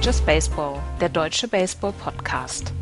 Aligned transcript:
Ist 0.00 0.06
Just 0.06 0.24
Baseball, 0.24 0.78
der 0.98 1.10
deutsche 1.10 1.46
Baseball-Podcast. 1.46 2.72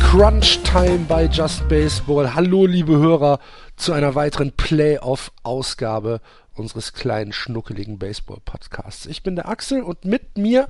Crunch 0.00 0.58
Time 0.64 0.98
bei 1.06 1.26
Just 1.26 1.68
Baseball. 1.68 2.34
Hallo, 2.34 2.66
liebe 2.66 2.96
Hörer, 2.98 3.38
zu 3.76 3.92
einer 3.92 4.16
weiteren 4.16 4.50
Playoff-Ausgabe 4.50 6.20
unseres 6.54 6.92
kleinen, 6.92 7.32
schnuckeligen 7.32 8.00
Baseball-Podcasts. 8.00 9.06
Ich 9.06 9.22
bin 9.22 9.36
der 9.36 9.48
Axel 9.48 9.82
und 9.84 10.04
mit 10.04 10.36
mir 10.36 10.66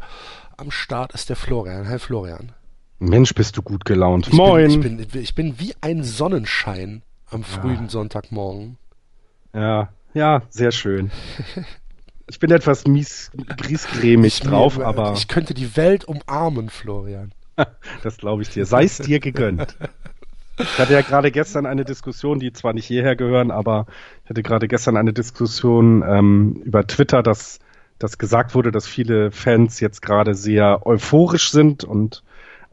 am 0.59 0.71
Start 0.71 1.15
ist 1.15 1.30
der 1.30 1.37
Florian. 1.37 1.88
Hi, 1.88 1.99
Florian. 1.99 2.52
Mensch, 2.99 3.33
bist 3.35 3.57
du 3.57 3.63
gut 3.63 3.87
gelaunt. 3.87 4.29
Ich 4.29 4.35
Moin. 4.35 4.83
Bin, 4.83 5.01
ich, 5.01 5.09
bin, 5.09 5.23
ich 5.23 5.35
bin 5.35 5.59
wie 5.59 5.73
ein 5.80 6.05
Sonnenschein 6.05 7.02
am 7.33 7.45
frühen 7.45 7.85
ja. 7.85 7.89
Sonntagmorgen. 7.89 8.77
Ja, 9.55 9.91
ja, 10.15 10.43
sehr 10.51 10.73
schön. 10.73 11.11
Ich 12.29 12.39
bin 12.39 12.51
etwas 12.51 12.87
mies, 12.87 13.31
griesgrämig 13.57 14.41
drauf, 14.41 14.79
mir, 14.79 14.87
aber. 14.87 15.13
Ich 15.15 15.29
könnte 15.29 15.55
die 15.55 15.77
Welt 15.77 16.05
umarmen, 16.05 16.71
Florian. 16.71 17.33
das 18.03 18.17
glaube 18.19 18.43
ich 18.43 18.51
dir. 18.51 18.65
Sei 18.65 18.85
es 18.85 18.99
dir 18.99 19.21
gegönnt. 19.21 19.77
Ich 20.59 20.79
hatte 20.79 20.93
ja 20.93 21.01
gerade 21.01 21.31
gestern 21.31 21.67
eine 21.67 21.85
Diskussion, 21.85 22.39
die 22.39 22.53
zwar 22.53 22.73
nicht 22.73 22.87
hierher 22.87 23.17
gehören, 23.17 23.51
aber 23.51 23.87
ich 24.25 24.30
hatte 24.30 24.43
gerade 24.43 24.69
gestern 24.69 24.97
eine 24.97 25.13
Diskussion 25.13 26.05
ähm, 26.07 26.63
über 26.65 26.87
Twitter, 26.87 27.23
dass, 27.23 27.59
dass 27.99 28.19
gesagt 28.19 28.55
wurde, 28.55 28.71
dass 28.71 28.87
viele 28.87 29.30
Fans 29.30 29.80
jetzt 29.80 30.02
gerade 30.02 30.35
sehr 30.35 30.87
euphorisch 30.87 31.51
sind 31.51 31.85
und 31.85 32.23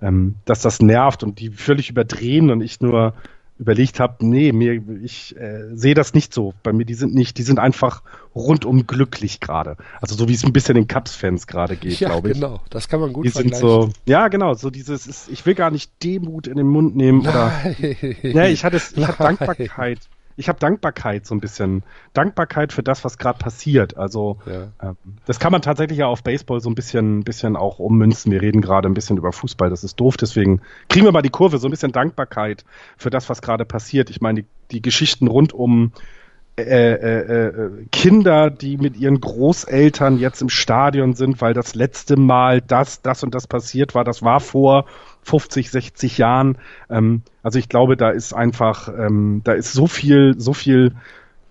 ähm, 0.01 0.35
dass 0.45 0.61
das 0.61 0.81
nervt 0.81 1.23
und 1.23 1.39
die 1.39 1.49
völlig 1.49 1.89
überdrehen 1.89 2.51
und 2.51 2.61
ich 2.61 2.81
nur 2.81 3.13
überlegt 3.59 3.99
habe, 3.99 4.25
nee, 4.25 4.53
mir, 4.53 4.81
ich 5.03 5.35
äh, 5.37 5.75
sehe 5.75 5.93
das 5.93 6.13
nicht 6.13 6.33
so. 6.33 6.53
Bei 6.63 6.71
mir, 6.71 6.85
die 6.85 6.93
sind 6.93 7.13
nicht, 7.13 7.37
die 7.37 7.43
sind 7.43 7.59
einfach 7.59 8.01
rundum 8.33 8.87
glücklich 8.87 9.41
gerade. 9.41 9.75
Also 10.01 10.15
so 10.15 10.29
wie 10.29 10.33
es 10.33 10.45
ein 10.45 10.53
bisschen 10.53 10.75
den 10.75 10.87
Cubs-Fans 10.87 11.45
gerade 11.45 11.75
geht, 11.75 11.99
ja, 11.99 12.07
glaube 12.07 12.29
ich. 12.29 12.35
genau, 12.35 12.61
das 12.69 12.87
kann 12.87 13.01
man 13.01 13.11
gut 13.11 13.25
die 13.25 13.29
Sind 13.29 13.53
so, 13.55 13.89
ja, 14.05 14.29
genau, 14.29 14.53
so 14.53 14.69
dieses, 14.69 15.07
ist, 15.07 15.29
ich 15.29 15.45
will 15.45 15.55
gar 15.55 15.71
nicht 15.71 15.91
Demut 16.03 16.47
in 16.47 16.55
den 16.55 16.67
Mund 16.67 16.95
nehmen 16.95 17.21
Nein. 17.21 17.31
oder. 17.31 17.51
Ja, 18.23 18.45
ich 18.45 18.63
hatte, 18.63 18.77
ich 18.77 19.05
hatte 19.05 19.23
Dankbarkeit 19.23 19.99
ich 20.39 20.47
habe 20.47 20.57
Dankbarkeit 20.57 21.25
so 21.25 21.35
ein 21.35 21.41
bisschen. 21.41 21.83
Dankbarkeit 22.13 22.71
für 22.71 22.81
das, 22.81 23.03
was 23.03 23.17
gerade 23.17 23.37
passiert. 23.37 23.97
Also 23.97 24.37
ja. 24.45 24.71
ähm, 24.81 24.95
das 25.25 25.37
kann 25.37 25.51
man 25.51 25.61
tatsächlich 25.61 25.99
ja 25.99 26.07
auf 26.07 26.23
Baseball 26.23 26.61
so 26.61 26.69
ein 26.69 26.75
bisschen, 26.75 27.25
bisschen 27.25 27.57
auch 27.57 27.77
ummünzen. 27.77 28.31
Wir 28.31 28.41
reden 28.41 28.61
gerade 28.61 28.87
ein 28.87 28.93
bisschen 28.93 29.17
über 29.17 29.33
Fußball, 29.33 29.69
das 29.69 29.83
ist 29.83 29.99
doof, 29.99 30.15
deswegen 30.15 30.61
kriegen 30.87 31.05
wir 31.05 31.11
mal 31.11 31.21
die 31.21 31.29
Kurve, 31.29 31.57
so 31.57 31.67
ein 31.67 31.71
bisschen 31.71 31.91
Dankbarkeit 31.91 32.63
für 32.97 33.09
das, 33.09 33.29
was 33.29 33.41
gerade 33.41 33.65
passiert. 33.65 34.09
Ich 34.09 34.21
meine, 34.21 34.43
die, 34.43 34.47
die 34.71 34.81
Geschichten 34.81 35.27
rund 35.27 35.51
um 35.51 35.91
äh, 36.57 36.93
äh, 36.93 37.47
äh, 37.47 37.85
Kinder, 37.91 38.49
die 38.49 38.77
mit 38.77 38.97
ihren 38.97 39.19
Großeltern 39.19 40.19
jetzt 40.19 40.41
im 40.41 40.49
Stadion 40.49 41.15
sind, 41.15 41.41
weil 41.41 41.53
das 41.53 41.75
letzte 41.75 42.17
Mal 42.17 42.61
das, 42.61 43.01
das 43.01 43.23
und 43.23 43.35
das 43.35 43.45
passiert 43.47 43.93
war, 43.93 44.05
das 44.05 44.23
war 44.23 44.39
vor 44.39 44.85
50, 45.23 45.69
60 45.69 46.17
Jahren. 46.17 46.57
Ähm, 46.89 47.21
also 47.43 47.59
ich 47.59 47.69
glaube, 47.69 47.97
da 47.97 48.09
ist 48.09 48.33
einfach, 48.33 48.89
ähm, 48.89 49.41
da 49.43 49.53
ist 49.53 49.73
so 49.73 49.87
viel, 49.87 50.35
so 50.37 50.53
viel 50.53 50.95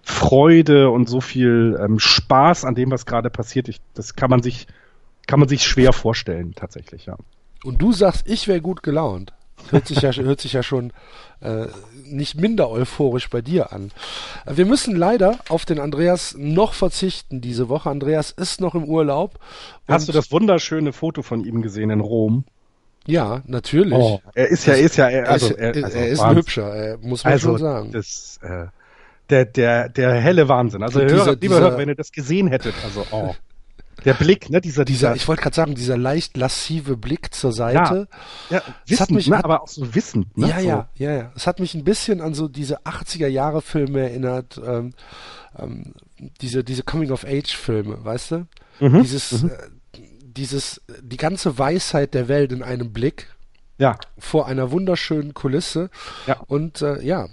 Freude 0.02 0.90
und 0.90 1.08
so 1.08 1.20
viel 1.20 1.78
ähm, 1.80 1.98
Spaß 1.98 2.64
an 2.64 2.74
dem, 2.74 2.90
was 2.90 3.06
gerade 3.06 3.30
passiert. 3.30 3.68
Ich, 3.68 3.80
das 3.94 4.16
kann 4.16 4.30
man 4.30 4.42
sich, 4.42 4.66
kann 5.26 5.38
man 5.38 5.48
sich 5.48 5.64
schwer 5.64 5.92
vorstellen, 5.92 6.54
tatsächlich, 6.54 7.06
ja. 7.06 7.16
Und 7.64 7.82
du 7.82 7.92
sagst, 7.92 8.28
ich 8.28 8.48
wäre 8.48 8.60
gut 8.60 8.82
gelaunt. 8.82 9.32
Hört 9.70 9.86
sich 9.86 10.00
ja, 10.00 10.12
hört 10.16 10.40
sich 10.40 10.52
ja 10.52 10.62
schon 10.62 10.92
äh, 11.40 11.66
nicht 12.04 12.40
minder 12.40 12.70
euphorisch 12.70 13.28
bei 13.28 13.42
dir 13.42 13.72
an. 13.72 13.90
Wir 14.46 14.66
müssen 14.66 14.96
leider 14.96 15.38
auf 15.48 15.64
den 15.64 15.78
Andreas 15.78 16.34
noch 16.38 16.72
verzichten 16.72 17.40
diese 17.40 17.68
Woche. 17.68 17.90
Andreas 17.90 18.30
ist 18.30 18.60
noch 18.60 18.74
im 18.74 18.84
Urlaub. 18.84 19.38
Hast 19.86 20.08
du 20.08 20.12
das 20.12 20.32
wunderschöne 20.32 20.92
Foto 20.92 21.22
von 21.22 21.44
ihm 21.44 21.62
gesehen 21.62 21.90
in 21.90 22.00
Rom? 22.00 22.44
Ja, 23.08 23.42
natürlich. 23.46 23.94
Oh, 23.94 24.20
er 24.34 24.48
ist 24.48 24.66
ja, 24.66 24.74
er 24.74 24.80
ist 24.80 24.96
ja, 24.96 25.08
er, 25.08 25.30
also, 25.30 25.54
er, 25.54 25.74
also, 25.74 25.96
er 25.96 26.08
ist 26.08 26.20
ein 26.20 26.36
hübscher, 26.36 26.98
muss 27.00 27.24
man 27.24 27.32
also, 27.32 27.48
schon 27.50 27.58
sagen. 27.58 27.92
Das, 27.92 28.38
äh, 28.42 28.66
der, 29.30 29.46
der, 29.46 29.88
der 29.88 30.12
helle 30.12 30.48
Wahnsinn. 30.48 30.82
Also, 30.82 31.00
dieser, 31.00 31.16
Hörer, 31.16 31.36
lieber 31.40 31.58
Hörer, 31.58 31.78
wenn 31.78 31.88
ihr 31.88 31.94
das 31.94 32.12
gesehen 32.12 32.48
hättet, 32.48 32.74
also, 32.84 33.06
oh. 33.10 33.34
Der 34.04 34.14
Blick, 34.14 34.48
ne, 34.48 34.60
dieser, 34.60 34.84
dieser, 34.84 35.16
ich 35.16 35.26
wollte 35.26 35.42
gerade 35.42 35.56
sagen, 35.56 35.74
dieser 35.74 35.96
leicht 35.96 36.36
lassive 36.36 36.96
Blick 36.96 37.34
zur 37.34 37.52
Seite. 37.52 38.06
Ja, 38.48 38.58
ja 38.58 38.62
wissend, 38.86 39.00
hat 39.00 39.10
mich, 39.10 39.26
ne, 39.26 39.44
aber 39.44 39.62
auch 39.62 39.68
so 39.68 39.92
wissend, 39.94 40.36
ne? 40.38 40.48
Ja, 40.48 40.60
so. 40.60 40.68
ja, 40.68 40.88
ja, 40.94 41.12
ja. 41.12 41.32
Es 41.34 41.48
hat 41.48 41.58
mich 41.58 41.74
ein 41.74 41.82
bisschen 41.82 42.20
an 42.20 42.32
so 42.32 42.46
diese 42.46 42.82
80er 42.82 43.26
Jahre 43.26 43.60
Filme 43.60 44.02
erinnert, 44.02 44.60
ähm, 44.64 44.92
ähm, 45.58 45.94
diese, 46.40 46.62
diese 46.62 46.84
Coming 46.84 47.10
of 47.10 47.24
Age 47.24 47.56
Filme, 47.56 48.04
weißt 48.04 48.30
du? 48.30 48.46
Mhm, 48.78 49.02
dieses, 49.02 49.42
mhm. 49.42 49.50
Äh, 49.50 49.54
dieses, 50.34 50.80
die 51.00 51.16
ganze 51.16 51.58
Weisheit 51.58 52.14
der 52.14 52.28
Welt 52.28 52.52
in 52.52 52.62
einem 52.62 52.92
Blick. 52.92 53.34
Ja. 53.78 53.96
Vor 54.18 54.46
einer 54.46 54.70
wunderschönen 54.70 55.34
Kulisse. 55.34 55.90
Ja. 56.26 56.40
Und, 56.46 56.82
äh, 56.82 57.02
ja. 57.02 57.28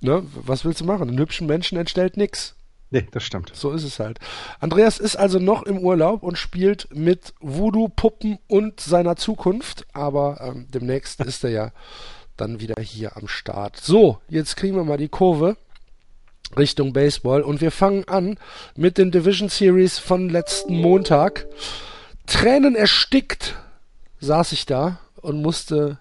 Ne, 0.00 0.22
was 0.34 0.64
willst 0.64 0.80
du 0.80 0.84
machen? 0.84 1.08
Einen 1.08 1.18
hübschen 1.18 1.46
Menschen 1.46 1.78
entstellt 1.78 2.16
nix. 2.16 2.54
Nee, 2.90 3.06
das 3.10 3.24
stimmt. 3.24 3.50
So 3.54 3.72
ist 3.72 3.82
es 3.82 3.98
halt. 3.98 4.20
Andreas 4.60 4.98
ist 4.98 5.16
also 5.16 5.38
noch 5.38 5.64
im 5.64 5.78
Urlaub 5.78 6.22
und 6.22 6.38
spielt 6.38 6.88
mit 6.94 7.34
Voodoo-Puppen 7.40 8.38
und 8.46 8.80
seiner 8.80 9.16
Zukunft, 9.16 9.86
aber 9.92 10.40
ähm, 10.40 10.68
demnächst 10.70 11.20
ist 11.24 11.44
er 11.44 11.50
ja 11.50 11.72
dann 12.36 12.60
wieder 12.60 12.80
hier 12.80 13.16
am 13.16 13.28
Start. 13.28 13.76
So, 13.78 14.18
jetzt 14.28 14.56
kriegen 14.56 14.76
wir 14.76 14.84
mal 14.84 14.98
die 14.98 15.08
Kurve 15.08 15.56
Richtung 16.56 16.92
Baseball 16.92 17.42
und 17.42 17.60
wir 17.60 17.70
fangen 17.70 18.06
an 18.08 18.38
mit 18.76 18.98
den 18.98 19.10
Division 19.10 19.48
Series 19.48 19.98
von 19.98 20.28
letzten 20.28 20.80
Montag. 20.80 21.46
Tränen 22.26 22.76
erstickt 22.76 23.56
saß 24.20 24.52
ich 24.52 24.66
da 24.66 24.98
und 25.16 25.42
musste 25.42 25.98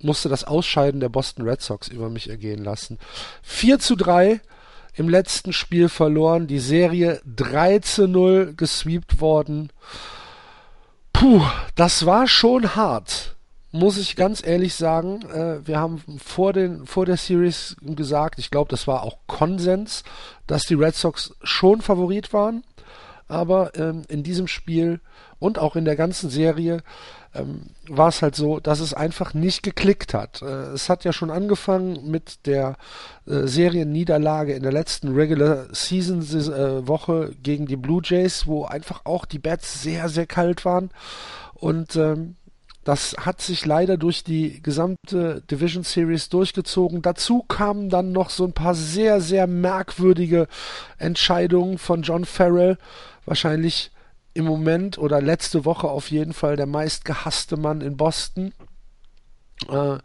musste 0.00 0.28
das 0.28 0.44
Ausscheiden 0.44 1.00
der 1.00 1.08
Boston 1.08 1.48
Red 1.48 1.62
Sox 1.62 1.88
über 1.88 2.10
mich 2.10 2.28
ergehen 2.28 2.62
lassen. 2.62 2.98
4 3.42 3.78
zu 3.78 3.96
3 3.96 4.40
im 4.96 5.08
letzten 5.08 5.52
Spiel 5.52 5.88
verloren, 5.88 6.46
die 6.46 6.58
Serie 6.58 7.20
3 7.24 7.78
zu 7.80 8.06
0 8.06 8.54
gesweept 8.54 9.20
worden. 9.20 9.70
Puh, 11.12 11.42
das 11.74 12.06
war 12.06 12.28
schon 12.28 12.76
hart, 12.76 13.33
muss 13.74 13.98
ich 13.98 14.14
ganz 14.14 14.46
ehrlich 14.46 14.74
sagen. 14.74 15.22
Äh, 15.32 15.66
wir 15.66 15.80
haben 15.80 16.00
vor, 16.24 16.52
den, 16.52 16.86
vor 16.86 17.06
der 17.06 17.16
Series 17.16 17.76
gesagt, 17.82 18.38
ich 18.38 18.52
glaube, 18.52 18.70
das 18.70 18.86
war 18.86 19.02
auch 19.02 19.18
Konsens, 19.26 20.04
dass 20.46 20.62
die 20.62 20.74
Red 20.74 20.94
Sox 20.94 21.34
schon 21.42 21.80
Favorit 21.80 22.32
waren. 22.32 22.62
Aber 23.26 23.72
ähm, 23.74 24.02
in 24.08 24.22
diesem 24.22 24.46
Spiel 24.46 25.00
und 25.40 25.58
auch 25.58 25.74
in 25.74 25.84
der 25.84 25.96
ganzen 25.96 26.30
Serie 26.30 26.84
ähm, 27.34 27.70
war 27.88 28.08
es 28.08 28.22
halt 28.22 28.36
so, 28.36 28.60
dass 28.60 28.78
es 28.78 28.94
einfach 28.94 29.34
nicht 29.34 29.64
geklickt 29.64 30.14
hat. 30.14 30.40
Äh, 30.42 30.74
es 30.74 30.88
hat 30.88 31.02
ja 31.02 31.12
schon 31.12 31.32
angefangen 31.32 32.08
mit 32.08 32.46
der 32.46 32.76
äh, 33.26 33.48
Serienniederlage 33.48 34.52
in 34.52 34.62
der 34.62 34.72
letzten 34.72 35.16
Regular 35.16 35.66
Season 35.72 36.20
äh, 36.20 36.86
Woche 36.86 37.32
gegen 37.42 37.66
die 37.66 37.76
Blue 37.76 38.02
Jays, 38.04 38.46
wo 38.46 38.66
einfach 38.66 39.00
auch 39.04 39.24
die 39.24 39.40
Bats 39.40 39.82
sehr, 39.82 40.08
sehr 40.08 40.26
kalt 40.26 40.64
waren. 40.64 40.90
Und 41.54 41.96
ähm, 41.96 42.36
das 42.84 43.16
hat 43.18 43.40
sich 43.40 43.64
leider 43.64 43.96
durch 43.96 44.24
die 44.24 44.62
gesamte 44.62 45.42
Division 45.50 45.84
Series 45.84 46.28
durchgezogen. 46.28 47.02
Dazu 47.02 47.42
kamen 47.42 47.88
dann 47.88 48.12
noch 48.12 48.30
so 48.30 48.44
ein 48.44 48.52
paar 48.52 48.74
sehr, 48.74 49.20
sehr 49.20 49.46
merkwürdige 49.46 50.46
Entscheidungen 50.98 51.78
von 51.78 52.02
John 52.02 52.24
Farrell. 52.24 52.76
Wahrscheinlich 53.24 53.90
im 54.34 54.44
Moment 54.44 54.98
oder 54.98 55.22
letzte 55.22 55.64
Woche 55.64 55.88
auf 55.88 56.10
jeden 56.10 56.32
Fall 56.32 56.56
der 56.56 56.66
meistgehasste 56.66 57.56
Mann 57.56 57.80
in 57.80 57.96
Boston, 57.96 58.52
äh, 59.68 59.98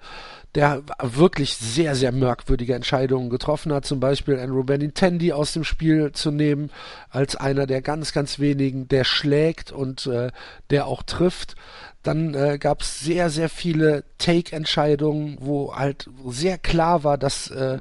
der 0.55 0.81
wirklich 1.01 1.55
sehr, 1.55 1.93
sehr 1.95 2.11
merkwürdige 2.11 2.73
Entscheidungen 2.73 3.29
getroffen 3.29 3.71
hat, 3.71 3.85
zum 3.85 3.99
Beispiel 3.99 4.39
Andrew 4.39 4.63
Benintendi 4.63 5.31
aus 5.31 5.53
dem 5.53 5.63
Spiel 5.63 6.11
zu 6.11 6.31
nehmen, 6.31 6.71
als 7.09 7.35
einer 7.35 7.67
der 7.67 7.81
ganz, 7.81 8.13
ganz 8.13 8.39
wenigen, 8.39 8.87
der 8.87 9.03
schlägt 9.03 9.71
und 9.71 10.07
äh, 10.07 10.31
der 10.71 10.87
auch 10.87 11.03
trifft. 11.03 11.55
Dann 12.01 12.33
äh, 12.33 12.57
gab 12.57 12.81
es 12.81 12.99
sehr, 12.99 13.29
sehr 13.29 13.49
viele 13.49 14.05
Take-Entscheidungen, 14.17 15.37
wo 15.39 15.75
halt 15.75 16.09
sehr 16.25 16.57
klar 16.57 17.03
war, 17.03 17.19
dass 17.19 17.51
äh, 17.51 17.77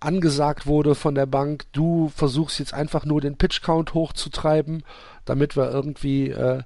angesagt 0.00 0.66
wurde 0.66 0.94
von 0.94 1.14
der 1.14 1.26
Bank, 1.26 1.64
du 1.72 2.10
versuchst 2.14 2.58
jetzt 2.60 2.72
einfach 2.72 3.04
nur 3.04 3.20
den 3.20 3.36
Pitch-Count 3.36 3.92
hochzutreiben 3.92 4.84
damit 5.26 5.56
wir 5.56 5.70
irgendwie 5.70 6.30
äh, 6.30 6.62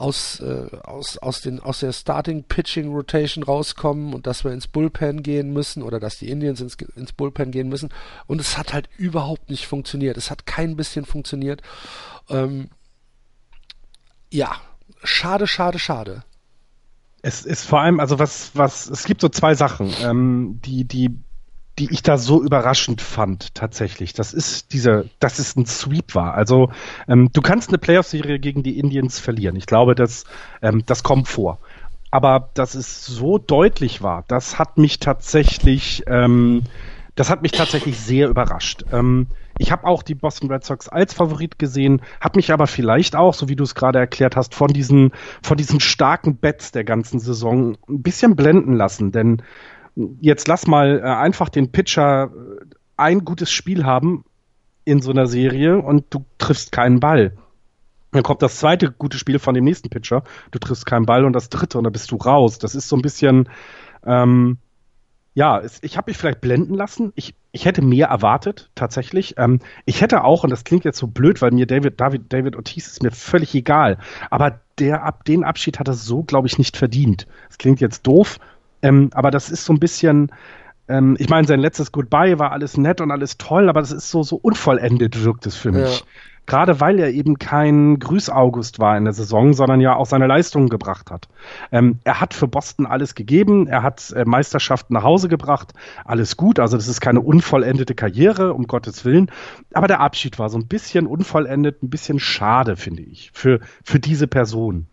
aus, 0.00 0.40
äh, 0.40 0.66
aus, 0.82 1.18
aus, 1.18 1.42
den, 1.42 1.60
aus 1.60 1.80
der 1.80 1.92
Starting 1.92 2.44
Pitching 2.44 2.92
Rotation 2.92 3.44
rauskommen 3.44 4.14
und 4.14 4.26
dass 4.26 4.44
wir 4.44 4.52
ins 4.52 4.66
Bullpen 4.66 5.22
gehen 5.22 5.52
müssen 5.52 5.82
oder 5.82 6.00
dass 6.00 6.18
die 6.18 6.30
Indians 6.30 6.60
ins, 6.60 6.76
ins 6.96 7.12
Bullpen 7.12 7.50
gehen 7.50 7.68
müssen. 7.68 7.90
Und 8.26 8.40
es 8.40 8.56
hat 8.56 8.72
halt 8.72 8.88
überhaupt 8.96 9.50
nicht 9.50 9.66
funktioniert. 9.66 10.16
Es 10.16 10.30
hat 10.30 10.46
kein 10.46 10.76
bisschen 10.76 11.04
funktioniert. 11.04 11.60
Ähm, 12.30 12.70
ja, 14.32 14.56
schade, 15.04 15.46
schade, 15.46 15.78
schade. 15.78 16.24
Es 17.22 17.44
ist 17.44 17.66
vor 17.66 17.80
allem, 17.80 18.00
also 18.00 18.18
was, 18.18 18.52
was, 18.54 18.88
es 18.88 19.04
gibt 19.04 19.20
so 19.20 19.28
zwei 19.28 19.54
Sachen, 19.54 19.92
ähm, 20.02 20.60
die, 20.64 20.86
die 20.86 21.14
die 21.80 21.90
ich 21.90 22.02
da 22.02 22.18
so 22.18 22.42
überraschend 22.42 23.00
fand, 23.00 23.54
tatsächlich. 23.54 24.12
Das 24.12 24.34
ist 24.34 24.74
dieser, 24.74 25.04
dass 25.18 25.38
es 25.38 25.56
ein 25.56 25.64
Sweep 25.64 26.14
war. 26.14 26.34
Also 26.34 26.70
ähm, 27.08 27.30
du 27.32 27.40
kannst 27.40 27.70
eine 27.70 27.78
Playoff-Serie 27.78 28.38
gegen 28.38 28.62
die 28.62 28.78
Indians 28.78 29.18
verlieren. 29.18 29.56
Ich 29.56 29.64
glaube, 29.64 29.94
das, 29.94 30.24
ähm, 30.60 30.82
das 30.84 31.02
kommt 31.02 31.26
vor. 31.26 31.58
Aber 32.10 32.50
dass 32.52 32.74
es 32.74 33.06
so 33.06 33.38
deutlich 33.38 34.02
war, 34.02 34.24
das 34.28 34.58
hat 34.58 34.76
mich 34.76 34.98
tatsächlich, 34.98 36.02
ähm, 36.06 36.64
das 37.14 37.30
hat 37.30 37.40
mich 37.40 37.52
tatsächlich 37.52 37.98
sehr 37.98 38.28
überrascht. 38.28 38.84
Ähm, 38.92 39.28
ich 39.58 39.72
habe 39.72 39.86
auch 39.86 40.02
die 40.02 40.14
Boston 40.14 40.50
Red 40.50 40.64
Sox 40.64 40.88
als 40.88 41.14
Favorit 41.14 41.58
gesehen, 41.58 42.02
habe 42.20 42.38
mich 42.38 42.52
aber 42.52 42.66
vielleicht 42.66 43.16
auch, 43.16 43.32
so 43.32 43.48
wie 43.48 43.56
du 43.56 43.64
es 43.64 43.74
gerade 43.74 43.98
erklärt 43.98 44.36
hast, 44.36 44.54
von 44.54 44.68
diesen, 44.68 45.12
von 45.42 45.56
diesen 45.56 45.80
starken 45.80 46.36
Bets 46.36 46.72
der 46.72 46.84
ganzen 46.84 47.20
Saison 47.20 47.78
ein 47.88 48.02
bisschen 48.02 48.36
blenden 48.36 48.74
lassen. 48.74 49.12
Denn 49.12 49.42
jetzt 50.20 50.48
lass 50.48 50.66
mal 50.66 51.00
äh, 51.00 51.02
einfach 51.02 51.48
den 51.48 51.72
Pitcher 51.72 52.24
äh, 52.24 52.64
ein 52.96 53.24
gutes 53.24 53.50
Spiel 53.50 53.84
haben 53.84 54.24
in 54.84 55.00
so 55.00 55.10
einer 55.10 55.26
Serie 55.26 55.78
und 55.78 56.06
du 56.10 56.24
triffst 56.38 56.72
keinen 56.72 57.00
Ball. 57.00 57.36
Dann 58.12 58.22
kommt 58.22 58.42
das 58.42 58.56
zweite 58.56 58.90
gute 58.90 59.18
Spiel 59.18 59.38
von 59.38 59.54
dem 59.54 59.64
nächsten 59.64 59.88
Pitcher, 59.88 60.24
du 60.50 60.58
triffst 60.58 60.84
keinen 60.84 61.06
Ball 61.06 61.24
und 61.24 61.32
das 61.32 61.48
dritte 61.48 61.78
und 61.78 61.84
dann 61.84 61.92
bist 61.92 62.10
du 62.10 62.16
raus. 62.16 62.58
Das 62.58 62.74
ist 62.74 62.88
so 62.88 62.96
ein 62.96 63.02
bisschen, 63.02 63.48
ähm, 64.04 64.58
ja, 65.34 65.60
es, 65.60 65.78
ich 65.82 65.96
habe 65.96 66.10
mich 66.10 66.16
vielleicht 66.16 66.40
blenden 66.40 66.74
lassen. 66.74 67.12
Ich, 67.14 67.34
ich 67.52 67.64
hätte 67.64 67.82
mehr 67.82 68.08
erwartet, 68.08 68.70
tatsächlich. 68.74 69.34
Ähm, 69.38 69.60
ich 69.84 70.00
hätte 70.00 70.24
auch, 70.24 70.42
und 70.42 70.50
das 70.50 70.64
klingt 70.64 70.84
jetzt 70.84 70.98
so 70.98 71.06
blöd, 71.06 71.40
weil 71.40 71.52
mir 71.52 71.66
David, 71.66 72.00
David, 72.00 72.32
David 72.32 72.56
Ortiz 72.56 72.88
ist 72.88 73.02
mir 73.02 73.12
völlig 73.12 73.54
egal, 73.54 73.98
aber 74.28 74.60
der, 74.78 75.14
den 75.26 75.44
Abschied 75.44 75.78
hat 75.78 75.88
er 75.88 75.94
so, 75.94 76.22
glaube 76.22 76.48
ich, 76.48 76.58
nicht 76.58 76.76
verdient. 76.76 77.28
Es 77.48 77.58
klingt 77.58 77.80
jetzt 77.80 78.06
doof, 78.06 78.38
ähm, 78.82 79.10
aber 79.12 79.30
das 79.30 79.50
ist 79.50 79.64
so 79.64 79.72
ein 79.72 79.80
bisschen, 79.80 80.30
ähm, 80.88 81.16
ich 81.18 81.28
meine, 81.28 81.46
sein 81.46 81.60
letztes 81.60 81.92
Goodbye 81.92 82.38
war 82.38 82.52
alles 82.52 82.76
nett 82.76 83.00
und 83.00 83.10
alles 83.10 83.38
toll, 83.38 83.68
aber 83.68 83.80
das 83.80 83.92
ist 83.92 84.10
so, 84.10 84.22
so 84.22 84.36
unvollendet 84.36 85.22
wirkt 85.24 85.46
es 85.46 85.56
für 85.56 85.72
mich. 85.72 86.00
Ja. 86.00 86.06
Gerade 86.46 86.80
weil 86.80 86.98
er 86.98 87.12
eben 87.12 87.38
kein 87.38 88.00
Grüß-August 88.00 88.80
war 88.80 88.96
in 88.96 89.04
der 89.04 89.12
Saison, 89.12 89.52
sondern 89.52 89.80
ja 89.80 89.94
auch 89.94 90.06
seine 90.06 90.26
Leistungen 90.26 90.68
gebracht 90.68 91.12
hat. 91.12 91.28
Ähm, 91.70 92.00
er 92.02 92.20
hat 92.20 92.34
für 92.34 92.48
Boston 92.48 92.86
alles 92.86 93.14
gegeben, 93.14 93.68
er 93.68 93.84
hat 93.84 94.10
äh, 94.16 94.24
Meisterschaften 94.24 94.94
nach 94.94 95.04
Hause 95.04 95.28
gebracht, 95.28 95.74
alles 96.04 96.36
gut. 96.36 96.58
Also 96.58 96.76
das 96.76 96.88
ist 96.88 97.00
keine 97.00 97.20
unvollendete 97.20 97.94
Karriere, 97.94 98.52
um 98.52 98.66
Gottes 98.66 99.04
Willen. 99.04 99.30
Aber 99.74 99.86
der 99.86 100.00
Abschied 100.00 100.40
war 100.40 100.48
so 100.48 100.58
ein 100.58 100.66
bisschen 100.66 101.06
unvollendet, 101.06 101.84
ein 101.84 101.90
bisschen 101.90 102.18
schade, 102.18 102.76
finde 102.76 103.02
ich, 103.02 103.30
für, 103.32 103.60
für 103.84 104.00
diese 104.00 104.26
Person. 104.26 104.88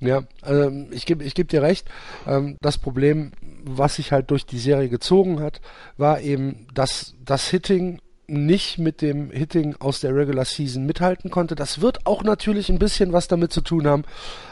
Ja, 0.00 0.24
also 0.42 0.70
ich 0.90 1.06
gebe 1.06 1.24
ich 1.24 1.34
geb 1.34 1.48
dir 1.48 1.62
recht. 1.62 1.88
Ähm, 2.26 2.58
das 2.60 2.78
Problem, 2.78 3.32
was 3.64 3.96
sich 3.96 4.12
halt 4.12 4.30
durch 4.30 4.44
die 4.44 4.58
Serie 4.58 4.88
gezogen 4.88 5.40
hat, 5.40 5.60
war 5.96 6.20
eben, 6.20 6.66
dass 6.74 7.14
das 7.24 7.48
Hitting 7.48 8.00
nicht 8.28 8.78
mit 8.78 9.02
dem 9.02 9.30
Hitting 9.30 9.76
aus 9.78 10.00
der 10.00 10.14
Regular 10.14 10.44
Season 10.44 10.84
mithalten 10.84 11.30
konnte. 11.30 11.54
Das 11.54 11.80
wird 11.80 12.06
auch 12.06 12.24
natürlich 12.24 12.68
ein 12.68 12.78
bisschen 12.78 13.12
was 13.12 13.28
damit 13.28 13.52
zu 13.52 13.60
tun 13.60 13.86
haben, 13.86 14.04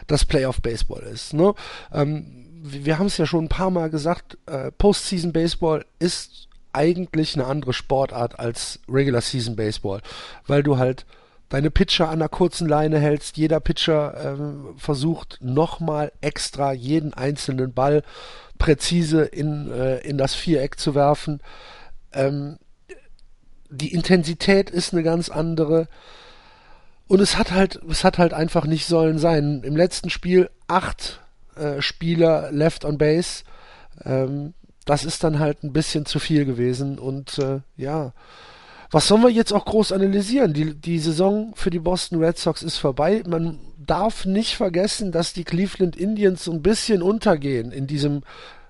dass 0.07 0.25
Playoff 0.25 0.63
Baseball 0.63 1.03
ist. 1.03 1.35
Ne? 1.35 1.55
Ähm, 1.93 2.45
wir 2.63 2.99
haben 2.99 3.07
es 3.07 3.19
ja 3.19 3.27
schon 3.27 3.45
ein 3.45 3.49
paar 3.49 3.71
Mal 3.71 3.91
gesagt, 3.91 4.39
äh, 4.47 4.71
Postseason 4.71 5.33
Baseball 5.33 5.85
ist 5.99 6.49
eigentlich 6.73 7.35
eine 7.35 7.47
andere 7.47 7.73
Sportart 7.73 8.39
als 8.39 8.81
Regular 8.89 9.21
Season 9.21 9.57
Baseball, 9.57 10.01
weil 10.47 10.63
du 10.63 10.79
halt 10.79 11.05
deine 11.49 11.71
Pitcher 11.71 12.07
an 12.09 12.15
einer 12.15 12.29
kurzen 12.29 12.69
Leine 12.69 12.99
hältst. 12.99 13.37
Jeder 13.37 13.61
Pitcher 13.61 14.15
äh, 14.15 14.79
versucht 14.79 15.39
nochmal 15.41 16.13
extra 16.21 16.73
jeden 16.73 17.15
einzelnen 17.15 17.73
Ball 17.73 18.03
präzise 18.59 19.23
in, 19.23 19.71
äh, 19.71 19.99
in 19.99 20.19
das 20.19 20.35
Viereck 20.35 20.79
zu 20.79 20.95
werfen. 20.95 21.41
Ähm, 22.13 22.59
die 23.71 23.93
Intensität 23.93 24.71
ist 24.71 24.93
eine 24.93 25.03
ganz 25.03 25.29
andere. 25.29 25.89
Und 27.07 27.21
es 27.21 27.37
hat 27.37 27.53
halt, 27.53 27.81
es 27.91 28.05
hat 28.05 28.19
halt 28.19 28.33
einfach 28.33 28.67
nicht 28.67 28.87
sollen 28.87 29.19
sein. 29.19 29.63
Im 29.65 29.77
letzten 29.77 30.11
Spiel 30.11 30.51
acht 30.69 31.21
äh, 31.57 31.83
Spieler 31.83 32.51
left 32.53 32.85
on 32.85 32.99
base. 32.99 33.45
Ähm, 34.05 34.55
das 34.85 35.05
ist 35.05 35.25
dann 35.25 35.39
halt 35.39 35.63
ein 35.63 35.73
bisschen 35.73 36.07
zu 36.07 36.19
viel 36.19 36.45
gewesen. 36.45 36.99
Und 36.99 37.39
äh, 37.39 37.61
ja, 37.77 38.13
was 38.95 39.09
sollen 39.09 39.23
wir 39.23 39.31
jetzt 39.31 39.53
auch 39.53 39.65
groß 39.65 39.91
analysieren? 39.91 40.53
Die, 40.53 40.73
die 40.73 41.01
Saison 41.01 41.53
für 41.57 41.71
die 41.71 41.81
Boston 41.81 42.23
Red 42.23 42.39
Sox 42.39 42.63
ist 42.63 42.79
vorbei. 42.79 43.25
Man 43.27 43.59
darf 43.77 44.25
nicht 44.25 44.55
vergessen, 44.55 45.11
dass 45.11 45.33
die 45.33 45.43
Cleveland 45.43 45.97
Indians 45.97 46.45
so 46.45 46.53
ein 46.53 46.63
bisschen 46.63 47.03
untergehen 47.03 47.73
in 47.73 47.89
diesem 47.89 48.23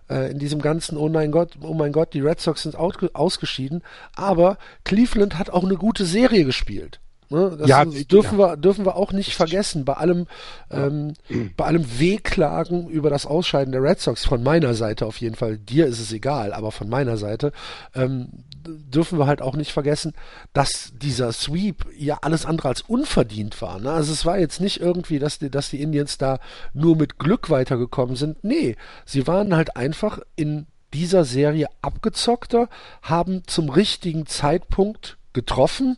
äh, 0.09 0.31
in 0.31 0.38
diesem 0.38 0.62
ganzen 0.62 0.97
Oh 0.97 1.11
mein 1.11 1.31
Gott, 1.31 1.53
oh 1.61 1.75
mein 1.75 1.93
Gott, 1.93 2.15
die 2.15 2.23
Red 2.23 2.41
Sox 2.41 2.62
sind 2.62 2.75
ausgeschieden. 2.75 3.82
Aber 4.17 4.56
Cleveland 4.85 5.38
hat 5.38 5.50
auch 5.50 5.62
eine 5.62 5.76
gute 5.76 6.06
Serie 6.06 6.47
gespielt. 6.47 7.00
Ne? 7.29 7.56
Das 7.59 7.69
ja, 7.69 7.85
dürfen 7.85 8.38
ja. 8.38 8.53
wir 8.53 8.56
dürfen 8.56 8.87
wir 8.87 8.97
auch 8.97 9.12
nicht 9.12 9.35
vergessen. 9.35 9.85
Bei 9.85 9.94
allem 9.94 10.26
ähm, 10.71 11.12
bei 11.59 11.67
allem 11.67 11.99
Wehklagen 11.99 12.88
über 12.88 13.11
das 13.11 13.26
Ausscheiden 13.26 13.73
der 13.73 13.82
Red 13.82 14.00
Sox 14.00 14.25
von 14.25 14.43
meiner 14.43 14.73
Seite 14.73 15.05
auf 15.05 15.19
jeden 15.19 15.35
Fall. 15.35 15.59
Dir 15.59 15.87
ist 15.87 16.00
es 16.00 16.12
egal, 16.12 16.55
aber 16.55 16.73
von 16.73 16.88
meiner 16.88 17.19
Seite 17.19 17.53
ähm, 17.94 18.29
dürfen 18.66 19.19
wir 19.19 19.26
halt 19.26 19.43
auch 19.43 19.56
nicht 19.56 19.72
vergessen, 19.72 20.12
dass 20.52 20.93
dieser 20.96 21.32
Sweep 21.32 21.87
ja 21.96 22.19
alles 22.22 22.46
andere 22.46 22.69
als 22.69 22.82
unverdient 22.82 23.61
war. 23.62 23.78
Ne? 23.78 23.90
Also 23.90 24.12
es 24.12 24.25
war 24.25 24.38
jetzt 24.38 24.61
nicht 24.61 24.81
irgendwie, 24.81 25.19
dass 25.19 25.38
die 25.38 25.50
dass 25.50 25.70
die 25.70 25.82
Indians 25.82 26.19
da 26.19 26.38
nur 26.72 26.96
mit 26.96 27.19
Glück 27.19 27.50
weitergekommen 27.50 28.16
sind. 28.16 28.43
Nee, 28.43 28.76
sie 29.05 29.26
waren 29.26 29.55
halt 29.55 29.76
einfach 29.76 30.20
in 30.37 30.66
dieser 30.93 31.25
Serie 31.25 31.66
abgezockter, 31.82 32.69
haben 33.02 33.43
zum 33.46 33.69
richtigen 33.69 34.26
Zeitpunkt 34.26 35.19
getroffen 35.32 35.96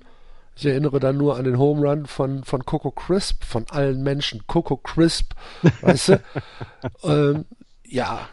ich 0.59 0.65
erinnere 0.65 0.99
da 1.01 1.13
nur 1.13 1.37
an 1.37 1.45
den 1.45 1.59
Home 1.59 1.87
Run 1.87 2.07
von, 2.07 2.43
von 2.43 2.65
Coco 2.65 2.91
Crisp, 2.91 3.45
von 3.45 3.67
allen 3.71 4.03
Menschen. 4.03 4.47
Coco 4.47 4.79
Crisp, 4.79 5.33
weißt 5.83 6.09
du? 6.09 6.23
ähm, 7.05 7.45
ja, 7.85 8.27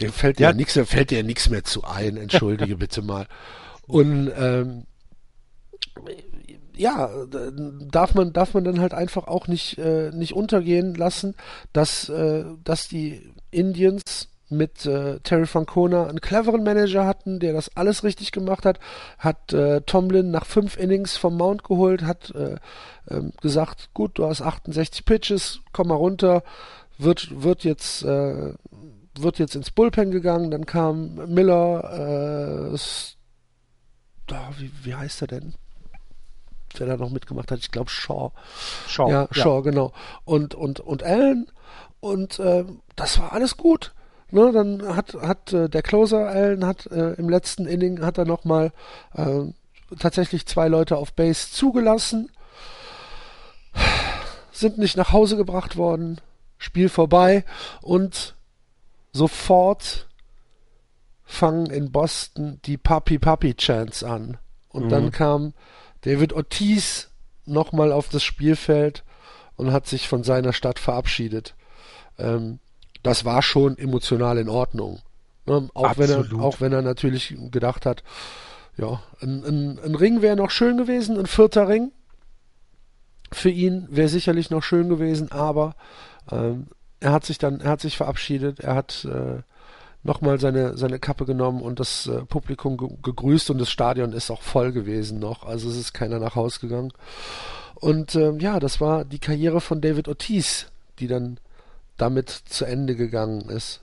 dem 0.00 0.12
fällt 0.12 0.40
ja, 0.40 0.50
ja 0.50 0.54
nichts, 0.54 0.78
fällt 0.84 1.10
dir 1.10 1.22
nichts 1.22 1.48
mehr 1.48 1.64
zu 1.64 1.84
ein, 1.84 2.16
entschuldige 2.16 2.76
bitte 2.78 3.02
mal. 3.02 3.26
Und 3.86 4.30
ähm, 4.36 4.84
ja, 6.76 7.10
darf 7.90 8.14
man, 8.14 8.32
darf 8.32 8.54
man 8.54 8.64
dann 8.64 8.80
halt 8.80 8.94
einfach 8.94 9.26
auch 9.26 9.46
nicht, 9.46 9.78
äh, 9.78 10.10
nicht 10.12 10.34
untergehen 10.34 10.94
lassen, 10.94 11.34
dass, 11.72 12.08
äh, 12.08 12.44
dass 12.64 12.88
die 12.88 13.32
Indians 13.50 14.28
mit 14.52 14.86
äh, 14.86 15.18
Terry 15.20 15.46
Francona 15.46 16.06
einen 16.06 16.20
cleveren 16.20 16.62
Manager 16.62 17.06
hatten, 17.06 17.40
der 17.40 17.52
das 17.52 17.74
alles 17.76 18.04
richtig 18.04 18.32
gemacht 18.32 18.64
hat, 18.64 18.78
hat 19.18 19.52
äh, 19.52 19.80
Tomlin 19.80 20.30
nach 20.30 20.46
fünf 20.46 20.76
Innings 20.76 21.16
vom 21.16 21.36
Mount 21.36 21.64
geholt, 21.64 22.02
hat 22.02 22.32
äh, 22.34 22.56
äh, 23.06 23.22
gesagt, 23.40 23.90
gut, 23.94 24.18
du 24.18 24.26
hast 24.26 24.42
68 24.42 25.04
Pitches, 25.04 25.60
komm 25.72 25.88
mal 25.88 25.94
runter, 25.94 26.42
wird, 26.98 27.42
wird 27.42 27.64
jetzt, 27.64 28.04
äh, 28.04 28.52
wird 29.18 29.38
jetzt 29.38 29.54
ins 29.54 29.70
Bullpen 29.70 30.10
gegangen, 30.10 30.50
dann 30.50 30.66
kam 30.66 31.14
Miller, 31.32 32.70
äh, 32.70 32.76
wie, 34.58 34.70
wie 34.82 34.94
heißt 34.94 35.22
er 35.22 35.28
denn? 35.28 35.54
Wer 36.76 36.86
da 36.86 36.96
noch 36.96 37.10
mitgemacht 37.10 37.50
hat, 37.50 37.58
ich 37.58 37.70
glaube 37.70 37.90
Shaw. 37.90 38.32
Shaw. 38.88 39.10
Ja, 39.10 39.28
Shaw, 39.30 39.56
ja. 39.56 39.60
genau. 39.60 39.92
Und, 40.24 40.54
und, 40.54 40.80
und 40.80 41.02
Allen. 41.02 41.46
Und 42.00 42.38
äh, 42.38 42.64
das 42.96 43.18
war 43.18 43.32
alles 43.32 43.56
gut. 43.56 43.92
Ne, 44.30 44.50
dann 44.50 44.96
hat, 44.96 45.12
hat 45.12 45.52
äh, 45.52 45.68
der 45.68 45.82
Closer 45.82 46.26
Allen 46.26 46.64
hat 46.64 46.86
äh, 46.86 47.12
im 47.12 47.28
letzten 47.28 47.66
Inning 47.66 48.00
hat 48.00 48.16
er 48.16 48.24
nochmal 48.24 48.72
äh, 49.14 49.42
tatsächlich 49.98 50.46
zwei 50.46 50.68
Leute 50.68 50.96
auf 50.96 51.12
Base 51.12 51.50
zugelassen, 51.50 52.30
sind 54.50 54.78
nicht 54.78 54.96
nach 54.96 55.12
Hause 55.12 55.36
gebracht 55.36 55.76
worden, 55.76 56.18
Spiel 56.56 56.88
vorbei 56.88 57.44
und 57.82 58.34
sofort 59.12 60.08
fangen 61.24 61.66
in 61.66 61.92
Boston 61.92 62.60
die 62.64 62.76
Papi 62.76 63.18
Papi 63.18 63.54
Chants 63.54 64.04
an. 64.04 64.38
Und 64.68 64.86
mhm. 64.86 64.88
dann 64.88 65.10
kam 65.10 65.54
David 66.02 66.32
Ortiz 66.32 67.10
nochmal 67.44 67.92
auf 67.92 68.08
das 68.08 68.22
Spielfeld 68.22 69.04
und 69.56 69.72
hat 69.72 69.86
sich 69.86 70.08
von 70.08 70.24
seiner 70.24 70.52
Stadt 70.52 70.78
verabschiedet. 70.78 71.54
Ähm, 72.18 72.58
das 73.02 73.24
war 73.24 73.42
schon 73.42 73.78
emotional 73.78 74.38
in 74.38 74.48
Ordnung. 74.48 75.00
Ne? 75.46 75.68
Auch, 75.74 75.98
wenn 75.98 76.10
er, 76.10 76.40
auch 76.40 76.60
wenn 76.60 76.72
er 76.72 76.82
natürlich 76.82 77.34
gedacht 77.50 77.86
hat, 77.86 78.02
ja, 78.76 79.02
ein, 79.20 79.44
ein, 79.44 79.78
ein 79.84 79.94
Ring 79.94 80.22
wäre 80.22 80.36
noch 80.36 80.50
schön 80.50 80.76
gewesen, 80.76 81.18
ein 81.18 81.26
vierter 81.26 81.68
Ring 81.68 81.92
für 83.32 83.50
ihn 83.50 83.88
wäre 83.90 84.08
sicherlich 84.08 84.50
noch 84.50 84.62
schön 84.62 84.88
gewesen, 84.88 85.32
aber 85.32 85.74
ähm, 86.30 86.68
er 87.02 87.12
hat 87.12 87.24
sich 87.24 87.38
dann, 87.38 87.60
er 87.60 87.70
hat 87.70 87.80
sich 87.80 87.96
verabschiedet, 87.96 88.60
er 88.60 88.74
hat 88.74 89.04
äh, 89.04 89.42
nochmal 90.02 90.40
seine, 90.40 90.76
seine 90.76 90.98
Kappe 90.98 91.26
genommen 91.26 91.62
und 91.62 91.80
das 91.80 92.06
äh, 92.06 92.24
Publikum 92.24 92.76
ge 92.76 92.88
gegrüßt 93.02 93.50
und 93.50 93.58
das 93.58 93.70
Stadion 93.70 94.12
ist 94.12 94.30
auch 94.30 94.42
voll 94.42 94.72
gewesen 94.72 95.18
noch, 95.18 95.44
also 95.44 95.68
es 95.68 95.76
ist 95.76 95.92
keiner 95.92 96.18
nach 96.18 96.34
Haus 96.34 96.60
gegangen. 96.60 96.92
Und 97.74 98.14
ähm, 98.14 98.38
ja, 98.38 98.60
das 98.60 98.80
war 98.80 99.04
die 99.04 99.18
Karriere 99.18 99.60
von 99.60 99.80
David 99.80 100.06
Ortiz, 100.08 100.68
die 100.98 101.08
dann 101.08 101.38
damit 101.96 102.30
zu 102.30 102.64
Ende 102.64 102.94
gegangen 102.94 103.48
ist. 103.48 103.80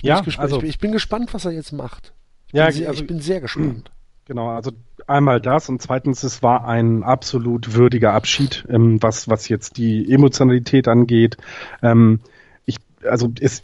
ja, 0.00 0.22
ich, 0.24 0.38
also, 0.38 0.62
ich, 0.62 0.78
bin 0.78 0.92
gespannt, 0.92 1.34
was 1.34 1.44
er 1.44 1.50
jetzt 1.50 1.72
macht. 1.72 2.12
Ich 2.48 2.54
ja, 2.54 2.70
bin, 2.70 2.86
also, 2.86 3.02
ich 3.02 3.06
bin 3.08 3.20
sehr 3.20 3.40
gespannt. 3.40 3.90
Genau, 4.32 4.48
also 4.48 4.72
einmal 5.06 5.42
das 5.42 5.68
und 5.68 5.82
zweitens, 5.82 6.22
es 6.22 6.42
war 6.42 6.66
ein 6.66 7.02
absolut 7.02 7.74
würdiger 7.74 8.14
Abschied, 8.14 8.64
ähm, 8.70 8.96
was, 9.02 9.28
was 9.28 9.50
jetzt 9.50 9.76
die 9.76 10.10
Emotionalität 10.10 10.88
angeht. 10.88 11.36
Ähm, 11.82 12.20
ich, 12.64 12.78
also 13.04 13.30
es, 13.38 13.62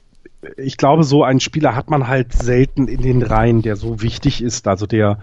ich 0.59 0.77
glaube, 0.77 1.05
so 1.05 1.25
einen 1.25 1.41
Spieler 1.41 1.75
hat 1.75 1.89
man 1.89 2.07
halt 2.07 2.35
selten 2.35 2.87
in 2.87 3.01
den 3.01 3.23
Reihen, 3.23 3.63
der 3.63 3.77
so 3.77 4.03
wichtig 4.03 4.43
ist, 4.43 4.69
also 4.69 4.87
der 4.87 5.21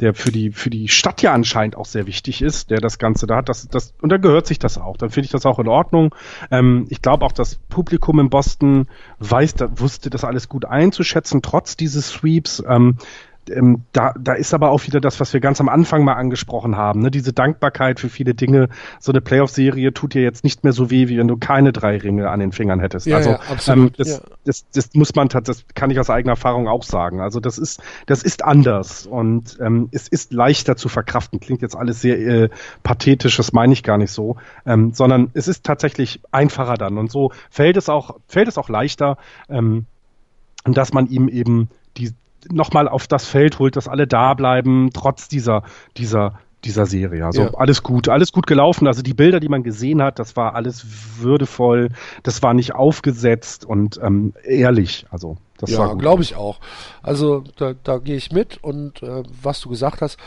der 0.00 0.14
für 0.14 0.30
die 0.30 0.50
für 0.50 0.70
die 0.70 0.88
Stadt 0.88 1.22
ja 1.22 1.32
anscheinend 1.32 1.76
auch 1.76 1.86
sehr 1.86 2.06
wichtig 2.06 2.42
ist, 2.42 2.70
der 2.70 2.80
das 2.80 2.98
Ganze 2.98 3.26
da 3.26 3.36
hat, 3.36 3.48
das, 3.48 3.68
das 3.68 3.94
und 4.00 4.10
da 4.10 4.18
gehört 4.18 4.46
sich 4.46 4.58
das 4.58 4.78
auch. 4.78 4.96
Dann 4.96 5.10
finde 5.10 5.26
ich 5.26 5.32
das 5.32 5.46
auch 5.46 5.58
in 5.58 5.68
Ordnung. 5.68 6.14
Ähm, 6.50 6.86
ich 6.90 7.02
glaube 7.02 7.24
auch, 7.24 7.32
das 7.32 7.56
Publikum 7.68 8.20
in 8.20 8.28
Boston 8.28 8.88
weiß, 9.18 9.54
da, 9.54 9.68
wusste 9.78 10.10
das 10.10 10.24
alles 10.24 10.48
gut 10.48 10.64
einzuschätzen, 10.64 11.42
trotz 11.42 11.76
dieses 11.76 12.08
Sweeps. 12.08 12.62
Ähm, 12.66 12.96
ähm, 13.50 13.82
da, 13.92 14.14
da 14.18 14.32
ist 14.32 14.54
aber 14.54 14.70
auch 14.70 14.86
wieder 14.86 15.00
das, 15.00 15.20
was 15.20 15.32
wir 15.32 15.40
ganz 15.40 15.60
am 15.60 15.68
Anfang 15.68 16.04
mal 16.04 16.14
angesprochen 16.14 16.76
haben, 16.76 17.00
ne? 17.00 17.10
diese 17.10 17.32
Dankbarkeit 17.32 18.00
für 18.00 18.08
viele 18.08 18.34
Dinge. 18.34 18.68
So 19.00 19.12
eine 19.12 19.20
Playoff-Serie 19.20 19.92
tut 19.92 20.14
dir 20.14 20.22
jetzt 20.22 20.44
nicht 20.44 20.64
mehr 20.64 20.72
so 20.72 20.90
weh, 20.90 21.08
wie 21.08 21.18
wenn 21.18 21.28
du 21.28 21.36
keine 21.36 21.72
drei 21.72 21.98
Ringe 21.98 22.30
an 22.30 22.40
den 22.40 22.52
Fingern 22.52 22.80
hättest. 22.80 23.06
Ja, 23.06 23.16
also 23.16 23.30
ja, 23.30 23.40
ähm, 23.72 23.90
das, 23.96 24.08
ja. 24.08 24.18
das, 24.44 24.66
das 24.72 24.94
muss 24.94 25.14
man, 25.14 25.28
das 25.28 25.64
kann 25.74 25.90
ich 25.90 25.98
aus 25.98 26.10
eigener 26.10 26.32
Erfahrung 26.32 26.68
auch 26.68 26.82
sagen. 26.82 27.20
Also 27.20 27.40
das 27.40 27.58
ist, 27.58 27.82
das 28.06 28.22
ist 28.22 28.44
anders 28.44 29.06
und 29.06 29.58
ähm, 29.60 29.88
es 29.92 30.08
ist 30.08 30.32
leichter 30.32 30.76
zu 30.76 30.88
verkraften. 30.88 31.40
Klingt 31.40 31.62
jetzt 31.62 31.76
alles 31.76 32.00
sehr 32.00 32.18
äh, 32.18 32.48
pathetisch, 32.82 33.36
das 33.36 33.52
meine 33.52 33.72
ich 33.72 33.82
gar 33.82 33.98
nicht 33.98 34.10
so, 34.10 34.36
ähm, 34.64 34.92
sondern 34.92 35.30
es 35.34 35.48
ist 35.48 35.64
tatsächlich 35.64 36.20
einfacher 36.32 36.74
dann 36.74 36.98
und 36.98 37.10
so 37.10 37.32
fällt 37.50 37.76
es 37.76 37.88
auch, 37.88 38.16
fällt 38.28 38.48
es 38.48 38.58
auch 38.58 38.68
leichter, 38.68 39.18
ähm, 39.48 39.86
dass 40.64 40.92
man 40.92 41.06
ihm 41.06 41.28
eben 41.28 41.68
die, 41.96 42.12
nochmal 42.50 42.88
auf 42.88 43.06
das 43.06 43.26
Feld 43.26 43.58
holt, 43.58 43.76
dass 43.76 43.88
alle 43.88 44.06
da 44.06 44.34
bleiben, 44.34 44.90
trotz 44.92 45.28
dieser, 45.28 45.62
dieser, 45.96 46.38
dieser 46.64 46.86
Serie. 46.86 47.24
Also 47.24 47.42
ja. 47.42 47.54
alles 47.54 47.82
gut, 47.82 48.08
alles 48.08 48.32
gut 48.32 48.46
gelaufen. 48.46 48.86
Also 48.86 49.02
die 49.02 49.14
Bilder, 49.14 49.40
die 49.40 49.48
man 49.48 49.62
gesehen 49.62 50.02
hat, 50.02 50.18
das 50.18 50.36
war 50.36 50.54
alles 50.54 50.84
würdevoll, 51.18 51.90
das 52.22 52.42
war 52.42 52.54
nicht 52.54 52.74
aufgesetzt 52.74 53.64
und 53.64 53.98
ähm, 54.02 54.34
ehrlich. 54.42 55.06
Also 55.10 55.36
das 55.58 55.70
ja, 55.70 55.94
glaube 55.94 56.22
ich 56.22 56.36
auch. 56.36 56.60
Also 57.02 57.44
da, 57.56 57.74
da 57.82 57.98
gehe 57.98 58.16
ich 58.16 58.32
mit 58.32 58.62
und 58.62 59.02
äh, 59.02 59.22
was 59.42 59.60
du 59.60 59.68
gesagt 59.68 60.02
hast, 60.02 60.18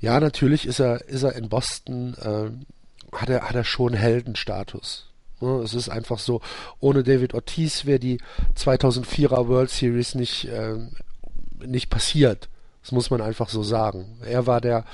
ja, 0.00 0.20
natürlich 0.20 0.66
ist 0.66 0.78
er, 0.78 1.08
ist 1.08 1.24
er 1.24 1.34
in 1.34 1.48
Boston, 1.48 2.14
äh, 2.22 3.16
hat 3.16 3.28
er, 3.28 3.48
hat 3.48 3.56
er 3.56 3.64
schon 3.64 3.94
Heldenstatus. 3.94 5.06
Ne, 5.40 5.60
es 5.62 5.74
ist 5.74 5.88
einfach 5.88 6.18
so, 6.18 6.40
ohne 6.80 7.02
David 7.04 7.34
Ortiz 7.34 7.86
wäre 7.86 8.00
die 8.00 8.18
2004er 8.56 9.46
World 9.48 9.70
Series 9.70 10.14
nicht 10.14 10.46
äh, 10.46 10.76
nicht 11.66 11.90
passiert. 11.90 12.48
Das 12.82 12.92
muss 12.92 13.10
man 13.10 13.20
einfach 13.20 13.48
so 13.48 13.62
sagen. 13.62 14.18
Er 14.24 14.46
war 14.46 14.60
der 14.60 14.84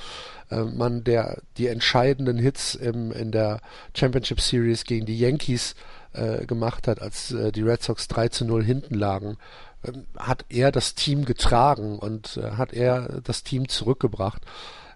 äh, 0.49 0.63
Mann, 0.63 1.03
der 1.03 1.41
die 1.57 1.67
entscheidenden 1.67 2.37
Hits 2.37 2.75
im, 2.75 3.11
in 3.11 3.31
der 3.31 3.61
Championship 3.95 4.41
Series 4.41 4.83
gegen 4.83 5.05
die 5.05 5.17
Yankees 5.17 5.75
äh, 6.13 6.45
gemacht 6.45 6.87
hat, 6.87 7.01
als 7.01 7.31
äh, 7.31 7.51
die 7.51 7.61
Red 7.61 7.83
Sox 7.83 8.07
3 8.07 8.29
zu 8.29 8.45
0 8.45 8.63
hinten 8.63 8.95
lagen. 8.95 9.37
Ähm, 9.83 10.05
hat 10.17 10.45
er 10.49 10.71
das 10.71 10.95
Team 10.95 11.25
getragen 11.25 11.99
und 11.99 12.37
äh, 12.37 12.51
hat 12.51 12.73
er 12.73 13.21
das 13.23 13.43
Team 13.43 13.67
zurückgebracht. 13.69 14.41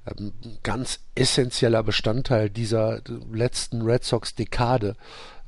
Ähm, 0.08 0.34
ganz 0.64 1.00
essentieller 1.16 1.84
Bestandteil 1.84 2.50
dieser 2.50 3.02
letzten 3.32 3.82
Red 3.82 4.04
Sox 4.04 4.36
Dekade 4.36 4.96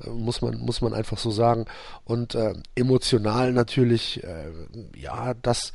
äh, 0.04 0.10
muss 0.10 0.42
man 0.42 0.58
muss 0.58 0.82
man 0.82 0.94
einfach 0.94 1.18
so 1.18 1.32
sagen 1.32 1.66
und 2.04 2.36
äh, 2.36 2.54
emotional 2.76 3.54
natürlich 3.54 4.24
äh, 4.24 4.52
ja 4.96 5.34
das 5.36 5.74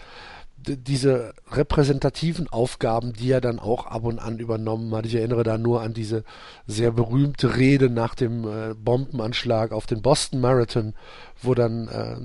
diese 0.68 1.35
repräsentativen 1.50 2.49
Aufgaben, 2.49 3.12
die 3.12 3.30
er 3.30 3.40
dann 3.40 3.58
auch 3.58 3.87
ab 3.87 4.04
und 4.04 4.18
an 4.18 4.38
übernommen 4.38 4.94
hat. 4.94 5.06
Ich 5.06 5.14
erinnere 5.14 5.44
da 5.44 5.58
nur 5.58 5.82
an 5.82 5.94
diese 5.94 6.25
sehr 6.66 6.90
berühmte 6.90 7.56
Rede 7.56 7.88
nach 7.90 8.14
dem 8.14 8.44
äh, 8.44 8.75
Bombenanschlag 8.75 9.73
auf 9.73 9.87
den 9.87 10.02
Boston 10.02 10.40
Marathon, 10.40 10.94
wo 11.42 11.54
dann 11.54 11.88
äh, 11.88 12.16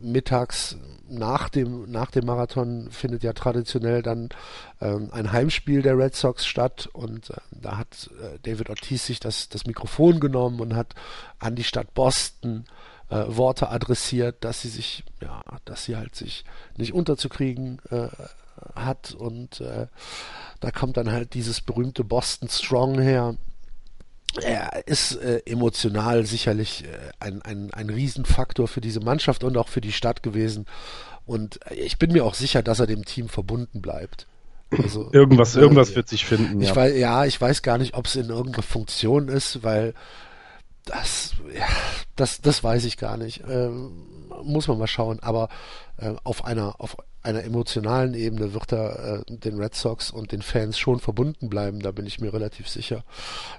mittags 0.00 0.76
nach 1.08 1.48
dem, 1.48 1.88
nach 1.90 2.10
dem 2.10 2.26
Marathon 2.26 2.88
findet 2.90 3.22
ja 3.22 3.32
traditionell 3.32 4.02
dann 4.02 4.30
äh, 4.80 4.96
ein 5.12 5.30
Heimspiel 5.30 5.82
der 5.82 5.96
Red 5.96 6.16
Sox 6.16 6.44
statt 6.46 6.88
und 6.92 7.30
äh, 7.30 7.34
da 7.52 7.78
hat 7.78 8.10
äh, 8.20 8.38
David 8.42 8.70
Ortiz 8.70 9.06
sich 9.06 9.20
das, 9.20 9.48
das 9.48 9.66
Mikrofon 9.66 10.18
genommen 10.18 10.60
und 10.60 10.74
hat 10.74 10.94
an 11.38 11.54
die 11.54 11.62
Stadt 11.62 11.94
Boston 11.94 12.64
äh, 12.66 12.95
Worte 13.08 13.68
adressiert, 13.68 14.42
dass 14.44 14.62
sie 14.62 14.68
sich, 14.68 15.04
ja, 15.22 15.42
dass 15.64 15.84
sie 15.84 15.96
halt 15.96 16.14
sich 16.16 16.44
nicht 16.76 16.92
unterzukriegen 16.92 17.80
äh, 17.90 18.08
hat 18.74 19.12
und 19.12 19.60
äh, 19.60 19.86
da 20.60 20.70
kommt 20.70 20.96
dann 20.96 21.12
halt 21.12 21.34
dieses 21.34 21.60
berühmte 21.60 22.04
Boston 22.04 22.48
Strong 22.48 22.98
her. 23.00 23.36
Er 24.42 24.86
ist 24.86 25.16
äh, 25.16 25.42
emotional 25.46 26.26
sicherlich 26.26 26.84
äh, 26.84 26.88
ein, 27.20 27.42
ein, 27.42 27.72
ein 27.72 27.90
Riesenfaktor 27.90 28.68
für 28.68 28.80
diese 28.80 29.00
Mannschaft 29.00 29.44
und 29.44 29.56
auch 29.56 29.68
für 29.68 29.80
die 29.80 29.92
Stadt 29.92 30.22
gewesen. 30.22 30.66
Und 31.26 31.60
ich 31.74 31.98
bin 31.98 32.12
mir 32.12 32.24
auch 32.24 32.34
sicher, 32.34 32.62
dass 32.62 32.80
er 32.80 32.86
dem 32.86 33.04
Team 33.04 33.28
verbunden 33.28 33.82
bleibt. 33.82 34.26
Also, 34.70 35.10
irgendwas, 35.12 35.54
irgendwas 35.54 35.94
wird 35.94 36.08
sich 36.08 36.24
finden. 36.24 36.60
Ich 36.60 36.70
ja. 36.70 36.76
Weiß, 36.76 36.96
ja, 36.96 37.24
ich 37.24 37.40
weiß 37.40 37.62
gar 37.62 37.78
nicht, 37.78 37.94
ob 37.94 38.06
es 38.06 38.16
in 38.16 38.30
irgendeiner 38.30 38.62
Funktion 38.62 39.28
ist, 39.28 39.62
weil 39.62 39.94
das, 40.86 41.34
ja, 41.52 41.66
das, 42.14 42.40
das 42.40 42.64
weiß 42.64 42.84
ich 42.84 42.96
gar 42.96 43.16
nicht. 43.16 43.42
Ähm, 43.46 44.28
muss 44.42 44.68
man 44.68 44.78
mal 44.78 44.86
schauen. 44.86 45.20
Aber 45.20 45.48
äh, 45.98 46.14
auf 46.24 46.44
einer, 46.44 46.80
auf 46.80 46.96
einer 47.22 47.44
emotionalen 47.44 48.14
Ebene 48.14 48.54
wird 48.54 48.72
er 48.72 49.24
äh, 49.28 49.36
den 49.36 49.58
Red 49.60 49.74
Sox 49.74 50.10
und 50.10 50.32
den 50.32 50.42
Fans 50.42 50.78
schon 50.78 51.00
verbunden 51.00 51.50
bleiben. 51.50 51.80
Da 51.80 51.90
bin 51.90 52.06
ich 52.06 52.20
mir 52.20 52.32
relativ 52.32 52.68
sicher. 52.68 53.04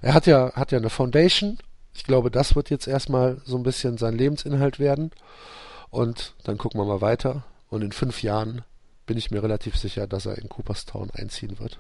Er 0.02 0.14
hat 0.14 0.26
ja, 0.26 0.54
hat 0.54 0.72
ja 0.72 0.80
eine 0.80 0.90
Foundation. 0.90 1.60
Ich 1.94 2.06
glaube, 2.06 2.32
das 2.32 2.56
wird 2.56 2.70
jetzt 2.70 2.88
erstmal 2.88 3.42
so 3.44 3.58
ein 3.58 3.64
bisschen 3.64 3.98
sein 3.98 4.18
Lebensinhalt 4.18 4.80
werden. 4.80 5.12
Und 5.90 6.34
dann 6.44 6.58
gucken 6.58 6.80
wir 6.80 6.86
mal 6.86 7.02
weiter. 7.02 7.44
Und 7.70 7.84
in 7.84 7.92
fünf 7.92 8.24
Jahren 8.24 8.64
bin 9.06 9.18
ich 9.18 9.32
mir 9.32 9.44
relativ 9.44 9.78
sicher, 9.78 10.08
dass 10.08 10.26
er 10.26 10.38
in 10.38 10.48
Cooperstown 10.48 11.10
einziehen 11.12 11.60
wird. 11.60 11.80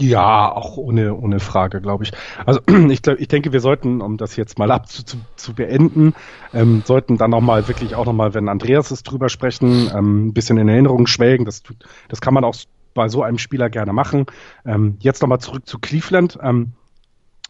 Ja, 0.00 0.50
auch 0.50 0.78
ohne, 0.78 1.14
ohne 1.14 1.40
Frage, 1.40 1.82
glaube 1.82 2.04
ich. 2.04 2.12
Also 2.46 2.60
ich, 2.88 3.02
glaub, 3.02 3.20
ich 3.20 3.28
denke, 3.28 3.52
wir 3.52 3.60
sollten, 3.60 4.00
um 4.00 4.16
das 4.16 4.34
jetzt 4.36 4.58
mal 4.58 4.70
ab 4.70 4.88
zu, 4.88 5.04
zu, 5.04 5.18
zu 5.36 5.54
beenden, 5.54 6.14
ähm, 6.54 6.82
sollten 6.86 7.18
dann 7.18 7.30
nochmal 7.30 7.68
wirklich 7.68 7.94
auch 7.94 8.06
nochmal, 8.06 8.32
wenn 8.32 8.48
Andreas 8.48 8.90
es 8.90 9.02
drüber 9.02 9.28
sprechen, 9.28 9.90
ähm, 9.94 10.28
ein 10.28 10.32
bisschen 10.32 10.56
in 10.56 10.68
Erinnerung 10.68 11.06
schwelgen. 11.06 11.44
Das, 11.44 11.62
das 12.08 12.22
kann 12.22 12.32
man 12.32 12.44
auch 12.44 12.54
bei 12.94 13.08
so 13.08 13.22
einem 13.22 13.36
Spieler 13.36 13.68
gerne 13.68 13.92
machen. 13.92 14.24
Ähm, 14.64 14.96
jetzt 15.00 15.20
nochmal 15.20 15.38
zurück 15.40 15.66
zu 15.66 15.78
Cleveland. 15.78 16.38
Ähm, 16.42 16.72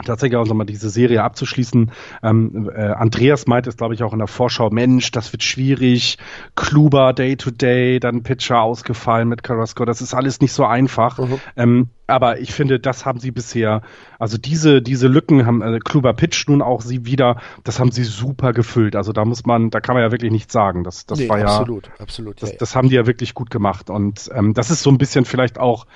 tatsächlich 0.05 0.37
auch 0.37 0.47
nochmal 0.47 0.67
diese 0.67 0.91
Serie 0.91 1.23
abzuschließen. 1.23 1.91
Ähm, 2.23 2.71
äh, 2.75 2.81
Andreas 2.81 3.47
meint 3.47 3.67
es, 3.67 3.77
glaube 3.77 3.95
ich, 3.95 4.03
auch 4.03 4.13
in 4.13 4.19
der 4.19 4.29
Vorschau, 4.29 4.71
Mensch, 4.71 5.11
das 5.11 5.33
wird 5.33 5.43
schwierig. 5.43 6.19
Kluber 6.55 7.13
Day 7.13 7.37
to 7.37 7.51
Day, 7.51 8.01
dann 8.01 8.23
Pitcher 8.23 8.61
ausgefallen 8.61 9.29
mit 9.29 9.43
Carrasco. 9.43 9.85
Das 9.85 10.01
ist 10.01 10.15
alles 10.15 10.41
nicht 10.41 10.53
so 10.53 10.65
einfach. 10.65 11.19
Mhm. 11.19 11.41
Ähm, 11.57 11.89
aber 12.11 12.41
ich 12.41 12.53
finde, 12.53 12.81
das 12.81 13.07
haben 13.07 13.21
sie 13.21 13.31
bisher, 13.31 13.83
also 14.19 14.37
diese, 14.37 14.83
diese 14.83 15.07
Lücken 15.07 15.47
haben 15.47 15.63
äh, 15.63 15.79
Kluber 15.79 16.13
Pitch 16.13 16.49
nun 16.49 16.61
auch 16.61 16.81
sie 16.83 17.07
wieder, 17.07 17.41
das 17.65 17.79
haben 17.79 17.93
sie 17.93 18.05
super 18.05 18.53
gefüllt. 18.53 18.97
Also 18.97 19.13
da 19.13 19.25
muss 19.25 19.47
man, 19.47 19.71
da 19.71 19.81
kann 19.81 19.95
man 19.95 20.03
ja 20.03 20.11
wirklich 20.11 20.33
nichts 20.33 20.53
sagen. 20.53 20.83
Das, 20.83 21.07
das 21.07 21.21
nee, 21.21 21.29
war 21.29 21.39
absolut, 21.41 21.87
ja, 21.87 21.93
absolut. 22.01 22.43
Das, 22.43 22.57
das 22.57 22.75
haben 22.75 22.89
die 22.89 22.97
ja 22.97 23.07
wirklich 23.07 23.35
gut 23.35 23.51
gemacht. 23.51 23.91
Und 23.91 24.29
ähm, 24.35 24.55
das 24.55 24.71
ist 24.71 24.83
so 24.83 24.91
ein 24.91 24.99
bisschen 24.99 25.25
vielleicht 25.25 25.59
auch 25.59 25.87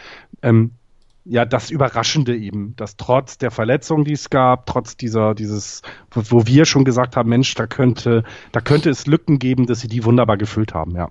ähm, 0.42 0.72
ja 1.24 1.44
das 1.44 1.70
Überraschende 1.70 2.36
eben, 2.36 2.76
dass 2.76 2.96
trotz 2.96 3.38
der 3.38 3.50
Verletzung, 3.50 4.04
die 4.04 4.12
es 4.12 4.30
gab, 4.30 4.66
trotz 4.66 4.96
dieser, 4.96 5.34
dieses, 5.34 5.82
wo 6.10 6.46
wir 6.46 6.64
schon 6.64 6.84
gesagt 6.84 7.16
haben, 7.16 7.28
Mensch, 7.28 7.54
da 7.54 7.66
könnte, 7.66 8.24
da 8.52 8.60
könnte 8.60 8.90
es 8.90 9.06
Lücken 9.06 9.38
geben, 9.38 9.66
dass 9.66 9.80
sie 9.80 9.88
die 9.88 10.04
wunderbar 10.04 10.36
gefüllt 10.36 10.74
haben, 10.74 10.94
ja. 10.94 11.10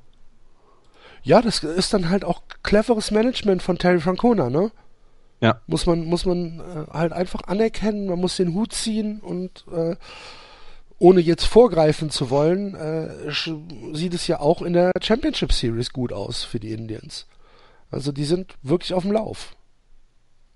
Ja, 1.24 1.42
das 1.42 1.64
ist 1.64 1.94
dann 1.94 2.10
halt 2.10 2.26
auch 2.26 2.44
cleveres 2.64 3.12
Management 3.12 3.64
von 3.64 3.78
Terry 3.78 4.00
Francona, 4.00 4.50
ne? 4.50 4.72
Ja. 5.40 5.62
Muss 5.68 5.86
man, 5.86 6.06
muss 6.06 6.26
man 6.26 6.60
äh, 6.60 6.92
halt 6.92 7.12
einfach 7.12 7.42
anerkennen, 7.48 8.08
man 8.08 8.20
muss 8.20 8.38
den 8.38 8.54
Hut 8.54 8.74
ziehen 8.74 9.20
und 9.20 9.66
äh, 9.74 9.96
ohne 11.00 11.20
jetzt 11.20 11.46
vorgreifen 11.46 12.10
zu 12.10 12.30
wollen, 12.30 12.76
äh, 12.76 13.10
sieht 13.94 14.14
es 14.14 14.28
ja 14.28 14.40
auch 14.40 14.62
in 14.62 14.74
der 14.74 14.92
Championship 15.02 15.52
Series 15.52 15.92
gut 15.92 16.14
aus 16.14 16.44
für 16.44 16.60
die 16.60 16.72
Indians. 16.72 17.28
Also 17.92 18.12
die 18.12 18.24
sind 18.24 18.56
wirklich 18.62 18.94
auf 18.94 19.04
dem 19.04 19.12
Lauf. 19.12 19.56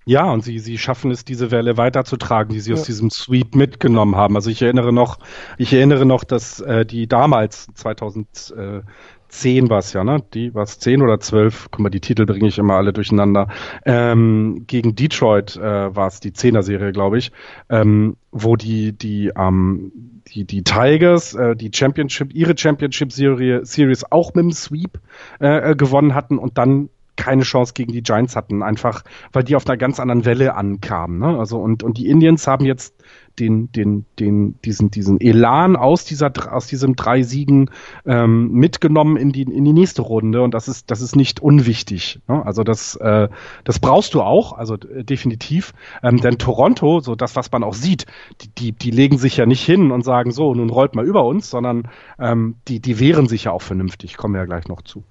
Ja, 0.08 0.32
und 0.32 0.42
sie, 0.42 0.58
sie 0.58 0.78
schaffen 0.78 1.10
es, 1.10 1.26
diese 1.26 1.50
Welle 1.50 1.76
weiterzutragen, 1.76 2.54
die 2.54 2.60
sie 2.60 2.70
ja. 2.70 2.76
aus 2.76 2.84
diesem 2.84 3.10
Sweep 3.10 3.54
mitgenommen 3.54 4.16
haben. 4.16 4.36
Also 4.36 4.48
ich 4.48 4.62
erinnere 4.62 4.90
noch, 4.90 5.18
ich 5.58 5.70
erinnere 5.74 6.06
noch, 6.06 6.24
dass 6.24 6.60
äh, 6.60 6.86
die 6.86 7.06
damals 7.06 7.66
2010 7.74 9.68
war 9.68 9.80
es 9.80 9.92
ja, 9.92 10.04
ne? 10.04 10.24
Die 10.32 10.54
war 10.54 10.62
es 10.62 10.78
10 10.78 11.02
oder 11.02 11.20
12, 11.20 11.68
guck 11.70 11.80
mal, 11.80 11.90
die 11.90 12.00
Titel 12.00 12.24
bringe 12.24 12.48
ich 12.48 12.56
immer 12.56 12.76
alle 12.76 12.94
durcheinander. 12.94 13.48
Ähm, 13.84 14.64
gegen 14.66 14.94
Detroit 14.94 15.56
äh, 15.56 15.94
war 15.94 16.06
es 16.06 16.20
die 16.20 16.32
10er 16.32 16.62
Serie, 16.62 16.92
glaube 16.92 17.18
ich, 17.18 17.30
ähm, 17.68 18.16
wo 18.32 18.56
die 18.56 18.92
die 18.96 19.32
ähm, 19.36 19.92
die 20.28 20.46
die 20.46 20.62
Tigers 20.62 21.34
äh, 21.34 21.54
die 21.54 21.70
Championship 21.74 22.34
ihre 22.34 22.56
Championship 22.56 23.12
Serie 23.12 23.66
Series 23.66 24.10
auch 24.10 24.32
mit 24.32 24.44
dem 24.44 24.52
Sweep 24.52 25.00
äh, 25.38 25.72
äh 25.72 25.76
gewonnen 25.76 26.14
hatten 26.14 26.38
und 26.38 26.56
dann 26.56 26.88
keine 27.18 27.42
Chance 27.42 27.74
gegen 27.74 27.92
die 27.92 28.02
Giants 28.02 28.36
hatten, 28.36 28.62
einfach 28.62 29.02
weil 29.32 29.44
die 29.44 29.56
auf 29.56 29.66
einer 29.66 29.76
ganz 29.76 30.00
anderen 30.00 30.24
Welle 30.24 30.54
ankamen. 30.54 31.18
Ne? 31.18 31.38
Also 31.38 31.58
und, 31.58 31.82
und 31.82 31.98
die 31.98 32.08
Indians 32.08 32.46
haben 32.46 32.64
jetzt 32.64 32.94
den, 33.38 33.70
den, 33.72 34.06
den, 34.18 34.60
diesen, 34.64 34.90
diesen 34.90 35.20
Elan 35.20 35.76
aus 35.76 36.04
dieser, 36.04 36.32
aus 36.52 36.66
diesem 36.66 36.96
drei 36.96 37.22
Siegen 37.22 37.70
ähm, 38.06 38.52
mitgenommen 38.52 39.16
in 39.16 39.32
die, 39.32 39.42
in 39.42 39.64
die 39.64 39.72
nächste 39.72 40.02
Runde 40.02 40.42
und 40.42 40.54
das 40.54 40.68
ist, 40.68 40.90
das 40.90 41.00
ist 41.00 41.16
nicht 41.16 41.40
unwichtig. 41.40 42.20
Ne? 42.28 42.44
Also 42.44 42.62
das, 42.64 42.96
äh, 42.96 43.28
das 43.64 43.78
brauchst 43.78 44.14
du 44.14 44.22
auch, 44.22 44.52
also 44.52 44.74
äh, 44.74 45.04
definitiv. 45.04 45.72
Ähm, 46.02 46.18
denn 46.20 46.38
Toronto, 46.38 47.00
so 47.00 47.14
das, 47.14 47.36
was 47.36 47.50
man 47.50 47.64
auch 47.64 47.74
sieht, 47.74 48.06
die, 48.40 48.48
die, 48.48 48.72
die 48.72 48.90
legen 48.90 49.18
sich 49.18 49.36
ja 49.36 49.46
nicht 49.46 49.64
hin 49.64 49.90
und 49.90 50.04
sagen 50.04 50.30
so, 50.30 50.54
nun 50.54 50.70
rollt 50.70 50.94
mal 50.94 51.04
über 51.04 51.24
uns, 51.24 51.50
sondern 51.50 51.88
ähm, 52.18 52.56
die, 52.68 52.80
die 52.80 53.00
wehren 53.00 53.26
sich 53.26 53.44
ja 53.44 53.52
auch 53.52 53.62
vernünftig. 53.62 54.16
Kommen 54.16 54.34
wir 54.34 54.40
ja 54.40 54.46
gleich 54.46 54.68
noch 54.68 54.82
zu. 54.82 55.04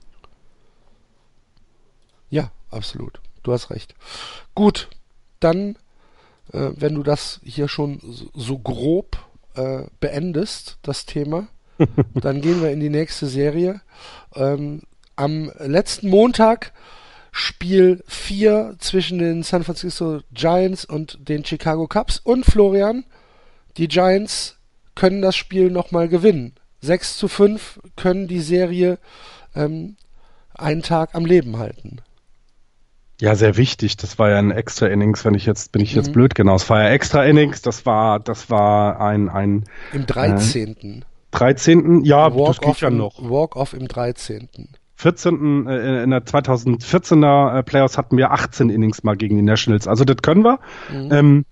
Absolut. 2.69 3.21
Du 3.43 3.53
hast 3.53 3.69
recht. 3.69 3.95
Gut, 4.55 4.89
dann 5.39 5.77
äh, 6.53 6.71
wenn 6.75 6.95
du 6.95 7.03
das 7.03 7.39
hier 7.43 7.67
schon 7.67 7.99
so 8.33 8.57
grob 8.57 9.17
äh, 9.55 9.83
beendest, 9.99 10.77
das 10.81 11.05
Thema, 11.05 11.47
dann 12.13 12.41
gehen 12.41 12.61
wir 12.61 12.71
in 12.71 12.79
die 12.79 12.89
nächste 12.89 13.27
Serie. 13.27 13.81
Ähm, 14.35 14.83
am 15.15 15.51
letzten 15.59 16.09
Montag 16.09 16.73
Spiel 17.31 18.03
4 18.07 18.75
zwischen 18.79 19.19
den 19.19 19.43
San 19.43 19.63
Francisco 19.63 20.21
Giants 20.31 20.85
und 20.85 21.19
den 21.27 21.45
Chicago 21.45 21.87
Cubs 21.87 22.19
und 22.19 22.45
Florian, 22.45 23.03
die 23.77 23.87
Giants 23.87 24.57
können 24.95 25.21
das 25.21 25.35
Spiel 25.35 25.69
nochmal 25.69 26.07
gewinnen. 26.07 26.53
6 26.81 27.17
zu 27.17 27.27
5 27.27 27.79
können 27.95 28.27
die 28.27 28.39
Serie 28.39 28.97
ähm, 29.55 29.97
einen 30.55 30.81
Tag 30.81 31.13
am 31.13 31.25
Leben 31.25 31.57
halten. 31.57 32.01
Ja, 33.19 33.35
sehr 33.35 33.57
wichtig. 33.57 33.97
Das 33.97 34.19
war 34.19 34.29
ja 34.29 34.37
ein 34.37 34.51
extra 34.51 34.87
Innings, 34.87 35.25
wenn 35.25 35.33
ich 35.33 35.45
jetzt, 35.45 35.71
bin 35.71 35.81
ich 35.81 35.95
jetzt 35.95 36.09
mhm. 36.09 36.13
blöd, 36.13 36.35
genau. 36.35 36.55
Es 36.55 36.69
war 36.69 36.83
ja 36.83 36.89
extra 36.89 37.23
Innings, 37.23 37.61
das 37.61 37.85
war, 37.85 38.19
das 38.19 38.49
war 38.49 39.01
ein, 39.01 39.29
ein. 39.29 39.63
Im 39.91 40.05
13. 40.05 40.75
Äh, 40.81 41.01
13. 41.31 42.03
Ja, 42.03 42.35
Walk 42.35 42.47
das 42.47 42.61
geht 42.61 42.81
ja 42.81 42.89
noch. 42.89 43.17
Walk-off 43.29 43.73
im 43.73 43.87
13. 43.87 44.49
14. 44.95 45.67
Äh, 45.67 46.03
in 46.03 46.11
der 46.11 46.25
2014er 46.25 47.59
äh, 47.59 47.63
Playoffs 47.63 47.97
hatten 47.97 48.17
wir 48.17 48.31
18 48.31 48.69
Innings 48.69 49.03
mal 49.03 49.15
gegen 49.15 49.35
die 49.35 49.43
Nationals. 49.43 49.87
Also 49.87 50.05
das 50.05 50.17
können 50.17 50.43
wir. 50.43 50.59
Mhm. 50.91 51.11
Ähm, 51.11 51.45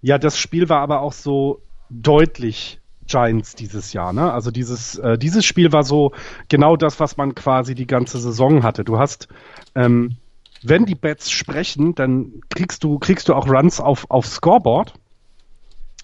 ja, 0.00 0.18
das 0.18 0.38
Spiel 0.38 0.68
war 0.68 0.80
aber 0.80 1.00
auch 1.00 1.12
so 1.12 1.62
deutlich 1.90 2.80
Giants 3.06 3.54
dieses 3.54 3.92
Jahr. 3.92 4.12
Ne? 4.12 4.32
Also 4.32 4.50
dieses, 4.50 4.98
äh, 4.98 5.18
dieses 5.18 5.44
Spiel 5.44 5.72
war 5.72 5.82
so 5.82 6.12
genau 6.48 6.76
das, 6.76 7.00
was 7.00 7.16
man 7.16 7.34
quasi 7.34 7.74
die 7.74 7.86
ganze 7.86 8.18
Saison 8.18 8.62
hatte. 8.62 8.84
Du 8.84 8.98
hast 8.98 9.28
ähm, 9.74 10.16
wenn 10.62 10.86
die 10.86 10.94
Bets 10.94 11.30
sprechen, 11.30 11.94
dann 11.94 12.40
kriegst 12.50 12.84
du, 12.84 12.98
kriegst 12.98 13.28
du 13.28 13.34
auch 13.34 13.48
Runs 13.48 13.80
auf, 13.80 14.10
auf 14.10 14.26
Scoreboard. 14.26 14.94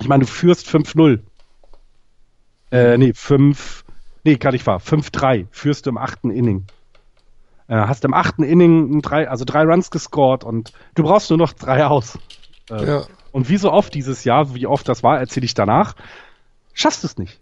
Ich 0.00 0.08
meine, 0.08 0.24
du 0.24 0.30
führst 0.30 0.68
5-0. 0.68 1.20
Äh, 2.70 2.98
nee, 2.98 3.12
5, 3.14 3.84
nee, 4.24 4.36
gar 4.36 4.52
nicht 4.52 4.66
wahr. 4.66 4.80
5-3 4.80 5.46
führst 5.50 5.86
du 5.86 5.90
im 5.90 5.98
achten 5.98 6.30
Inning. 6.30 6.66
Äh, 7.68 7.76
hast 7.76 8.04
im 8.04 8.14
achten 8.14 8.42
Inning 8.42 9.00
drei, 9.00 9.28
also 9.28 9.44
drei 9.44 9.62
Runs 9.62 9.90
gescored 9.90 10.44
und 10.44 10.72
du 10.94 11.04
brauchst 11.04 11.30
nur 11.30 11.38
noch 11.38 11.52
drei 11.52 11.86
aus. 11.86 12.18
Äh, 12.70 12.86
ja. 12.86 13.02
Und 13.32 13.48
wie 13.48 13.56
so 13.56 13.72
oft 13.72 13.94
dieses 13.94 14.24
Jahr, 14.24 14.54
wie 14.54 14.66
oft 14.66 14.88
das 14.88 15.02
war, 15.02 15.18
erzähle 15.18 15.46
ich 15.46 15.54
danach, 15.54 15.94
schaffst 16.74 17.02
du 17.02 17.06
es 17.06 17.18
nicht. 17.18 17.40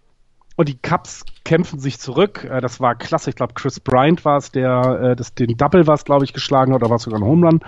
Und 0.55 0.69
die 0.69 0.77
Cubs 0.77 1.25
kämpfen 1.45 1.79
sich 1.79 1.99
zurück. 1.99 2.43
Äh, 2.43 2.61
das 2.61 2.79
war 2.79 2.95
klasse. 2.95 3.29
Ich 3.29 3.35
glaube, 3.35 3.53
Chris 3.53 3.79
Bryant 3.79 4.23
war 4.25 4.37
es, 4.37 4.51
der 4.51 4.99
äh, 5.01 5.15
das, 5.15 5.33
den 5.33 5.57
Double 5.57 5.87
war 5.87 5.95
es, 5.95 6.05
glaube 6.05 6.25
ich, 6.25 6.33
geschlagen 6.33 6.73
hat, 6.73 6.81
oder 6.81 6.89
war 6.89 6.97
es 6.97 7.03
sogar 7.03 7.19
ein 7.19 7.25
Home 7.25 7.47
Run. 7.47 7.59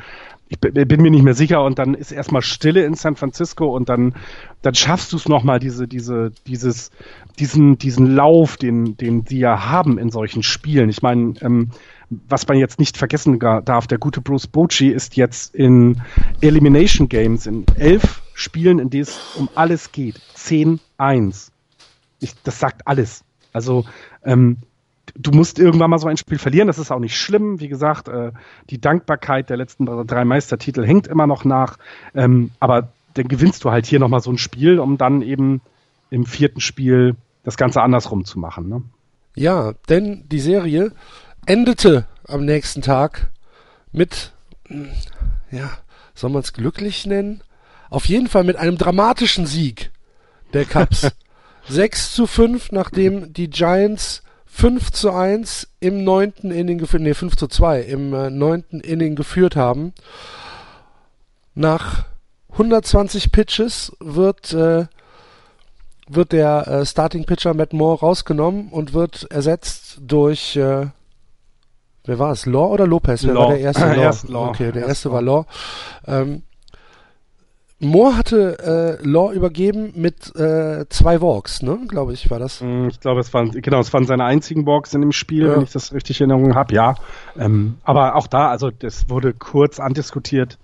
Ich 0.47 0.59
bin 0.59 1.01
mir 1.01 1.09
nicht 1.09 1.23
mehr 1.23 1.33
sicher. 1.33 1.63
Und 1.63 1.79
dann 1.79 1.95
ist 1.95 2.11
erstmal 2.11 2.43
Stille 2.43 2.85
in 2.85 2.93
San 2.93 3.15
Francisco 3.15 3.75
und 3.75 3.89
dann, 3.89 4.13
dann 4.61 4.75
schaffst 4.75 5.11
du 5.11 5.17
es 5.17 5.27
nochmal, 5.27 5.59
diese, 5.59 5.87
diese, 5.87 6.31
dieses, 6.45 6.91
diesen, 7.39 7.79
diesen 7.79 8.15
Lauf, 8.15 8.55
den, 8.55 8.95
den 8.95 9.25
sie 9.25 9.39
ja 9.39 9.65
haben 9.65 9.97
in 9.97 10.11
solchen 10.11 10.43
Spielen. 10.43 10.89
Ich 10.89 11.01
meine, 11.01 11.33
ähm, 11.41 11.71
was 12.09 12.47
man 12.47 12.57
jetzt 12.57 12.77
nicht 12.77 12.95
vergessen 12.95 13.39
darf, 13.39 13.87
der 13.87 13.97
gute 13.97 14.21
Bruce 14.21 14.45
Bochy 14.45 14.89
ist 14.89 15.17
jetzt 15.17 15.55
in 15.55 16.03
Elimination 16.41 17.09
Games 17.09 17.47
in 17.47 17.65
elf 17.79 18.21
Spielen, 18.35 18.77
in 18.77 18.91
denen 18.91 19.03
es 19.03 19.19
um 19.37 19.49
alles 19.55 19.91
geht. 19.91 20.21
10-1 20.37 21.49
ich, 22.25 22.35
das 22.43 22.59
sagt 22.59 22.87
alles. 22.87 23.23
Also 23.53 23.85
ähm, 24.23 24.57
du 25.15 25.31
musst 25.31 25.59
irgendwann 25.59 25.89
mal 25.89 25.99
so 25.99 26.07
ein 26.07 26.17
Spiel 26.17 26.37
verlieren, 26.37 26.67
das 26.67 26.79
ist 26.79 26.91
auch 26.91 26.99
nicht 26.99 27.17
schlimm. 27.17 27.59
Wie 27.59 27.67
gesagt, 27.67 28.07
äh, 28.07 28.31
die 28.69 28.81
Dankbarkeit 28.81 29.49
der 29.49 29.57
letzten 29.57 29.85
drei 29.85 30.25
Meistertitel 30.25 30.85
hängt 30.85 31.07
immer 31.07 31.27
noch 31.27 31.45
nach. 31.45 31.77
Ähm, 32.13 32.51
aber 32.59 32.89
dann 33.13 33.27
gewinnst 33.27 33.63
du 33.63 33.71
halt 33.71 33.85
hier 33.85 33.99
nochmal 33.99 34.19
so 34.19 34.31
ein 34.31 34.37
Spiel, 34.37 34.79
um 34.79 34.97
dann 34.97 35.21
eben 35.21 35.61
im 36.09 36.25
vierten 36.25 36.61
Spiel 36.61 37.15
das 37.43 37.57
Ganze 37.57 37.81
andersrum 37.81 38.25
zu 38.25 38.39
machen. 38.39 38.67
Ne? 38.67 38.81
Ja, 39.35 39.73
denn 39.89 40.27
die 40.27 40.39
Serie 40.39 40.91
endete 41.45 42.05
am 42.27 42.43
nächsten 42.43 42.81
Tag 42.81 43.29
mit, 43.91 44.33
ja, 45.51 45.69
soll 46.13 46.31
man 46.31 46.41
es 46.41 46.53
glücklich 46.53 47.05
nennen? 47.05 47.41
Auf 47.89 48.05
jeden 48.05 48.27
Fall 48.27 48.43
mit 48.43 48.57
einem 48.57 48.77
dramatischen 48.77 49.45
Sieg 49.45 49.91
der 50.53 50.65
Cubs. 50.65 51.11
6 51.69 52.13
zu 52.13 52.27
5, 52.27 52.71
nachdem 52.71 53.33
die 53.33 53.49
Giants 53.49 54.23
5 54.45 54.91
zu 54.91 55.11
1 55.11 55.67
im 55.79 56.03
neunten 56.03 56.51
Inning 56.51 56.77
geführt, 56.77 57.03
nee, 57.03 57.13
5 57.13 57.35
zu 57.35 57.47
2 57.47 57.81
im 57.81 58.13
äh, 58.13 58.29
neunten 58.29 58.79
Inning 58.79 59.15
geführt 59.15 59.55
haben. 59.55 59.93
Nach 61.55 62.05
120 62.51 63.31
Pitches 63.31 63.91
wird, 63.99 64.53
äh, 64.53 64.85
wird 66.07 66.31
der 66.31 66.67
äh, 66.67 66.85
Starting 66.85 67.25
Pitcher 67.25 67.53
Matt 67.53 67.73
Moore 67.73 67.99
rausgenommen 67.99 68.69
und 68.69 68.93
wird 68.93 69.27
ersetzt 69.29 69.97
durch, 70.01 70.55
äh, 70.55 70.87
wer 72.05 72.19
war 72.19 72.31
es, 72.31 72.45
Law 72.45 72.67
oder 72.67 72.87
Lopez? 72.87 73.25
Wer 73.25 73.33
Law. 73.33 73.41
war 73.41 73.49
der 73.49 73.59
erste? 73.59 73.81
Law. 73.95 74.01
Erst 74.01 74.29
Law. 74.29 74.49
Okay, 74.49 74.71
der 74.71 74.83
Erst 74.83 74.89
erste 74.89 75.09
Law. 75.09 75.15
war 75.15 75.21
Law. 75.21 75.45
Ähm, 76.07 76.43
Moore 77.79 78.15
hatte 78.15 78.99
äh, 79.03 79.05
Law 79.07 79.33
übergeben 79.33 79.91
mit 79.95 80.33
äh, 80.35 80.85
zwei 80.89 81.21
Walks, 81.21 81.61
ne? 81.61 81.79
Glaube 81.87 82.13
ich, 82.13 82.31
war 82.31 82.39
das. 82.39 82.61
Mm, 82.61 82.87
ich 82.87 83.01
glaube, 83.01 83.19
es 83.19 83.33
waren 83.33 83.51
genau, 83.51 83.79
es 83.81 83.93
waren 83.93 84.05
seine 84.05 84.23
einzigen 84.23 84.65
Walks 84.65 84.93
in 84.93 85.01
dem 85.01 85.11
Spiel, 85.11 85.47
ja. 85.47 85.55
wenn 85.55 85.63
ich 85.63 85.73
das 85.73 85.93
richtig 85.93 86.21
in 86.21 86.29
Erinnerung 86.29 86.55
habe. 86.55 86.73
Ja, 86.73 86.95
ähm, 87.37 87.77
aber 87.83 88.15
auch 88.15 88.27
da, 88.27 88.49
also 88.49 88.71
das 88.71 89.09
wurde 89.09 89.33
kurz 89.33 89.79
andiskutiert. 89.79 90.57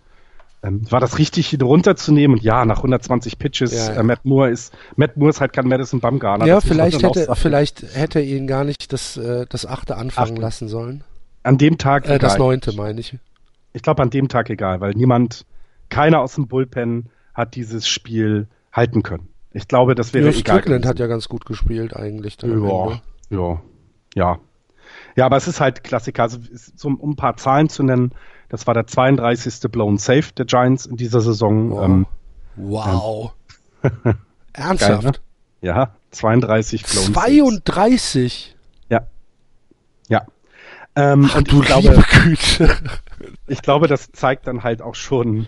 Ähm, 0.63 0.89
war 0.89 1.00
das 1.00 1.17
richtig, 1.17 1.52
ihn 1.52 1.62
runterzunehmen? 1.62 2.38
Und 2.38 2.43
ja, 2.43 2.63
nach 2.65 2.78
120 2.78 3.39
Pitches, 3.39 3.74
ja, 3.74 3.93
ja. 3.93 4.00
Äh, 4.00 4.04
Matt 4.04 4.24
Moore 4.24 4.50
ist 4.50 4.74
Matt 4.95 5.17
Moore 5.17 5.32
ist 5.32 5.41
halt 5.41 5.52
kein 5.52 5.67
Madison 5.67 6.00
Bumgarner. 6.00 6.45
Ja, 6.45 6.62
vielleicht 6.62 7.04
hätte 7.04 7.28
vielleicht 7.36 7.84
hätte 7.93 8.19
er 8.19 8.26
ihn 8.26 8.47
gar 8.47 8.63
nicht 8.63 8.93
das 8.93 9.17
äh, 9.17 9.45
das 9.50 9.65
achte 9.65 9.97
anfangen 9.97 10.34
Achte. 10.34 10.41
lassen 10.41 10.67
sollen. 10.69 11.04
An 11.43 11.58
dem 11.58 11.78
Tag. 11.78 12.08
Äh, 12.08 12.19
das 12.19 12.38
neunte 12.38 12.74
meine 12.74 13.00
ich. 13.02 13.17
Ich 13.74 13.82
glaube 13.82 14.02
an 14.02 14.12
dem 14.12 14.30
Tag 14.30 14.50
egal, 14.50 14.80
weil 14.82 14.93
niemand 14.93 15.45
keiner 15.91 16.21
aus 16.21 16.34
dem 16.34 16.47
Bullpen 16.47 17.10
hat 17.36 17.54
dieses 17.56 17.88
Spiel 17.88 18.47
halten 18.71 19.04
können. 19.04 19.27
Ich 19.54 19.67
glaube, 19.67 19.93
das 19.93 20.13
wäre 20.13 20.32
ja, 20.32 20.32
egal. 20.32 20.56
Strickland 20.56 20.86
hat 20.86 20.97
ja 20.97 21.08
ganz 21.08 21.30
gut 21.30 21.45
gespielt 21.45 21.95
eigentlich. 21.95 22.38
Ja, 22.41 23.01
ja, 23.30 23.62
ja. 24.15 24.39
Ja, 25.15 25.25
aber 25.25 25.38
es 25.38 25.47
ist 25.47 25.60
halt 25.60 25.84
Klassiker. 25.84 26.23
Also, 26.23 26.39
so, 26.75 26.88
um 26.88 27.12
ein 27.12 27.15
paar 27.15 27.38
Zahlen 27.38 27.69
zu 27.69 27.84
nennen, 27.84 28.12
das 28.49 28.65
war 28.65 28.73
der 28.73 28.88
32. 28.88 29.69
Blown 29.69 29.97
Safe 29.97 30.34
der 30.38 30.45
Giants 30.45 30.86
in 30.86 30.95
dieser 30.95 31.21
Saison. 31.21 31.71
Wow. 31.71 31.84
Ähm, 31.84 32.06
wow. 32.56 33.34
Ähm, 33.84 34.15
Ernsthaft? 34.54 35.04
Geil, 35.04 35.12
ne? 35.12 35.17
Ja, 35.62 35.95
32 36.12 36.84
Blown 36.84 37.13
32? 37.13 38.34
Saves. 38.34 38.56
Ja. 38.89 39.08
Ja. 40.08 40.25
Ähm, 40.95 41.27
Ach, 41.30 41.38
und 41.38 41.51
du 41.51 41.62
ich 41.62 41.67
glaube, 41.67 42.04
Güte. 42.23 42.77
ich 43.47 43.62
glaube, 43.62 43.88
das 43.88 44.12
zeigt 44.12 44.47
dann 44.47 44.63
halt 44.63 44.82
auch 44.82 44.95
schon, 44.95 45.47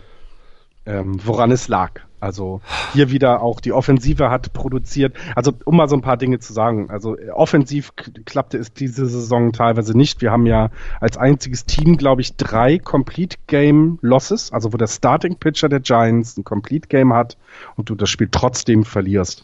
ähm, 0.85 1.19
woran 1.25 1.51
es 1.51 1.67
lag. 1.67 2.01
Also 2.23 2.61
hier 2.93 3.11
wieder 3.11 3.41
auch 3.41 3.59
die 3.59 3.73
Offensive 3.73 4.29
hat 4.29 4.53
produziert. 4.53 5.13
Also 5.35 5.51
um 5.65 5.75
mal 5.75 5.89
so 5.89 5.97
ein 5.97 6.01
paar 6.01 6.15
Dinge 6.15 6.39
zu 6.39 6.53
sagen. 6.53 6.89
Also 6.89 7.17
offensiv 7.33 7.91
klappte 8.23 8.57
es 8.57 8.71
diese 8.71 9.07
Saison 9.07 9.51
teilweise 9.51 9.97
nicht. 9.97 10.21
Wir 10.21 10.31
haben 10.31 10.45
ja 10.45 10.69
als 11.01 11.17
einziges 11.17 11.65
Team, 11.65 11.97
glaube 11.97 12.21
ich, 12.21 12.37
drei 12.37 12.79
Complete 12.79 13.35
Game 13.47 13.99
Losses, 14.01 14.53
also 14.53 14.71
wo 14.71 14.77
der 14.77 14.87
Starting 14.87 15.35
Pitcher 15.35 15.67
der 15.67 15.81
Giants 15.81 16.37
ein 16.37 16.45
Complete 16.45 16.87
Game 16.87 17.13
hat 17.13 17.37
und 17.75 17.89
du 17.89 17.95
das 17.95 18.09
Spiel 18.09 18.29
trotzdem 18.31 18.85
verlierst. 18.85 19.43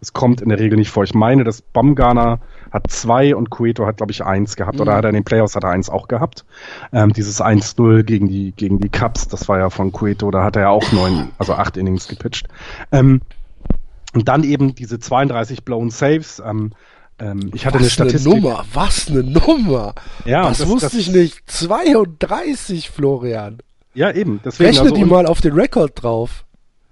Es 0.00 0.12
kommt 0.12 0.40
in 0.40 0.48
der 0.48 0.58
Regel 0.58 0.78
nicht 0.78 0.90
vor. 0.90 1.04
Ich 1.04 1.14
meine, 1.14 1.44
dass 1.44 1.60
Baumgarner 1.62 2.40
hat 2.70 2.90
zwei 2.90 3.34
und 3.34 3.50
Cueto 3.50 3.86
hat, 3.86 3.96
glaube 3.96 4.12
ich, 4.12 4.24
eins 4.24 4.56
gehabt. 4.56 4.76
Mhm. 4.76 4.82
Oder 4.82 4.94
hat 4.94 5.04
er 5.04 5.10
in 5.10 5.14
den 5.14 5.24
Playoffs 5.24 5.56
hat 5.56 5.64
er 5.64 5.70
eins 5.70 5.90
auch 5.90 6.08
gehabt. 6.08 6.44
Ähm, 6.92 7.12
dieses 7.12 7.40
1-0 7.40 8.02
gegen 8.02 8.28
die, 8.28 8.52
gegen 8.52 8.78
die 8.78 8.88
Cubs, 8.88 9.28
das 9.28 9.48
war 9.48 9.58
ja 9.58 9.70
von 9.70 9.92
Cueto, 9.92 10.30
da 10.30 10.44
hat 10.44 10.56
er 10.56 10.62
ja 10.62 10.68
auch 10.68 10.92
neun, 10.92 11.30
also 11.38 11.54
acht 11.54 11.76
Innings 11.76 12.08
gepitcht. 12.08 12.48
Ähm, 12.92 13.22
und 14.14 14.28
dann 14.28 14.44
eben 14.44 14.74
diese 14.74 14.98
32 14.98 15.64
blown 15.64 15.90
Saves. 15.90 16.42
Ähm, 16.44 16.72
Ähm, 17.20 17.50
ich 17.52 17.66
hatte 17.66 17.76
was 17.76 17.82
eine 17.82 17.90
Statistik. 17.90 18.32
Eine 18.32 18.40
Nummer, 18.40 18.64
was 18.72 19.08
eine 19.08 19.24
Nummer. 19.24 19.94
Ja, 20.24 20.48
das, 20.48 20.58
das 20.58 20.68
wusste 20.68 20.86
das, 20.86 20.94
ich 20.94 21.10
nicht. 21.10 21.50
32, 21.50 22.90
Florian. 22.90 23.58
Ja, 23.94 24.12
eben. 24.12 24.40
Deswegen, 24.44 24.68
Rechne 24.68 24.82
also, 24.90 24.94
die 24.94 25.04
mal 25.04 25.26
auf 25.26 25.40
den 25.40 25.54
Rekord 25.54 26.00
drauf. 26.02 26.44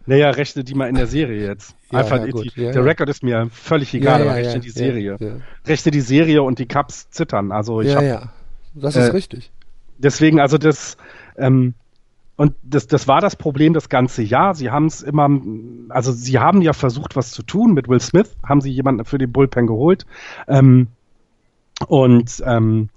Naja, 0.07 0.31
rechne 0.31 0.65
die 0.65 0.75
mal 0.75 0.89
in 0.89 0.95
der 0.95 1.07
Serie 1.07 1.47
jetzt. 1.47 1.75
Ja, 1.93 2.01
Einfach, 2.01 2.27
ja, 2.27 2.33
die, 2.33 2.51
ja, 2.61 2.73
der 2.73 2.85
Rekord 2.85 3.09
ist 3.09 3.23
mir 3.23 3.49
völlig 3.53 3.95
egal, 3.95 4.23
aber 4.23 4.35
rechne 4.35 4.59
die 4.59 4.71
Serie. 4.71 5.17
Rechne 5.65 5.93
die 5.93 6.01
Serie 6.01 6.43
und 6.43 6.59
die 6.59 6.67
Cups 6.67 7.09
zittern. 7.11 7.53
Also 7.53 7.81
ich 7.81 7.91
ja, 7.91 7.95
hab, 7.95 8.03
ja, 8.03 8.33
das 8.75 8.97
ist 8.97 9.11
äh, 9.11 9.13
richtig. 9.13 9.53
Deswegen, 9.97 10.41
also 10.41 10.59
das, 10.59 10.97
ähm, 11.37 11.75
und 12.35 12.55
das, 12.65 12.89
das 12.89 13.07
war 13.07 13.21
das 13.21 13.37
Problem 13.37 13.73
das 13.73 13.89
ganze 13.89 14.25
Jahr. 14.25 14.57
Sie 14.57 14.71
haben 14.71 14.87
es 14.87 15.03
immer, 15.03 15.29
also 15.91 16.11
sie 16.11 16.41
haben 16.41 16.61
ja 16.61 16.73
versucht, 16.73 17.15
was 17.15 17.31
zu 17.31 17.45
tun 17.45 17.73
mit 17.73 17.89
Will 17.89 18.01
Smith, 18.01 18.37
haben 18.43 18.61
sie 18.61 18.73
jemanden 18.73 19.05
für 19.05 19.19
den 19.19 19.31
Bullpen 19.31 19.69
geholt. 19.69 20.07
Ähm, 20.49 20.89
und 21.87 22.43
ähm, 22.45 22.89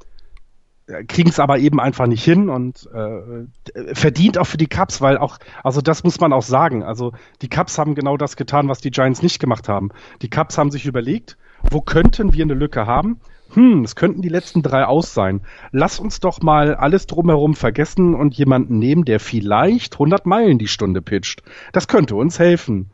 kriegen 1.07 1.29
es 1.29 1.39
aber 1.39 1.59
eben 1.59 1.79
einfach 1.79 2.07
nicht 2.07 2.23
hin 2.23 2.49
und 2.49 2.89
äh, 2.93 3.93
verdient 3.93 4.37
auch 4.37 4.47
für 4.47 4.57
die 4.57 4.67
Cubs, 4.67 5.01
weil 5.01 5.17
auch, 5.17 5.37
also 5.63 5.81
das 5.81 6.03
muss 6.03 6.19
man 6.19 6.33
auch 6.33 6.41
sagen. 6.41 6.83
Also 6.83 7.13
die 7.41 7.49
Cubs 7.49 7.77
haben 7.77 7.95
genau 7.95 8.17
das 8.17 8.35
getan, 8.35 8.67
was 8.67 8.79
die 8.79 8.91
Giants 8.91 9.21
nicht 9.21 9.39
gemacht 9.39 9.69
haben. 9.69 9.89
Die 10.21 10.29
Cubs 10.29 10.57
haben 10.57 10.71
sich 10.71 10.85
überlegt, 10.85 11.37
wo 11.69 11.81
könnten 11.81 12.33
wir 12.33 12.43
eine 12.43 12.53
Lücke 12.53 12.87
haben? 12.87 13.19
Hm, 13.53 13.83
es 13.83 13.95
könnten 13.95 14.21
die 14.21 14.29
letzten 14.29 14.61
drei 14.61 14.85
aus 14.85 15.13
sein. 15.13 15.41
Lass 15.71 15.99
uns 15.99 16.19
doch 16.19 16.41
mal 16.41 16.75
alles 16.75 17.07
drumherum 17.07 17.55
vergessen 17.55 18.13
und 18.13 18.35
jemanden 18.35 18.77
nehmen, 18.77 19.05
der 19.05 19.19
vielleicht 19.19 19.93
100 19.93 20.25
Meilen 20.25 20.59
die 20.59 20.67
Stunde 20.67 21.01
pitcht. 21.01 21.41
Das 21.71 21.87
könnte 21.87 22.15
uns 22.15 22.37
helfen. 22.37 22.91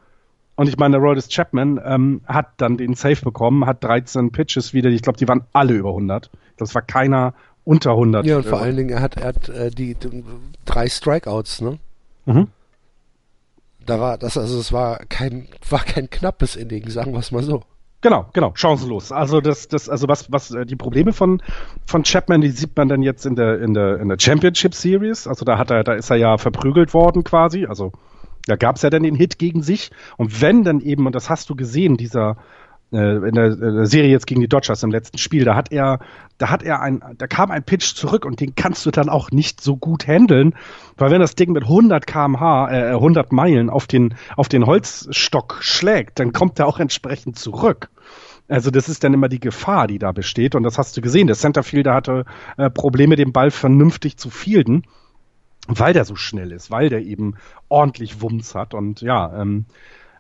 Und 0.56 0.70
ich 0.70 0.78
meine, 0.78 0.98
Roldis 0.98 1.28
Chapman 1.28 1.82
ähm, 1.84 2.22
hat 2.26 2.54
dann 2.58 2.78
den 2.78 2.94
Safe 2.94 3.22
bekommen, 3.22 3.66
hat 3.66 3.84
13 3.84 4.32
Pitches 4.32 4.74
wieder. 4.74 4.90
Ich 4.90 5.02
glaube, 5.02 5.18
die 5.18 5.28
waren 5.28 5.44
alle 5.52 5.74
über 5.74 5.90
100. 5.90 6.32
Das 6.56 6.74
war 6.74 6.82
keiner 6.82 7.34
unter 7.66 7.92
100. 7.92 8.26
Ja, 8.26 8.38
und 8.38 8.46
vor 8.46 8.62
allen 8.62 8.78
Dingen, 8.78 8.90
er 8.90 9.02
hat, 9.02 9.18
er 9.18 9.28
hat 9.28 9.50
äh, 9.50 9.70
die, 9.72 9.96
die, 9.96 10.24
drei 10.64 10.88
Strikeouts, 10.88 11.62
ne? 11.62 11.80
Mhm. 12.26 12.48
Da 13.86 14.00
war 14.00 14.18
das, 14.18 14.38
also 14.38 14.60
es 14.60 14.72
war 14.72 15.00
kein, 15.10 15.48
war 15.70 15.84
kein 15.84 16.10
knappes 16.10 16.56
Inning, 16.56 16.90
sagen 16.90 17.12
wir 17.12 17.20
es 17.20 17.32
mal 17.32 17.44
so. 17.44 17.64
Genau, 18.02 18.28
genau, 18.34 18.54
chancenlos. 18.56 19.12
Also 19.12 19.42
das, 19.42 19.68
das, 19.68 19.90
also 19.90 20.08
was, 20.08 20.32
was 20.32 20.52
äh, 20.52 20.66
die 20.66 20.76
Probleme 20.76 21.12
von 21.12 21.42
von 21.88 22.04
Chapman, 22.04 22.42
die 22.42 22.50
sieht 22.50 22.78
man 22.78 22.88
dann 22.88 23.02
jetzt 23.02 23.26
in 23.26 23.36
der 23.36 23.60
in 23.62 23.74
der 23.74 24.00
in 24.00 24.10
der 24.10 24.18
Championship 24.20 24.76
Series. 24.76 25.28
Also 25.28 25.44
da 25.44 25.58
hat 25.58 25.72
er, 25.72 25.84
da 25.84 25.94
ist 25.94 26.12
er 26.12 26.18
ja 26.18 26.38
verprügelt 26.38 26.94
worden 26.94 27.24
quasi. 27.24 27.66
Also 27.66 27.94
da 28.46 28.56
gab 28.58 28.76
es 28.76 28.84
ja 28.84 28.92
dann 28.92 29.04
den 29.04 29.16
Hit 29.16 29.40
gegen 29.40 29.64
sich. 29.64 29.90
Und 30.18 30.42
wenn 30.42 30.64
dann 30.64 30.82
eben, 30.82 31.08
und 31.08 31.16
das 31.16 31.30
hast 31.30 31.50
du 31.50 31.56
gesehen, 31.56 31.98
dieser 31.98 32.38
in 32.92 33.34
der, 33.34 33.46
in 33.52 33.76
der 33.76 33.86
Serie 33.88 34.12
jetzt 34.12 34.28
gegen 34.28 34.42
die 34.42 34.48
Dodgers 34.48 34.84
im 34.84 34.92
letzten 34.92 35.18
Spiel, 35.18 35.44
da 35.44 35.56
hat 35.56 35.72
er, 35.72 36.00
da 36.38 36.50
hat 36.50 36.64
er 36.64 36.82
ein, 36.82 37.02
da 37.18 37.28
kam 37.28 37.52
ein 37.52 37.64
Pitch 37.64 37.96
zurück 37.96 38.26
und 38.26 38.40
den 38.40 38.56
kannst 38.56 38.86
du 38.86 38.92
dann 38.92 39.10
auch 39.10 39.32
nicht 39.32 39.60
so 39.60 39.76
gut 39.76 40.08
handeln, 40.08 40.54
weil 40.98 41.12
wenn 41.12 41.20
das 41.20 41.36
Ding 41.36 41.52
mit 41.52 41.64
100 41.64 42.06
kmh, 42.06 42.70
äh, 42.72 42.90
100 42.92 43.32
Meilen 43.32 43.70
auf 43.70 43.88
den, 43.88 44.14
auf 44.38 44.50
den 44.50 44.66
Holzstock 44.66 45.58
schlägt, 45.62 46.20
dann 46.20 46.32
kommt 46.32 46.60
er 46.60 46.68
auch 46.68 46.80
entsprechend 46.80 47.38
zurück. 47.40 47.90
Also 48.48 48.70
das 48.70 48.90
ist 48.90 49.04
dann 49.04 49.14
immer 49.14 49.28
die 49.30 49.40
Gefahr, 49.40 49.88
die 49.88 49.98
da 49.98 50.12
besteht 50.12 50.54
und 50.54 50.64
das 50.64 50.78
hast 50.78 50.96
du 50.96 51.02
gesehen. 51.02 51.28
Der 51.28 51.36
Centerfielder 51.36 51.94
hatte 51.94 52.26
äh, 52.58 52.70
Probleme, 52.70 53.16
den 53.16 53.34
Ball 53.34 53.50
vernünftig 53.50 54.18
zu 54.18 54.30
fielden, 54.30 54.84
weil 55.68 55.94
der 55.94 56.06
so 56.06 56.16
schnell 56.16 56.52
ist, 56.52 56.70
weil 56.70 56.90
der 56.90 57.02
eben 57.02 57.36
ordentlich 57.70 58.22
Wumms 58.22 58.54
hat 58.54 58.76
und 58.76 59.02
ja, 59.02 59.42
ähm, 59.42 59.66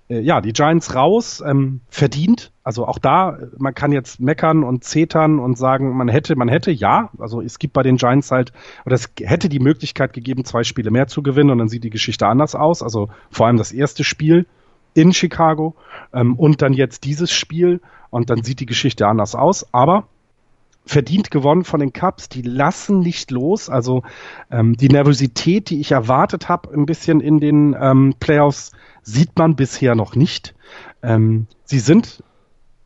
äh, 0.09 0.19
ja, 0.19 0.41
die 0.41 0.53
Giants 0.53 0.95
raus, 0.95 1.43
ähm, 1.45 1.81
verdient. 1.89 2.51
Also 2.63 2.87
auch 2.87 2.99
da, 2.99 3.37
man 3.57 3.73
kann 3.73 3.91
jetzt 3.91 4.19
meckern 4.19 4.63
und 4.63 4.83
zetern 4.83 5.39
und 5.39 5.57
sagen, 5.57 5.95
man 5.95 6.07
hätte, 6.07 6.35
man 6.35 6.47
hätte, 6.47 6.71
ja. 6.71 7.09
Also 7.17 7.41
es 7.41 7.59
gibt 7.59 7.73
bei 7.73 7.83
den 7.83 7.97
Giants 7.97 8.31
halt, 8.31 8.53
oder 8.85 8.95
es 8.95 9.09
hätte 9.19 9.49
die 9.49 9.59
Möglichkeit 9.59 10.13
gegeben, 10.13 10.45
zwei 10.45 10.63
Spiele 10.63 10.91
mehr 10.91 11.07
zu 11.07 11.23
gewinnen 11.23 11.49
und 11.51 11.57
dann 11.57 11.69
sieht 11.69 11.83
die 11.83 11.89
Geschichte 11.89 12.27
anders 12.27 12.55
aus. 12.55 12.81
Also 12.81 13.09
vor 13.29 13.47
allem 13.47 13.57
das 13.57 13.71
erste 13.71 14.03
Spiel 14.03 14.45
in 14.93 15.13
Chicago 15.13 15.75
ähm, 16.13 16.35
und 16.35 16.61
dann 16.61 16.73
jetzt 16.73 17.03
dieses 17.03 17.31
Spiel 17.31 17.81
und 18.09 18.29
dann 18.29 18.43
sieht 18.43 18.59
die 18.59 18.65
Geschichte 18.65 19.07
anders 19.07 19.35
aus. 19.35 19.73
Aber 19.73 20.07
verdient 20.85 21.31
gewonnen 21.31 21.63
von 21.63 21.79
den 21.79 21.93
Cubs. 21.93 22.29
Die 22.29 22.41
lassen 22.41 22.99
nicht 22.99 23.31
los. 23.31 23.69
Also 23.69 24.03
ähm, 24.51 24.75
die 24.77 24.89
Nervosität, 24.89 25.69
die 25.69 25.79
ich 25.79 25.91
erwartet 25.91 26.47
habe, 26.47 26.73
ein 26.73 26.85
bisschen 26.85 27.19
in 27.19 27.39
den 27.39 27.75
ähm, 27.79 28.13
Playoffs, 28.19 28.71
sieht 29.05 29.37
man 29.37 29.55
bisher 29.55 29.95
noch 29.95 30.15
nicht. 30.15 30.53
Ähm, 31.01 31.47
sie 31.63 31.79
sind, 31.79 32.23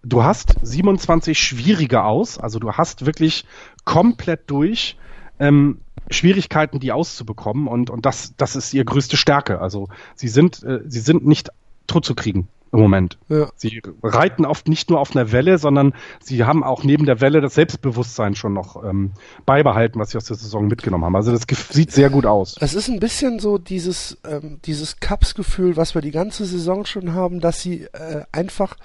du 0.04 0.24
hast 0.24 0.56
27 0.62 1.40
schwierige 1.40 2.04
aus, 2.04 2.38
also 2.38 2.60
du 2.60 2.74
hast 2.74 3.06
wirklich 3.06 3.46
komplett 3.86 4.52
durch 4.52 4.98
ähm, 5.40 5.80
Schwierigkeiten, 6.12 6.80
die 6.80 6.92
auszubekommen 6.92 7.68
und, 7.68 7.90
und 7.90 8.06
das, 8.06 8.36
das 8.36 8.56
ist 8.56 8.74
ihre 8.74 8.86
größte 8.86 9.18
Stärke. 9.18 9.62
Also 9.62 9.88
sie 10.16 10.28
sind, 10.28 10.62
äh, 10.64 10.82
sie 10.86 11.00
sind 11.00 11.26
nicht 11.26 11.50
tot 11.88 12.06
zu 12.06 12.14
kriegen 12.14 12.48
im 12.72 12.80
Moment. 12.80 13.18
Ja. 13.30 13.50
Sie 13.56 13.82
reiten 14.04 14.46
oft 14.46 14.68
nicht 14.68 14.90
nur 14.90 15.00
auf 15.00 15.16
einer 15.16 15.32
Welle, 15.32 15.58
sondern 15.58 15.94
sie 16.22 16.44
haben 16.44 16.64
auch 16.64 16.84
neben 16.84 17.06
der 17.06 17.22
Welle 17.22 17.42
das 17.42 17.56
Selbstbewusstsein 17.56 18.36
schon 18.36 18.54
noch 18.54 18.84
ähm, 18.84 19.14
beibehalten, 19.46 20.00
was 20.00 20.12
sie 20.12 20.18
aus 20.18 20.26
der 20.26 20.38
Saison 20.38 20.68
mitgenommen 20.68 21.06
haben. 21.06 21.16
Also 21.16 21.32
das 21.32 21.46
sieht 21.72 21.92
sehr 21.92 22.10
gut 22.10 22.26
aus. 22.26 22.56
Es 22.60 22.74
ist 22.74 22.90
ein 22.90 23.00
bisschen 23.00 23.40
so 23.40 23.58
dieses, 23.58 24.18
ähm, 24.28 24.60
dieses 24.66 25.00
Cups-Gefühl, 25.00 25.78
was 25.78 25.96
wir 25.96 26.02
die 26.02 26.12
ganze 26.12 26.46
Saison 26.46 26.86
schon 26.86 27.14
haben, 27.14 27.40
dass 27.40 27.62
sie 27.62 27.84
äh, 27.94 28.24
einfach 28.32 28.76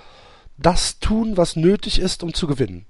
das 0.56 0.98
tun, 0.98 1.36
was 1.36 1.56
nötig 1.56 1.98
ist, 1.98 2.22
um 2.22 2.32
zu 2.32 2.46
gewinnen. 2.46 2.86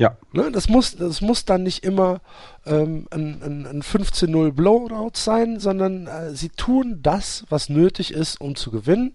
Ja. 0.00 0.16
Ne, 0.32 0.50
das, 0.50 0.70
muss, 0.70 0.96
das 0.96 1.20
muss 1.20 1.44
dann 1.44 1.62
nicht 1.62 1.84
immer 1.84 2.22
ähm, 2.64 3.06
ein, 3.10 3.42
ein, 3.42 3.66
ein 3.66 3.82
15-0 3.82 4.50
Blowout 4.50 5.10
sein, 5.12 5.60
sondern 5.60 6.06
äh, 6.06 6.34
sie 6.34 6.48
tun 6.48 7.00
das, 7.02 7.44
was 7.50 7.68
nötig 7.68 8.14
ist, 8.14 8.40
um 8.40 8.56
zu 8.56 8.70
gewinnen. 8.70 9.12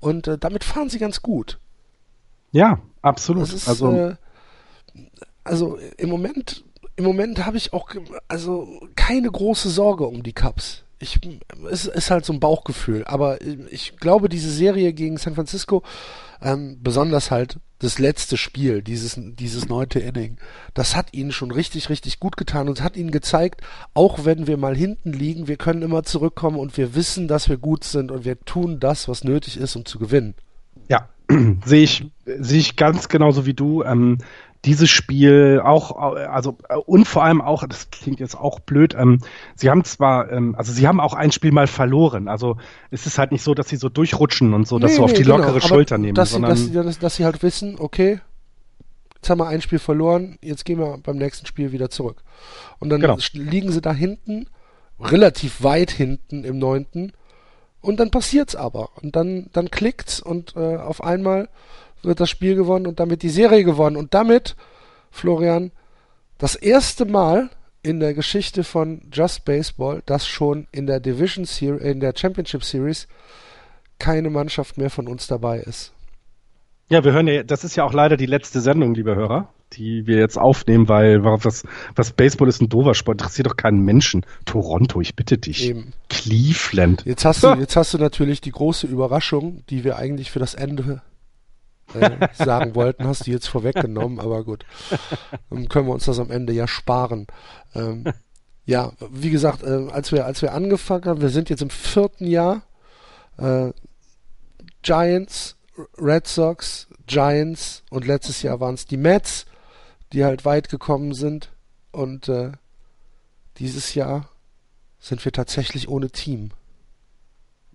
Und 0.00 0.26
äh, 0.26 0.36
damit 0.36 0.64
fahren 0.64 0.88
sie 0.88 0.98
ganz 0.98 1.22
gut. 1.22 1.60
Ja, 2.50 2.80
absolut. 3.00 3.44
Ist, 3.44 3.68
also, 3.68 3.92
äh, 3.92 4.16
also 5.44 5.78
im 5.98 6.08
Moment, 6.08 6.64
im 6.96 7.04
Moment 7.04 7.46
habe 7.46 7.56
ich 7.56 7.72
auch 7.72 7.90
also 8.26 8.80
keine 8.96 9.30
große 9.30 9.70
Sorge 9.70 10.04
um 10.04 10.24
die 10.24 10.32
Cups. 10.32 10.82
Ich, 10.98 11.20
es 11.70 11.86
ist 11.86 12.10
halt 12.10 12.24
so 12.24 12.32
ein 12.32 12.40
Bauchgefühl, 12.40 13.04
aber 13.04 13.40
ich 13.40 13.98
glaube, 13.98 14.28
diese 14.28 14.50
Serie 14.50 14.94
gegen 14.94 15.16
San 15.16 15.36
Francisco, 15.36 15.84
ähm, 16.42 16.78
besonders 16.82 17.30
halt 17.30 17.60
das 17.78 17.98
letzte 17.98 18.36
Spiel, 18.36 18.82
dieses, 18.82 19.18
dieses 19.18 19.68
neunte 19.68 19.98
Inning, 19.98 20.38
das 20.74 20.96
hat 20.96 21.12
ihnen 21.12 21.32
schon 21.32 21.50
richtig, 21.50 21.90
richtig 21.90 22.20
gut 22.20 22.36
getan 22.36 22.68
und 22.68 22.82
hat 22.82 22.96
ihnen 22.96 23.10
gezeigt, 23.10 23.62
auch 23.94 24.24
wenn 24.24 24.46
wir 24.46 24.56
mal 24.56 24.76
hinten 24.76 25.12
liegen, 25.12 25.48
wir 25.48 25.56
können 25.56 25.82
immer 25.82 26.02
zurückkommen 26.02 26.58
und 26.58 26.76
wir 26.76 26.94
wissen, 26.94 27.28
dass 27.28 27.48
wir 27.48 27.56
gut 27.56 27.84
sind 27.84 28.10
und 28.10 28.24
wir 28.24 28.40
tun 28.40 28.80
das, 28.80 29.08
was 29.08 29.24
nötig 29.24 29.56
ist, 29.56 29.76
um 29.76 29.84
zu 29.84 29.98
gewinnen. 29.98 30.34
Ja, 30.88 31.08
sehe 31.64 31.82
ich, 31.82 32.06
sehe 32.24 32.60
ich 32.60 32.76
ganz 32.76 33.08
genauso 33.08 33.46
wie 33.46 33.54
du. 33.54 33.82
Ähm, 33.82 34.18
dieses 34.64 34.90
Spiel 34.90 35.60
auch, 35.62 35.96
also 35.96 36.56
und 36.86 37.06
vor 37.06 37.24
allem 37.24 37.40
auch, 37.40 37.66
das 37.66 37.90
klingt 37.90 38.20
jetzt 38.20 38.36
auch 38.36 38.60
blöd, 38.60 38.94
ähm, 38.98 39.20
sie 39.54 39.70
haben 39.70 39.84
zwar, 39.84 40.30
ähm, 40.32 40.54
also 40.56 40.72
sie 40.72 40.88
haben 40.88 41.00
auch 41.00 41.14
ein 41.14 41.32
Spiel 41.32 41.52
mal 41.52 41.66
verloren. 41.66 42.28
Also 42.28 42.56
es 42.90 43.06
ist 43.06 43.18
halt 43.18 43.32
nicht 43.32 43.42
so, 43.42 43.54
dass 43.54 43.68
sie 43.68 43.76
so 43.76 43.88
durchrutschen 43.88 44.54
und 44.54 44.66
so, 44.66 44.78
dass 44.78 44.92
nee, 44.92 44.96
sie 44.96 45.02
auf 45.02 45.12
die 45.12 45.22
genau, 45.22 45.38
lockere 45.38 45.60
Schulter 45.60 45.98
nehmen. 45.98 46.14
Dass, 46.14 46.32
sondern, 46.32 46.56
sie, 46.56 46.72
dass, 46.72 46.98
dass 46.98 47.16
sie 47.16 47.24
halt 47.24 47.42
wissen, 47.42 47.76
okay, 47.78 48.20
jetzt 49.16 49.30
haben 49.30 49.38
wir 49.38 49.48
ein 49.48 49.62
Spiel 49.62 49.78
verloren, 49.78 50.38
jetzt 50.42 50.64
gehen 50.64 50.78
wir 50.78 50.98
beim 51.02 51.16
nächsten 51.16 51.46
Spiel 51.46 51.72
wieder 51.72 51.90
zurück. 51.90 52.22
Und 52.78 52.90
dann 52.90 53.00
genau. 53.00 53.16
liegen 53.32 53.70
sie 53.70 53.80
da 53.80 53.92
hinten, 53.92 54.46
relativ 55.00 55.62
weit 55.62 55.90
hinten 55.90 56.44
im 56.44 56.58
neunten, 56.58 57.12
und 57.80 58.00
dann 58.00 58.10
passiert's 58.10 58.56
aber. 58.56 58.88
Und 59.02 59.14
dann, 59.14 59.50
dann 59.52 59.70
klickt's 59.70 60.18
und 60.18 60.56
äh, 60.56 60.76
auf 60.76 61.04
einmal 61.04 61.50
wird 62.04 62.20
das 62.20 62.30
Spiel 62.30 62.54
gewonnen 62.54 62.86
und 62.86 63.00
damit 63.00 63.22
die 63.22 63.30
Serie 63.30 63.64
gewonnen. 63.64 63.96
Und 63.96 64.14
damit, 64.14 64.56
Florian, 65.10 65.72
das 66.38 66.54
erste 66.54 67.04
Mal 67.04 67.50
in 67.82 68.00
der 68.00 68.14
Geschichte 68.14 68.64
von 68.64 69.02
Just 69.12 69.44
Baseball, 69.44 70.02
dass 70.06 70.26
schon 70.26 70.66
in 70.72 70.86
der 70.86 71.00
Division 71.00 71.44
Series, 71.44 71.82
in 71.82 72.00
der 72.00 72.14
Championship 72.16 72.64
Series 72.64 73.06
keine 73.98 74.30
Mannschaft 74.30 74.78
mehr 74.78 74.90
von 74.90 75.06
uns 75.06 75.26
dabei 75.26 75.60
ist. 75.60 75.92
Ja, 76.88 77.04
wir 77.04 77.12
hören 77.12 77.28
ja, 77.28 77.42
das 77.42 77.64
ist 77.64 77.76
ja 77.76 77.84
auch 77.84 77.92
leider 77.92 78.16
die 78.16 78.26
letzte 78.26 78.60
Sendung, 78.60 78.94
liebe 78.94 79.14
Hörer, 79.14 79.48
die 79.72 80.06
wir 80.06 80.18
jetzt 80.18 80.38
aufnehmen, 80.38 80.88
weil 80.88 81.24
was, 81.24 81.64
was 81.94 82.12
Baseball 82.12 82.48
ist 82.48 82.60
ein 82.60 82.68
doofer 82.68 82.94
Sport, 82.94 83.20
interessiert 83.20 83.46
doch 83.46 83.56
keinen 83.56 83.80
Menschen. 83.80 84.26
Toronto, 84.44 85.00
ich 85.00 85.16
bitte 85.16 85.38
dich. 85.38 85.70
Eben. 85.70 85.92
Cleveland. 86.08 87.04
Jetzt 87.06 87.24
hast 87.24 87.42
du, 87.42 87.54
jetzt 87.54 87.76
hast 87.76 87.94
du 87.94 87.98
natürlich 87.98 88.40
die 88.40 88.52
große 88.52 88.86
Überraschung, 88.86 89.62
die 89.70 89.84
wir 89.84 89.96
eigentlich 89.96 90.30
für 90.30 90.40
das 90.40 90.54
Ende 90.54 91.02
äh, 91.92 92.28
sagen 92.34 92.74
wollten, 92.74 93.06
hast 93.06 93.26
du 93.26 93.30
jetzt 93.30 93.48
vorweggenommen, 93.48 94.20
aber 94.20 94.44
gut. 94.44 94.64
Dann 95.50 95.68
können 95.68 95.86
wir 95.86 95.94
uns 95.94 96.06
das 96.06 96.18
am 96.18 96.30
Ende 96.30 96.52
ja 96.52 96.66
sparen. 96.66 97.26
Ähm, 97.74 98.04
ja, 98.66 98.92
wie 99.10 99.30
gesagt, 99.30 99.62
äh, 99.62 99.88
als 99.90 100.12
wir, 100.12 100.24
als 100.24 100.42
wir 100.42 100.52
angefangen 100.52 101.04
haben, 101.04 101.20
wir 101.20 101.28
sind 101.28 101.50
jetzt 101.50 101.62
im 101.62 101.70
vierten 101.70 102.26
Jahr, 102.26 102.62
äh, 103.36 103.72
Giants, 104.82 105.56
Red 105.98 106.26
Sox, 106.26 106.88
Giants 107.06 107.82
und 107.90 108.06
letztes 108.06 108.42
Jahr 108.42 108.60
waren 108.60 108.74
es 108.74 108.86
die 108.86 108.96
Mets, 108.96 109.46
die 110.12 110.24
halt 110.24 110.44
weit 110.44 110.68
gekommen 110.68 111.14
sind. 111.14 111.50
Und 111.90 112.28
äh, 112.28 112.52
dieses 113.58 113.94
Jahr 113.94 114.28
sind 114.98 115.24
wir 115.24 115.32
tatsächlich 115.32 115.88
ohne 115.88 116.10
Team. 116.10 116.50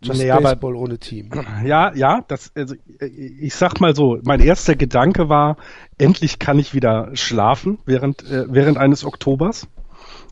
Just 0.02 0.22
naja, 0.22 0.40
Baseball 0.40 0.74
aber, 0.74 0.82
ohne 0.82 0.98
Team. 0.98 1.30
Ja, 1.66 1.94
ja, 1.94 2.24
das, 2.28 2.52
also, 2.56 2.76
ich 3.00 3.54
sag 3.54 3.82
mal 3.82 3.96
so, 3.96 4.20
mein 4.24 4.40
erster 4.40 4.76
Gedanke 4.76 5.28
war, 5.28 5.58
endlich 5.98 6.40
kann 6.40 6.58
ich 6.58 6.74
wieder 6.74 7.10
schlafen 7.16 7.80
während, 7.86 8.24
äh, 8.30 8.46
während 8.48 8.78
eines 8.78 9.04
Oktobers. 9.04 9.68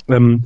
Ähm, 0.07 0.45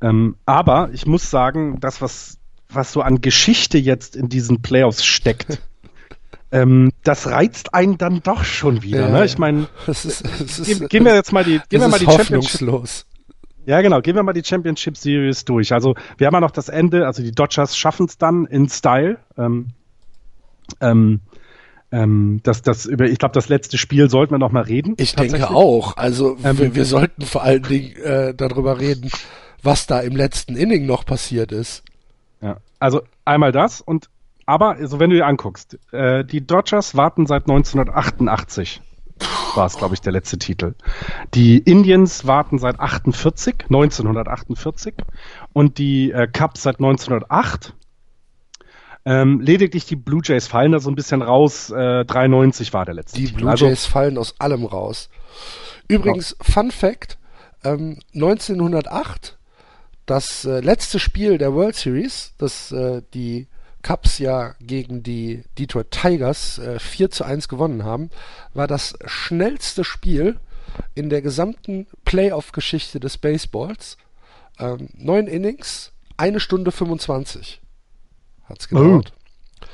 ähm, 0.00 0.36
aber 0.46 0.90
ich 0.92 1.06
muss 1.06 1.30
sagen, 1.30 1.78
das, 1.80 2.00
was, 2.00 2.38
was 2.68 2.92
so 2.92 3.02
an 3.02 3.20
Geschichte 3.20 3.78
jetzt 3.78 4.16
in 4.16 4.28
diesen 4.28 4.62
Playoffs 4.62 5.04
steckt, 5.04 5.60
ähm, 6.50 6.92
das 7.02 7.26
reizt 7.26 7.74
einen 7.74 7.98
dann 7.98 8.22
doch 8.22 8.44
schon 8.44 8.82
wieder. 8.82 9.08
Ja, 9.08 9.08
ne? 9.10 9.24
Ich 9.26 9.36
meine, 9.36 9.68
gehen, 10.64 10.88
gehen 10.88 11.04
wir 11.04 11.14
jetzt 11.14 11.32
mal 11.32 11.44
die, 11.44 11.60
gehen 11.68 11.80
wir 11.80 11.88
mal 11.88 11.98
die 11.98 12.06
Championship. 12.06 13.04
Ja, 13.66 13.80
genau. 13.80 14.00
Gehen 14.00 14.14
wir 14.16 14.22
mal 14.22 14.32
die 14.32 14.44
Championship 14.44 14.96
Series 14.96 15.44
durch. 15.44 15.72
Also 15.72 15.94
wir 16.18 16.26
haben 16.26 16.34
ja 16.34 16.40
noch 16.40 16.50
das 16.50 16.68
Ende, 16.68 17.06
also 17.06 17.22
die 17.22 17.32
Dodgers 17.32 17.76
schaffen 17.76 18.06
es 18.06 18.18
dann 18.18 18.46
in 18.46 18.68
Style. 18.68 19.18
Ähm, 19.38 19.68
ähm, 20.80 21.20
ähm, 21.92 22.40
das, 22.42 22.62
das 22.62 22.86
über, 22.86 23.04
ich 23.04 23.18
glaube, 23.18 23.34
das 23.34 23.48
letzte 23.48 23.78
Spiel 23.78 24.10
sollten 24.10 24.34
wir 24.34 24.38
noch 24.38 24.52
mal 24.52 24.62
reden. 24.62 24.94
Ich 24.98 25.14
denke 25.14 25.50
auch. 25.50 25.96
Also 25.96 26.36
ähm, 26.42 26.58
wir, 26.58 26.74
wir, 26.74 26.84
sollten 26.84 27.22
vor 27.22 27.42
allen 27.42 27.62
Dingen 27.62 27.96
äh, 27.96 28.34
darüber 28.34 28.80
reden, 28.80 29.10
was 29.62 29.86
da 29.86 30.00
im 30.00 30.16
letzten 30.16 30.56
Inning 30.56 30.86
noch 30.86 31.06
passiert 31.06 31.52
ist. 31.52 31.84
Ja, 32.40 32.58
also 32.80 33.02
einmal 33.24 33.52
das 33.52 33.80
und 33.80 34.10
aber 34.46 34.72
also 34.72 35.00
wenn 35.00 35.08
du 35.08 35.16
dir 35.16 35.26
anguckst, 35.26 35.78
äh, 35.92 36.24
die 36.24 36.46
Dodgers 36.46 36.96
warten 36.96 37.26
seit 37.26 37.44
1988 37.44 38.82
war 39.54 39.66
es, 39.66 39.76
glaube 39.76 39.94
ich, 39.94 40.00
der 40.00 40.12
letzte 40.12 40.38
Titel. 40.38 40.74
Die 41.34 41.58
Indians 41.58 42.26
warten 42.26 42.58
seit 42.58 42.80
48, 42.80 43.64
1948 43.64 44.94
und 45.52 45.78
die 45.78 46.10
äh, 46.10 46.26
Cubs 46.26 46.62
seit 46.62 46.76
1908. 46.76 47.74
Ähm, 49.06 49.40
lediglich 49.40 49.84
die 49.84 49.96
Blue 49.96 50.22
Jays 50.24 50.46
fallen 50.46 50.72
da 50.72 50.80
so 50.80 50.90
ein 50.90 50.94
bisschen 50.94 51.22
raus. 51.22 51.70
Äh, 51.70 52.04
93 52.04 52.72
war 52.72 52.84
der 52.84 52.94
letzte. 52.94 53.18
Die 53.18 53.26
Titel. 53.26 53.38
Blue 53.38 53.50
also, 53.50 53.66
Jays 53.66 53.84
fallen 53.86 54.16
aus 54.16 54.40
allem 54.40 54.64
raus. 54.64 55.10
Übrigens, 55.88 56.36
ja. 56.38 56.52
Fun 56.52 56.70
Fact: 56.70 57.18
ähm, 57.64 57.98
1908, 58.14 59.36
das 60.06 60.46
äh, 60.46 60.60
letzte 60.60 60.98
Spiel 60.98 61.36
der 61.36 61.52
World 61.52 61.76
Series, 61.76 62.32
das 62.38 62.72
äh, 62.72 63.02
die 63.12 63.46
Cubs 63.84 64.18
ja 64.18 64.54
gegen 64.60 65.04
die 65.04 65.44
Detroit 65.58 65.92
Tigers 65.92 66.58
äh, 66.58 66.80
4 66.80 67.10
zu 67.10 67.24
1 67.24 67.48
gewonnen 67.48 67.84
haben, 67.84 68.10
war 68.54 68.66
das 68.66 68.98
schnellste 69.04 69.84
Spiel 69.84 70.40
in 70.94 71.10
der 71.10 71.22
gesamten 71.22 71.86
Playoff-Geschichte 72.04 72.98
des 72.98 73.18
Baseballs. 73.18 73.96
Ähm, 74.58 74.88
neun 74.94 75.28
Innings, 75.28 75.92
eine 76.16 76.40
Stunde 76.40 76.72
25 76.72 77.60
hat's 78.44 78.68
gedauert. 78.68 79.12
Oh. 79.14 79.66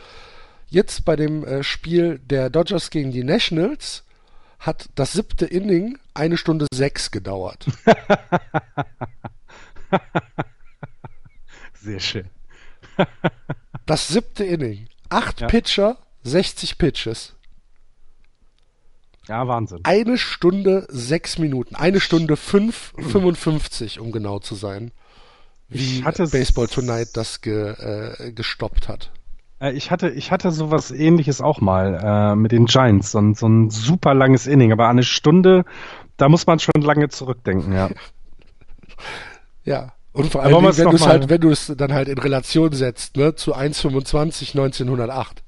Jetzt 0.69 1.05
bei 1.05 1.17
dem 1.17 1.45
äh, 1.45 1.63
Spiel 1.63 2.19
der 2.19 2.51
Dodgers 2.51 2.91
gegen 2.91 3.13
die 3.13 3.25
Nationals 3.25 4.05
hat 4.59 4.89
das 4.95 5.13
siebte 5.13 5.47
Inning 5.47 5.99
eine 6.15 6.37
Stunde 6.37 6.67
sechs 6.73 7.11
gedauert. 7.11 7.67
Sehr 11.75 12.01
schön. 12.01 12.29
Das 13.87 14.09
siebte 14.09 14.45
Inning. 14.45 14.87
Acht 15.09 15.41
ja. 15.41 15.47
Pitcher, 15.49 15.97
60 16.23 16.79
Pitches. 16.79 17.35
Ja, 19.29 19.47
Wahnsinn. 19.47 19.81
Eine 19.85 20.19
Stunde 20.19 20.87
sechs 20.89 21.39
Minuten. 21.39 21.75
Eine 21.77 22.01
Stunde 22.01 22.37
fünf, 22.37 22.93
55, 22.97 24.01
um 24.01 24.13
genau 24.13 24.39
zu 24.39 24.55
sein. 24.55 24.93
Wie 25.69 26.03
Baseball 26.03 26.67
Tonight 26.67 27.11
das 27.15 27.41
ge, 27.41 27.71
äh, 27.71 28.33
gestoppt 28.33 28.89
hat. 28.89 29.13
Äh, 29.61 29.73
ich 29.73 29.91
hatte, 29.91 30.11
ich 30.11 30.33
hatte 30.33 30.51
sowas 30.51 30.91
ähnliches 30.91 31.41
auch 31.41 31.61
mal 31.61 32.33
äh, 32.33 32.35
mit 32.35 32.51
den 32.51 32.67
Giants. 32.67 33.13
So 33.13 33.21
ein, 33.21 33.35
so 33.35 33.47
ein 33.47 33.71
super 33.71 34.15
langes 34.15 34.47
Inning. 34.49 34.73
Aber 34.73 34.89
eine 34.89 35.05
Stunde, 35.05 35.65
da 36.17 36.29
muss 36.29 36.47
man 36.47 36.59
schon 36.59 36.83
lange 36.83 37.09
zurückdenken, 37.09 37.73
ja. 37.73 37.91
ja. 39.65 39.93
Und 40.13 40.33
vor 40.33 40.43
allem, 40.43 40.65
wenn 40.65 40.91
du 40.91 40.97
es 40.97 41.07
halt, 41.07 41.29
wenn 41.29 41.41
du 41.41 41.51
es 41.51 41.73
dann 41.77 41.93
halt 41.93 42.09
in 42.09 42.19
Relation 42.19 42.73
setzt, 42.73 43.17
ne, 43.17 43.35
zu 43.35 43.55
1,25 43.55 44.59
1908. 44.59 45.43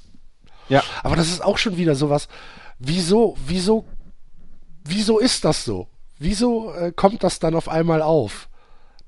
Ja. 0.69 0.83
Aber 1.03 1.17
das 1.17 1.29
ist 1.29 1.43
auch 1.43 1.59
schon 1.59 1.77
wieder 1.77 1.95
sowas. 1.95 2.29
Wieso, 2.79 3.37
wieso, 3.47 3.85
wieso 4.85 5.19
ist 5.19 5.45
das 5.45 5.65
so? 5.65 5.89
Wieso 6.19 6.73
äh, 6.73 6.93
kommt 6.95 7.25
das 7.25 7.41
dann 7.41 7.55
auf 7.55 7.69
einmal 7.69 8.03
auf? 8.03 8.49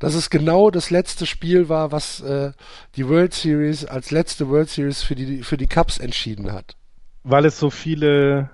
Dass 0.01 0.15
es 0.15 0.29
genau 0.29 0.71
das 0.71 0.91
letzte 0.91 1.25
Spiel 1.25 1.69
war, 1.69 1.93
was 1.93 2.21
äh, 2.21 2.51
die 2.97 3.09
World 3.09 3.33
Series 3.33 3.85
als 3.85 4.11
letzte 4.11 4.49
World 4.49 4.69
Series 4.69 5.03
für 5.03 5.15
die 5.15 5.43
für 5.45 5.57
die 5.57 5.69
Cups 5.69 5.99
entschieden 5.99 6.53
hat. 6.53 6.77
Weil 7.23 7.45
es 7.47 7.59
so 7.59 7.71
viele, 7.71 8.51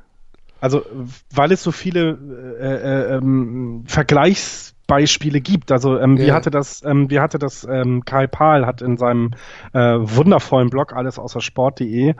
also 0.60 0.84
weil 1.30 1.50
es 1.50 1.62
so 1.62 1.72
viele 1.72 2.18
äh, 2.60 2.74
äh, 2.74 3.16
ähm, 3.16 3.84
Vergleichs 3.86 4.74
Beispiele 4.90 5.40
gibt. 5.40 5.70
Also 5.70 6.00
ähm, 6.00 6.16
ja. 6.16 6.26
wie 6.26 6.32
hatte 6.32 6.50
das, 6.50 6.82
ähm, 6.84 7.10
wie 7.10 7.20
hatte 7.20 7.38
das 7.38 7.64
ähm, 7.70 8.04
Kai 8.04 8.26
Pahl 8.26 8.66
hat 8.66 8.82
in 8.82 8.96
seinem 8.96 9.30
äh, 9.72 9.78
wundervollen 9.78 10.68
Blog 10.68 10.92
alles 10.92 11.16
außer 11.16 11.40
Sport.de 11.40 12.14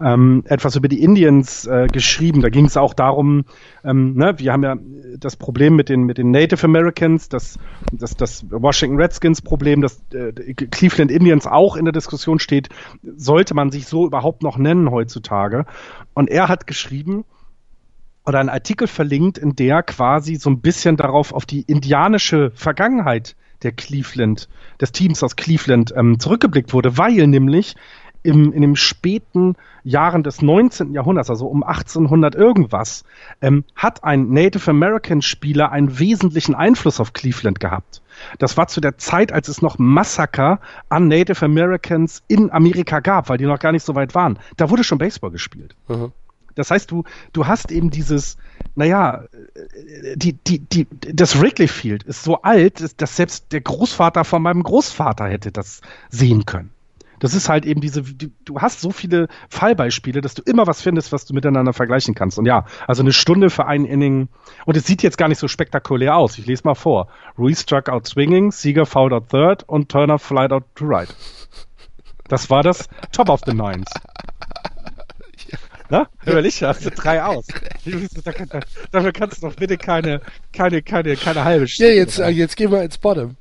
ähm, 0.00 0.44
etwas 0.46 0.76
über 0.76 0.86
die 0.86 1.02
Indians 1.02 1.66
äh, 1.66 1.88
geschrieben. 1.88 2.40
Da 2.40 2.48
ging 2.48 2.66
es 2.66 2.76
auch 2.76 2.94
darum, 2.94 3.44
ähm, 3.82 4.14
ne, 4.14 4.38
wir 4.38 4.52
haben 4.52 4.62
ja 4.62 4.76
das 5.18 5.34
Problem 5.34 5.74
mit 5.74 5.88
den 5.88 6.04
mit 6.04 6.16
den 6.16 6.30
Native 6.30 6.64
Americans, 6.64 7.28
das 7.28 7.58
das, 7.90 8.14
das 8.14 8.46
Washington 8.48 8.98
Redskins 8.98 9.42
Problem, 9.42 9.82
das 9.82 10.00
äh, 10.14 10.32
Cleveland 10.54 11.10
Indians 11.10 11.48
auch 11.48 11.74
in 11.74 11.84
der 11.84 11.92
Diskussion 11.92 12.38
steht. 12.38 12.68
Sollte 13.02 13.54
man 13.54 13.72
sich 13.72 13.88
so 13.88 14.06
überhaupt 14.06 14.44
noch 14.44 14.58
nennen 14.58 14.92
heutzutage? 14.92 15.66
Und 16.14 16.30
er 16.30 16.48
hat 16.48 16.68
geschrieben 16.68 17.24
oder 18.24 18.38
einen 18.38 18.48
Artikel 18.48 18.86
verlinkt, 18.86 19.38
in 19.38 19.56
der 19.56 19.82
quasi 19.82 20.36
so 20.36 20.50
ein 20.50 20.60
bisschen 20.60 20.96
darauf 20.96 21.32
auf 21.32 21.46
die 21.46 21.62
indianische 21.62 22.52
Vergangenheit 22.54 23.36
der 23.62 23.72
Cleveland, 23.72 24.48
des 24.80 24.92
Teams 24.92 25.22
aus 25.22 25.36
Cleveland 25.36 25.92
ähm, 25.96 26.18
zurückgeblickt 26.18 26.72
wurde, 26.72 26.98
weil 26.98 27.26
nämlich 27.26 27.76
im, 28.22 28.52
in 28.52 28.62
den 28.62 28.76
späten 28.76 29.56
Jahren 29.84 30.22
des 30.22 30.42
19. 30.42 30.92
Jahrhunderts, 30.92 31.28
also 31.28 31.46
um 31.46 31.64
1800 31.64 32.34
irgendwas, 32.34 33.04
ähm, 33.40 33.64
hat 33.74 34.04
ein 34.04 34.28
Native 34.30 34.70
American 34.70 35.22
Spieler 35.22 35.72
einen 35.72 35.98
wesentlichen 35.98 36.54
Einfluss 36.54 37.00
auf 37.00 37.12
Cleveland 37.12 37.58
gehabt. 37.58 38.00
Das 38.38 38.56
war 38.56 38.68
zu 38.68 38.80
der 38.80 38.98
Zeit, 38.98 39.32
als 39.32 39.48
es 39.48 39.60
noch 39.60 39.78
Massaker 39.78 40.60
an 40.88 41.08
Native 41.08 41.44
Americans 41.44 42.22
in 42.28 42.52
Amerika 42.52 43.00
gab, 43.00 43.28
weil 43.28 43.38
die 43.38 43.46
noch 43.46 43.58
gar 43.58 43.72
nicht 43.72 43.84
so 43.84 43.94
weit 43.94 44.14
waren. 44.14 44.38
Da 44.56 44.70
wurde 44.70 44.84
schon 44.84 44.98
Baseball 44.98 45.30
gespielt. 45.30 45.74
Mhm. 45.88 46.12
Das 46.54 46.70
heißt, 46.70 46.90
du, 46.90 47.04
du 47.32 47.46
hast 47.46 47.70
eben 47.70 47.90
dieses, 47.90 48.36
naja, 48.74 49.24
die, 50.16 50.34
die, 50.34 50.58
die, 50.60 50.86
das 51.12 51.40
Wrigley 51.40 51.68
Field 51.68 52.02
ist 52.02 52.22
so 52.22 52.42
alt, 52.42 53.00
dass 53.00 53.16
selbst 53.16 53.52
der 53.52 53.60
Großvater 53.60 54.24
von 54.24 54.42
meinem 54.42 54.62
Großvater 54.62 55.28
hätte 55.28 55.52
das 55.52 55.80
sehen 56.10 56.46
können. 56.46 56.70
Das 57.22 57.34
ist 57.34 57.48
halt 57.48 57.64
eben 57.66 57.80
diese, 57.80 58.02
du 58.02 58.58
hast 58.58 58.80
so 58.80 58.90
viele 58.90 59.28
Fallbeispiele, 59.48 60.20
dass 60.20 60.34
du 60.34 60.42
immer 60.42 60.66
was 60.66 60.82
findest, 60.82 61.12
was 61.12 61.24
du 61.24 61.34
miteinander 61.34 61.72
vergleichen 61.72 62.16
kannst. 62.16 62.36
Und 62.36 62.46
ja, 62.46 62.64
also 62.88 63.02
eine 63.02 63.12
Stunde 63.12 63.48
für 63.48 63.64
einen 63.64 63.84
Inning. 63.84 64.28
Und 64.66 64.76
es 64.76 64.86
sieht 64.86 65.04
jetzt 65.04 65.18
gar 65.18 65.28
nicht 65.28 65.38
so 65.38 65.46
spektakulär 65.46 66.16
aus. 66.16 66.36
Ich 66.38 66.46
lese 66.46 66.62
mal 66.64 66.74
vor. 66.74 67.06
Ruiz 67.38 67.60
struck 67.60 67.88
out 67.88 68.08
swinging, 68.08 68.50
Sieger 68.50 68.86
fouled 68.86 69.12
out 69.12 69.28
third 69.28 69.62
und 69.68 69.88
Turner 69.88 70.18
flied 70.18 70.50
out 70.50 70.64
to 70.74 70.84
right. 70.84 71.14
Das 72.26 72.50
war 72.50 72.64
das 72.64 72.88
Top 73.12 73.28
of 73.28 73.42
the 73.46 73.54
Nines. 73.54 73.86
Na? 75.92 76.08
Überleg, 76.24 76.54
hast 76.62 76.86
du 76.86 76.90
drei 76.90 77.22
aus. 77.22 77.46
Dafür 78.92 79.12
kannst 79.12 79.42
du 79.42 79.48
doch 79.48 79.56
bitte 79.56 79.76
keine, 79.76 80.22
keine, 80.54 80.80
keine, 80.80 81.16
keine 81.16 81.44
halbe 81.44 81.68
Stunde. 81.68 81.92
Ja, 81.92 81.98
jetzt, 81.98 82.16
jetzt 82.16 82.56
gehen 82.56 82.70
wir 82.70 82.82
ins 82.82 82.96
Bottom. 82.96 83.36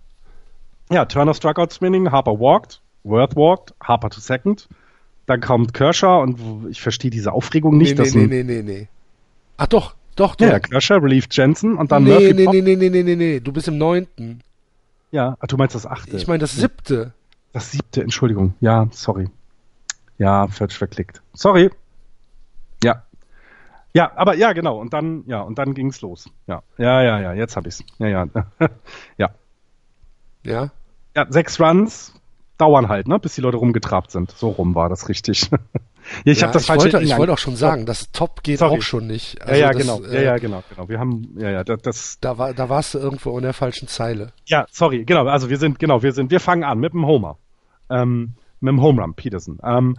Ja, 0.90 1.06
Turner 1.06 1.34
struck 1.34 1.58
out 1.60 1.74
spinning, 1.74 2.12
Harper 2.12 2.38
walked, 2.38 2.82
Worth 3.06 3.38
walked, 3.38 3.74
Harper 3.82 4.10
to 4.10 4.20
second. 4.20 4.68
Dann 5.28 5.40
kommt 5.40 5.74
Kershaw 5.74 6.22
und 6.22 6.68
ich 6.70 6.82
verstehe 6.82 7.10
diese 7.10 7.32
Aufregung 7.32 7.78
nicht. 7.78 7.98
Nee, 7.98 8.12
nee, 8.14 8.28
nee, 8.28 8.44
nee, 8.44 8.62
nee. 8.64 8.88
Ach 9.56 9.68
doch, 9.68 9.96
doch, 10.18 10.36
doch. 10.36 10.46
Ja, 10.46 10.60
Kershaw 10.60 10.98
relieved 10.98 11.34
Jensen 11.34 11.78
und 11.78 11.94
dann 11.94 12.04
nee, 12.04 12.10
Murphy. 12.10 12.34
Nee, 12.34 12.48
nee, 12.48 12.62
nee, 12.62 12.76
nee, 12.76 12.90
nee, 12.90 13.04
nee, 13.04 13.16
nee, 13.16 13.40
du 13.40 13.54
bist 13.54 13.70
im 13.70 13.78
neunten. 13.78 14.42
Ja, 15.12 15.38
ach, 15.40 15.48
du 15.48 15.56
meinst 15.56 15.76
das 15.76 15.86
achte. 15.86 16.18
Ich 16.18 16.28
meine 16.28 16.40
das 16.40 16.58
siebte. 16.58 17.14
Das 17.54 17.72
siebte, 17.72 18.02
Entschuldigung. 18.02 18.56
Ja, 18.60 18.90
sorry. 18.92 19.30
Ja, 20.18 20.48
falsch 20.50 20.78
verklickt. 20.78 21.22
Sorry. 21.34 21.70
Ja. 23.94 24.12
Aber 24.16 24.36
ja, 24.36 24.54
genau. 24.54 24.80
Und 24.80 24.94
dann, 24.94 25.24
ja, 25.28 25.42
und 25.42 25.58
dann 25.58 25.74
ging's 25.74 26.02
los. 26.02 26.30
Ja, 26.48 26.64
ja, 26.78 27.02
ja, 27.02 27.20
ja. 27.20 27.34
Jetzt 27.34 27.56
hab 27.56 27.68
ich's. 27.68 27.84
Ja, 28.00 28.08
ja, 28.08 28.28
ja. 29.18 29.30
Ja. 30.44 30.72
Ja, 31.16 31.26
sechs 31.30 31.60
Runs 31.60 32.14
dauern 32.58 32.90
halt, 32.90 33.08
ne, 33.08 33.20
bis 33.20 33.36
die 33.36 33.42
Leute 33.42 33.58
rumgetrabt 33.58 34.12
sind. 34.12 34.32
So 34.32 34.50
rum 34.50 34.76
war 34.76 34.88
das 34.90 35.10
richtig. 35.10 35.50
Ja, 36.26 36.32
ich 36.32 36.40
ja, 36.40 36.48
habe 36.48 36.54
das 36.54 36.64
ich 36.64 36.70
wollte, 36.70 37.02
ich 37.02 37.16
wollte 37.16 37.32
auch 37.32 37.38
schon 37.38 37.56
sagen, 37.56 37.86
das 37.86 38.12
Top 38.12 38.42
geht 38.42 38.60
Sorry. 38.60 38.78
auch 38.78 38.82
schon 38.82 39.06
nicht. 39.06 39.40
Also 39.42 39.54
ja, 39.54 39.60
ja, 39.60 39.72
das, 39.72 39.82
genau. 39.82 40.04
Äh, 40.04 40.16
ja, 40.16 40.22
ja, 40.22 40.38
genau, 40.38 40.64
genau. 40.68 40.90
Wir 40.90 41.00
haben, 41.00 41.36
ja, 41.38 41.52
ja, 41.52 41.64
das, 41.64 41.82
das. 41.84 42.20
Da 42.20 42.40
war, 42.40 42.56
da 42.56 42.70
warst 42.70 42.96
du 42.96 42.98
irgendwo 42.98 43.38
in 43.38 43.44
der 43.44 43.54
falschen 43.54 43.88
Zeile. 43.88 44.34
Ja, 44.46 44.66
sorry, 44.72 45.06
genau. 45.06 45.28
Also 45.28 45.50
wir 45.50 45.58
sind, 45.58 45.78
genau, 45.78 46.02
wir 46.02 46.12
sind, 46.12 46.32
wir 46.32 46.40
fangen 46.40 46.64
an 46.64 46.80
mit 46.80 46.94
dem 46.94 47.06
Homer, 47.06 47.38
ähm, 47.90 48.34
mit 48.62 48.72
dem 48.72 48.82
Home 48.82 49.02
Run 49.02 49.14
Peterson. 49.14 49.60
Ähm, 49.64 49.98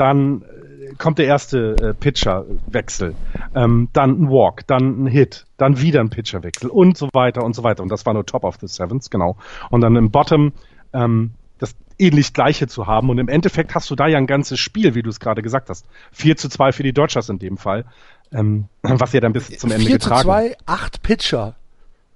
dann 0.00 0.42
äh, 0.42 0.94
kommt 0.96 1.18
der 1.18 1.26
erste 1.26 1.76
äh, 1.76 1.94
Pitcherwechsel, 1.94 3.14
ähm, 3.54 3.88
dann 3.92 4.22
ein 4.22 4.30
Walk, 4.30 4.66
dann 4.66 5.04
ein 5.04 5.06
Hit, 5.06 5.46
dann 5.56 5.80
wieder 5.80 6.00
ein 6.00 6.10
Pitcherwechsel 6.10 6.70
und 6.70 6.96
so 6.96 7.08
weiter 7.12 7.44
und 7.44 7.54
so 7.54 7.62
weiter. 7.62 7.82
Und 7.82 7.90
das 7.90 8.06
war 8.06 8.14
nur 8.14 8.26
Top 8.26 8.44
of 8.44 8.56
the 8.60 8.66
Sevens, 8.66 9.10
genau. 9.10 9.36
Und 9.70 9.82
dann 9.82 9.94
im 9.96 10.10
Bottom 10.10 10.52
ähm, 10.92 11.32
das 11.58 11.74
ähnlich 11.98 12.32
gleiche 12.32 12.66
zu 12.66 12.86
haben. 12.86 13.10
Und 13.10 13.18
im 13.18 13.28
Endeffekt 13.28 13.74
hast 13.74 13.90
du 13.90 13.94
da 13.94 14.08
ja 14.08 14.18
ein 14.18 14.26
ganzes 14.26 14.58
Spiel, 14.58 14.94
wie 14.94 15.02
du 15.02 15.10
es 15.10 15.20
gerade 15.20 15.42
gesagt 15.42 15.68
hast. 15.68 15.86
4 16.12 16.36
zu 16.36 16.48
2 16.48 16.72
für 16.72 16.82
die 16.82 16.92
Dodgers 16.92 17.28
in 17.28 17.38
dem 17.38 17.58
Fall. 17.58 17.84
Ähm, 18.32 18.66
was 18.82 19.12
ja 19.12 19.20
dann 19.20 19.32
bis 19.32 19.48
zum 19.58 19.70
Ende 19.70 19.86
4 19.86 19.98
getragen 19.98 20.28
4 20.28 20.50
zu 20.50 20.64
2, 20.64 20.72
8 20.72 21.02
Pitcher. 21.02 21.56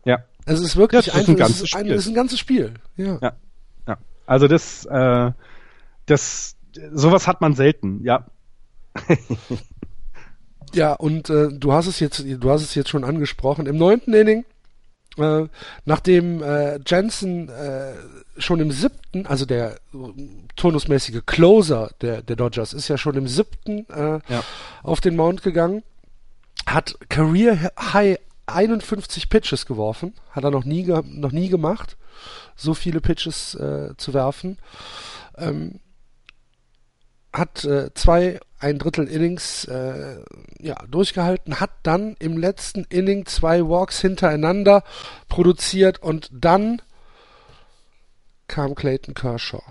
Ja. 0.05 0.25
Es 0.47 0.61
ist 0.61 0.77
wirklich 0.77 1.07
das 1.07 1.15
ist 1.15 1.29
ein, 1.29 1.35
ein, 1.35 1.37
ganzes 1.37 1.69
Spiel. 1.69 1.81
Ein, 1.81 1.89
das 1.89 1.99
ist 1.99 2.09
ein 2.09 2.15
ganzes 2.15 2.39
Spiel. 2.39 2.75
Ja. 2.97 3.19
ja. 3.21 3.33
ja. 3.89 3.97
Also 4.27 4.49
das, 4.49 4.85
äh, 4.87 5.33
das, 6.07 6.54
sowas 6.93 7.27
hat 7.27 7.41
man 7.41 7.55
selten, 7.55 8.03
ja. 8.05 8.27
ja, 10.75 10.93
und 10.93 11.31
äh, 11.31 11.49
du 11.53 11.73
hast 11.73 11.87
es 11.87 12.01
jetzt, 12.01 12.25
du 12.27 12.51
hast 12.51 12.63
es 12.63 12.75
jetzt 12.75 12.91
schon 12.91 13.05
angesprochen. 13.05 13.67
Im 13.67 13.77
neunten 13.77 14.15
Inning, 14.15 14.45
äh, 15.19 15.47
nachdem 15.85 16.43
äh, 16.43 16.79
Jensen 16.87 17.49
äh, 17.49 17.95
schon 18.39 18.61
im 18.61 18.71
siebten, 18.71 19.27
also 19.27 19.47
der 19.47 19.77
turnusmäßige 20.57 21.23
Closer 21.27 21.91
der, 22.01 22.23
der 22.23 22.37
Dodgers 22.37 22.73
ist 22.73 22.89
ja 22.89 22.99
schon 22.99 23.17
im 23.17 23.29
siebten 23.29 23.87
äh, 23.91 24.21
ja. 24.29 24.43
auf 24.83 25.01
den 25.01 25.17
Mount 25.17 25.43
gegangen, 25.43 25.83
hat 26.67 26.97
Career 27.09 27.71
High 27.79 28.19
51 28.47 29.31
Pitches 29.31 29.67
geworfen, 29.67 30.15
hat 30.31 30.45
er 30.45 30.51
noch 30.51 30.65
nie, 30.65 30.85
noch 30.85 31.33
nie 31.33 31.49
gemacht, 31.49 31.97
so 32.57 32.75
viele 32.75 33.01
Pitches 33.01 33.55
äh, 33.55 33.97
zu 33.97 34.15
werfen. 34.15 34.59
Ähm, 35.37 35.81
hat 37.35 37.65
äh, 37.65 37.93
zwei, 37.95 38.39
ein 38.61 38.79
Drittel 38.79 39.09
Innings 39.09 39.65
äh, 39.65 40.23
ja, 40.61 40.77
durchgehalten, 40.89 41.61
hat 41.61 41.73
dann 41.83 42.17
im 42.21 42.39
letzten 42.39 42.85
Inning 42.85 43.27
zwei 43.27 43.63
Walks 43.63 44.01
hintereinander 44.01 44.85
produziert 45.29 46.01
und 46.01 46.31
dann 46.33 46.81
kam 48.47 48.75
Clayton 48.75 49.15
Kershaw. 49.15 49.63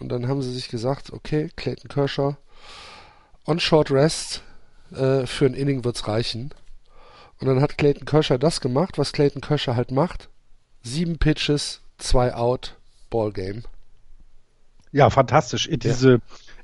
Und 0.00 0.10
dann 0.10 0.28
haben 0.28 0.42
sie 0.42 0.52
sich 0.52 0.68
gesagt, 0.68 1.12
okay, 1.12 1.50
Clayton 1.56 1.88
Kershaw, 1.88 2.36
on 3.46 3.60
short 3.60 3.90
rest, 3.90 4.42
äh, 4.92 5.24
für 5.26 5.46
ein 5.46 5.54
Inning 5.54 5.84
wird's 5.84 6.06
reichen. 6.08 6.52
Und 7.40 7.46
dann 7.46 7.60
hat 7.60 7.78
Clayton 7.78 8.06
Kershaw 8.06 8.38
das 8.38 8.60
gemacht, 8.60 8.98
was 8.98 9.12
Clayton 9.12 9.40
Kershaw 9.40 9.76
halt 9.76 9.92
macht. 9.92 10.28
Sieben 10.82 11.18
Pitches, 11.18 11.80
zwei 11.98 12.34
out, 12.34 12.76
Ball 13.10 13.32
Game. 13.32 13.62
Ja, 14.90 15.10
fantastisch. 15.10 15.68
Diese, 15.70 16.12
ja. 16.12 16.18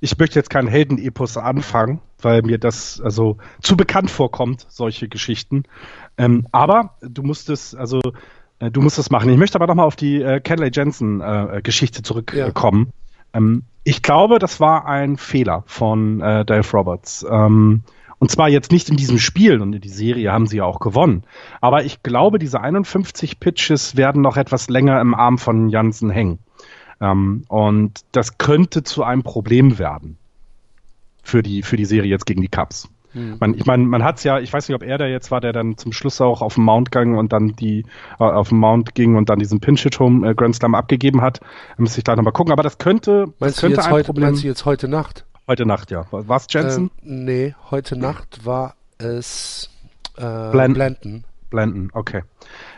Ich 0.05 0.19
möchte 0.19 0.39
jetzt 0.39 0.51
keinen 0.51 0.69
Heldenepos 0.69 1.39
anfangen, 1.39 2.01
weil 2.21 2.43
mir 2.43 2.59
das 2.59 3.01
also 3.01 3.39
zu 3.63 3.75
bekannt 3.75 4.11
vorkommt, 4.11 4.67
solche 4.69 5.09
Geschichten. 5.09 5.63
Ähm, 6.19 6.47
aber 6.53 6.97
du 7.01 7.23
musstest, 7.23 7.75
also 7.75 8.01
äh, 8.59 8.71
du 8.71 8.83
musst 8.83 8.99
es 8.99 9.11
machen. 9.11 9.31
Ich 9.31 9.39
möchte 9.39 9.57
aber 9.57 9.67
nochmal 9.67 9.87
auf 9.87 9.97
die 9.97 10.21
äh, 10.21 10.41
Kenley 10.41 10.71
Jensen-Geschichte 10.71 12.01
äh, 12.01 12.03
zurückkommen. 12.03 12.93
Ja. 13.33 13.39
Ähm, 13.39 13.63
ich 13.83 14.03
glaube, 14.03 14.39
das 14.39 14.61
war 14.61 14.87
ein 14.87 15.17
Fehler 15.17 15.65
von 15.67 16.21
äh, 16.21 16.45
Dave 16.45 16.71
Roberts. 16.75 17.25
Ähm, 17.29 17.83
und 18.19 18.31
zwar 18.31 18.51
jetzt 18.51 18.73
nicht 18.73 18.91
in 18.91 18.97
diesem 18.97 19.19
Spiel 19.19 19.63
und 19.63 19.73
in 19.73 19.81
die 19.81 19.89
Serie 19.89 20.33
haben 20.33 20.47
sie 20.47 20.59
ja 20.59 20.65
auch 20.65 20.81
gewonnen. 20.81 21.23
Aber 21.63 21.85
ich 21.85 22.03
glaube, 22.03 22.39
diese 22.39 22.61
51 22.61 23.41
Pitches 23.41 23.97
werden 23.97 24.21
noch 24.21 24.37
etwas 24.37 24.69
länger 24.69 25.01
im 25.01 25.15
Arm 25.15 25.39
von 25.39 25.71
Jansen 25.71 26.11
hängen. 26.11 26.41
Ähm, 27.01 27.45
und 27.49 28.01
das 28.13 28.39
könnte 28.39 28.83
zu 28.83 29.03
einem 29.03 29.23
Problem 29.23 29.79
werden 29.79 30.17
für 31.23 31.43
die, 31.43 31.63
für 31.63 31.77
die 31.77 31.85
Serie 31.85 32.11
jetzt 32.11 32.27
gegen 32.27 32.43
die 32.43 32.49
Cubs. 32.49 32.89
Hm. 33.13 33.37
Man, 33.39 33.55
ich 33.55 33.65
meine, 33.65 33.85
man 33.85 34.03
hat's 34.03 34.25
ja, 34.25 34.41
ich 34.41 34.53
weiß 34.53 34.69
nicht, 34.69 34.75
ob 34.75 34.83
er 34.83 34.99
da 34.99 35.07
jetzt 35.07 35.31
war, 35.31 35.41
der 35.41 35.53
dann 35.53 35.79
zum 35.79 35.93
Schluss 35.93 36.21
auch 36.21 36.43
auf 36.43 36.55
den 36.55 36.65
Mount 36.65 36.91
ging 36.91 37.17
und 37.17 37.33
dann 37.33 37.55
die 37.55 37.85
äh, 38.19 38.25
auf 38.25 38.49
den 38.49 38.59
Mount 38.59 38.95
ging 38.95 39.17
und 39.17 39.29
dann 39.29 39.39
diesen 39.39 39.61
Pinch 39.61 39.87
Home 39.99 40.29
äh, 40.29 40.35
Grand 40.35 40.57
Slam 40.57 40.75
abgegeben 40.75 41.23
hat. 41.23 41.41
Da 41.41 41.83
müsste 41.83 41.99
ich 41.99 42.05
gleich 42.05 42.17
nochmal 42.17 42.33
gucken. 42.33 42.53
Aber 42.53 42.63
das 42.63 42.79
könnte, 42.79 43.27
meinst 43.39 43.57
das 43.57 43.61
könnte 43.61 43.85
ein 43.85 43.91
heute, 43.91 44.07
Problem. 44.07 44.29
Meinst 44.29 44.43
du 44.43 44.49
jetzt 44.49 44.65
heute 44.65 44.89
Nacht? 44.89 45.25
Heute 45.47 45.65
Nacht, 45.65 45.91
ja. 45.91 46.07
War 46.11 46.37
es 46.37 46.47
Jensen? 46.51 46.91
Ähm, 47.05 47.25
nee, 47.25 47.55
heute 47.71 47.97
Nacht 47.97 48.45
war 48.45 48.75
es 48.99 49.71
äh, 50.17 50.51
Blenden. 50.51 50.75
Blenden. 50.75 51.25
Blenden, 51.51 51.91
okay. 51.93 52.23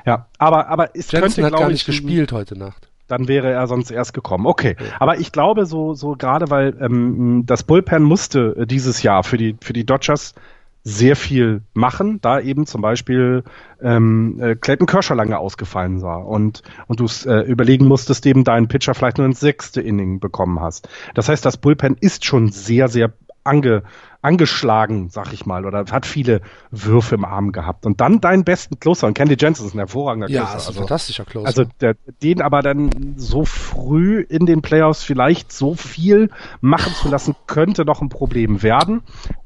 Ja, 0.04 0.26
aber 0.38 0.68
aber 0.68 0.94
es 0.94 1.10
Jensen 1.10 1.42
könnte, 1.42 1.44
hat 1.44 1.60
gar 1.60 1.68
nicht 1.68 1.80
ich, 1.80 1.86
gespielt 1.86 2.32
heute 2.32 2.58
Nacht 2.58 2.88
dann 3.08 3.28
wäre 3.28 3.50
er 3.50 3.66
sonst 3.66 3.90
erst 3.90 4.14
gekommen. 4.14 4.46
Okay, 4.46 4.76
aber 4.98 5.18
ich 5.18 5.32
glaube 5.32 5.66
so 5.66 5.94
so 5.94 6.16
gerade 6.16 6.50
weil 6.50 6.76
ähm, 6.80 7.44
das 7.46 7.62
Bullpen 7.62 8.02
musste 8.02 8.56
äh, 8.58 8.66
dieses 8.66 9.02
Jahr 9.02 9.24
für 9.24 9.36
die 9.36 9.56
für 9.60 9.72
die 9.72 9.84
Dodgers 9.84 10.34
sehr 10.82 11.16
viel 11.16 11.62
machen, 11.74 12.20
da 12.20 12.38
eben 12.38 12.64
zum 12.64 12.80
Beispiel 12.80 13.42
ähm, 13.82 14.38
äh, 14.40 14.54
Clayton 14.54 14.86
Kershaw 14.86 15.16
lange 15.16 15.36
ausgefallen 15.36 16.00
war 16.00 16.26
und 16.26 16.62
und 16.86 17.00
du 17.00 17.06
äh, 17.28 17.40
überlegen 17.42 17.86
musstest, 17.86 18.24
eben 18.24 18.44
deinen 18.44 18.68
Pitcher 18.68 18.94
vielleicht 18.94 19.18
nur 19.18 19.26
ins 19.26 19.40
sechste 19.40 19.80
Inning 19.80 20.20
bekommen 20.20 20.60
hast. 20.60 20.88
Das 21.14 21.28
heißt, 21.28 21.44
das 21.44 21.56
Bullpen 21.56 21.96
ist 22.00 22.24
schon 22.24 22.50
sehr 22.50 22.86
sehr 22.86 23.12
ange, 23.42 23.82
angeschlagen, 24.26 25.08
sag 25.08 25.32
ich 25.32 25.46
mal, 25.46 25.64
oder 25.64 25.84
hat 25.92 26.04
viele 26.04 26.40
Würfe 26.72 27.14
im 27.14 27.24
Arm 27.24 27.52
gehabt. 27.52 27.86
Und 27.86 28.00
dann 28.00 28.20
deinen 28.20 28.42
besten 28.42 28.80
Closer, 28.80 29.06
und 29.06 29.14
Candy 29.14 29.36
Jensen 29.38 29.66
ist 29.66 29.74
ein 29.74 29.78
hervorragender 29.78 30.26
Closer. 30.26 30.42
Ja, 30.42 30.56
ist 30.56 30.64
ein 30.64 30.68
also, 30.68 30.80
fantastischer 30.80 31.24
Closer. 31.24 31.46
Also 31.46 31.64
der, 31.80 31.94
den 32.22 32.42
aber 32.42 32.62
dann 32.62 33.14
so 33.16 33.44
früh 33.44 34.20
in 34.20 34.44
den 34.44 34.62
Playoffs 34.62 35.04
vielleicht 35.04 35.52
so 35.52 35.76
viel 35.76 36.30
machen 36.60 36.92
zu 36.94 37.08
lassen, 37.08 37.36
könnte 37.46 37.84
noch 37.84 38.02
ein 38.02 38.08
Problem 38.08 38.64
werden. 38.64 39.02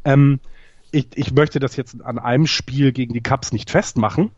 Ähm, 0.06 0.40
ich, 0.92 1.08
ich 1.14 1.32
möchte 1.34 1.60
das 1.60 1.76
jetzt 1.76 2.00
an 2.02 2.18
einem 2.18 2.46
Spiel 2.46 2.92
gegen 2.92 3.12
die 3.12 3.22
Cubs 3.22 3.52
nicht 3.52 3.70
festmachen, 3.70 4.30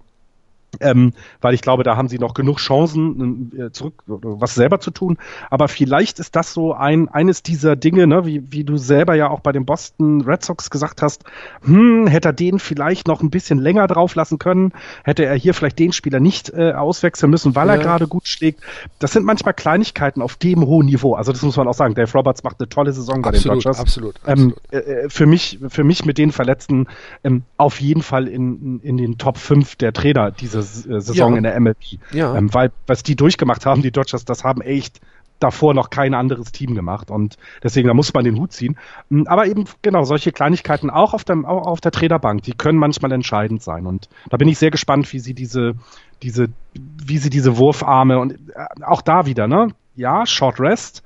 ähm, 0.81 1.13
weil 1.41 1.55
ich 1.55 1.61
glaube, 1.61 1.83
da 1.83 1.97
haben 1.97 2.09
sie 2.09 2.19
noch 2.19 2.35
genug 2.35 2.59
Chancen, 2.59 3.53
äh, 3.59 3.71
zurück 3.73 4.03
was 4.07 4.55
selber 4.55 4.81
zu 4.81 4.91
tun. 4.91 5.19
Aber 5.51 5.69
vielleicht 5.69 6.19
ist 6.19 6.35
das 6.35 6.53
so 6.53 6.73
ein 6.73 7.09
eines 7.09 7.43
dieser 7.43 7.77
Dinge, 7.77 8.07
ne, 8.07 8.25
wie, 8.25 8.51
wie 8.51 8.65
du 8.65 8.79
selber 8.79 9.15
ja 9.15 9.29
auch 9.29 9.41
bei 9.41 9.53
den 9.53 9.67
Boston 9.67 10.23
Red 10.23 10.45
Sox 10.45 10.71
gesagt 10.71 11.03
hast, 11.03 11.25
hm, 11.63 12.07
hätte 12.07 12.31
er 12.31 12.33
den 12.33 12.59
vielleicht 12.59 13.07
noch 13.07 13.23
ein 13.23 13.31
bisschen 13.31 13.59
länger 13.59 13.87
drauf 13.87 14.15
lassen 14.15 14.39
können, 14.39 14.73
hätte 15.05 15.25
er 15.25 15.35
hier 15.35 15.53
vielleicht 15.53 15.79
den 15.79 15.93
Spieler 15.93 16.21
nicht 16.21 16.51
äh, 16.51 16.73
auswechseln 16.73 17.31
müssen, 17.31 17.55
weil 17.55 17.69
ja. 17.69 17.75
er 17.75 17.79
gerade 17.79 18.09
gut 18.09 18.27
schlägt. 18.27 18.61
Das 18.99 19.13
sind 19.13 19.27
manchmal 19.27 19.55
Kleinigkeiten 19.55 20.23
auf 20.23 20.37
dem 20.37 20.65
hohen 20.65 20.87
Niveau. 20.87 21.15
Also 21.15 21.33
das 21.33 21.43
muss 21.43 21.57
man 21.57 21.69
auch 21.69 21.75
sagen. 21.75 21.95
Dave 21.95 22.11
Roberts 22.13 22.43
macht 22.45 22.61
eine 22.61 22.69
tolle 22.69 22.93
Saison 22.93 23.21
bei 23.21 23.31
absolut, 23.31 23.45
den 23.45 23.61
Dodgers. 23.61 23.81
Absolut, 23.81 24.15
ähm, 24.27 24.55
absolut. 24.55 24.61
Ähm, 24.73 25.05
äh, 25.05 25.09
für 25.11 25.27
mich, 25.27 25.59
für 25.69 25.85
mich 25.85 26.05
mit 26.07 26.17
den 26.17 26.33
Verletzten 26.33 26.87
ähm, 27.25 27.43
auf 27.59 27.81
jeden 27.81 28.03
Fall 28.03 28.27
in, 28.27 28.81
in 28.81 28.97
den 28.97 29.19
Top 29.19 29.37
5 29.37 29.77
der 29.77 29.93
Trainer 29.93 30.31
diese 30.31 30.62
äh, 30.62 31.01
Saison 31.01 31.33
ja. 31.33 31.37
in 31.38 31.42
der 31.42 31.61
MLB. 31.61 31.98
Ja. 32.12 32.35
Ähm, 32.37 32.53
weil, 32.53 32.72
was 32.87 33.03
die 33.03 33.16
durchgemacht 33.16 33.66
haben, 33.66 33.83
die 33.83 33.90
Dodgers, 33.90 34.25
das 34.25 34.44
haben 34.44 34.61
echt 34.61 35.01
davor 35.42 35.75
noch 35.75 35.90
kein 35.90 36.14
anderes 36.14 36.53
Team 36.53 36.75
gemacht 36.75 37.11
und 37.11 37.37
deswegen 37.62 37.88
da 37.88 37.94
muss 37.94 38.14
man 38.14 38.25
den 38.25 38.38
Hut 38.38 38.53
ziehen. 38.53 38.77
Hm, 39.11 39.27
aber 39.27 39.46
eben 39.46 39.64
genau 39.83 40.05
solche 40.05 40.33
Kleinigkeiten 40.33 40.88
auch 40.88 41.14
auf, 41.14 41.25
dem, 41.25 41.44
auch 41.44 41.66
auf 41.66 41.81
der 41.81 41.90
Trainerbank, 41.90 42.42
die 42.42 42.52
können 42.52 42.79
manchmal 42.79 43.13
entscheidend 43.13 43.63
sein 43.63 43.87
und 43.87 44.08
da 44.31 44.37
bin 44.37 44.48
ich 44.48 44.58
sehr 44.58 44.71
gespannt, 44.71 45.13
wie 45.13 45.19
sie 45.19 45.35
diese 45.35 45.75
diese 46.23 46.48
wie 46.75 47.19
sie 47.19 47.31
diese 47.31 47.56
Wurfarme 47.56 48.19
und 48.19 48.33
äh, 48.33 48.85
auch 48.85 49.02
da 49.02 49.27
wieder 49.27 49.48
ne 49.48 49.69
ja 49.96 50.25
Short 50.27 50.60
Rest 50.60 51.02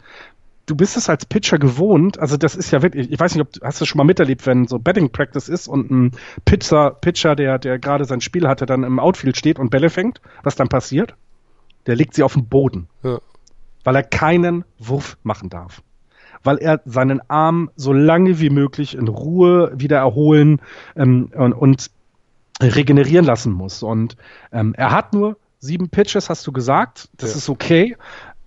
du 0.67 0.75
bist 0.75 0.97
es 0.97 1.09
als 1.09 1.25
Pitcher 1.25 1.59
gewohnt, 1.59 2.19
also 2.19 2.37
das 2.37 2.57
ist 2.57 2.73
ja 2.73 2.83
wirklich, 2.83 3.11
ich 3.11 3.19
weiß 3.19 3.35
nicht, 3.35 3.43
ob 3.43 3.65
hast 3.65 3.81
du 3.81 3.85
schon 3.87 3.99
mal 3.99 4.05
miterlebt, 4.05 4.47
wenn 4.47 4.67
so 4.67 4.79
Betting 4.79 5.11
Practice 5.11 5.49
ist 5.49 5.69
und 5.69 5.91
ein 5.91 6.11
Pitcher, 6.45 6.91
Pitcher, 6.91 7.37
der, 7.37 7.59
der 7.59 7.79
gerade 7.79 8.05
sein 8.05 8.21
Spiel 8.21 8.49
hatte, 8.49 8.67
dann 8.67 8.83
im 8.83 8.99
Outfield 8.99 9.37
steht 9.37 9.59
und 9.59 9.71
Bälle 9.71 9.91
fängt, 9.91 10.21
was 10.43 10.57
dann 10.57 10.69
passiert? 10.69 11.15
Der 11.87 11.95
legt 11.95 12.15
sie 12.15 12.25
auf 12.25 12.35
den 12.35 12.47
Boden. 12.47 12.89
Ja. 13.05 13.21
Weil 13.85 13.97
er 13.97 14.03
keinen 14.03 14.65
Wurf 14.79 15.17
machen 15.23 15.49
darf. 15.51 15.83
Weil 16.43 16.59
er 16.59 16.81
seinen 16.85 17.21
Arm 17.31 17.71
so 17.77 17.93
lange 17.93 18.41
wie 18.41 18.51
möglich 18.51 18.97
in 18.97 19.07
Ruhe 19.07 19.73
wieder 19.77 19.99
erholen 19.99 20.61
ähm, 20.97 21.31
und, 21.33 21.53
und 21.53 21.91
regenerieren 22.61 23.25
lassen 23.25 23.53
muss. 23.53 23.85
Und 23.85 24.17
ähm, 24.51 24.75
er 24.77 24.91
hat 24.91 25.13
nur 25.13 25.37
sieben 25.61 25.89
Pitches, 25.89 26.29
hast 26.29 26.45
du 26.47 26.53
gesagt. 26.53 27.09
Das 27.17 27.31
ja. 27.31 27.37
ist 27.37 27.49
okay. 27.49 27.97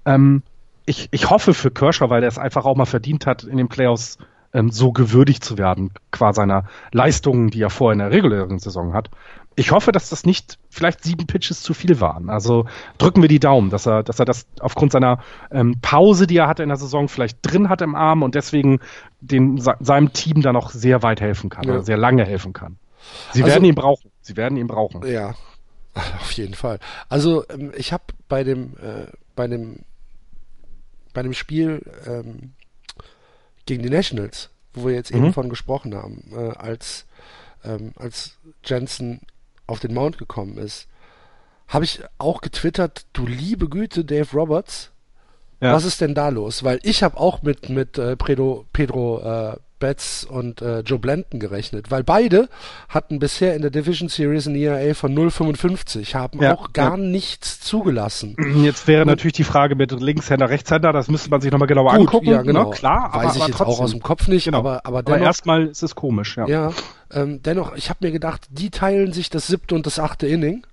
Ähm, 0.05 0.43
ich, 0.89 1.07
ich 1.11 1.29
hoffe 1.29 1.53
für 1.53 1.69
Kershaw, 1.69 2.09
weil 2.09 2.23
er 2.23 2.29
es 2.29 2.39
einfach 2.39 2.65
auch 2.65 2.75
mal 2.75 2.85
verdient 2.85 3.27
hat, 3.27 3.43
in 3.43 3.57
den 3.57 3.69
Playoffs 3.69 4.17
ähm, 4.53 4.71
so 4.71 4.91
gewürdigt 4.91 5.43
zu 5.43 5.59
werden, 5.59 5.91
qua 6.09 6.33
seiner 6.33 6.65
Leistungen, 6.91 7.51
die 7.51 7.61
er 7.61 7.69
vorher 7.69 7.93
in 7.93 7.99
der 7.99 8.09
regulären 8.09 8.57
Saison 8.57 8.93
hat. 8.93 9.11
ich 9.55 9.71
hoffe, 9.71 9.91
dass 9.91 10.09
das 10.09 10.25
nicht 10.25 10.57
vielleicht 10.69 11.03
sieben 11.03 11.27
Pitches 11.27 11.61
zu 11.61 11.75
viel 11.75 12.01
waren. 12.01 12.31
Also 12.31 12.65
drücken 12.97 13.21
wir 13.21 13.29
die 13.29 13.39
Daumen, 13.39 13.69
dass 13.69 13.85
er, 13.85 14.01
dass 14.01 14.17
er 14.17 14.25
das 14.25 14.47
aufgrund 14.61 14.91
seiner 14.91 15.19
ähm, 15.51 15.75
Pause, 15.79 16.25
die 16.25 16.37
er 16.37 16.47
hatte 16.47 16.63
in 16.63 16.69
der 16.69 16.77
Saison, 16.77 17.07
vielleicht 17.07 17.37
drin 17.43 17.69
hat 17.69 17.83
im 17.83 17.93
Arm 17.93 18.23
und 18.23 18.33
deswegen 18.33 18.79
den, 19.21 19.59
seinem 19.59 20.11
Team 20.13 20.41
dann 20.41 20.53
noch 20.53 20.71
sehr 20.71 21.03
weit 21.03 21.21
helfen 21.21 21.51
kann 21.51 21.65
ja. 21.65 21.73
oder 21.73 21.83
sehr 21.83 21.97
lange 21.97 22.25
helfen 22.25 22.53
kann. 22.53 22.77
Sie 23.31 23.43
also, 23.43 23.53
werden 23.53 23.65
ihn 23.65 23.75
brauchen. 23.75 24.09
Sie 24.21 24.37
werden 24.37 24.57
ihn 24.57 24.67
brauchen. 24.67 25.05
Ja, 25.05 25.35
auf 26.19 26.31
jeden 26.31 26.55
Fall. 26.55 26.79
Also 27.09 27.43
ähm, 27.49 27.73
ich 27.75 27.93
habe 27.93 28.05
bei 28.27 28.43
dem, 28.43 28.73
äh, 28.77 29.05
bei 29.35 29.47
dem, 29.47 29.83
bei 31.13 31.23
dem 31.23 31.33
Spiel 31.33 31.81
ähm, 32.05 32.53
gegen 33.65 33.83
die 33.83 33.89
Nationals, 33.89 34.49
wo 34.73 34.87
wir 34.87 34.95
jetzt 34.95 35.13
mhm. 35.13 35.25
eben 35.25 35.33
von 35.33 35.49
gesprochen 35.49 35.95
haben, 35.95 36.23
äh, 36.31 36.57
als 36.57 37.05
ähm, 37.63 37.93
als 37.95 38.37
Jensen 38.63 39.21
auf 39.67 39.79
den 39.79 39.93
Mount 39.93 40.17
gekommen 40.17 40.57
ist, 40.57 40.87
habe 41.67 41.85
ich 41.85 42.01
auch 42.17 42.41
getwittert, 42.41 43.05
du 43.13 43.25
liebe 43.27 43.69
Güte, 43.69 44.03
Dave 44.03 44.31
Roberts, 44.33 44.91
ja. 45.61 45.73
was 45.73 45.85
ist 45.85 46.01
denn 46.01 46.15
da 46.15 46.29
los? 46.29 46.63
Weil 46.63 46.79
ich 46.83 47.03
habe 47.03 47.17
auch 47.17 47.43
mit, 47.43 47.69
mit 47.69 47.97
äh, 47.97 48.15
Pedro, 48.15 48.65
Pedro 48.73 49.21
äh, 49.21 49.57
Betts 49.79 50.23
und 50.23 50.61
äh, 50.61 50.81
Joe 50.81 50.99
Blanton 50.99 51.39
gerechnet, 51.39 51.91
weil 51.91 52.03
beide 52.03 52.49
hatten 52.87 53.19
bisher 53.19 53.55
in 53.55 53.61
der 53.61 53.71
Division 53.71 54.09
Series 54.09 54.45
ein 54.47 54.55
ERA 54.55 54.93
von 54.93 55.17
0,55, 55.17 56.13
haben 56.13 56.41
ja, 56.41 56.55
auch 56.55 56.73
gar 56.73 56.97
ja. 56.97 57.03
nichts 57.03 57.59
zugelassen. 57.61 58.35
Jetzt 58.63 58.87
wäre 58.87 59.01
und, 59.01 59.07
natürlich 59.07 59.33
die 59.33 59.43
Frage 59.43 59.75
mit 59.75 59.91
Linkshänder, 59.91 60.49
Rechtshänder, 60.49 60.93
das 60.93 61.07
müsste 61.07 61.29
man 61.29 61.41
sich 61.41 61.51
nochmal 61.51 61.67
genauer 61.67 61.91
gut, 61.91 61.99
angucken. 62.01 62.27
Ja, 62.27 62.41
genau. 62.41 62.69
Ne? 62.69 62.75
Klar, 62.75 63.13
Weiß 63.13 63.13
aber, 63.13 63.23
ich 63.23 63.35
aber 63.35 63.47
jetzt 63.47 63.57
trotzdem. 63.57 63.73
auch 63.73 63.79
aus 63.79 63.91
dem 63.91 64.03
Kopf 64.03 64.27
nicht, 64.27 64.45
genau. 64.45 64.59
aber, 64.59 64.85
aber 64.85 65.03
dennoch. 65.03 65.17
Aber 65.17 65.25
erstmal 65.25 65.67
ist 65.67 65.83
es 65.83 65.95
komisch, 65.95 66.37
ja. 66.37 66.47
Ja, 66.47 66.73
ähm, 67.11 67.41
dennoch, 67.41 67.75
ich 67.75 67.89
habe 67.89 68.05
mir 68.05 68.11
gedacht, 68.11 68.47
die 68.49 68.69
teilen 68.69 69.13
sich 69.13 69.29
das 69.29 69.47
siebte 69.47 69.75
und 69.75 69.85
das 69.85 69.99
achte 69.99 70.27
Inning 70.27 70.65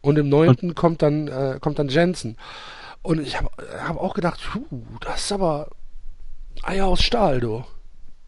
und 0.00 0.18
im 0.18 0.28
neunten 0.28 0.74
kommt 0.74 1.02
dann, 1.02 1.28
äh, 1.28 1.58
kommt 1.60 1.78
dann 1.78 1.88
Jensen. 1.88 2.36
Und 3.02 3.20
ich 3.20 3.36
habe 3.38 3.48
hab 3.86 3.96
auch 3.96 4.14
gedacht, 4.14 4.40
puh, 4.52 4.82
das 5.00 5.24
ist 5.24 5.32
aber 5.32 5.68
Eier 6.62 6.86
aus 6.86 7.02
Stahl, 7.02 7.40
du. 7.40 7.64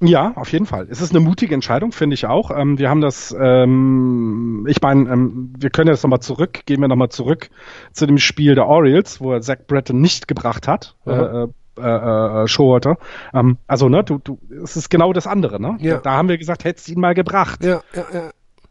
Ja, 0.03 0.33
auf 0.37 0.51
jeden 0.53 0.67
Fall. 0.67 0.87
Es 0.91 1.03
ist 1.03 1.11
eine 1.11 1.21
mutige 1.21 1.55
Entscheidung, 1.55 1.93
finde 1.93 2.15
ich 2.15 2.27
auch. 2.27 2.51
Ähm, 2.51 2.79
wir 2.79 2.89
haben 2.89 3.03
das, 3.03 3.37
ähm, 3.39 4.67
ich 4.69 4.81
meine, 4.81 5.11
ähm, 5.11 5.53
wir 5.59 5.69
können 5.71 5.91
jetzt 5.91 6.03
nochmal 6.03 6.21
zurück, 6.21 6.61
gehen 6.65 6.81
wir 6.81 6.89
nochmal 6.89 7.11
zurück 7.11 7.51
zu 7.93 8.07
dem 8.07 8.17
Spiel 8.17 8.55
der 8.55 8.67
Orioles, 8.67 9.21
wo 9.21 9.33
er 9.33 9.43
Zach 9.43 9.59
Bretton 9.67 10.01
nicht 10.01 10.27
gebracht 10.27 10.67
hat. 10.69 10.97
Mhm. 11.05 11.13
Äh, 11.13 11.47
äh, 11.79 12.43
äh, 12.43 12.49
Showalter. 12.49 12.97
Ähm, 13.33 13.59
also, 13.67 13.89
ne, 13.89 14.03
du, 14.03 14.19
du, 14.19 14.39
es 14.63 14.77
ist 14.77 14.91
genau 14.91 15.13
das 15.13 15.27
andere, 15.27 15.61
ne? 15.61 15.77
Ja. 15.81 15.97
Da, 15.97 16.01
da 16.01 16.13
haben 16.13 16.29
wir 16.29 16.37
gesagt, 16.37 16.65
hättest 16.65 16.89
ihn 16.89 17.01
mal 17.01 17.15
gebracht. 17.15 17.65
Ja, 17.65 17.81
ja, 17.95 18.05
ja. 18.13 18.31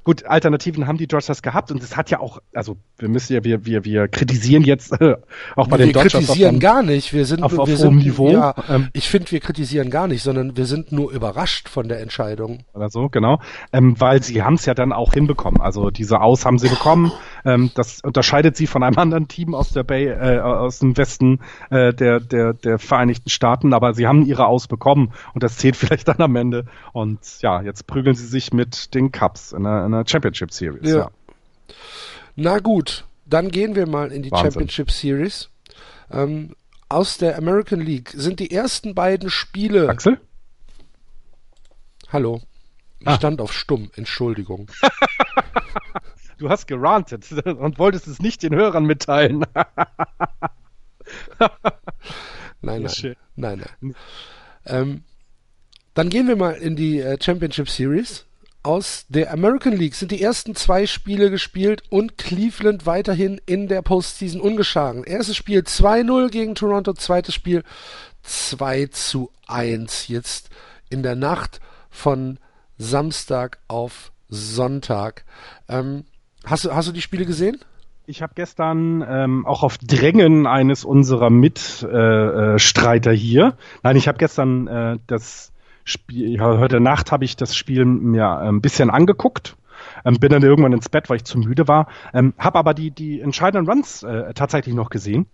Gut, 0.10 0.26
Alternativen 0.26 0.88
haben 0.88 0.98
die 0.98 1.06
Dodgers 1.06 1.44
gehabt 1.44 1.72
und 1.72 1.84
es 1.84 1.96
hat 1.96 2.10
ja 2.10 2.20
auch, 2.20 2.42
also 2.52 2.78
wir 2.98 3.10
müssen 3.10 3.32
ja, 3.32 3.44
wir, 3.44 3.68
wir, 3.68 3.86
wir 3.86 4.08
kritisieren 4.08 4.64
jetzt 4.64 4.92
äh, 5.00 5.18
auch 5.56 5.68
bei 5.68 5.78
wir 5.78 5.86
den 5.86 5.94
Dodgers. 5.94 6.14
Wir 6.14 6.20
kritisieren 6.22 6.56
auf, 6.56 6.62
gar 6.62 6.82
nicht, 6.82 7.14
wir 7.14 7.26
sind 7.26 7.44
auf, 7.44 7.56
auf 7.56 7.68
wir 7.68 7.78
hohem 7.78 8.00
sind, 8.00 8.06
Niveau. 8.06 8.32
Ja, 8.32 8.56
ähm, 8.68 8.90
ich 8.94 9.08
finde, 9.08 9.30
wir 9.30 9.40
kritisieren 9.40 9.92
gar 9.92 10.08
nicht, 10.08 10.24
sondern 10.24 10.58
wir 10.58 10.66
sind 10.66 10.92
nur 10.92 11.12
überrascht 11.12 11.70
von 11.70 11.88
der 11.88 12.00
Entscheidung. 12.00 12.64
Oder 12.74 12.90
so, 12.90 13.10
genau, 13.10 13.40
ähm, 13.72 14.02
weil 14.02 14.24
sie 14.24 14.42
haben 14.42 14.56
es 14.56 14.66
ja 14.66 14.74
dann 14.74 14.94
auch 14.94 15.14
hinbekommen. 15.14 15.62
Also 15.62 15.92
diese 15.92 16.22
Aus 16.22 16.44
haben 16.44 16.58
sie 16.58 16.70
bekommen. 16.70 17.12
Ähm, 17.46 17.72
das 17.76 18.02
unterscheidet 18.02 18.56
sie 18.56 18.68
von 18.68 18.84
einem 18.84 18.98
anderen 18.98 19.28
Team 19.28 19.54
aus 19.54 19.72
der 19.72 19.84
Bay, 19.84 20.08
äh, 20.08 20.40
aus 20.40 20.80
dem 20.80 20.98
Westen 20.98 21.40
äh, 21.70 21.94
der, 21.94 22.20
der, 22.20 22.54
der 22.54 22.80
Vereinigten 22.80 23.30
Staaten, 23.30 23.74
aber 23.74 23.94
sie 23.94 24.08
haben 24.08 24.26
ihre 24.26 24.48
Aus 24.48 24.68
bekommen 24.68 25.14
und 25.34 25.44
das 25.44 25.58
zählt 25.58 25.76
vielleicht 25.78 26.08
dann 26.08 26.22
am 26.22 26.36
Ende. 26.36 26.66
Und 26.94 27.20
ja, 27.42 27.62
jetzt 27.62 27.88
prügeln 27.88 28.16
sie 28.16 28.28
sich 28.28 28.54
mit 28.54 28.94
den 28.94 29.12
Cups 29.12 29.52
in 29.52 29.64
der, 29.64 29.86
in 29.86 29.92
der 29.92 30.04
Championship 30.08 30.52
Series. 30.52 30.90
Ja. 30.90 30.98
ja. 30.98 31.12
Na 32.36 32.60
gut, 32.60 33.06
dann 33.26 33.50
gehen 33.50 33.76
wir 33.76 33.88
mal 33.88 34.12
in 34.12 34.24
die 34.24 34.32
Wahnsinn. 34.32 34.52
Championship 34.52 34.92
Series. 34.92 35.50
Ähm, 36.12 36.56
aus 36.88 37.18
der 37.18 37.38
American 37.38 37.82
League 37.82 38.10
sind 38.16 38.40
die 38.40 38.52
ersten 38.52 38.96
beiden 38.96 39.30
Spiele. 39.30 39.90
Axel? 39.90 40.20
Hallo. 42.12 42.42
Ich 43.02 43.08
ah. 43.08 43.16
stand 43.16 43.40
auf 43.40 43.54
stumm, 43.54 43.92
Entschuldigung. 43.96 44.70
du 46.40 46.50
hast 46.50 46.68
gerantet 46.68 47.32
und 47.46 47.78
wolltest 47.78 48.08
es 48.08 48.20
nicht 48.20 48.42
den 48.42 48.56
Hörern 48.56 48.86
mitteilen. 48.86 49.46
nein, 52.62 52.84
nein, 52.84 53.16
nein, 53.36 53.64
nein. 53.82 53.96
Ähm, 54.66 55.04
dann 55.94 56.10
gehen 56.10 56.28
wir 56.28 56.36
mal 56.36 56.54
in 56.54 56.76
die 56.76 57.00
äh, 57.00 57.18
Championship 57.22 57.70
Series. 57.70 58.26
Aus 58.62 59.06
der 59.08 59.32
American 59.32 59.74
League 59.74 59.96
sind 59.96 60.12
die 60.12 60.22
ersten 60.22 60.54
zwei 60.54 60.86
Spiele 60.86 61.30
gespielt 61.30 61.84
und 61.90 62.18
Cleveland 62.18 62.86
weiterhin 62.86 63.40
in 63.46 63.68
der 63.70 63.82
Postseason 63.82 64.42
ungeschlagen. 64.42 65.06
Erstes 65.06 65.38
Spiel 65.38 65.62
2-0 65.62 66.30
gegen 66.30 66.56
Toronto, 66.56 66.94
zweites 66.94 67.34
Spiel 67.34 67.64
2 68.24 68.88
zu 68.88 69.32
1. 69.48 70.10
Jetzt 70.10 70.50
in 70.90 71.04
der 71.04 71.16
Nacht 71.16 71.62
von 71.90 72.38
Samstag 72.78 73.60
auf 73.70 74.12
Sonntag. 74.28 75.24
Ähm, 75.68 76.04
hast, 76.50 76.66
du, 76.66 76.74
hast 76.74 76.88
du 76.88 76.92
die 76.92 77.02
Spiele 77.02 77.26
gesehen? 77.26 77.58
Ich 78.06 78.22
habe 78.22 78.34
gestern 78.36 79.06
ähm, 79.08 79.46
auch 79.46 79.62
auf 79.62 79.78
Drängen 79.78 80.48
eines 80.48 80.84
unserer 80.84 81.30
Mitstreiter 81.30 83.12
äh, 83.12 83.14
äh 83.14 83.18
hier, 83.18 83.56
nein, 83.84 83.96
ich 83.96 84.08
habe 84.08 84.18
gestern 84.18 84.68
äh, 84.68 84.98
das 85.06 85.52
Spiel, 85.84 86.40
heute 86.42 86.80
Nacht 86.80 87.12
habe 87.12 87.26
ich 87.26 87.36
das 87.36 87.56
Spiel 87.56 87.86
mir 87.86 88.30
ein 88.40 88.62
bisschen 88.62 88.90
angeguckt. 88.90 89.56
Ähm, 90.06 90.18
bin 90.20 90.32
dann 90.32 90.44
irgendwann 90.44 90.74
ins 90.74 90.90
Bett, 90.90 91.10
weil 91.10 91.18
ich 91.18 91.24
zu 91.24 91.38
müde 91.38 91.68
war. 91.68 91.88
Ähm, 92.14 92.34
habe 92.38 92.60
aber 92.60 92.74
die, 92.74 92.92
die 92.92 93.22
entscheidenden 93.22 93.70
Runs 93.70 94.04
äh, 94.04 94.34
tatsächlich 94.34 94.76
noch 94.76 94.90
gesehen. 94.90 95.26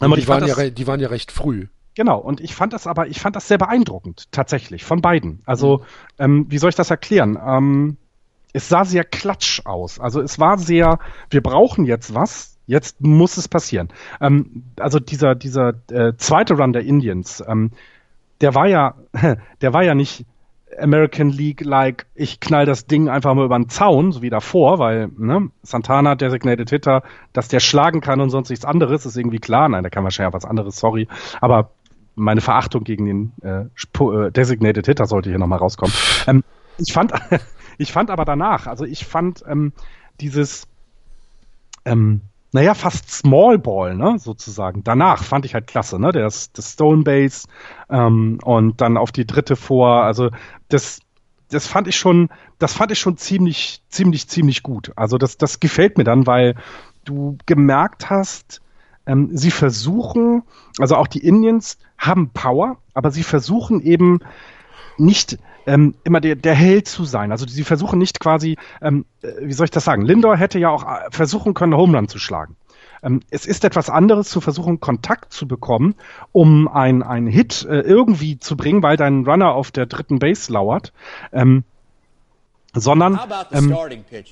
Aber 0.00 0.16
die, 0.16 0.26
waren 0.28 0.40
das, 0.40 0.56
ja, 0.56 0.70
die 0.70 0.86
waren 0.86 1.00
ja 1.00 1.08
recht 1.08 1.30
früh. 1.30 1.66
Genau, 1.94 2.18
und 2.18 2.40
ich 2.40 2.54
fand 2.54 2.72
das 2.72 2.86
aber, 2.86 3.08
ich 3.08 3.20
fand 3.20 3.36
das 3.36 3.48
sehr 3.48 3.58
beeindruckend, 3.58 4.32
tatsächlich, 4.32 4.84
von 4.84 5.02
beiden. 5.02 5.42
Also, 5.44 5.78
mhm. 5.78 6.24
ähm, 6.24 6.46
wie 6.48 6.58
soll 6.58 6.70
ich 6.70 6.76
das 6.76 6.90
erklären? 6.90 7.38
Ähm, 7.44 7.96
es 8.52 8.68
sah 8.68 8.84
sehr 8.84 9.04
klatsch 9.04 9.62
aus. 9.64 10.00
Also 10.00 10.20
es 10.20 10.38
war 10.38 10.58
sehr, 10.58 10.98
wir 11.30 11.42
brauchen 11.42 11.84
jetzt 11.84 12.14
was, 12.14 12.58
jetzt 12.66 13.00
muss 13.00 13.36
es 13.36 13.48
passieren. 13.48 13.88
Ähm, 14.20 14.64
also 14.78 14.98
dieser, 14.98 15.34
dieser 15.34 15.74
äh, 15.90 16.14
zweite 16.16 16.54
Run 16.54 16.72
der 16.72 16.82
Indians, 16.82 17.42
ähm, 17.46 17.70
der 18.40 18.54
war 18.54 18.66
ja, 18.66 18.94
der 19.60 19.72
war 19.72 19.84
ja 19.84 19.94
nicht 19.94 20.24
American 20.78 21.30
League 21.30 21.64
like, 21.64 22.06
ich 22.14 22.40
knall 22.40 22.64
das 22.64 22.86
Ding 22.86 23.08
einfach 23.08 23.34
mal 23.34 23.44
über 23.44 23.58
den 23.58 23.68
Zaun, 23.68 24.12
so 24.12 24.22
wie 24.22 24.30
davor, 24.30 24.78
weil 24.78 25.08
ne, 25.18 25.50
Santana 25.62 26.14
Designated 26.14 26.70
Hitter, 26.70 27.02
dass 27.32 27.48
der 27.48 27.60
schlagen 27.60 28.00
kann 28.00 28.20
und 28.20 28.30
sonst 28.30 28.50
nichts 28.50 28.64
anderes, 28.64 29.04
ist 29.04 29.16
irgendwie 29.16 29.40
klar. 29.40 29.68
Nein, 29.68 29.82
der 29.82 29.90
kann 29.90 30.04
wahrscheinlich 30.04 30.32
auch 30.32 30.36
was 30.36 30.48
anderes, 30.48 30.76
sorry. 30.76 31.08
Aber 31.40 31.70
meine 32.14 32.40
Verachtung 32.40 32.84
gegen 32.84 33.06
den 33.06 33.32
äh, 33.42 33.62
äh, 33.62 34.30
Designated 34.30 34.86
Hitter 34.86 35.06
sollte 35.06 35.30
hier 35.30 35.38
nochmal 35.38 35.58
rauskommen. 35.58 35.94
Ähm, 36.26 36.44
ich 36.78 36.92
fand, 36.92 37.12
ich 37.80 37.92
fand 37.92 38.10
aber 38.10 38.24
danach, 38.24 38.66
also 38.66 38.84
ich 38.84 39.06
fand 39.06 39.42
ähm, 39.48 39.72
dieses 40.20 40.66
ähm, 41.84 42.20
naja, 42.52 42.74
fast 42.74 43.10
Small 43.10 43.58
Ball, 43.58 43.94
ne, 43.94 44.18
sozusagen. 44.18 44.82
Danach 44.82 45.22
fand 45.22 45.44
ich 45.44 45.54
halt 45.54 45.66
klasse, 45.68 46.00
ne, 46.00 46.12
das, 46.12 46.52
das 46.52 46.72
Stone 46.72 47.04
Base 47.04 47.46
ähm, 47.88 48.38
und 48.42 48.80
dann 48.80 48.96
auf 48.96 49.12
die 49.12 49.26
dritte 49.26 49.54
vor. 49.54 50.02
Also 50.02 50.30
das, 50.68 51.00
das 51.50 51.66
fand 51.66 51.86
ich 51.86 51.96
schon, 51.96 52.28
das 52.58 52.72
fand 52.72 52.90
ich 52.90 52.98
schon 52.98 53.16
ziemlich, 53.16 53.82
ziemlich, 53.88 54.28
ziemlich 54.28 54.62
gut. 54.62 54.92
Also 54.96 55.16
das, 55.16 55.38
das 55.38 55.60
gefällt 55.60 55.96
mir 55.96 56.04
dann, 56.04 56.26
weil 56.26 56.56
du 57.04 57.38
gemerkt 57.46 58.10
hast, 58.10 58.60
ähm, 59.06 59.30
sie 59.32 59.52
versuchen, 59.52 60.42
also 60.78 60.96
auch 60.96 61.06
die 61.06 61.24
Indians 61.24 61.78
haben 61.98 62.30
Power, 62.30 62.78
aber 62.94 63.12
sie 63.12 63.22
versuchen 63.22 63.80
eben 63.80 64.20
nicht 64.98 65.38
ähm, 65.70 65.94
immer 66.02 66.20
der, 66.20 66.34
der 66.34 66.54
Held 66.54 66.88
zu 66.88 67.04
sein. 67.04 67.30
Also 67.30 67.46
sie 67.46 67.62
versuchen 67.62 67.98
nicht 68.00 68.18
quasi, 68.18 68.56
ähm, 68.82 69.04
äh, 69.22 69.28
wie 69.42 69.52
soll 69.52 69.64
ich 69.64 69.70
das 69.70 69.84
sagen? 69.84 70.02
Lindor 70.02 70.36
hätte 70.36 70.58
ja 70.58 70.68
auch 70.68 70.84
äh, 70.84 71.10
versuchen 71.10 71.54
können, 71.54 71.76
Home 71.76 72.08
zu 72.08 72.18
schlagen. 72.18 72.56
Ähm, 73.04 73.20
es 73.30 73.46
ist 73.46 73.64
etwas 73.64 73.88
anderes 73.88 74.28
zu 74.28 74.40
versuchen, 74.40 74.80
Kontakt 74.80 75.32
zu 75.32 75.46
bekommen, 75.46 75.94
um 76.32 76.66
einen 76.66 77.28
Hit 77.28 77.64
äh, 77.70 77.80
irgendwie 77.80 78.38
zu 78.38 78.56
bringen, 78.56 78.82
weil 78.82 78.96
dein 78.96 79.24
Runner 79.24 79.52
auf 79.54 79.70
der 79.70 79.86
dritten 79.86 80.18
Base 80.18 80.52
lauert. 80.52 80.92
Ähm, 81.32 81.62
sondern 82.72 83.18
ähm, 83.52 83.74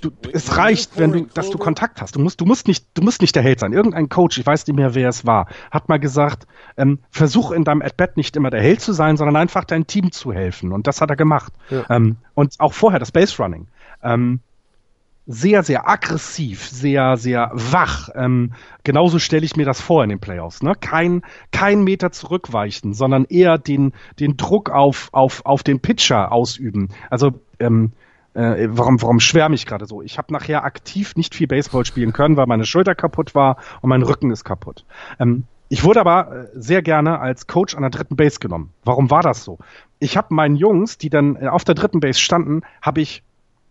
du, 0.01 0.11
es 0.32 0.57
reicht, 0.57 0.99
wenn 0.99 1.12
du, 1.12 1.26
dass 1.26 1.51
du 1.51 1.59
Kontakt 1.59 2.01
hast. 2.01 2.14
Du 2.14 2.20
musst, 2.20 2.41
du 2.41 2.45
musst 2.45 2.68
nicht, 2.68 2.86
du 2.95 3.03
musst 3.03 3.20
nicht 3.20 3.34
der 3.34 3.43
Held 3.43 3.59
sein. 3.61 3.72
Irgendein 3.72 4.09
Coach, 4.09 4.39
ich 4.39 4.47
weiß 4.47 4.66
nicht 4.66 4.76
mehr, 4.76 4.95
wer 4.95 5.09
es 5.09 5.26
war, 5.26 5.49
hat 5.70 5.89
mal 5.89 5.99
gesagt, 5.99 6.47
ähm, 6.76 7.01
versuch 7.11 7.51
in 7.51 7.64
deinem 7.64 7.82
At-Bat 7.82 8.16
nicht 8.16 8.36
immer 8.36 8.51
der 8.51 8.62
Held 8.62 8.80
zu 8.80 8.93
sein, 8.93 9.16
sondern 9.16 9.36
einfach 9.36 9.64
dein 9.64 9.86
Team 9.86 10.12
zu 10.12 10.32
helfen. 10.32 10.72
Und 10.72 10.86
das 10.86 11.01
hat 11.01 11.11
er 11.11 11.16
gemacht. 11.16 11.53
Ja. 11.70 11.84
Ähm, 11.91 12.16
und 12.34 12.55
auch 12.59 12.72
vorher 12.72 13.01
das 13.01 13.12
Base 13.12 13.43
Running. 13.43 13.66
Ähm, 14.03 14.41
sehr, 15.30 15.62
sehr 15.62 15.86
aggressiv, 15.86 16.66
sehr, 16.68 17.18
sehr 17.18 17.51
wach. 17.53 18.09
Ähm, 18.14 18.55
genauso 18.82 19.18
stelle 19.18 19.45
ich 19.45 19.57
mir 19.57 19.66
das 19.66 19.78
vor 19.78 20.03
in 20.03 20.09
den 20.09 20.20
Playoffs. 20.20 20.62
Ne? 20.62 20.72
Kein, 20.74 21.22
kein 21.53 21.84
Meter 21.84 22.12
zurückweichen, 22.12 22.95
sondern 22.95 23.26
eher 23.26 23.59
den, 23.59 23.93
den 24.20 24.39
Druck 24.39 24.70
auf, 24.70 25.11
auf, 25.12 25.45
auf 25.45 25.62
den 25.62 25.80
Pitcher 25.80 26.32
ausüben. 26.32 26.89
Also 27.11 27.32
ähm, 27.59 27.93
äh, 28.39 28.68
warum, 28.70 29.03
warum 29.03 29.20
schwärme 29.20 29.55
ich 29.55 29.66
gerade 29.66 29.86
so? 29.86 30.03
Ich 30.03 30.18
habe 30.18 30.32
nachher 30.32 30.64
aktiv 30.64 31.16
nicht 31.16 31.34
viel 31.34 31.47
Baseball 31.47 31.84
spielen 31.84 32.12
können, 32.12 32.36
weil 32.36 32.47
meine 32.47 32.64
Schulter 32.64 32.95
kaputt 32.95 33.34
war 33.34 33.57
und 33.80 33.91
mein 33.91 34.03
Rücken 34.03 34.30
ist 34.30 34.45
kaputt. 34.45 34.84
Ähm, 35.18 35.45
ich 35.68 35.84
wurde 35.84 36.01
aber 36.01 36.32
äh, 36.32 36.47
sehr 36.55 36.82
gerne 36.82 37.20
als 37.20 37.47
Coach 37.47 37.74
an 37.74 37.82
der 37.82 37.91
dritten 37.91 38.16
Base 38.16 38.39
genommen. 38.39 38.72
Warum 38.84 39.11
war 39.11 39.22
das 39.22 39.45
so? 39.45 39.59
Ich 39.99 40.16
habe 40.16 40.34
meinen 40.34 40.57
Jungs, 40.57 40.99
die 40.99 41.11
dann 41.11 41.36
äh, 41.36 41.49
auf 41.49 41.64
der 41.64 41.74
dritten 41.74 42.01
Base 42.01 42.20
standen, 42.20 42.62
habe 42.80 43.01
ich 43.01 43.22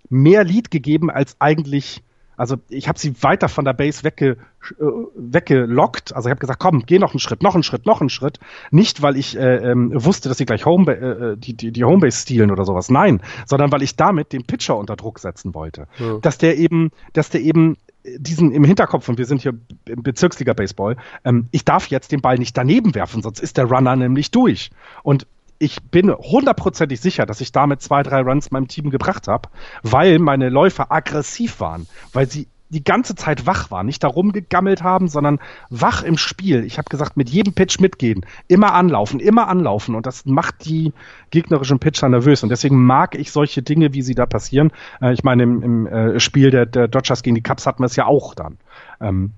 mehr 0.09 0.43
Lead 0.43 0.72
gegeben 0.72 1.09
als 1.09 1.36
eigentlich 1.39 2.03
also 2.38 2.56
ich 2.70 2.88
habe 2.88 3.00
sie 3.00 3.22
weiter 3.24 3.50
von 3.50 3.66
der 3.66 3.74
Base 3.74 4.04
wegge, 4.04 4.38
äh, 4.80 4.84
weggelockt. 5.16 6.16
Also 6.16 6.30
ich 6.30 6.32
habe 6.32 6.40
gesagt, 6.40 6.60
komm, 6.60 6.84
geh 6.86 7.00
noch 7.00 7.14
einen 7.14 7.20
Schritt, 7.20 7.42
noch 7.44 7.56
einen 7.56 7.64
Schritt, 7.64 7.86
noch 7.86 8.00
einen 8.00 8.10
Schritt. 8.10 8.40
Nicht, 8.72 9.02
weil 9.02 9.18
ich 9.18 9.38
äh, 9.38 9.72
ähm, 9.72 9.92
wusste, 9.94 10.30
dass 10.30 10.38
sie 10.38 10.46
gleich 10.46 10.66
Home, 10.66 10.92
äh, 10.92 11.36
die, 11.36 11.56
die, 11.56 11.72
die 11.72 11.84
Homebase 11.84 12.22
stehlen 12.22 12.52
oder 12.52 12.64
sowas. 12.64 12.90
Nein, 12.90 13.22
sondern 13.46 13.72
weil 13.72 13.82
ich 13.82 13.96
damit 13.96 14.34
den 14.34 14.46
Pitcher 14.46 14.78
unter 14.78 14.96
Druck 14.96 15.20
setzen 15.20 15.54
wollte. 15.56 15.88
Ja. 15.98 16.20
Dass 16.20 16.38
der 16.38 16.58
eben, 16.58 16.92
dass 17.14 17.30
der 17.30 17.42
eben 17.42 17.78
diesen 18.18 18.52
im 18.52 18.64
Hinterkopf, 18.64 19.10
und 19.10 19.18
wir 19.18 19.26
sind 19.26 19.42
hier 19.42 19.54
im 19.86 20.04
Bezirksliga 20.04 20.54
Baseball, 20.54 20.96
ähm, 21.26 21.48
ich 21.52 21.66
darf 21.66 21.88
jetzt 21.88 22.12
den 22.12 22.22
Ball 22.22 22.38
nicht 22.38 22.56
daneben 22.56 22.96
werfen, 22.96 23.22
sonst 23.22 23.40
ist 23.40 23.58
der 23.58 23.66
Runner 23.66 23.96
nämlich 23.96 24.32
durch. 24.32 24.70
Und 25.04 25.28
ich 25.60 25.82
bin 25.84 26.12
hundertprozentig 26.12 26.99
sicher, 26.99 27.26
dass 27.26 27.41
ich 27.41 27.51
damit 27.51 27.82
zwei, 27.82 28.03
drei 28.03 28.22
Runs 28.22 28.51
meinem 28.51 28.68
Team 28.68 28.89
gebracht 28.89 29.28
habe, 29.28 29.49
weil 29.84 30.20
meine 30.20 30.49
Läufer 30.49 30.91
aggressiv 30.91 31.60
waren, 31.60 31.88
weil 32.14 32.28
sie 32.28 32.47
die 32.70 32.84
ganze 32.84 33.16
Zeit 33.16 33.45
wach 33.45 33.72
waren, 33.72 33.86
nicht 33.86 34.03
darum 34.03 34.34
gegammelt 34.34 34.84
haben, 34.84 35.08
sondern 35.08 35.39
wach 35.70 36.03
im 36.03 36.18
Spiel. 36.18 36.66
Ich 36.66 36.78
habe 36.78 36.89
gesagt, 36.89 37.16
mit 37.16 37.30
jedem 37.30 37.53
Pitch 37.53 37.80
mitgehen, 37.80 38.26
immer 38.47 38.74
anlaufen, 38.74 39.20
immer 39.20 39.47
anlaufen 39.47 39.95
und 39.95 40.05
das 40.05 40.26
macht 40.26 40.66
die 40.66 40.93
gegnerischen 41.30 41.80
Pitcher 41.80 42.10
nervös 42.10 42.43
und 42.43 42.49
deswegen 42.49 42.84
mag 42.84 43.16
ich 43.16 43.32
solche 43.32 43.62
Dinge, 43.62 43.93
wie 43.93 44.01
sie 44.01 44.16
da 44.16 44.26
passieren. 44.26 44.72
Äh, 45.01 45.14
ich 45.14 45.24
meine, 45.24 45.43
im, 45.43 45.64
im 45.64 45.88
äh, 45.88 46.20
Spiel 46.20 46.51
der, 46.51 46.66
der, 46.66 46.88
Dodgers 46.88 47.24
gegen 47.24 47.36
die 47.36 47.43
Cubs 47.43 47.66
hatten 47.66 47.82
wir 47.82 47.88
es 47.88 47.95
ja 47.95 48.05
auch 48.05 48.34
dann. 48.36 48.58
Ähm, 48.99 49.32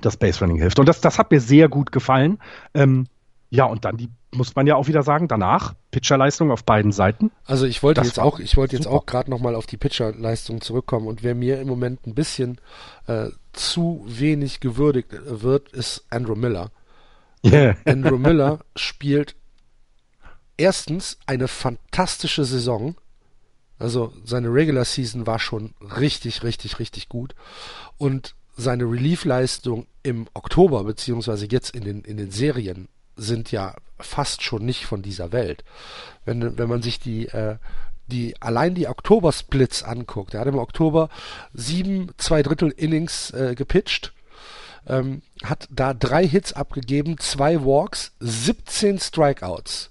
das 0.00 0.16
Base 0.16 0.40
Running 0.40 0.56
hilft 0.56 0.78
und 0.78 0.88
das, 0.88 1.00
das 1.00 1.18
hat 1.18 1.30
mir 1.30 1.40
sehr 1.40 1.68
gut 1.68 1.92
gefallen. 1.92 2.38
Ähm, 2.72 3.06
ja, 3.54 3.64
und 3.66 3.84
dann 3.84 3.96
die 3.96 4.10
muss 4.34 4.54
man 4.56 4.66
ja 4.66 4.74
auch 4.74 4.88
wieder 4.88 5.02
sagen, 5.02 5.28
danach 5.28 5.74
Pitcherleistung 5.90 6.50
auf 6.50 6.64
beiden 6.64 6.92
Seiten. 6.92 7.30
Also 7.44 7.66
ich 7.66 7.82
wollte 7.82 8.00
das 8.00 8.08
jetzt 8.08 8.18
auch, 8.18 8.40
ich 8.40 8.56
wollte 8.56 8.76
jetzt 8.76 8.86
auch 8.86 9.06
gerade 9.06 9.30
nochmal 9.30 9.54
auf 9.54 9.66
die 9.66 9.76
Pitcherleistung 9.76 10.60
zurückkommen 10.60 11.06
und 11.06 11.22
wer 11.22 11.34
mir 11.34 11.60
im 11.60 11.68
Moment 11.68 12.06
ein 12.06 12.14
bisschen 12.14 12.60
äh, 13.06 13.28
zu 13.52 14.04
wenig 14.06 14.60
gewürdigt 14.60 15.14
wird, 15.24 15.70
ist 15.72 16.04
Andrew 16.10 16.34
Miller. 16.34 16.70
Yeah. 17.46 17.76
Andrew 17.84 18.16
Miller 18.16 18.60
spielt 18.74 19.36
erstens 20.56 21.18
eine 21.26 21.46
fantastische 21.46 22.46
Saison. 22.46 22.96
Also 23.78 24.14
seine 24.24 24.48
Regular 24.48 24.86
Season 24.86 25.26
war 25.26 25.38
schon 25.38 25.74
richtig, 25.80 26.42
richtig, 26.42 26.78
richtig 26.78 27.10
gut. 27.10 27.34
Und 27.98 28.34
seine 28.56 28.84
Relief-Leistung 28.84 29.86
im 30.02 30.26
Oktober, 30.32 30.84
beziehungsweise 30.84 31.46
jetzt 31.50 31.76
in 31.76 31.84
den, 31.84 32.00
in 32.00 32.16
den 32.16 32.30
Serien, 32.30 32.88
sind 33.16 33.52
ja 33.52 33.74
fast 33.98 34.42
schon 34.42 34.64
nicht 34.64 34.86
von 34.86 35.02
dieser 35.02 35.32
Welt. 35.32 35.64
Wenn, 36.24 36.58
wenn 36.58 36.68
man 36.68 36.82
sich 36.82 36.98
die, 36.98 37.28
äh, 37.28 37.56
die, 38.06 38.40
allein 38.40 38.74
die 38.74 38.88
Oktober-Splits 38.88 39.82
anguckt, 39.82 40.34
er 40.34 40.40
hat 40.40 40.48
im 40.48 40.58
Oktober 40.58 41.08
sieben, 41.52 42.10
zwei 42.16 42.42
Drittel 42.42 42.70
Innings 42.70 43.30
äh, 43.30 43.54
gepitcht, 43.54 44.12
ähm, 44.86 45.22
hat 45.42 45.68
da 45.70 45.94
drei 45.94 46.26
Hits 46.26 46.52
abgegeben, 46.52 47.18
zwei 47.18 47.64
Walks, 47.64 48.12
17 48.20 48.98
Strikeouts. 48.98 49.90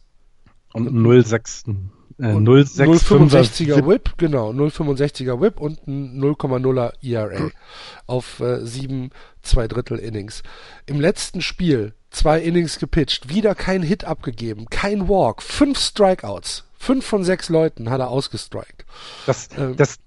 Und 0.73 0.89
0,6. 0.89 1.75
Äh, 2.19 2.25
0,65er 2.25 3.87
Whip, 3.87 4.13
genau, 4.17 4.51
0,65er 4.51 5.41
Whip 5.41 5.59
und 5.59 5.87
ein 5.87 6.21
0,0er 6.21 6.93
ERA 7.01 7.49
auf 8.07 8.39
äh, 8.39 8.65
sieben, 8.65 9.09
zwei 9.41 9.67
Drittel 9.67 9.97
Innings. 9.97 10.43
Im 10.85 11.01
letzten 11.01 11.41
Spiel 11.41 11.95
zwei 12.13 12.39
Innings 12.39 12.79
gepitcht, 12.79 13.29
wieder 13.29 13.55
kein 13.55 13.83
Hit 13.83 14.05
abgegeben, 14.05 14.67
kein 14.69 15.09
Walk, 15.09 15.41
fünf 15.41 15.79
Strikeouts. 15.79 16.65
Fünf 16.77 17.05
von 17.05 17.23
sechs 17.23 17.47
Leuten 17.47 17.89
hat 17.89 18.01
er 18.01 18.09
ausgestrikt. 18.09 18.85
Das, 19.25 19.47
ähm, 19.57 19.77
das, 19.77 19.99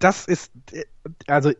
das 0.00 0.26
ist, 0.26 0.50
äh, 0.72 0.84
also 1.28 1.52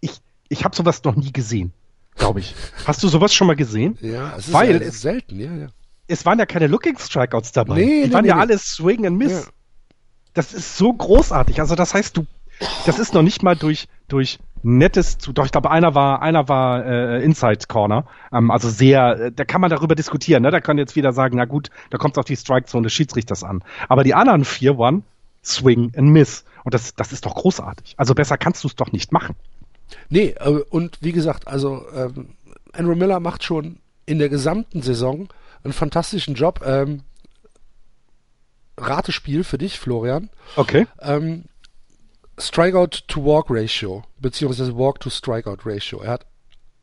ich, 0.00 0.20
ich 0.50 0.64
habe 0.64 0.76
sowas 0.76 1.02
noch 1.04 1.16
nie 1.16 1.32
gesehen, 1.32 1.72
glaube 2.14 2.40
ich. 2.40 2.54
Hast 2.84 3.02
du 3.02 3.08
sowas 3.08 3.32
schon 3.32 3.46
mal 3.46 3.56
gesehen? 3.56 3.96
Ja, 4.02 4.36
es 4.36 4.48
ist 4.48 4.52
Weil 4.52 4.82
es, 4.82 5.00
selten, 5.00 5.40
ja, 5.40 5.54
ja. 5.54 5.66
Es 6.06 6.26
waren 6.26 6.38
ja 6.38 6.44
keine 6.44 6.66
Looking 6.66 6.98
Strikeouts 6.98 7.52
dabei. 7.52 7.76
Nee, 7.76 8.02
Die 8.02 8.08
nee, 8.08 8.12
waren 8.12 8.22
nee, 8.22 8.28
ja 8.28 8.34
nee. 8.34 8.40
alle 8.42 8.58
Swing 8.58 9.06
and 9.06 9.16
Miss. 9.16 9.32
Ja. 9.32 9.52
Das 10.34 10.52
ist 10.52 10.76
so 10.76 10.92
großartig. 10.92 11.60
Also 11.60 11.74
das 11.74 11.94
heißt, 11.94 12.14
du, 12.16 12.26
das 12.84 12.98
ist 12.98 13.14
noch 13.14 13.22
nicht 13.22 13.42
mal 13.42 13.56
durch, 13.56 13.88
durch 14.08 14.38
nettes, 14.64 15.18
doch 15.18 15.44
ich 15.44 15.52
glaube 15.52 15.70
einer 15.70 15.94
war, 15.94 16.22
einer 16.22 16.48
war 16.48 16.84
äh, 16.84 17.22
Inside 17.22 17.66
Corner, 17.68 18.06
ähm, 18.32 18.50
also 18.50 18.68
sehr, 18.68 19.20
äh, 19.20 19.32
da 19.32 19.44
kann 19.44 19.60
man 19.60 19.70
darüber 19.70 19.94
diskutieren, 19.94 20.42
ne? 20.42 20.50
Da 20.50 20.60
kann 20.60 20.78
jetzt 20.78 20.96
wieder 20.96 21.12
sagen, 21.12 21.36
na 21.36 21.44
gut, 21.44 21.70
da 21.90 21.98
kommt 21.98 22.14
es 22.14 22.18
auf 22.18 22.24
die 22.24 22.36
Strike 22.36 22.66
Zone 22.66 22.84
des 22.84 22.92
Schiedsrichters 22.92 23.44
an. 23.44 23.62
Aber 23.88 24.04
die 24.04 24.14
anderen 24.14 24.44
vier 24.44 24.78
waren 24.78 25.04
Swing 25.44 25.92
and 25.96 26.08
Miss 26.08 26.44
und 26.64 26.74
das, 26.74 26.94
das 26.94 27.12
ist 27.12 27.26
doch 27.26 27.34
großartig. 27.34 27.94
Also 27.98 28.14
besser 28.14 28.38
kannst 28.38 28.64
du 28.64 28.68
es 28.68 28.74
doch 28.74 28.90
nicht 28.90 29.12
machen. 29.12 29.36
Nee, 30.08 30.34
äh, 30.40 30.62
und 30.70 30.98
wie 31.02 31.12
gesagt, 31.12 31.46
also 31.46 31.84
ähm, 31.94 32.30
Andrew 32.72 32.94
Miller 32.94 33.20
macht 33.20 33.44
schon 33.44 33.78
in 34.06 34.18
der 34.18 34.30
gesamten 34.30 34.82
Saison 34.82 35.28
einen 35.62 35.72
fantastischen 35.72 36.34
Job. 36.34 36.62
Ähm, 36.64 37.02
Ratespiel 38.76 39.44
für 39.44 39.58
dich, 39.58 39.78
Florian. 39.78 40.30
Okay. 40.56 40.86
Ähm, 41.00 41.44
Strikeout 42.38 43.06
to 43.06 43.24
Walk 43.24 43.46
Ratio, 43.48 44.02
beziehungsweise 44.18 44.76
Walk 44.76 45.00
to 45.00 45.10
Strikeout 45.10 45.64
Ratio. 45.64 46.00
Er 46.00 46.12
hat 46.12 46.26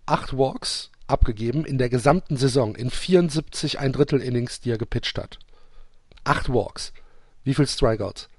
acht 0.06 0.38
Walks 0.38 0.92
abgegeben 1.08 1.66
in 1.66 1.78
der 1.78 1.90
gesamten 1.90 2.38
Saison, 2.38 2.76
in 2.76 2.90
74 2.90 3.80
ein 3.80 3.92
Drittel 3.92 4.22
Innings, 4.22 4.62
die 4.62 4.72
er 4.72 4.78
gepitcht 4.78 5.18
hat. 5.18 5.40
Acht 6.24 6.50
Walks. 6.50 6.94
Wie 7.44 7.54
viel 7.54 7.68
Strikeouts? 7.68 8.30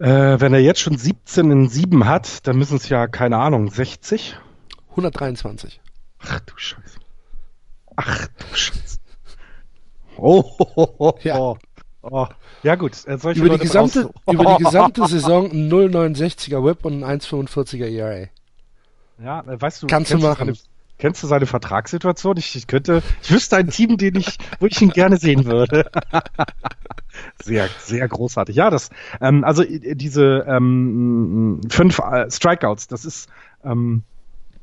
Äh, 0.00 0.40
wenn 0.40 0.52
er 0.52 0.60
jetzt 0.60 0.80
schon 0.80 0.98
17 0.98 1.50
in 1.50 1.68
7 1.68 2.04
hat, 2.04 2.46
dann 2.46 2.56
müssen 2.56 2.76
es 2.76 2.88
ja, 2.88 3.06
keine 3.06 3.38
Ahnung, 3.38 3.70
60? 3.70 4.36
123. 4.90 5.80
Ach 6.18 6.40
du 6.40 6.54
Scheiße. 6.56 6.98
Ach 7.96 8.26
du 8.26 8.56
Scheiße. 8.56 8.98
Oh, 10.16 10.44
oh, 10.58 10.72
oh, 10.76 10.94
oh. 10.98 11.18
Ja. 11.22 11.54
Oh, 12.10 12.26
ja 12.62 12.74
gut. 12.74 13.06
Äh, 13.06 13.14
über, 13.34 13.50
die 13.50 13.58
gesamte, 13.58 14.10
über 14.30 14.56
die 14.56 14.64
gesamte 14.64 15.06
Saison 15.06 15.50
ein 15.50 15.70
0,69er 15.70 16.64
Whip 16.64 16.84
und 16.84 17.02
ein 17.02 17.20
1,45er 17.20 17.86
ERA. 17.86 18.28
Ja, 19.22 19.40
äh, 19.40 19.60
weißt 19.60 19.82
du, 19.82 19.86
kannst 19.86 20.12
du 20.12 20.18
machen. 20.18 20.46
Seine, 20.46 20.58
kennst 20.98 21.22
du 21.22 21.26
seine 21.26 21.46
Vertragssituation? 21.46 22.36
Ich, 22.36 22.54
ich 22.56 22.66
könnte, 22.66 23.02
ich 23.22 23.30
wüsste 23.30 23.56
ein 23.56 23.70
Team, 23.70 23.96
den 23.96 24.16
ich, 24.16 24.38
wo 24.60 24.66
ich 24.66 24.80
ihn 24.82 24.90
gerne 24.90 25.16
sehen 25.16 25.46
würde. 25.46 25.90
sehr, 27.42 27.68
sehr 27.78 28.06
großartig. 28.06 28.54
Ja, 28.54 28.70
das, 28.70 28.90
ähm, 29.20 29.44
also 29.44 29.62
äh, 29.62 29.94
diese 29.94 30.44
ähm, 30.46 31.60
fünf 31.70 32.00
Strikeouts, 32.28 32.88
das 32.88 33.04
ist 33.04 33.28
ähm, 33.64 34.02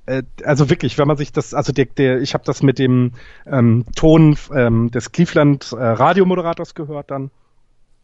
äh, 0.05 0.23
also 0.43 0.69
wirklich, 0.69 0.97
wenn 0.97 1.07
man 1.07 1.17
sich 1.17 1.31
das, 1.31 1.53
also 1.53 1.71
der, 1.71 1.85
der 1.85 2.21
ich 2.21 2.33
habe 2.33 2.43
das 2.43 2.63
mit 2.63 2.79
dem 2.79 3.13
ähm, 3.45 3.85
Ton 3.95 4.37
ähm, 4.53 4.91
des 4.91 5.11
Cleveland 5.11 5.71
äh, 5.71 5.75
Radiomoderators 5.83 6.75
gehört 6.75 7.11
dann. 7.11 7.31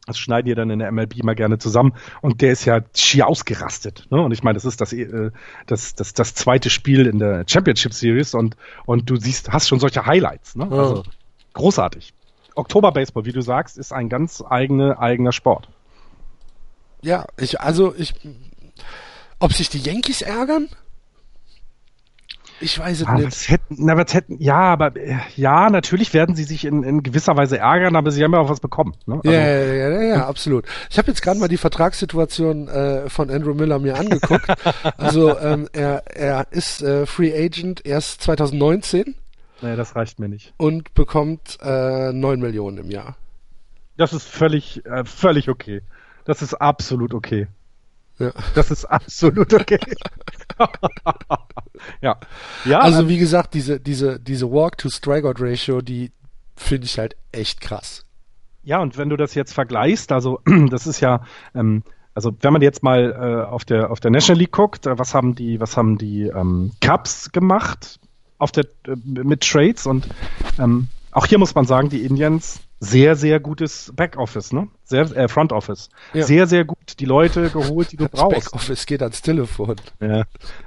Das 0.06 0.18
schneiden 0.18 0.46
die 0.48 0.56
dann 0.56 0.70
in 0.70 0.80
der 0.80 0.90
MLB 0.90 1.22
mal 1.24 1.36
gerne 1.36 1.58
zusammen 1.58 1.94
und 2.22 2.42
der 2.42 2.54
ist 2.54 2.64
ja 2.64 2.80
schier 2.96 3.28
ausgerastet. 3.28 4.08
Ne? 4.10 4.22
Und 4.22 4.32
ich 4.32 4.42
meine, 4.42 4.56
das 4.56 4.64
ist 4.64 4.80
das, 4.80 4.94
äh, 4.94 5.32
das, 5.66 5.96
das, 5.96 6.14
das 6.14 6.34
zweite 6.34 6.70
Spiel 6.70 7.08
in 7.08 7.20
der 7.20 7.44
Championship 7.46 7.94
Series 7.94 8.34
und, 8.34 8.56
und 8.86 9.10
du 9.10 9.18
siehst, 9.18 9.52
hast 9.52 9.68
schon 9.68 9.82
solche 9.82 10.06
Highlights. 10.06 10.56
Ne? 10.56 10.70
Ja. 10.72 10.78
Also 10.78 11.04
großartig. 11.54 12.14
Oktober 12.56 12.94
Baseball, 12.94 13.26
wie 13.26 13.34
du 13.34 13.42
sagst, 13.42 13.78
ist 13.78 13.92
ein 13.92 14.08
ganz 14.08 14.42
eigene, 14.50 14.98
eigener 14.98 15.34
Sport. 15.34 15.68
Ja, 17.02 17.28
ich, 17.38 17.60
also 17.60 17.94
ich, 17.96 18.14
ob 19.40 19.54
sich 19.54 19.70
die 19.70 19.80
Yankees 19.80 20.22
ärgern? 20.22 20.70
Ich 22.60 22.80
weiß 22.80 23.02
es 23.02 23.08
ah, 23.08 23.14
nicht. 23.16 23.50
Hätten, 23.50 23.76
na, 23.86 23.96
was 23.96 24.14
hätten, 24.14 24.38
ja, 24.40 24.60
aber 24.60 24.96
äh, 24.96 25.18
ja, 25.36 25.70
natürlich 25.70 26.14
werden 26.14 26.36
sie 26.36 26.44
sich 26.44 26.66
in, 26.66 26.84
in 26.84 27.04
gewisser 27.04 27.38
Weise 27.38 27.60
ärgern, 27.60 27.96
aber 27.96 28.12
sie 28.12 28.24
haben 28.24 28.34
ja 28.34 28.40
auch 28.40 28.50
was 28.50 28.60
bekommen. 28.60 28.96
Ne? 29.06 29.16
Also, 29.16 29.32
ja, 29.32 29.40
ja, 29.40 29.74
ja, 29.74 29.90
ja, 29.90 30.02
ja, 30.02 30.28
absolut. 30.28 30.66
Ich 30.90 30.98
habe 30.98 31.08
jetzt 31.10 31.22
gerade 31.22 31.40
mal 31.40 31.48
die 31.48 31.58
Vertragssituation 31.58 32.68
äh, 32.68 33.10
von 33.10 33.30
Andrew 33.30 33.54
Miller 33.54 33.80
mir 33.80 33.98
angeguckt. 33.98 34.48
also 34.98 35.38
ähm, 35.38 35.68
er, 35.72 36.04
er 36.08 36.48
ist 36.52 36.82
äh, 36.82 37.06
Free 37.06 37.34
Agent 37.34 37.86
erst 37.86 38.22
2019. 38.24 39.16
Nee, 39.62 39.76
das 39.76 39.96
reicht 39.96 40.20
mir 40.20 40.30
nicht. 40.30 40.54
Und 40.58 40.94
bekommt 40.94 41.58
äh, 41.62 42.12
9 42.12 42.40
Millionen 42.40 42.80
im 42.80 42.92
Jahr. 42.92 43.18
Das 43.98 44.14
ist 44.14 44.28
völlig, 44.28 44.86
äh, 44.86 45.04
völlig 45.06 45.50
okay. 45.50 45.82
Das 46.26 46.42
ist 46.42 46.56
absolut 46.56 47.14
okay. 47.14 47.48
Ja. 48.20 48.32
Das 48.56 48.72
ist 48.72 48.86
absolut 48.86 49.54
okay. 49.54 49.80
ja. 52.02 52.18
ja. 52.66 52.80
Also 52.80 53.08
wie 53.08 53.18
gesagt, 53.18 53.54
diese, 53.54 53.80
diese, 53.80 54.20
diese 54.20 54.52
Walk-to-Strikeout-Ratio, 54.52 55.82
die 55.82 56.12
finde 56.56 56.86
ich 56.86 56.98
halt 56.98 57.16
echt 57.32 57.62
krass. 57.62 58.04
Ja, 58.64 58.82
und 58.82 58.98
wenn 58.98 59.10
du 59.10 59.18
das 59.18 59.36
jetzt 59.36 59.54
vergleichst, 59.54 60.12
also 60.12 60.42
das 60.70 60.88
ist 60.88 61.00
ja, 61.00 61.22
ähm, 61.56 61.84
also 62.14 62.36
wenn 62.42 62.52
man 62.52 62.62
jetzt 62.62 62.84
mal 62.84 63.12
äh, 63.12 63.50
auf 63.50 63.64
der 63.64 63.92
auf 63.92 64.00
der 64.00 64.12
National 64.12 64.40
League 64.40 64.52
guckt, 64.52 64.88
äh, 64.88 64.98
was 64.98 65.14
haben 65.14 65.36
die 65.36 65.60
was 65.60 65.78
haben 65.78 65.98
die 65.98 66.24
ähm, 66.24 66.72
Cubs 66.84 67.32
gemacht 67.32 68.00
auf 68.40 68.52
der 68.52 68.66
äh, 68.88 68.96
mit 69.06 69.42
Trades 69.42 69.86
und 69.86 70.08
ähm, 70.60 70.88
auch 71.12 71.28
hier 71.28 71.38
muss 71.38 71.56
man 71.56 71.66
sagen, 71.66 71.90
die 71.90 72.04
Indians 72.04 72.60
sehr 72.80 73.16
sehr 73.16 73.40
gutes 73.40 73.92
Backoffice, 73.96 74.54
ne? 74.54 74.68
Sehr 74.84 75.02
äh, 75.16 75.28
Front 75.28 75.52
Office, 75.52 75.90
ja. 76.14 76.24
sehr 76.24 76.48
sehr 76.48 76.66
gut 76.66 77.00
die 77.00 77.06
Leute 77.06 77.50
geholt, 77.50 77.92
die 77.92 77.98
du 77.98 78.08
brauchst. 78.12 78.52
Backoffice 78.52 78.86
geht 78.86 79.02
ans 79.02 79.22
Telefon. 79.22 79.76
Ja. 80.00 80.24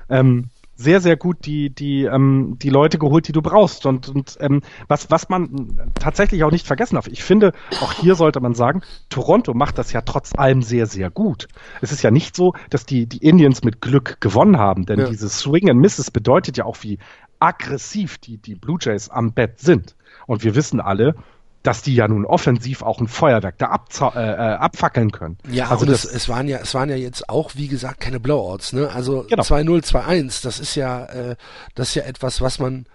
Ähm, 0.08 0.50
sehr, 0.80 1.02
sehr 1.02 1.16
gut 1.16 1.44
die, 1.44 1.68
die, 1.68 2.04
ähm, 2.04 2.56
die 2.58 2.70
Leute 2.70 2.98
geholt, 2.98 3.28
die 3.28 3.32
du 3.32 3.42
brauchst. 3.42 3.84
Und, 3.84 4.08
und 4.08 4.38
ähm, 4.40 4.62
was, 4.88 5.10
was 5.10 5.28
man 5.28 5.90
tatsächlich 5.94 6.42
auch 6.42 6.50
nicht 6.50 6.66
vergessen 6.66 6.94
darf, 6.94 7.06
ich 7.06 7.22
finde, 7.22 7.52
auch 7.82 7.92
hier 7.92 8.14
sollte 8.14 8.40
man 8.40 8.54
sagen, 8.54 8.80
Toronto 9.10 9.52
macht 9.52 9.76
das 9.76 9.92
ja 9.92 10.00
trotz 10.00 10.34
allem 10.34 10.62
sehr, 10.62 10.86
sehr 10.86 11.10
gut. 11.10 11.48
Es 11.82 11.92
ist 11.92 12.02
ja 12.02 12.10
nicht 12.10 12.34
so, 12.34 12.54
dass 12.70 12.86
die, 12.86 13.06
die 13.06 13.18
Indians 13.18 13.62
mit 13.62 13.82
Glück 13.82 14.22
gewonnen 14.22 14.56
haben, 14.56 14.86
denn 14.86 15.00
ja. 15.00 15.08
dieses 15.10 15.38
Swing 15.38 15.68
and 15.68 15.80
Misses 15.80 16.10
bedeutet 16.10 16.56
ja 16.56 16.64
auch, 16.64 16.78
wie 16.80 16.98
aggressiv 17.40 18.16
die, 18.16 18.38
die 18.38 18.54
Blue 18.54 18.78
Jays 18.80 19.10
am 19.10 19.34
Bett 19.34 19.60
sind. 19.60 19.96
Und 20.26 20.44
wir 20.44 20.54
wissen 20.54 20.80
alle, 20.80 21.14
dass 21.62 21.82
die 21.82 21.94
ja 21.94 22.08
nun 22.08 22.24
offensiv 22.24 22.82
auch 22.82 23.00
ein 23.00 23.08
Feuerwerk 23.08 23.58
da 23.58 23.84
äh, 24.14 24.18
äh, 24.18 24.34
abfackeln 24.54 25.12
können. 25.12 25.36
Ja, 25.50 25.68
also 25.68 25.84
das, 25.84 26.04
es, 26.04 26.12
es 26.12 26.28
waren 26.28 26.48
ja, 26.48 26.58
es 26.58 26.74
waren 26.74 26.88
ja 26.88 26.96
jetzt 26.96 27.28
auch, 27.28 27.52
wie 27.54 27.68
gesagt, 27.68 28.00
keine 28.00 28.18
Blowouts, 28.18 28.72
ne? 28.72 28.90
Also 28.90 29.26
genau. 29.28 29.42
2-0, 29.42 29.84
2-1, 29.84 30.42
das 30.42 30.58
ist 30.58 30.74
ja, 30.74 31.04
äh, 31.06 31.36
das 31.74 31.90
ist 31.90 31.94
ja 31.96 32.04
etwas, 32.04 32.40
was 32.40 32.58
man, 32.58 32.86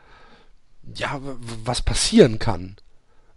ja, 0.95 1.20
was 1.63 1.82
passieren 1.84 2.39
kann. 2.39 2.76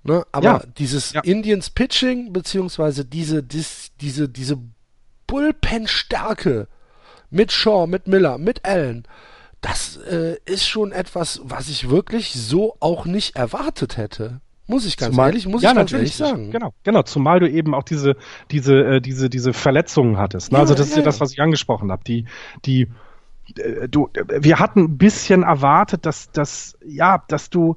Ne? 0.03 0.24
Aber 0.33 0.45
ja. 0.45 0.62
dieses 0.79 1.12
ja. 1.12 1.20
Indians 1.20 1.70
Pitching, 1.70 2.33
beziehungsweise 2.33 3.05
diese, 3.05 3.43
dies, 3.43 3.91
diese, 4.01 4.29
diese 4.29 4.59
Bullpen-Stärke 5.26 6.68
mit 7.31 7.53
Shaw, 7.53 7.87
mit 7.87 8.07
Miller, 8.07 8.39
mit 8.39 8.64
Allen, 8.64 9.07
das 9.61 9.99
äh, 9.99 10.37
ist 10.47 10.66
schon 10.66 10.93
etwas, 10.93 11.41
was 11.45 11.68
ich 11.68 11.91
wirklich 11.91 12.33
so 12.33 12.76
auch 12.81 13.05
nicht 13.05 13.37
erwartet 13.37 13.97
hätte. 13.97 14.41
Muss 14.69 14.85
ich 14.85 14.99
ganz 14.99 15.14
zumal, 15.14 15.31
ehrlich, 15.31 15.49
muss 15.49 15.62
ja, 15.62 15.71
ich 15.71 15.77
ganz 15.77 15.93
ehrlich 15.93 16.14
sagen. 16.14 16.51
Genau, 16.51 16.75
genau, 16.85 17.03
zumal 17.03 17.41
du 17.41 17.51
eben 17.51 17.75
auch 17.75 17.85
diese, 17.85 18.16
diese, 18.51 18.77
äh, 18.85 19.01
diese, 19.01 19.31
diese 19.31 19.55
Verletzungen 19.55 20.19
hattest. 20.19 20.53
Ne? 20.53 20.59
Ja, 20.59 20.61
also 20.61 20.75
das 20.75 20.89
ja, 20.89 20.93
ist 20.93 20.97
ja, 20.99 21.03
das, 21.05 21.21
was 21.21 21.33
ich 21.33 21.41
angesprochen 21.41 21.91
habe. 21.91 22.05
Die, 22.05 22.27
die, 22.66 22.89
äh, 23.57 23.89
du, 23.89 24.11
wir 24.29 24.59
hatten 24.59 24.81
ein 24.81 24.99
bisschen 24.99 25.43
erwartet, 25.43 26.05
dass, 26.05 26.31
dass, 26.33 26.77
ja, 26.85 27.25
dass 27.29 27.49
du 27.49 27.77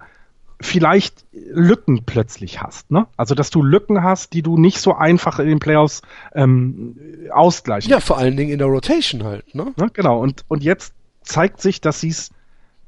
vielleicht 0.60 1.26
Lücken 1.32 2.04
plötzlich 2.06 2.62
hast, 2.62 2.92
ne? 2.92 3.08
Also 3.18 3.36
dass 3.36 3.50
du 3.50 3.64
Lücken 3.64 4.04
hast, 4.04 4.34
die 4.34 4.42
du 4.42 4.58
nicht 4.58 4.80
so 4.80 4.94
einfach 4.94 5.40
in 5.40 5.48
den 5.48 5.60
Playoffs 5.60 6.02
ähm, 6.36 6.98
ausgleichen. 7.32 7.90
Ja, 7.90 8.00
vor 8.00 8.18
allen 8.18 8.38
Dingen 8.38 8.52
in 8.52 8.60
der 8.60 8.68
Rotation 8.68 9.24
halt, 9.24 9.56
ne? 9.56 9.74
ne? 9.76 9.90
Genau. 9.94 10.20
Und 10.20 10.46
und 10.50 10.64
jetzt 10.64 10.94
zeigt 11.24 11.62
sich, 11.62 11.82
dass 11.82 12.02
sie 12.02 12.10
es 12.10 12.30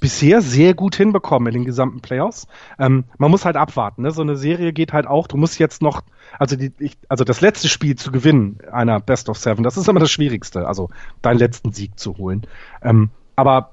bisher 0.04 0.42
sehr 0.42 0.74
gut 0.74 0.98
hinbekommen 0.98 1.48
in 1.48 1.54
den 1.62 1.66
gesamten 1.66 2.02
Playoffs. 2.02 2.46
Ähm, 2.78 3.06
man 3.18 3.32
muss 3.32 3.46
halt 3.46 3.56
abwarten. 3.56 4.02
Ne? 4.02 4.12
So 4.12 4.22
eine 4.22 4.36
Serie 4.36 4.74
geht 4.74 4.92
halt 4.92 5.08
auch. 5.08 5.28
Du 5.28 5.38
musst 5.38 5.60
jetzt 5.60 5.82
noch, 5.82 6.02
also 6.38 6.58
die, 6.58 6.74
ich, 6.78 6.98
also 7.08 7.24
das 7.24 7.40
letzte 7.40 7.70
Spiel 7.70 7.96
zu 7.96 8.12
gewinnen 8.12 8.58
einer 8.70 9.00
Best 9.00 9.30
of 9.30 9.38
Seven, 9.38 9.64
das 9.64 9.78
ist 9.78 9.88
immer 9.88 10.02
das 10.02 10.12
Schwierigste. 10.12 10.68
Also 10.68 10.90
deinen 11.22 11.40
letzten 11.40 11.72
Sieg 11.72 11.98
zu 11.98 12.18
holen. 12.18 12.46
Ähm, 12.82 13.12
aber 13.38 13.70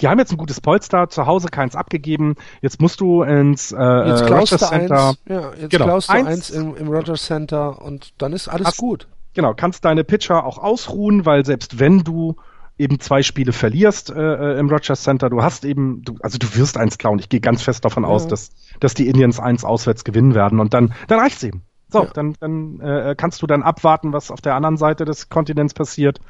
die 0.00 0.08
haben 0.08 0.18
jetzt 0.18 0.32
ein 0.32 0.36
gutes 0.36 0.60
Polster, 0.60 1.08
zu 1.08 1.26
Hause 1.26 1.46
keins 1.46 1.76
abgegeben. 1.76 2.34
Jetzt 2.60 2.80
musst 2.80 3.00
du 3.00 3.22
ins 3.22 3.70
äh, 3.70 3.76
jetzt 3.76 4.28
Rogers 4.28 4.68
Center. 4.68 5.10
Eins, 5.10 5.18
ja, 5.28 5.52
jetzt 5.60 5.70
genau, 5.70 5.84
klaust 5.84 6.08
du 6.08 6.12
eins, 6.12 6.26
eins 6.26 6.50
im, 6.50 6.76
im 6.76 6.88
Rogers 6.88 7.24
Center 7.24 7.80
und 7.80 8.14
dann 8.18 8.32
ist 8.32 8.48
alles 8.48 8.66
hast, 8.66 8.78
gut. 8.78 9.06
Genau, 9.34 9.54
kannst 9.54 9.84
deine 9.84 10.02
Pitcher 10.02 10.44
auch 10.44 10.58
ausruhen, 10.58 11.24
weil 11.24 11.46
selbst 11.46 11.78
wenn 11.78 12.00
du 12.00 12.34
eben 12.78 13.00
zwei 13.00 13.22
Spiele 13.22 13.52
verlierst 13.52 14.10
äh, 14.10 14.14
äh, 14.14 14.58
im 14.58 14.68
Rogers 14.68 15.02
Center, 15.02 15.30
du 15.30 15.42
hast 15.42 15.64
eben, 15.64 16.02
du, 16.02 16.16
also 16.20 16.38
du 16.38 16.54
wirst 16.56 16.76
eins 16.76 16.98
klauen. 16.98 17.18
Ich 17.18 17.28
gehe 17.28 17.40
ganz 17.40 17.62
fest 17.62 17.84
davon 17.84 18.04
ja. 18.04 18.08
aus, 18.08 18.26
dass, 18.26 18.50
dass 18.80 18.94
die 18.94 19.08
Indians 19.08 19.38
eins 19.38 19.64
auswärts 19.64 20.04
gewinnen 20.04 20.34
werden 20.34 20.60
und 20.60 20.74
dann, 20.74 20.94
dann 21.08 21.20
reicht's 21.20 21.42
eben. 21.42 21.62
So, 21.88 22.04
ja. 22.04 22.10
dann, 22.14 22.34
dann 22.40 22.80
äh, 22.80 23.14
kannst 23.16 23.42
du 23.42 23.46
dann 23.46 23.62
abwarten, 23.62 24.12
was 24.12 24.30
auf 24.30 24.40
der 24.40 24.54
anderen 24.54 24.78
Seite 24.78 25.04
des 25.04 25.28
Kontinents 25.28 25.74
passiert. 25.74 26.20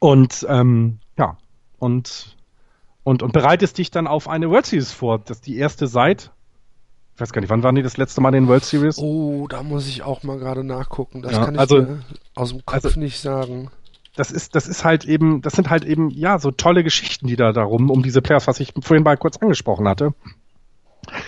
Und 0.00 0.44
ähm, 0.48 0.98
ja, 1.16 1.38
und, 1.78 2.36
und, 3.04 3.22
und 3.22 3.32
bereitest 3.32 3.78
dich 3.78 3.90
dann 3.92 4.08
auf 4.08 4.28
eine 4.28 4.50
World 4.50 4.66
Series 4.66 4.92
vor. 4.92 5.20
Das 5.20 5.38
ist 5.38 5.46
die 5.46 5.56
erste 5.56 5.86
seit, 5.86 6.32
ich 7.14 7.20
weiß 7.20 7.32
gar 7.32 7.40
nicht, 7.40 7.50
wann 7.50 7.62
waren 7.62 7.76
die 7.76 7.82
das 7.82 7.96
letzte 7.96 8.20
Mal 8.20 8.30
in 8.30 8.44
den 8.44 8.48
World 8.48 8.64
Series? 8.64 8.98
Oh, 8.98 9.46
da 9.48 9.62
muss 9.62 9.86
ich 9.86 10.02
auch 10.02 10.24
mal 10.24 10.38
gerade 10.38 10.64
nachgucken. 10.64 11.22
Das 11.22 11.32
ja, 11.32 11.44
kann 11.44 11.54
ich 11.54 11.60
also, 11.60 11.86
aus 12.34 12.50
dem 12.50 12.66
Kopf 12.66 12.84
also, 12.84 12.98
nicht 12.98 13.20
sagen 13.20 13.70
das 14.16 14.30
ist, 14.30 14.54
das 14.54 14.66
ist 14.66 14.84
halt 14.84 15.04
eben, 15.04 15.42
das 15.42 15.52
sind 15.52 15.70
halt 15.70 15.84
eben, 15.84 16.10
ja, 16.10 16.38
so 16.38 16.50
tolle 16.50 16.82
Geschichten, 16.82 17.26
die 17.26 17.36
da 17.36 17.52
darum, 17.52 17.90
um 17.90 18.02
diese 18.02 18.22
Players, 18.22 18.46
was 18.46 18.60
ich 18.60 18.72
vorhin 18.80 19.04
mal 19.04 19.16
kurz 19.16 19.36
angesprochen 19.36 19.86
hatte. 19.88 20.14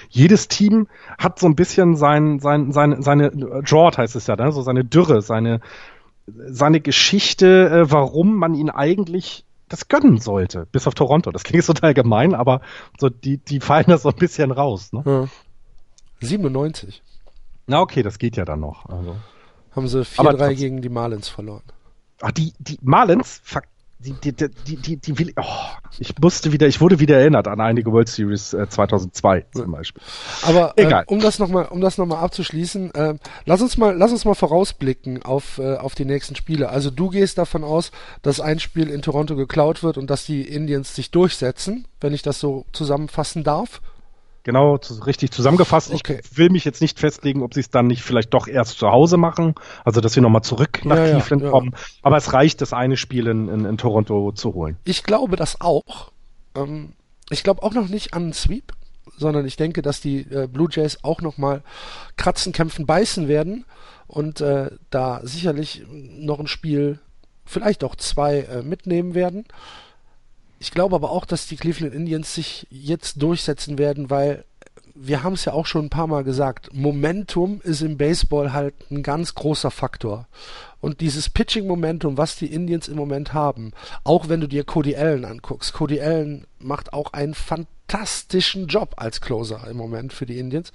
Jedes 0.08 0.48
Team 0.48 0.88
hat 1.18 1.38
so 1.38 1.46
ein 1.46 1.54
bisschen 1.54 1.96
sein, 1.96 2.40
sein, 2.40 2.72
seine, 2.72 3.02
seine 3.02 3.30
Drought 3.30 3.98
heißt 3.98 4.16
es 4.16 4.26
ja, 4.26 4.36
ne? 4.36 4.50
so 4.50 4.62
seine 4.62 4.84
Dürre, 4.84 5.22
seine, 5.22 5.60
seine 6.26 6.80
Geschichte, 6.80 7.68
äh, 7.68 7.92
warum 7.92 8.34
man 8.34 8.54
ihn 8.54 8.70
eigentlich 8.70 9.44
das 9.68 9.88
gönnen 9.88 10.18
sollte, 10.18 10.66
bis 10.72 10.86
auf 10.86 10.94
Toronto. 10.94 11.30
Das 11.30 11.44
klingt 11.44 11.66
total 11.66 11.92
gemein, 11.92 12.34
aber 12.34 12.62
so 12.98 13.10
die, 13.10 13.36
die 13.36 13.60
fallen 13.60 13.84
da 13.88 13.98
so 13.98 14.08
ein 14.08 14.16
bisschen 14.16 14.50
raus. 14.50 14.92
Ne? 14.92 15.02
Ja. 15.04 15.28
97. 16.26 17.02
Na 17.66 17.80
okay, 17.80 18.02
das 18.02 18.18
geht 18.18 18.36
ja 18.36 18.46
dann 18.46 18.60
noch. 18.60 18.86
Also. 18.86 19.16
Haben 19.72 19.88
sie 19.88 20.00
4-3 20.00 20.54
gegen 20.54 20.80
die 20.80 20.88
Marlins 20.88 21.28
verloren. 21.28 21.62
Ach, 22.20 22.32
die, 22.32 22.52
die 22.58 22.78
Marlins, 22.82 23.40
fuck, 23.44 23.64
die, 24.00 24.12
die, 24.12 24.32
die, 24.32 24.76
die, 24.76 24.96
die 24.96 25.18
will, 25.18 25.32
oh, 25.36 25.42
ich 25.98 26.16
musste 26.20 26.52
wieder, 26.52 26.68
ich 26.68 26.80
wurde 26.80 27.00
wieder 27.00 27.18
erinnert 27.18 27.48
an 27.48 27.60
einige 27.60 27.90
World 27.90 28.08
Series 28.08 28.52
äh, 28.52 28.68
2002 28.68 29.46
zum 29.52 29.72
Beispiel. 29.72 30.00
Aber 30.42 30.74
äh, 30.76 30.84
Egal. 30.84 31.02
Äh, 31.02 31.12
um 31.12 31.18
das 31.18 31.40
nochmal, 31.40 31.66
um 31.66 31.80
das 31.80 31.98
noch 31.98 32.06
mal 32.06 32.20
abzuschließen, 32.20 32.94
äh, 32.94 33.14
lass 33.44 33.60
uns 33.60 33.76
mal, 33.76 33.96
lass 33.96 34.12
uns 34.12 34.24
mal 34.24 34.34
vorausblicken 34.34 35.24
auf, 35.24 35.58
äh, 35.58 35.76
auf 35.76 35.96
die 35.96 36.04
nächsten 36.04 36.36
Spiele. 36.36 36.68
Also 36.68 36.90
du 36.90 37.08
gehst 37.08 37.38
davon 37.38 37.64
aus, 37.64 37.90
dass 38.22 38.40
ein 38.40 38.60
Spiel 38.60 38.88
in 38.88 39.02
Toronto 39.02 39.34
geklaut 39.34 39.82
wird 39.82 39.98
und 39.98 40.08
dass 40.08 40.24
die 40.24 40.42
Indians 40.42 40.94
sich 40.94 41.10
durchsetzen, 41.10 41.88
wenn 42.00 42.14
ich 42.14 42.22
das 42.22 42.38
so 42.38 42.66
zusammenfassen 42.72 43.42
darf 43.42 43.80
genau 44.42 44.78
zu, 44.78 44.94
richtig 45.04 45.30
zusammengefasst. 45.30 45.92
Okay. 45.92 46.20
Ich 46.22 46.36
will 46.36 46.50
mich 46.50 46.64
jetzt 46.64 46.80
nicht 46.80 46.98
festlegen, 46.98 47.42
ob 47.42 47.54
sie 47.54 47.60
es 47.60 47.70
dann 47.70 47.86
nicht 47.86 48.02
vielleicht 48.02 48.32
doch 48.34 48.48
erst 48.48 48.78
zu 48.78 48.88
Hause 48.88 49.16
machen, 49.16 49.54
also 49.84 50.00
dass 50.00 50.12
sie 50.12 50.20
nochmal 50.20 50.42
zurück 50.42 50.84
nach 50.84 50.96
ja, 50.96 51.10
Cleveland 51.10 51.42
ja, 51.42 51.50
kommen. 51.50 51.74
Aber 52.02 52.16
es 52.16 52.32
reicht, 52.32 52.60
das 52.60 52.72
eine 52.72 52.96
Spiel 52.96 53.26
in, 53.26 53.48
in, 53.48 53.64
in 53.64 53.78
Toronto 53.78 54.32
zu 54.32 54.54
holen. 54.54 54.76
Ich 54.84 55.04
glaube 55.04 55.36
das 55.36 55.60
auch. 55.60 56.12
Ähm, 56.54 56.92
ich 57.30 57.42
glaube 57.42 57.62
auch 57.62 57.74
noch 57.74 57.88
nicht 57.88 58.14
an 58.14 58.24
einen 58.24 58.32
Sweep, 58.32 58.72
sondern 59.16 59.46
ich 59.46 59.56
denke, 59.56 59.82
dass 59.82 60.00
die 60.00 60.20
äh, 60.30 60.46
Blue 60.46 60.68
Jays 60.70 60.98
auch 61.02 61.20
nochmal 61.20 61.62
kratzen, 62.16 62.52
kämpfen, 62.52 62.86
beißen 62.86 63.28
werden 63.28 63.64
und 64.06 64.40
äh, 64.40 64.70
da 64.90 65.20
sicherlich 65.22 65.84
noch 65.90 66.40
ein 66.40 66.46
Spiel, 66.46 67.00
vielleicht 67.44 67.84
auch 67.84 67.96
zwei 67.96 68.40
äh, 68.40 68.62
mitnehmen 68.62 69.14
werden. 69.14 69.44
Ich 70.58 70.72
glaube 70.72 70.96
aber 70.96 71.10
auch, 71.10 71.24
dass 71.24 71.46
die 71.46 71.56
Cleveland 71.56 71.94
Indians 71.94 72.34
sich 72.34 72.66
jetzt 72.70 73.22
durchsetzen 73.22 73.78
werden, 73.78 74.10
weil 74.10 74.44
wir 75.00 75.22
haben 75.22 75.34
es 75.34 75.44
ja 75.44 75.52
auch 75.52 75.66
schon 75.66 75.86
ein 75.86 75.90
paar 75.90 76.08
Mal 76.08 76.24
gesagt, 76.24 76.74
Momentum 76.74 77.60
ist 77.62 77.82
im 77.82 77.96
Baseball 77.96 78.52
halt 78.52 78.74
ein 78.90 79.04
ganz 79.04 79.34
großer 79.34 79.70
Faktor. 79.70 80.26
Und 80.80 81.00
dieses 81.00 81.30
Pitching-Momentum, 81.30 82.16
was 82.18 82.36
die 82.36 82.52
Indians 82.52 82.88
im 82.88 82.96
Moment 82.96 83.32
haben, 83.32 83.72
auch 84.02 84.28
wenn 84.28 84.40
du 84.40 84.48
dir 84.48 84.64
Cody 84.64 84.96
Allen 84.96 85.24
anguckst, 85.24 85.72
Cody 85.72 86.00
Allen 86.00 86.46
macht 86.58 86.92
auch 86.92 87.12
einen 87.12 87.34
fantastischen 87.34 88.66
Job 88.66 88.94
als 88.96 89.20
Closer 89.20 89.66
im 89.68 89.76
Moment 89.76 90.12
für 90.12 90.26
die 90.26 90.38
Indians. 90.38 90.72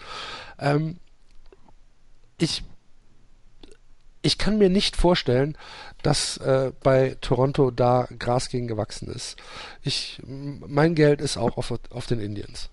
Ähm, 0.58 0.98
ich 2.38 2.64
ich 4.24 4.38
kann 4.38 4.58
mir 4.58 4.70
nicht 4.70 4.96
vorstellen, 4.96 5.56
dass 6.02 6.38
äh, 6.38 6.72
bei 6.82 7.16
Toronto 7.22 7.70
da 7.70 8.08
Gras 8.18 8.50
gegen 8.50 8.68
gewachsen 8.68 9.08
ist. 9.08 9.38
Ich, 9.84 10.22
mein 10.26 10.96
Geld 10.96 11.22
ist 11.22 11.38
auch 11.38 11.58
auf, 11.58 11.74
auf 11.92 12.08
den 12.08 12.20
Indians. 12.20 12.70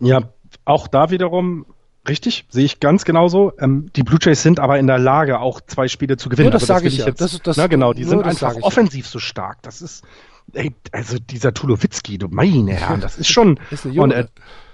Ja, 0.00 0.28
auch 0.64 0.86
da 0.86 1.10
wiederum 1.10 1.64
Richtig, 2.08 2.46
sehe 2.48 2.64
ich 2.64 2.80
ganz 2.80 3.04
genauso. 3.04 3.52
Ähm, 3.60 3.90
die 3.94 4.02
Blue 4.02 4.18
Jays 4.20 4.42
sind 4.42 4.58
aber 4.58 4.78
in 4.80 4.88
der 4.88 4.98
Lage, 4.98 5.38
auch 5.38 5.60
zwei 5.60 5.86
Spiele 5.86 6.16
zu 6.16 6.28
gewinnen. 6.28 6.46
Nur 6.46 6.52
das 6.52 6.62
also, 6.62 6.74
sage 6.74 6.88
ich 6.88 6.98
jetzt. 6.98 7.20
Das, 7.20 7.38
das, 7.40 7.56
na 7.56 7.68
genau, 7.68 7.92
die 7.92 8.02
sind 8.02 8.24
einfach 8.24 8.56
offensiv 8.62 9.06
so 9.06 9.20
stark. 9.20 9.62
Das 9.62 9.80
ist, 9.80 10.02
ey, 10.54 10.72
also 10.92 11.18
dieser 11.18 11.54
Tulowitzki, 11.54 12.18
du 12.18 12.28
meine 12.28 12.72
Herren, 12.72 13.00
das 13.00 13.18
ist 13.18 13.30
schon. 13.30 13.58
ist 13.70 13.86
und 13.86 14.10
äh, 14.10 14.26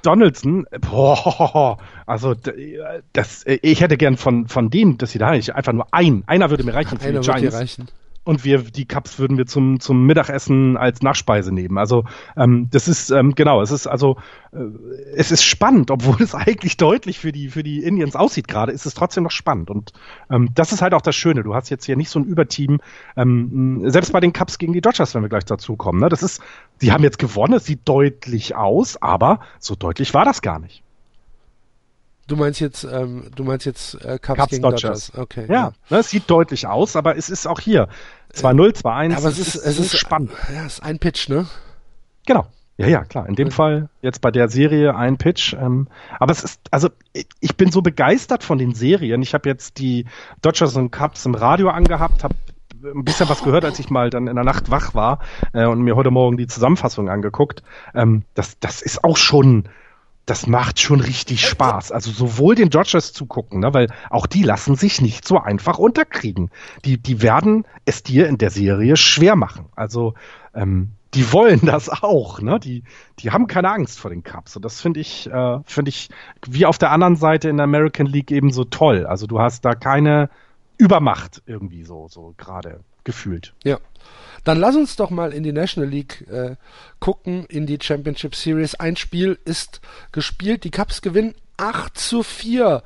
Donaldson, 0.03 0.67
boah, 0.81 1.79
also 2.07 2.35
das, 3.13 3.45
ich 3.47 3.81
hätte 3.81 3.97
gern 3.97 4.17
von 4.17 4.47
von 4.47 4.71
denen, 4.71 4.99
dass 4.99 5.13
sie 5.13 5.19
da 5.19 5.33
nicht 5.33 5.55
einfach 5.55 5.73
nur 5.73 5.87
ein, 5.93 6.23
einer 6.27 6.51
würde 6.51 6.65
mir 6.65 6.75
reichen. 6.75 6.99
Einer 7.01 7.25
würde 7.25 7.41
dir 7.41 7.53
reichen. 7.53 7.89
Und 8.29 8.45
wir 8.45 8.59
die 8.59 8.85
Cups 8.85 9.19
würden 9.19 9.39
wir 9.39 9.47
zum 9.47 9.81
zum 9.81 10.05
Mittagessen 10.05 10.77
als 10.77 11.01
Nachspeise 11.01 11.51
nehmen. 11.51 11.79
Also 11.79 12.05
ähm, 12.37 12.69
das 12.71 12.87
ist 12.87 13.11
ähm, 13.11 13.35
genau, 13.35 13.63
es 13.63 13.71
ist 13.71 13.87
also 13.87 14.17
äh, 14.53 14.59
es 15.15 15.31
ist 15.33 15.43
spannend, 15.43 15.91
obwohl 15.91 16.17
es 16.21 16.35
eigentlich 16.35 16.77
deutlich 16.77 17.19
für 17.19 17.33
die 17.33 17.49
für 17.49 17.63
die 17.63 17.83
Indians 17.83 18.17
aussieht 18.17 18.47
gerade, 18.47 18.73
ist 18.73 18.85
es 18.85 18.93
trotzdem 18.93 19.25
noch 19.25 19.31
spannend 19.31 19.71
und 19.71 19.93
ähm, 20.31 20.51
das 20.55 20.73
ist 20.73 20.83
halt 20.83 20.93
auch 20.93 21.01
das 21.01 21.17
Schöne. 21.17 21.43
Du 21.43 21.55
hast 21.55 21.71
jetzt 21.71 21.87
hier 21.87 21.97
nicht 21.97 22.11
so 22.11 22.19
ein 22.19 22.27
Überteam, 22.27 22.81
ähm, 23.17 23.81
selbst 23.87 24.13
bei 24.13 24.21
den 24.21 24.35
Cups 24.35 24.59
gegen 24.59 24.75
die 24.75 24.83
Dodgers, 24.83 25.15
wenn 25.15 25.23
wir 25.23 25.31
gleich 25.31 25.47
dazu 25.47 25.77
kommen. 25.77 25.99
Ne? 25.99 26.11
Das 26.11 26.23
ist, 26.23 26.43
die 26.83 26.93
haben 26.93 27.05
jetzt 27.05 27.19
gewonnen, 27.19 27.55
es 27.55 27.65
sieht 27.65 27.89
deutlich 27.89 28.55
aus, 28.55 29.01
aber 29.01 29.41
so 29.59 29.75
deutlich 29.75 30.13
war 30.13 30.27
das 30.27 30.43
gar 30.43 30.59
nicht. 30.59 30.83
Du 32.29 32.37
meinst 32.37 32.61
jetzt, 32.61 32.85
ähm, 32.85 33.31
du 33.35 33.43
meinst 33.43 33.65
jetzt 33.65 33.95
äh, 34.05 34.19
Cubs, 34.19 34.39
Cubs 34.39 34.51
gegen 34.51 34.63
Dodgers. 34.63 35.07
Dodgers. 35.07 35.19
Okay. 35.19 35.47
Ja, 35.49 35.55
ja. 35.55 35.73
Ne, 35.89 35.99
es 35.99 36.11
sieht 36.11 36.31
deutlich 36.31 36.67
aus, 36.67 36.95
aber 36.95 37.17
es 37.17 37.31
ist 37.31 37.47
auch 37.47 37.59
hier 37.59 37.89
2-0, 38.35 38.83
2-1. 38.83 39.17
Aber 39.17 39.29
es 39.29 39.39
ist, 39.39 39.55
es 39.57 39.79
ist 39.79 39.97
spannend. 39.97 40.31
Ja, 40.55 40.67
es 40.67 40.75
ist 40.75 40.83
ein 40.83 40.99
Pitch, 40.99 41.31
ne? 41.31 41.47
Genau. 42.27 42.47
Ja, 42.77 42.87
ja, 42.87 43.05
klar. 43.05 43.27
In 43.27 43.35
dem. 43.35 43.51
Fall 43.51 43.89
jetzt 44.03 44.21
bei 44.21 44.31
der 44.31 44.51
Serie 44.51 44.95
ein 44.95 45.17
Pitch. 45.17 45.55
Ähm, 45.55 45.89
aber 46.21 46.31
es 46.31 46.45
ist, 46.45 46.61
also 46.71 46.91
ich 47.13 47.57
bin 47.57 47.73
so 47.73 47.81
begeistert 47.81 48.45
von 48.45 48.59
den 48.59 48.75
Serien. 48.75 49.23
Ich 49.23 49.33
habe 49.33 49.49
jetzt 49.49 49.79
die 49.79 50.05
Dodgers 50.43 50.77
und 50.77 50.91
Cubs 50.91 51.25
im 51.25 51.35
Radio 51.35 51.71
angehabt, 51.71 52.23
habe 52.23 52.35
ein 52.85 53.05
bisschen 53.05 53.29
was 53.29 53.43
gehört, 53.43 53.65
als 53.65 53.79
ich 53.79 53.91
mal 53.91 54.11
dann 54.11 54.29
in 54.29 54.37
der 54.37 54.45
Nacht 54.45 54.71
wach 54.71 54.95
war 54.95 55.21
äh, 55.55 55.65
und 55.67 55.81
mir 55.81 55.97
heute 55.97 56.11
Morgen 56.11 56.37
die 56.37 56.47
Zusammenfassung 56.47 57.09
angeguckt. 57.09 57.63
Ähm, 57.95 58.25
das, 58.35 58.59
das 58.61 58.83
ist 58.83 59.03
auch 59.03 59.17
schon 59.17 59.65
das 60.29 60.47
macht 60.47 60.79
schon 60.79 61.01
richtig 61.01 61.47
Spaß. 61.47 61.91
Also 61.91 62.11
sowohl 62.11 62.55
den 62.55 62.69
Dodgers 62.69 63.15
zugucken, 63.15 63.61
ne, 63.61 63.73
weil 63.73 63.89
auch 64.11 64.27
die 64.27 64.43
lassen 64.43 64.75
sich 64.75 65.01
nicht 65.01 65.27
so 65.27 65.39
einfach 65.39 65.79
unterkriegen. 65.79 66.51
Die, 66.85 66.99
die 66.99 67.23
werden 67.23 67.65
es 67.87 68.03
dir 68.03 68.29
in 68.29 68.37
der 68.37 68.51
Serie 68.51 68.97
schwer 68.97 69.37
machen. 69.37 69.67
Also 69.75 70.13
ähm, 70.55 70.91
die 71.15 71.33
wollen 71.33 71.61
das 71.65 71.89
auch, 71.89 72.43
ne? 72.43 72.61
Die, 72.61 72.85
die 73.21 73.31
haben 73.31 73.47
keine 73.47 73.73
Angst 73.73 73.99
vor 73.99 74.11
den 74.11 74.23
Cups. 74.23 74.55
Und 74.55 74.67
das 74.67 74.83
finde 74.83 75.01
ich, 75.01 75.31
äh, 75.31 75.61
finde 75.65 75.89
ich, 75.89 76.11
wie 76.47 76.67
auf 76.67 76.77
der 76.77 76.91
anderen 76.91 77.17
Seite 77.17 77.49
in 77.49 77.57
der 77.57 77.65
American 77.65 78.07
League 78.07 78.31
eben 78.31 78.51
so 78.51 78.65
toll. 78.65 79.07
Also 79.07 79.27
du 79.27 79.41
hast 79.41 79.65
da 79.65 79.75
keine 79.75 80.29
Übermacht 80.77 81.43
irgendwie 81.47 81.85
so, 81.85 82.07
so 82.09 82.35
gerade 82.37 82.81
gefühlt. 83.05 83.55
Ja. 83.65 83.79
Dann 84.49 84.61
lass 84.61 84.77
uns 84.77 84.97
doch 84.97 85.11
mal 85.11 85.35
in 85.35 85.43
die 85.43 85.53
National 85.53 85.91
League 85.91 86.27
äh, 86.27 86.57
gucken, 87.01 87.45
in 87.51 87.67
die 87.67 87.77
Championship 87.79 88.35
Series. 88.35 88.77
Ein 88.77 88.97
Spiel 88.97 89.39
ist 89.45 89.83
gespielt. 90.11 90.65
Die 90.65 90.71
Cubs 90.71 91.03
gewinnen 91.03 91.35
8 91.59 91.99
zu 91.99 92.23
4 92.23 92.83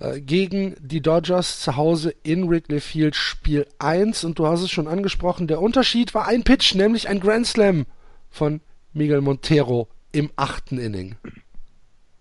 äh, 0.00 0.22
gegen 0.22 0.74
die 0.80 1.02
Dodgers 1.02 1.60
zu 1.60 1.76
Hause 1.76 2.14
in 2.22 2.48
Wrigley 2.48 2.80
Field 2.80 3.14
Spiel 3.14 3.66
1. 3.78 4.24
Und 4.24 4.38
du 4.38 4.46
hast 4.46 4.62
es 4.62 4.70
schon 4.70 4.88
angesprochen, 4.88 5.48
der 5.48 5.60
Unterschied 5.60 6.14
war 6.14 6.28
ein 6.28 6.44
Pitch, 6.44 6.74
nämlich 6.74 7.10
ein 7.10 7.20
Grand 7.20 7.46
Slam 7.46 7.84
von 8.30 8.62
Miguel 8.94 9.20
Montero 9.20 9.88
im 10.12 10.30
achten 10.36 10.78
Inning. 10.78 11.16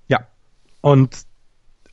Ja. 0.10 0.28
Und 0.82 1.16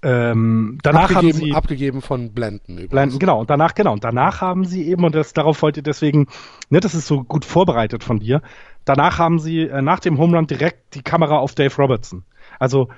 ähm, 0.03 0.79
danach 0.83 1.11
abgegeben, 1.11 1.27
haben 1.27 1.45
sie 1.45 1.55
abgegeben 1.55 2.03
von 2.03 2.33
Blenden 2.33 2.75
übrigens. 2.75 2.91
Blenden, 2.91 3.19
genau. 3.19 3.41
Und 3.41 3.51
danach, 3.51 3.75
genau. 3.75 3.93
Und 3.93 4.05
danach 4.05 4.41
haben 4.41 4.65
sie 4.65 4.89
eben, 4.89 5.05
und 5.05 5.15
das, 5.15 5.33
darauf 5.33 5.61
wollte 5.63 5.83
deswegen, 5.83 6.29
ne, 6.71 6.81
das 6.81 6.95
ist 6.95 7.07
so 7.07 7.25
gut 7.25 7.45
vorbereitet 7.45 8.05
von 8.05 8.21
dir. 8.21 8.43
Danach 8.85 9.19
haben 9.19 9.39
sie 9.39 9.63
äh, 9.63 9.83
nach 9.83 10.01
dem 10.01 10.19
Home 10.19 10.37
Run 10.37 10.47
direkt 10.47 10.95
die 10.95 11.03
Kamera 11.03 11.39
auf 11.39 11.55
Dave 11.55 11.75
Robertson. 11.77 12.25
Also, 12.59 12.89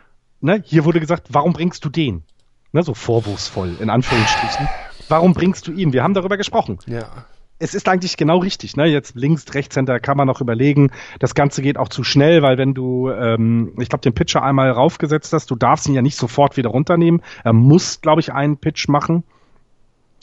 ne, 0.41 0.63
hier 0.65 0.85
wurde 0.85 1.01
gesagt, 1.01 1.29
warum 1.31 1.53
bringst 1.53 1.85
du 1.85 1.89
den? 1.89 2.23
Ne, 2.73 2.83
so 2.83 2.95
vorwurfsvoll, 2.95 3.77
in 3.81 3.91
Anführungsstrichen. 3.91 4.69
Warum 5.09 5.33
bringst 5.33 5.67
du 5.67 5.73
ihn? 5.73 5.93
Wir 5.93 6.03
haben 6.03 6.15
darüber 6.15 6.37
gesprochen. 6.37 6.79
Ja 6.87 7.09
es 7.61 7.75
ist 7.75 7.89
eigentlich 7.89 8.17
genau 8.17 8.39
richtig. 8.39 8.77
Ne? 8.77 8.87
Jetzt 8.87 9.15
links, 9.15 9.45
rechts, 9.55 9.75
Center 9.75 10.01
kann 10.01 10.17
man 10.17 10.27
noch 10.27 10.41
überlegen. 10.41 10.91
Das 11.19 11.35
Ganze 11.35 11.63
geht 11.63 11.77
auch 11.77 11.89
zu 11.89 12.03
schnell, 12.03 12.43
weil 12.43 12.59
wenn 12.59 12.75
du, 12.75 13.11
ähm, 13.11 13.75
ich 13.79 13.91
glaube, 13.91 14.01
den 14.01 14.15
Pitcher 14.15 14.43
einmal 14.43 14.71
raufgesetzt 14.71 15.33
hast, 15.33 15.51
du 15.51 15.55
darfst 15.55 15.87
ihn 15.87 15.95
ja 15.95 16.03
nicht 16.03 16.17
sofort 16.17 16.57
wieder 16.57 16.71
runternehmen. 16.71 17.23
Er 17.45 17.53
muss, 17.53 18.01
glaube 18.01 18.21
ich, 18.21 18.33
einen 18.33 18.57
Pitch 18.57 18.89
machen. 18.89 19.25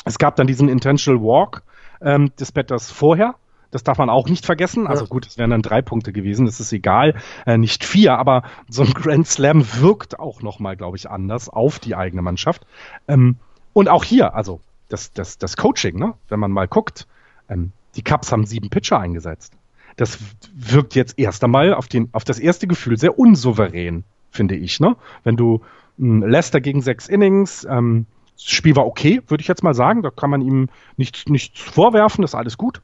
Es 0.04 0.18
gab 0.18 0.36
dann 0.36 0.48
diesen 0.48 0.68
Intentional 0.68 1.22
Walk 1.22 1.62
ähm, 2.02 2.32
des 2.40 2.52
Batters 2.52 2.92
vorher. 2.92 3.36
Das 3.70 3.84
darf 3.84 4.00
man 4.00 4.10
auch 4.10 4.28
nicht 4.30 4.46
vergessen. 4.46 4.88
Also 4.88 5.06
gut, 5.06 5.28
es 5.28 5.38
wären 5.38 5.52
dann 5.52 5.62
drei 5.62 5.82
Punkte 5.82 6.14
gewesen, 6.14 6.46
das 6.46 6.60
ist 6.60 6.72
egal, 6.72 7.16
äh, 7.46 7.58
nicht 7.58 7.84
vier, 7.84 8.18
aber 8.18 8.44
so 8.70 8.82
ein 8.82 8.94
Grand 8.94 9.28
Slam 9.28 9.66
wirkt 9.80 10.20
auch 10.20 10.42
nochmal, 10.42 10.78
glaube 10.78 10.96
ich, 10.96 11.10
anders 11.10 11.50
auf 11.50 11.78
die 11.78 11.94
eigene 11.94 12.22
Mannschaft. 12.22 12.66
Ähm, 13.10 13.36
und 13.74 13.90
auch 13.90 14.06
hier, 14.06 14.34
also 14.36 14.62
das, 14.88 15.12
das, 15.12 15.38
das 15.38 15.58
Coaching, 15.58 16.00
ne? 16.00 16.14
wenn 16.30 16.40
man 16.40 16.52
mal 16.52 16.68
guckt, 16.68 17.08
ähm, 17.50 17.72
die 17.96 18.04
Cubs 18.04 18.32
haben 18.32 18.46
sieben 18.46 18.70
Pitcher 18.70 19.00
eingesetzt. 19.00 19.54
Das 19.96 20.20
wirkt 20.54 20.96
jetzt 20.96 21.18
erst 21.18 21.44
einmal 21.44 21.74
auf, 21.74 21.88
den, 21.88 22.10
auf 22.12 22.24
das 22.24 22.40
erste 22.40 22.68
Gefühl 22.68 22.98
sehr 22.98 23.18
unsouverän, 23.18 24.04
finde 24.32 24.56
ich. 24.56 24.80
Ne? 24.80 24.96
Wenn 25.24 25.38
du 25.38 25.62
ähm, 26.00 26.22
Leicester 26.22 26.62
gegen 26.62 26.82
sechs 26.82 27.08
Innings, 27.08 27.66
ähm, 27.70 28.06
das 28.36 28.52
Spiel 28.52 28.76
war 28.76 28.86
okay, 28.86 29.22
würde 29.28 29.42
ich 29.42 29.48
jetzt 29.48 29.64
mal 29.64 29.74
sagen. 29.74 30.04
Da 30.04 30.12
kann 30.12 30.30
man 30.30 30.42
ihm 30.42 30.70
nichts, 30.96 31.26
nichts 31.28 31.60
vorwerfen, 31.60 32.22
das 32.22 32.32
ist 32.32 32.36
alles 32.36 32.58
gut. 32.58 32.82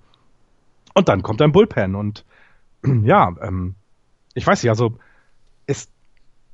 Und 0.96 1.10
dann 1.10 1.22
kommt 1.22 1.42
ein 1.42 1.52
Bullpen 1.52 1.96
und 1.96 2.26
ja, 3.04 3.36
ähm, 3.42 3.76
ich 4.34 4.46
weiß 4.46 4.64
nicht, 4.64 4.70
also 4.70 4.98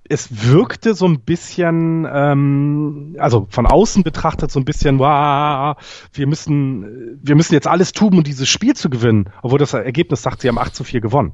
es 0.10 0.49
wirkte 0.49 0.95
so 0.95 1.07
ein 1.07 1.22
bisschen, 1.22 2.07
ähm, 2.12 3.16
also 3.20 3.47
von 3.49 3.68
außen 3.68 4.03
betrachtet 4.03 4.51
so 4.51 4.60
ein 4.60 4.66
bisschen, 4.66 4.97
wow, 4.97 5.78
wir 6.14 6.28
müssen, 6.28 7.20
wir 7.22 7.36
müssen 7.36 7.53
jetzt 7.53 7.68
alles 7.68 7.91
tun, 7.91 8.16
um 8.16 8.24
dieses 8.24 8.49
Spiel 8.49 8.76
zu 8.76 8.89
gewinnen, 8.89 9.30
obwohl 9.43 9.60
das 9.60 9.74
Ergebnis 9.74 10.24
sagt, 10.24 10.41
sie 10.41 10.47
haben 10.47 10.57
8 10.57 10.76
zu 10.76 10.84
4 10.84 10.99
gewonnen. 10.99 11.34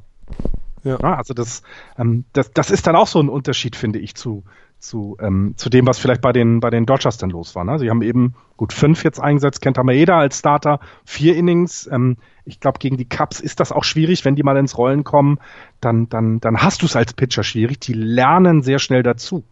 Ja. 0.84 0.98
also 0.98 1.34
das, 1.34 1.64
ähm, 1.98 2.26
das, 2.34 2.52
das 2.52 2.70
ist 2.70 2.86
dann 2.86 2.96
auch 2.96 3.08
so 3.08 3.20
ein 3.20 3.30
Unterschied, 3.30 3.76
finde 3.76 3.98
ich, 3.98 4.14
zu, 4.14 4.44
zu, 4.86 5.18
ähm, 5.20 5.54
zu 5.58 5.70
dem, 5.70 5.88
was 5.88 6.00
vielleicht 6.00 6.22
bei 6.22 6.32
den, 6.32 6.60
bei 6.60 6.70
den 6.70 6.86
Dodgers 6.86 7.18
dann 7.18 7.30
los 7.30 7.56
war. 7.56 7.64
Ne? 7.64 7.80
Sie 7.80 7.90
haben 7.90 8.02
eben 8.02 8.36
gut 8.58 8.74
fünf 8.74 9.04
jetzt 9.04 9.20
eingesetzt, 9.20 9.62
Kenta 9.62 9.84
Maeda 9.84 10.20
als 10.20 10.40
Starter, 10.40 10.80
vier 11.04 11.36
Innings. 11.36 11.90
Ähm, 11.92 12.18
ich 12.46 12.60
glaube, 12.60 12.80
gegen 12.80 12.98
die 12.98 13.10
Cubs 13.10 13.40
ist 13.40 13.60
das 13.60 13.72
auch 13.72 13.84
schwierig, 13.84 14.24
wenn 14.26 14.36
die 14.36 14.44
mal 14.44 14.58
ins 14.58 14.78
Rollen 14.78 15.04
kommen, 15.04 15.40
dann, 15.82 16.08
dann, 16.10 16.40
dann 16.40 16.62
hast 16.62 16.82
du 16.82 16.86
es 16.86 16.96
als 16.96 17.14
Pitcher 17.14 17.44
schwierig. 17.44 17.80
Die 17.82 17.94
lernen 17.94 18.62
sehr 18.62 18.80
schnell 18.80 19.04
dazu, 19.04 19.44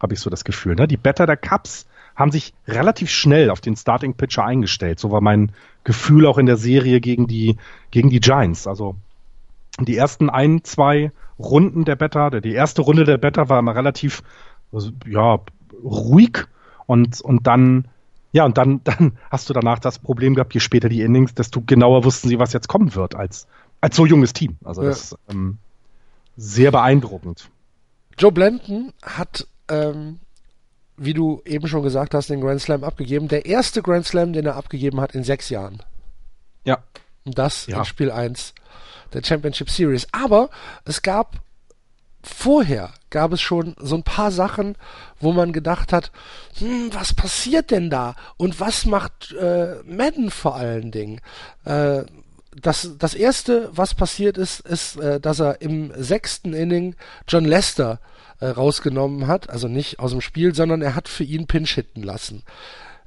habe 0.00 0.14
ich 0.14 0.20
so 0.20 0.30
das 0.30 0.44
Gefühl. 0.44 0.74
Ne? 0.74 0.88
Die 0.88 0.96
Better 0.96 1.26
der 1.26 1.36
Cubs 1.36 1.86
haben 2.16 2.30
sich 2.30 2.54
relativ 2.68 3.10
schnell 3.10 3.50
auf 3.50 3.60
den 3.60 3.76
Starting 3.76 4.14
Pitcher 4.14 4.44
eingestellt. 4.44 4.98
So 5.00 5.10
war 5.10 5.20
mein 5.20 5.52
Gefühl 5.82 6.26
auch 6.26 6.38
in 6.38 6.46
der 6.46 6.56
Serie 6.56 7.00
gegen 7.00 7.26
die, 7.26 7.56
gegen 7.90 8.10
die 8.10 8.20
Giants. 8.20 8.66
Also 8.66 8.96
die 9.80 9.96
ersten 9.96 10.30
ein, 10.30 10.62
zwei 10.62 11.10
Runden 11.38 11.84
der 11.84 11.96
Better, 11.96 12.40
die 12.40 12.52
erste 12.52 12.82
Runde 12.82 13.04
der 13.04 13.18
Better 13.18 13.48
war 13.48 13.58
immer 13.58 13.74
relativ 13.74 14.22
also, 14.74 14.90
ja, 15.06 15.40
ruhig 15.82 16.46
und, 16.86 17.20
und 17.20 17.46
dann, 17.46 17.88
ja, 18.32 18.44
und 18.44 18.58
dann, 18.58 18.82
dann 18.84 19.18
hast 19.30 19.48
du 19.48 19.54
danach 19.54 19.78
das 19.78 19.98
Problem 19.98 20.34
gehabt, 20.34 20.54
je 20.54 20.60
später 20.60 20.88
die 20.88 21.02
Innings, 21.02 21.34
desto 21.34 21.60
genauer 21.60 22.04
wussten 22.04 22.28
sie, 22.28 22.38
was 22.38 22.52
jetzt 22.52 22.68
kommen 22.68 22.94
wird 22.94 23.14
als, 23.14 23.46
als 23.80 23.96
so 23.96 24.06
junges 24.06 24.32
Team. 24.32 24.56
Also 24.64 24.82
ja. 24.82 24.88
das 24.88 25.12
ist 25.12 25.18
ähm, 25.30 25.58
sehr 26.36 26.72
beeindruckend. 26.72 27.50
Joe 28.18 28.32
Blanton 28.32 28.92
hat, 29.02 29.46
ähm, 29.68 30.20
wie 30.96 31.14
du 31.14 31.42
eben 31.44 31.66
schon 31.66 31.82
gesagt 31.82 32.14
hast, 32.14 32.30
den 32.30 32.40
Grand 32.40 32.60
Slam 32.60 32.84
abgegeben. 32.84 33.28
Der 33.28 33.46
erste 33.46 33.82
Grand 33.82 34.06
Slam, 34.06 34.32
den 34.32 34.46
er 34.46 34.56
abgegeben 34.56 35.00
hat 35.00 35.14
in 35.14 35.24
sechs 35.24 35.50
Jahren. 35.50 35.82
Ja. 36.64 36.78
Und 37.24 37.38
das 37.38 37.66
ja. 37.66 37.78
in 37.78 37.84
Spiel 37.84 38.10
1 38.10 38.54
der 39.12 39.24
Championship 39.24 39.70
Series. 39.70 40.06
Aber 40.12 40.50
es 40.84 41.02
gab 41.02 41.43
vorher 42.24 42.92
gab 43.10 43.32
es 43.32 43.40
schon 43.40 43.76
so 43.78 43.94
ein 43.94 44.02
paar 44.02 44.30
Sachen, 44.30 44.76
wo 45.20 45.32
man 45.32 45.52
gedacht 45.52 45.92
hat, 45.92 46.10
hm, 46.58 46.90
was 46.92 47.14
passiert 47.14 47.70
denn 47.70 47.90
da? 47.90 48.16
Und 48.36 48.60
was 48.60 48.86
macht 48.86 49.32
äh, 49.32 49.76
Madden 49.84 50.30
vor 50.30 50.56
allen 50.56 50.90
Dingen? 50.90 51.20
Äh, 51.64 52.04
das, 52.60 52.92
das 52.98 53.14
erste, 53.14 53.68
was 53.72 53.94
passiert 53.94 54.38
ist, 54.38 54.60
ist, 54.60 54.96
äh, 54.96 55.20
dass 55.20 55.40
er 55.40 55.60
im 55.60 55.92
sechsten 55.96 56.52
Inning 56.52 56.96
John 57.28 57.44
Lester 57.44 58.00
äh, 58.40 58.46
rausgenommen 58.46 59.26
hat, 59.26 59.50
also 59.50 59.68
nicht 59.68 59.98
aus 59.98 60.12
dem 60.12 60.20
Spiel, 60.20 60.54
sondern 60.54 60.82
er 60.82 60.94
hat 60.94 61.08
für 61.08 61.24
ihn 61.24 61.46
Pinch 61.46 61.74
hitten 61.74 62.02
lassen. 62.02 62.42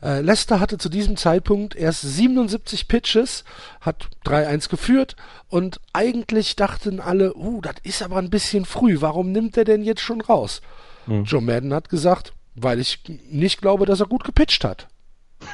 Äh, 0.02 0.22
Leicester 0.22 0.60
hatte 0.60 0.78
zu 0.78 0.90
diesem 0.90 1.18
Zeitpunkt 1.18 1.76
erst 1.76 2.02
77 2.02 2.88
Pitches, 2.88 3.44
hat 3.82 4.10
3-1 4.26 4.70
geführt 4.70 5.16
und 5.50 5.80
eigentlich 5.92 6.56
dachten 6.56 7.00
alle, 7.00 7.34
uh, 7.36 7.62
das 7.62 7.76
ist 7.84 8.04
aber 8.04 8.18
ein 8.18 8.30
bisschen 8.30 8.66
früh, 8.66 8.98
warum 9.00 9.32
nimmt 9.32 9.58
er 9.58 9.66
denn 9.66 9.84
jetzt 9.84 10.02
schon 10.02 10.22
raus? 10.22 10.62
Hm. 11.06 11.24
Joe 11.24 11.42
Madden 11.42 11.74
hat 11.74 11.90
gesagt, 11.90 12.34
weil 12.54 12.80
ich 12.80 13.00
nicht 13.30 13.60
glaube, 13.60 13.86
dass 13.86 14.00
er 14.00 14.06
gut 14.06 14.24
gepitcht 14.24 14.64
hat. 14.64 14.88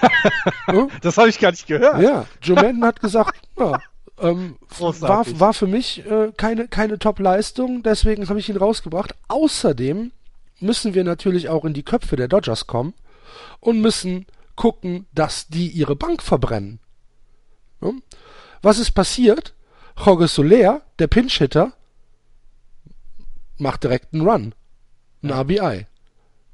das 1.02 1.18
habe 1.18 1.30
ich 1.30 1.40
gar 1.40 1.52
nicht 1.52 1.68
gehört. 1.68 2.02
Ja, 2.02 2.26
Joe 2.42 2.56
Madden 2.56 2.84
hat 2.84 3.00
gesagt, 3.00 3.40
ja, 3.58 3.80
ähm, 4.20 4.58
war, 4.78 5.26
war 5.40 5.54
für 5.54 5.68
mich 5.68 6.06
äh, 6.06 6.34
keine, 6.36 6.68
keine 6.68 7.00
Top-Leistung, 7.00 7.82
deswegen 7.82 8.28
habe 8.28 8.40
ich 8.40 8.50
ihn 8.50 8.58
rausgebracht. 8.58 9.16
Außerdem 9.30 10.12
müssen 10.60 10.94
wir 10.94 11.06
natürlich 11.06 11.48
auch 11.48 11.64
in 11.64 11.74
die 11.74 11.84
Köpfe 11.84 12.18
der 12.18 12.28
Dodgers 12.28 12.68
kommen 12.68 12.94
und 13.64 13.82
müssen 13.82 14.26
gucken, 14.56 15.08
dass 15.14 15.48
die 15.48 15.70
ihre 15.70 15.96
Bank 15.96 16.22
verbrennen. 16.22 16.80
Was 18.62 18.80
ist 18.80 18.92
passiert? 18.92 19.54
Jorge 19.98 20.28
Soler, 20.28 20.82
der 21.00 21.08
Pinch-Hitter, 21.08 21.74
macht 23.58 23.84
direkt 23.84 24.14
einen 24.14 24.28
Run. 24.28 24.56
Ein 25.22 25.30
ja. 25.30 25.42
RBI. 25.42 25.88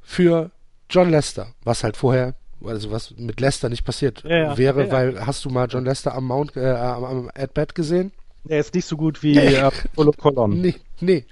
Für 0.02 0.52
John 0.90 1.10
Lester. 1.10 1.54
Was 1.64 1.84
halt 1.84 1.98
vorher, 1.98 2.36
also 2.64 2.92
was 2.92 3.12
mit 3.18 3.40
Lester 3.40 3.70
nicht 3.70 3.86
passiert 3.86 4.24
ja, 4.24 4.58
wäre, 4.58 4.88
ja, 4.88 4.92
weil 4.92 5.26
hast 5.26 5.46
du 5.46 5.50
mal 5.50 5.68
John 5.70 5.86
Lester 5.86 6.16
am 6.16 6.26
Mount, 6.26 6.58
äh, 6.58 6.70
am, 6.70 7.04
am 7.04 7.32
At-Bat 7.34 7.76
gesehen? 7.76 8.12
Er 8.48 8.60
ist 8.60 8.74
nicht 8.74 8.86
so 8.86 8.98
gut 8.98 9.22
wie 9.22 9.38
äh, 9.38 9.70
Polo 9.94 10.12
Colon. 10.12 10.62
Nee, 10.62 10.76
nee, 11.00 11.26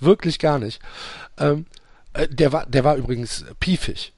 wirklich 0.00 0.38
gar 0.38 0.58
nicht. 0.58 0.80
Ähm, 1.38 1.66
äh, 2.14 2.26
der 2.28 2.52
war, 2.52 2.66
der 2.66 2.84
war 2.84 2.96
übrigens 2.96 3.44
piefig, 3.60 4.12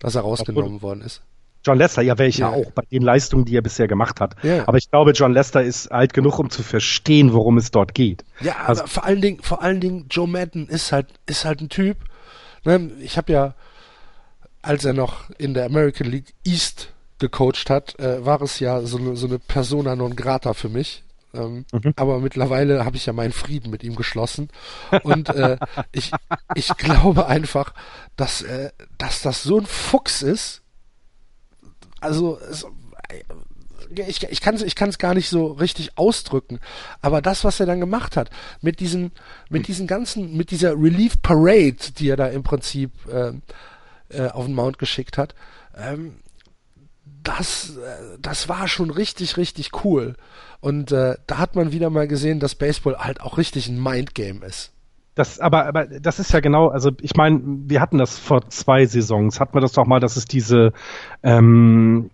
dass 0.00 0.16
er 0.16 0.22
rausgenommen 0.22 0.82
worden 0.82 1.02
ist. 1.02 1.22
John 1.64 1.76
Lester, 1.76 2.02
ja, 2.02 2.16
welcher 2.18 2.50
ja. 2.50 2.56
auch, 2.56 2.70
bei 2.72 2.82
den 2.90 3.02
Leistungen, 3.02 3.44
die 3.44 3.54
er 3.54 3.62
bisher 3.62 3.86
gemacht 3.86 4.20
hat. 4.20 4.34
Ja. 4.42 4.66
Aber 4.66 4.78
ich 4.78 4.90
glaube, 4.90 5.12
John 5.12 5.32
Lester 5.32 5.62
ist 5.62 5.92
alt 5.92 6.14
genug, 6.14 6.38
um 6.38 6.50
zu 6.50 6.62
verstehen, 6.62 7.32
worum 7.34 7.58
es 7.58 7.70
dort 7.70 7.94
geht. 7.94 8.24
Ja, 8.40 8.56
also, 8.66 8.82
aber 8.82 8.88
vor 8.88 9.04
allen 9.04 9.20
Dingen, 9.20 9.42
vor 9.42 9.62
allen 9.62 9.80
Dingen, 9.80 10.06
Joe 10.10 10.26
Madden 10.26 10.68
ist 10.68 10.90
halt, 10.90 11.08
ist 11.26 11.44
halt 11.44 11.60
ein 11.60 11.68
Typ. 11.68 11.98
Ne? 12.64 12.90
Ich 13.00 13.18
habe 13.18 13.32
ja, 13.32 13.54
als 14.62 14.84
er 14.84 14.94
noch 14.94 15.28
in 15.36 15.52
der 15.52 15.66
American 15.66 16.10
League 16.10 16.32
East 16.44 16.92
gecoacht 17.18 17.68
hat, 17.68 17.98
äh, 18.00 18.24
war 18.24 18.40
es 18.40 18.58
ja 18.58 18.80
so, 18.80 19.14
so 19.14 19.26
eine 19.26 19.38
Persona 19.38 19.94
non 19.96 20.16
grata 20.16 20.54
für 20.54 20.70
mich. 20.70 21.04
Ähm, 21.34 21.64
mhm. 21.72 21.92
Aber 21.96 22.18
mittlerweile 22.18 22.84
habe 22.84 22.96
ich 22.96 23.06
ja 23.06 23.12
meinen 23.12 23.32
Frieden 23.32 23.70
mit 23.70 23.82
ihm 23.82 23.96
geschlossen. 23.96 24.48
Und 25.02 25.28
äh, 25.30 25.58
ich, 25.92 26.10
ich 26.54 26.76
glaube 26.76 27.26
einfach, 27.26 27.74
dass, 28.16 28.42
äh, 28.42 28.70
dass 28.98 29.22
das 29.22 29.42
so 29.42 29.58
ein 29.58 29.66
Fuchs 29.66 30.22
ist, 30.22 30.62
also 32.00 32.38
es, 32.50 32.66
ich, 33.94 34.22
ich 34.22 34.40
kann 34.40 34.54
es 34.54 34.62
ich 34.62 34.76
kann's 34.76 34.98
gar 34.98 35.14
nicht 35.14 35.28
so 35.28 35.46
richtig 35.48 35.98
ausdrücken, 35.98 36.60
aber 37.02 37.20
das, 37.20 37.44
was 37.44 37.60
er 37.60 37.66
dann 37.66 37.80
gemacht 37.80 38.16
hat, 38.16 38.30
mit 38.60 38.80
diesen, 38.80 39.12
mit 39.48 39.68
diesen 39.68 39.86
ganzen, 39.86 40.36
mit 40.36 40.50
dieser 40.50 40.72
Relief 40.72 41.20
Parade, 41.22 41.92
die 41.98 42.08
er 42.08 42.16
da 42.16 42.28
im 42.28 42.42
Prinzip 42.42 42.92
äh, 43.08 43.32
äh, 44.08 44.28
auf 44.30 44.46
den 44.46 44.54
Mount 44.54 44.78
geschickt 44.78 45.18
hat, 45.18 45.34
ähm, 45.76 46.16
das, 47.22 47.76
äh, 47.76 48.18
das 48.20 48.48
war 48.48 48.68
schon 48.68 48.90
richtig, 48.90 49.36
richtig 49.36 49.84
cool. 49.84 50.16
Und 50.60 50.92
äh, 50.92 51.16
da 51.26 51.38
hat 51.38 51.56
man 51.56 51.72
wieder 51.72 51.90
mal 51.90 52.08
gesehen, 52.08 52.40
dass 52.40 52.54
Baseball 52.54 52.98
halt 52.98 53.20
auch 53.20 53.38
richtig 53.38 53.68
ein 53.68 53.82
Mindgame 53.82 54.44
ist. 54.44 54.72
Das, 55.14 55.40
aber, 55.40 55.66
aber 55.66 55.86
das 55.86 56.18
ist 56.20 56.32
ja 56.32 56.40
genau, 56.40 56.68
also 56.68 56.92
ich 57.00 57.14
meine, 57.16 57.40
wir 57.44 57.80
hatten 57.80 57.98
das 57.98 58.18
vor 58.18 58.48
zwei 58.48 58.86
Saisons, 58.86 59.40
hatten 59.40 59.54
wir 59.54 59.60
das 59.60 59.72
doch 59.72 59.86
mal, 59.86 60.00
dass 60.00 60.16
es 60.16 60.24
diese, 60.24 60.72
ähm, 61.22 62.10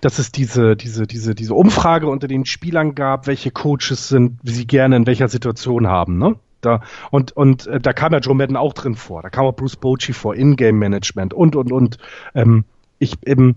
dass 0.00 0.18
es 0.18 0.30
diese, 0.30 0.76
diese, 0.76 1.06
diese, 1.06 1.34
diese 1.34 1.54
Umfrage 1.54 2.06
unter 2.06 2.28
den 2.28 2.44
Spielern 2.44 2.94
gab, 2.94 3.26
welche 3.26 3.50
Coaches 3.50 4.08
sind, 4.08 4.38
sie 4.42 4.66
gerne 4.66 4.96
in 4.96 5.06
welcher 5.06 5.28
Situation 5.28 5.88
haben, 5.88 6.18
ne? 6.18 6.36
Da, 6.62 6.80
und 7.10 7.32
und 7.32 7.66
äh, 7.66 7.80
da 7.80 7.92
kam 7.92 8.12
ja 8.12 8.18
Joe 8.18 8.34
Madden 8.34 8.56
auch 8.56 8.72
drin 8.72 8.94
vor, 8.94 9.22
da 9.22 9.28
kam 9.28 9.44
auch 9.44 9.54
Bruce 9.54 9.76
Bochy 9.76 10.14
vor, 10.14 10.34
In-Game 10.34 10.78
Management 10.78 11.34
und 11.34 11.54
und 11.54 11.70
und. 11.70 11.98
Ähm, 12.34 12.64
ich 12.98 13.14
eben 13.26 13.50
äh, 13.50 13.54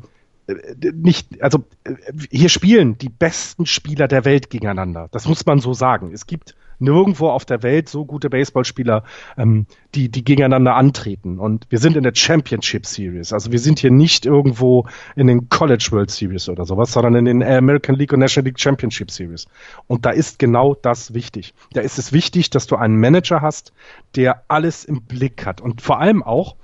nicht, 0.94 1.42
also 1.42 1.66
äh, 1.84 1.94
hier 2.32 2.50
spielen 2.50 2.98
die 2.98 3.10
besten 3.10 3.66
Spieler 3.66 4.08
der 4.08 4.26
Welt 4.26 4.50
gegeneinander. 4.50 5.08
Das 5.12 5.28
muss 5.28 5.46
man 5.46 5.60
so 5.60 5.74
sagen. 5.74 6.12
Es 6.14 6.26
gibt 6.28 6.56
nirgendwo 6.80 7.30
auf 7.30 7.46
der 7.46 7.62
Welt 7.62 7.90
so 7.90 8.06
gute 8.06 8.30
Baseballspieler, 8.30 9.04
ähm, 9.38 9.66
die, 9.96 10.10
die 10.10 10.24
gegeneinander 10.24 10.76
antreten. 10.76 11.40
Und 11.40 11.68
wir 11.70 11.78
sind 11.78 11.98
in 11.98 12.04
der 12.04 12.16
Championship 12.16 12.86
Series. 12.86 13.34
Also 13.34 13.52
wir 13.52 13.60
sind 13.60 13.80
hier 13.80 13.92
nicht 13.92 14.26
irgendwo 14.26 14.88
in 15.16 15.28
den 15.28 15.50
College 15.50 15.90
World 15.92 16.10
Series 16.10 16.50
oder 16.50 16.66
sowas, 16.66 16.92
sondern 16.92 17.16
in 17.16 17.26
den 17.26 17.44
American 17.44 17.96
League 17.96 18.14
und 18.14 18.20
National 18.20 18.46
League 18.46 18.60
Championship 18.60 19.12
Series. 19.12 19.46
Und 19.88 20.06
da 20.06 20.12
ist 20.12 20.40
genau 20.40 20.74
das 20.74 21.14
wichtig. 21.14 21.54
Da 21.74 21.82
ist 21.82 22.00
es 22.00 22.14
wichtig, 22.14 22.50
dass 22.50 22.68
du 22.68 22.76
einen 22.76 22.98
Manager 23.00 23.42
hast, 23.42 23.74
der 24.16 24.44
alles 24.48 24.86
im 24.86 25.02
Blick 25.04 25.46
hat. 25.46 25.62
Und 25.62 25.82
vor 25.82 26.00
allem 26.00 26.24
auch, 26.24 26.56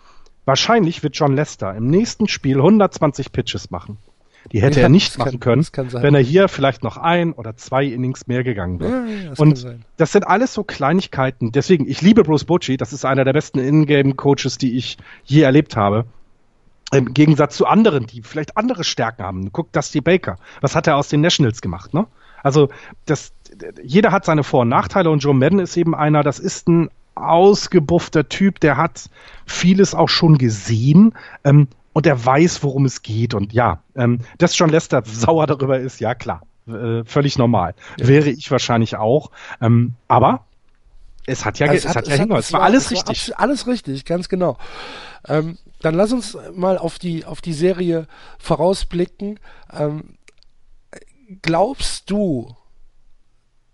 wahrscheinlich 0.46 1.04
wird 1.04 1.16
John 1.16 1.36
Lester 1.36 1.76
im 1.76 1.88
nächsten 1.88 2.28
Spiel 2.28 2.58
120 2.58 3.32
Pitches 3.32 3.72
machen. 3.72 3.98
Die 4.52 4.62
hätte 4.62 4.80
ja, 4.80 4.86
er 4.86 4.90
nicht 4.90 5.18
machen 5.18 5.40
kann, 5.40 5.64
können, 5.72 5.92
wenn 5.94 6.14
er 6.14 6.22
hier 6.22 6.48
vielleicht 6.48 6.84
noch 6.84 6.98
ein 6.98 7.34
oder 7.34 7.58
zwei 7.58 7.84
Innings 7.84 8.28
mehr 8.28 8.44
gegangen 8.44 8.80
wäre. 8.80 9.08
Ja, 9.08 9.30
das 9.30 9.40
und 9.40 9.78
das 9.98 10.12
sind 10.12 10.28
alles 10.28 10.54
so 10.54 10.64
Kleinigkeiten. 10.64 11.52
Deswegen, 11.52 11.90
ich 11.90 12.02
liebe 12.02 12.24
Bruce 12.24 12.46
Bochy. 12.46 12.78
Das 12.78 12.94
ist 12.94 13.06
einer 13.06 13.24
der 13.24 13.34
besten 13.34 13.58
Ingame-Coaches, 13.58 14.60
die 14.60 14.78
ich 14.78 14.98
je 15.24 15.42
erlebt 15.42 15.76
habe. 15.76 16.06
Im 16.94 17.16
Gegensatz 17.16 17.58
zu 17.58 17.66
anderen, 17.66 18.06
die 18.06 18.22
vielleicht 18.22 18.56
andere 18.56 18.84
Stärken 18.84 19.24
haben. 19.24 19.52
Guck, 19.52 19.72
Dusty 19.72 20.02
Baker. 20.02 20.38
Was 20.62 20.76
hat 20.76 20.86
er 20.86 20.98
aus 20.98 21.08
den 21.08 21.22
Nationals 21.22 21.62
gemacht, 21.62 21.94
ne? 21.96 22.06
Also, 22.44 22.70
das, 23.06 23.34
jeder 23.82 24.12
hat 24.12 24.26
seine 24.26 24.44
Vor- 24.44 24.62
und 24.62 24.70
Nachteile 24.70 25.10
und 25.10 25.24
Joe 25.24 25.34
Madden 25.34 25.58
ist 25.58 25.76
eben 25.78 25.96
einer, 25.96 26.22
das 26.22 26.38
ist 26.38 26.68
ein 26.68 26.92
ausgebuffter 27.16 28.30
Typ, 28.30 28.60
der 28.60 28.78
hat 28.78 29.10
vieles 29.46 29.96
auch 29.96 30.10
schon 30.10 30.38
gesehen. 30.38 31.14
Ähm, 31.44 31.68
und 31.94 32.06
er 32.06 32.26
weiß, 32.26 32.62
worum 32.62 32.84
es 32.86 33.04
geht. 33.04 33.34
Und 33.34 33.54
ja, 33.54 33.82
ähm, 33.96 34.20
dass 34.38 34.58
John 34.58 34.70
Lester 34.70 35.02
sauer 35.06 35.48
darüber 35.48 35.80
ist, 35.80 36.02
ja 36.02 36.14
klar, 36.14 36.42
äh, 36.68 37.04
völlig 37.06 37.38
normal. 37.38 37.74
Ja. 37.98 38.08
Wäre 38.08 38.30
ich 38.30 38.52
wahrscheinlich 38.52 38.98
auch. 38.98 39.32
Ähm, 39.62 39.94
aber 40.10 40.46
es 41.26 41.46
hat 41.46 41.58
ja, 41.60 41.68
also 41.68 41.78
es, 41.78 41.86
es 41.86 41.96
hat, 41.96 42.08
ja 42.08 42.16
hingehört. 42.16 42.44
Es 42.44 42.54
war 42.54 42.62
alles 42.62 42.92
richtig. 42.92 43.30
War 43.30 43.40
alles 43.40 43.66
richtig, 43.66 44.06
ganz 44.06 44.30
genau. 44.30 44.58
Ähm, 45.28 45.58
dann 45.82 45.96
lass 45.96 46.12
uns 46.12 46.38
mal 46.54 46.78
auf 46.78 47.00
die 47.00 47.26
auf 47.26 47.42
die 47.42 47.54
Serie 47.54 48.08
vorausblicken. 48.40 49.40
Ähm, 49.72 50.18
glaubst 51.42 52.10
du, 52.12 52.56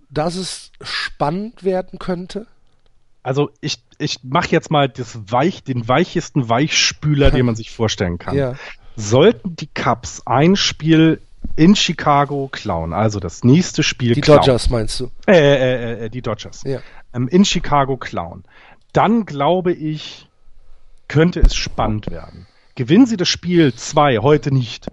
dass 0.09 0.35
es 0.35 0.71
spannend 0.81 1.63
werden 1.63 1.99
könnte? 1.99 2.47
Also 3.23 3.51
ich, 3.61 3.83
ich 3.97 4.19
mache 4.23 4.49
jetzt 4.49 4.71
mal 4.71 4.89
das 4.89 5.19
Weich, 5.31 5.63
den 5.63 5.87
weichesten 5.87 6.49
Weichspüler, 6.49 7.31
den 7.31 7.45
man 7.45 7.55
sich 7.55 7.71
vorstellen 7.71 8.17
kann. 8.17 8.35
Ja. 8.35 8.55
Sollten 8.95 9.55
die 9.55 9.67
Cubs 9.67 10.23
ein 10.25 10.55
Spiel 10.55 11.21
in 11.55 11.75
Chicago 11.75 12.49
klauen, 12.51 12.93
also 12.93 13.19
das 13.19 13.43
nächste 13.43 13.83
Spiel 13.83 14.13
Die 14.13 14.21
klauen, 14.21 14.39
Dodgers 14.39 14.69
meinst 14.69 14.99
du? 14.99 15.11
Äh, 15.27 15.33
äh, 15.33 16.05
äh, 16.05 16.09
die 16.09 16.21
Dodgers. 16.21 16.63
Ja. 16.65 16.79
Ähm, 17.13 17.27
in 17.27 17.45
Chicago 17.45 17.97
klauen. 17.97 18.43
Dann 18.93 19.25
glaube 19.25 19.73
ich, 19.73 20.27
könnte 21.07 21.39
es 21.41 21.55
spannend 21.55 22.09
werden. 22.09 22.47
Gewinnen 22.75 23.05
sie 23.05 23.17
das 23.17 23.27
Spiel 23.27 23.73
2 23.73 24.19
heute 24.19 24.53
nicht, 24.53 24.87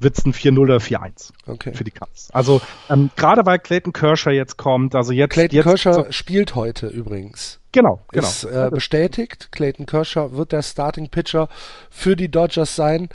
wird 0.00 0.18
es 0.18 0.24
ein 0.24 0.32
4-0 0.32 0.58
oder 0.58 0.78
4-1 0.78 1.32
okay. 1.46 1.72
für 1.74 1.84
die 1.84 1.92
Cubs. 1.92 2.30
Also 2.32 2.60
ähm, 2.88 3.10
gerade 3.16 3.46
weil 3.46 3.58
Clayton 3.58 3.92
Kershaw 3.92 4.32
jetzt 4.32 4.56
kommt, 4.56 4.94
also 4.94 5.12
jetzt 5.12 5.32
Clayton 5.32 5.56
jetzt, 5.56 5.64
Kershaw 5.64 5.92
so, 5.92 6.06
spielt 6.10 6.54
heute 6.54 6.88
übrigens. 6.88 7.59
Genau, 7.72 8.00
genau. 8.10 8.26
Ist 8.26 8.44
äh, 8.44 8.68
bestätigt. 8.70 9.50
Clayton 9.52 9.86
Kershaw 9.86 10.32
wird 10.32 10.52
der 10.52 10.62
Starting 10.62 11.08
Pitcher 11.08 11.48
für 11.88 12.16
die 12.16 12.28
Dodgers 12.28 12.74
sein. 12.74 13.08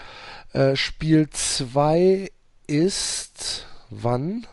Äh, 0.53 0.75
Spiel 0.75 1.29
2 1.29 2.31
ist 2.67 3.67
wann? 3.89 4.47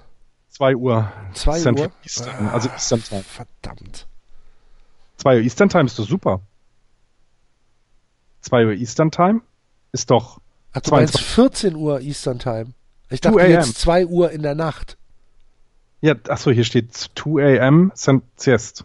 2 0.50 0.76
Uhr. 0.76 1.12
2 1.34 1.72
Uhr. 1.72 1.92
Eastern, 2.03 2.48
also 2.48 2.68
Eastern 2.70 3.03
Time. 3.03 3.22
Verdammt. 3.22 4.07
2 5.18 5.36
Uhr 5.36 5.42
Eastern 5.42 5.68
Time 5.68 5.84
ist 5.84 5.98
doch 5.98 6.09
super. 6.09 6.40
2 8.40 8.66
Uhr 8.66 8.72
Eastern 8.72 9.12
Time 9.12 9.40
ist 9.92 10.11
doch 10.11 10.40
Ach, 10.72 10.80
du 10.80 10.90
22. 10.90 11.14
meinst 11.14 11.34
14 11.34 11.76
Uhr 11.76 12.00
Eastern 12.00 12.38
Time. 12.40 12.74
Ich 13.09 13.20
dachte 13.20 13.40
jetzt 13.42 13.78
2 13.78 14.07
Uhr 14.07 14.32
in 14.32 14.42
der 14.42 14.55
Nacht. 14.55 14.96
Ja, 16.00 16.14
achso, 16.28 16.50
hier 16.50 16.64
steht 16.64 16.92
2 16.94 17.62
am 17.62 17.92
Siest. 17.94 18.84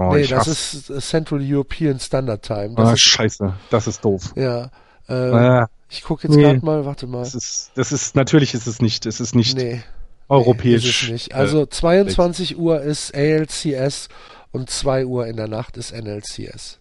Oh, 0.00 0.14
nee, 0.14 0.26
das 0.26 0.46
ist 0.46 0.90
äh, 0.90 1.00
Central 1.00 1.40
European 1.42 1.98
Standard 1.98 2.42
Time. 2.42 2.74
Das 2.76 2.88
ah, 2.88 2.92
ist, 2.92 3.00
scheiße, 3.00 3.54
das 3.68 3.88
ist 3.88 4.04
doof. 4.04 4.32
Ja. 4.36 4.70
Äh, 5.08 5.62
äh, 5.62 5.66
ich 5.90 6.04
gucke 6.04 6.28
jetzt 6.28 6.36
nee. 6.36 6.42
gerade 6.42 6.64
mal, 6.64 6.84
warte 6.84 7.08
mal. 7.08 7.20
Das 7.20 7.34
ist, 7.34 7.72
das 7.74 7.90
ist, 7.90 8.14
natürlich 8.14 8.54
ist 8.54 8.68
es 8.68 8.80
nicht, 8.80 9.06
es 9.06 9.20
ist 9.20 9.34
nicht 9.34 9.56
nee, 9.56 9.82
europäisch. 10.28 10.84
Nee, 10.84 10.88
ist 10.88 11.02
es 11.02 11.10
nicht. 11.10 11.34
Also 11.34 11.66
22 11.66 12.52
äh, 12.52 12.54
Uhr 12.54 12.80
ist 12.80 13.12
ALCS 13.12 14.08
und 14.52 14.70
2 14.70 15.04
Uhr 15.04 15.26
in 15.26 15.36
der 15.36 15.48
Nacht 15.48 15.76
ist 15.76 15.92
NLCS. 15.92 16.78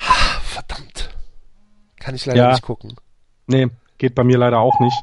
Ha, 0.00 0.40
verdammt. 0.42 1.10
Kann 2.00 2.16
ich 2.16 2.26
leider 2.26 2.42
ja. 2.42 2.50
nicht 2.50 2.62
gucken. 2.62 2.96
Nee, 3.46 3.68
geht 3.98 4.16
bei 4.16 4.24
mir 4.24 4.38
leider 4.38 4.58
auch 4.58 4.80
nicht. 4.80 4.96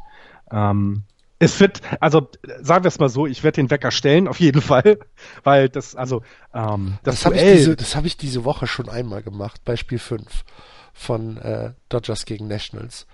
Ähm, 0.52 1.04
es 1.40 1.60
wird, 1.60 1.82
also 2.00 2.30
sagen 2.62 2.84
wir 2.84 2.90
es 2.90 3.00
mal 3.00 3.10
so, 3.10 3.28
ich 3.28 3.44
werde 3.44 3.58
den 3.58 3.70
Wecker 3.70 3.92
stellen, 3.92 4.28
auf 4.28 4.40
jeden 4.40 4.62
Fall, 4.62 5.00
weil 5.44 5.70
das, 5.70 5.96
also 5.96 6.24
ähm, 6.54 6.98
das, 7.04 7.16
das 7.16 7.26
habe 7.26 7.36
ich, 7.36 7.42
diese, 7.42 7.96
hab 7.96 8.06
ich 8.06 8.18
diese 8.18 8.44
Woche 8.44 8.68
schon 8.68 8.90
einmal 8.90 9.22
gemacht, 9.22 9.62
bei 9.64 9.76
Spiel 9.76 10.00
5 10.00 10.26
von 10.94 11.38
äh, 11.38 11.74
Dodgers 11.90 12.26
gegen 12.26 12.48
Nationals. 12.48 13.06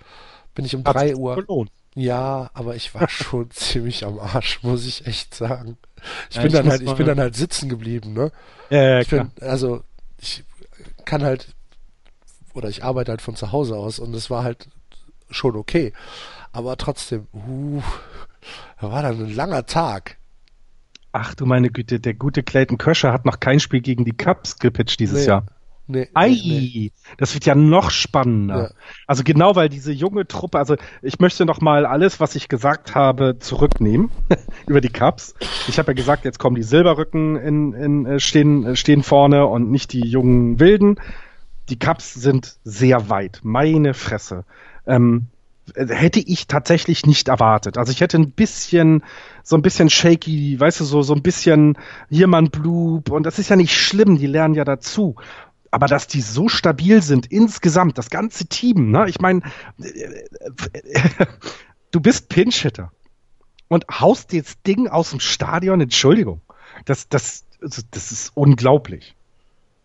Bin 0.55 0.65
ich 0.65 0.75
um 0.75 0.83
3 0.83 1.15
Uhr. 1.15 1.35
Belohnt. 1.35 1.71
Ja, 1.95 2.49
aber 2.53 2.75
ich 2.75 2.95
war 2.95 3.09
schon 3.09 3.51
ziemlich 3.51 4.05
am 4.05 4.19
Arsch, 4.19 4.63
muss 4.63 4.85
ich 4.85 5.05
echt 5.05 5.35
sagen. 5.35 5.77
Ich 6.29 6.37
ja, 6.37 6.41
bin 6.41 6.51
ich 6.51 6.57
dann 6.57 6.69
halt, 6.69 6.81
ich 6.81 6.93
bin 6.93 7.05
dann 7.05 7.19
halt 7.19 7.35
sitzen 7.35 7.69
geblieben, 7.69 8.13
ne? 8.13 8.31
Ja, 8.69 8.83
ja 8.83 8.99
ich 9.01 9.07
klar. 9.07 9.25
Bin, 9.35 9.47
also 9.47 9.83
ich 10.19 10.43
kann 11.05 11.23
halt 11.23 11.49
oder 12.53 12.69
ich 12.69 12.83
arbeite 12.83 13.11
halt 13.11 13.21
von 13.21 13.35
zu 13.35 13.51
Hause 13.51 13.75
aus 13.75 13.99
und 13.99 14.13
es 14.13 14.29
war 14.29 14.43
halt 14.43 14.67
schon 15.29 15.55
okay. 15.55 15.93
Aber 16.51 16.77
trotzdem, 16.77 17.27
uh, 17.33 17.81
Da 18.79 18.91
war 18.91 19.01
dann 19.01 19.19
ein 19.19 19.35
langer 19.35 19.65
Tag. 19.65 20.17
Ach 21.11 21.35
du 21.35 21.45
meine 21.45 21.69
Güte, 21.69 21.99
der 21.99 22.15
gute 22.15 22.41
Clayton 22.43 22.77
Köscher 22.77 23.13
hat 23.13 23.25
noch 23.25 23.39
kein 23.39 23.59
Spiel 23.59 23.81
gegen 23.81 24.03
die 24.03 24.17
Cubs 24.17 24.57
gepitcht 24.59 24.99
dieses 24.99 25.21
Nee. 25.21 25.27
Jahr. 25.27 25.45
Nee, 25.85 26.07
Ei, 26.13 26.29
nee, 26.29 26.91
das 27.17 27.33
wird 27.33 27.45
ja 27.45 27.55
noch 27.55 27.91
spannender. 27.91 28.57
Ja. 28.57 28.69
Also 29.05 29.23
genau, 29.25 29.57
weil 29.57 29.67
diese 29.67 29.91
junge 29.91 30.25
Truppe, 30.25 30.57
also 30.57 30.77
ich 31.01 31.19
möchte 31.19 31.45
noch 31.45 31.59
mal 31.59 31.85
alles, 31.85 32.21
was 32.21 32.35
ich 32.35 32.47
gesagt 32.47 32.95
habe, 32.95 33.37
zurücknehmen 33.39 34.09
über 34.67 34.79
die 34.79 34.89
Cups. 34.89 35.35
Ich 35.67 35.79
habe 35.79 35.91
ja 35.91 35.93
gesagt, 35.93 36.23
jetzt 36.23 36.39
kommen 36.39 36.55
die 36.55 36.63
Silberrücken 36.63 37.35
in, 37.35 37.73
in, 37.73 38.05
äh, 38.05 38.19
stehen, 38.21 38.65
äh, 38.65 38.75
stehen 38.77 39.03
vorne 39.03 39.45
und 39.45 39.71
nicht 39.71 39.91
die 39.91 40.07
jungen 40.07 40.57
Wilden. 40.59 41.01
Die 41.67 41.77
Cups 41.77 42.13
sind 42.13 42.57
sehr 42.63 43.09
weit. 43.09 43.41
Meine 43.43 43.93
Fresse. 43.93 44.45
Ähm, 44.87 45.27
äh, 45.32 45.32
hätte 45.75 46.19
ich 46.19 46.47
tatsächlich 46.47 47.05
nicht 47.05 47.27
erwartet. 47.27 47.77
Also 47.77 47.91
ich 47.91 48.01
hätte 48.01 48.17
ein 48.17 48.31
bisschen, 48.31 49.03
so 49.43 49.55
ein 49.55 49.61
bisschen 49.61 49.89
shaky, 49.89 50.59
weißt 50.59 50.81
du, 50.81 50.83
so, 50.83 51.01
so 51.01 51.13
ein 51.13 51.21
bisschen 51.21 51.77
hier 52.09 52.27
mal 52.27 52.39
ein 52.39 52.49
Blub 52.49 53.11
und 53.11 53.23
das 53.23 53.39
ist 53.39 53.49
ja 53.49 53.55
nicht 53.55 53.75
schlimm, 53.75 54.17
die 54.17 54.27
lernen 54.27 54.55
ja 54.55 54.65
dazu. 54.65 55.15
Aber 55.71 55.87
dass 55.87 56.07
die 56.07 56.21
so 56.21 56.49
stabil 56.49 57.01
sind 57.01 57.27
insgesamt, 57.27 57.97
das 57.97 58.09
ganze 58.09 58.45
Team, 58.45 58.91
ne? 58.91 59.09
Ich 59.09 59.19
meine, 59.19 59.41
du 61.91 61.99
bist 61.99 62.29
Pinch-Hitter 62.29 62.91
und 63.69 63.85
haust 63.89 64.33
jetzt 64.33 64.67
Ding 64.67 64.87
aus 64.87 65.09
dem 65.09 65.19
Stadion, 65.19 65.81
Entschuldigung. 65.81 66.41
Das, 66.85 67.09
das, 67.09 67.45
das 67.59 68.11
ist 68.11 68.31
unglaublich. 68.35 69.15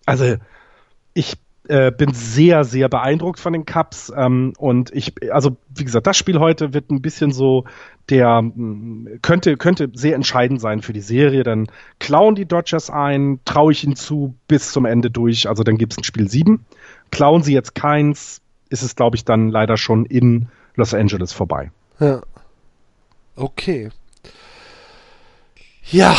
Also, 0.05 0.37
ich 1.15 1.39
äh, 1.69 1.91
bin 1.91 2.13
sehr, 2.13 2.65
sehr 2.65 2.89
beeindruckt 2.89 3.39
von 3.41 3.53
den 3.53 3.65
Cups. 3.65 4.13
Ähm, 4.15 4.53
und 4.59 4.91
ich, 4.93 5.15
also 5.33 5.57
wie 5.75 5.85
gesagt, 5.85 6.07
das 6.07 6.17
Spiel 6.17 6.39
heute 6.39 6.75
wird 6.75 6.91
ein 6.91 7.03
bisschen 7.03 7.31
so 7.31 7.65
der 8.09 8.43
mh, 8.43 9.19
könnte, 9.23 9.57
könnte 9.57 9.91
sehr 9.93 10.15
entscheidend 10.15 10.61
sein 10.61 10.83
für 10.83 10.93
die 10.93 11.01
Serie. 11.01 11.43
Dann 11.43 11.69
klauen 11.99 12.35
die 12.35 12.47
Dodgers 12.47 12.91
ein, 12.91 13.41
traue 13.45 13.73
ich 13.73 13.85
ihnen 13.85 13.97
zu 13.97 14.35
bis 14.49 14.73
zum 14.73 14.85
Ende 14.85 15.11
durch. 15.11 15.49
Also 15.49 15.63
dann 15.63 15.77
gibt 15.77 15.93
es 15.93 15.99
ein 15.99 16.05
Spiel 16.05 16.29
7. 16.29 16.65
Klauen 17.11 17.43
sie 17.43 17.55
jetzt 17.55 17.75
keins, 17.75 18.41
ist 18.71 18.83
es, 18.83 18.97
glaube 18.97 19.17
ich, 19.17 19.25
dann 19.25 19.49
leider 19.49 19.77
schon 19.77 20.05
in 20.07 20.49
Los 20.75 20.95
Angeles 20.95 21.33
vorbei. 21.33 21.71
Ja. 22.01 22.23
Okay. 23.37 23.91
Ja. 25.91 26.15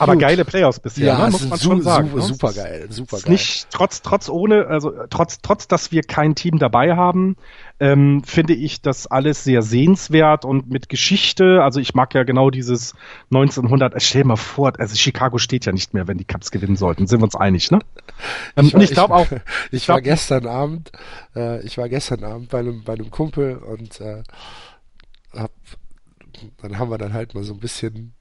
Aber 0.00 0.12
gut. 0.14 0.22
geile 0.22 0.44
Playoffs 0.44 0.80
bisher, 0.80 1.06
Ja, 1.06 1.24
ne? 1.26 1.30
muss 1.30 1.48
man 1.48 1.58
schon 1.58 1.82
sagen. 1.82 2.10
su 2.10 2.16
ne? 2.16 2.22
super 2.22 2.52
geil, 2.52 2.86
super 2.90 3.18
geil. 3.20 3.32
nicht 3.32 3.68
trotz 3.70 4.02
trotz 4.02 4.28
ohne 4.28 4.66
also 4.66 4.92
trotz 5.10 5.38
trotz 5.42 5.68
dass 5.68 5.92
wir 5.92 6.02
kein 6.02 6.34
Team 6.34 6.58
dabei 6.58 6.96
haben 6.96 7.36
ähm, 7.78 8.22
finde 8.24 8.54
ich 8.54 8.82
das 8.82 9.06
alles 9.06 9.44
sehr 9.44 9.62
sehenswert 9.62 10.44
und 10.44 10.68
mit 10.70 10.88
Geschichte 10.88 11.62
also 11.62 11.80
ich 11.80 11.94
mag 11.94 12.14
ja 12.14 12.24
genau 12.24 12.50
dieses 12.50 12.94
1900 13.30 13.94
äh, 13.94 14.00
stell 14.00 14.22
dir 14.22 14.28
mal 14.28 14.36
vor 14.36 14.72
also 14.78 14.96
Chicago 14.96 15.38
steht 15.38 15.66
ja 15.66 15.72
nicht 15.72 15.94
mehr 15.94 16.08
wenn 16.08 16.18
die 16.18 16.24
Cubs 16.24 16.50
gewinnen 16.50 16.76
sollten 16.76 17.06
sind 17.06 17.20
wir 17.20 17.24
uns 17.24 17.36
einig 17.36 17.70
ne 17.70 17.78
ähm, 18.56 18.70
und 18.72 18.80
ich 18.82 18.90
glaube 18.90 19.14
auch 19.14 19.26
Ich, 19.70 19.82
ich 19.82 19.88
war 19.88 20.00
glaub- 20.00 20.04
gestern 20.14 20.46
Abend, 20.46 20.92
äh, 21.36 21.60
ich 21.64 21.78
war 21.78 21.88
gestern 21.88 22.24
Abend 22.24 22.48
bei 22.48 22.58
einem, 22.60 22.82
bei 22.84 22.94
einem 22.94 23.10
Kumpel 23.10 23.56
und 23.58 24.00
äh, 24.00 24.22
hab, 25.32 25.50
dann 26.62 26.78
haben 26.78 26.90
wir 26.90 26.98
dann 26.98 27.12
halt 27.12 27.34
mal 27.34 27.44
so 27.44 27.52
ein 27.54 27.60
bisschen, 27.60 28.14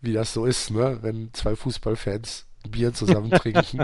wie 0.00 0.12
das 0.12 0.32
so 0.32 0.46
ist, 0.46 0.70
ne, 0.70 0.98
wenn 1.02 1.32
zwei 1.32 1.56
Fußballfans 1.56 2.46
Bier 2.68 2.92
zusammen 2.92 3.30
trinken. 3.30 3.82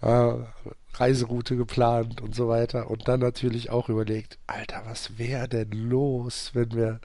äh, 0.00 0.34
Reiseroute 0.94 1.56
geplant 1.56 2.20
und 2.20 2.34
so 2.34 2.48
weiter 2.48 2.90
und 2.90 3.08
dann 3.08 3.20
natürlich 3.20 3.70
auch 3.70 3.88
überlegt, 3.88 4.38
Alter, 4.46 4.82
was 4.84 5.18
wäre 5.18 5.48
denn 5.48 5.70
los, 5.70 6.50
wenn 6.54 6.72
wir 6.72 7.00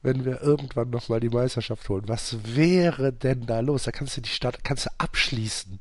wenn 0.00 0.24
wir 0.24 0.40
irgendwann 0.40 0.90
nochmal 0.90 1.20
die 1.20 1.28
Meisterschaft 1.28 1.88
holen, 1.88 2.04
was 2.06 2.36
wäre 2.54 3.12
denn 3.12 3.46
da 3.46 3.60
los? 3.60 3.82
Da 3.82 3.90
kannst 3.90 4.16
du 4.16 4.20
die 4.20 4.28
Stadt, 4.28 4.62
kannst 4.62 4.86
du 4.86 4.90
abschließen. 4.98 5.78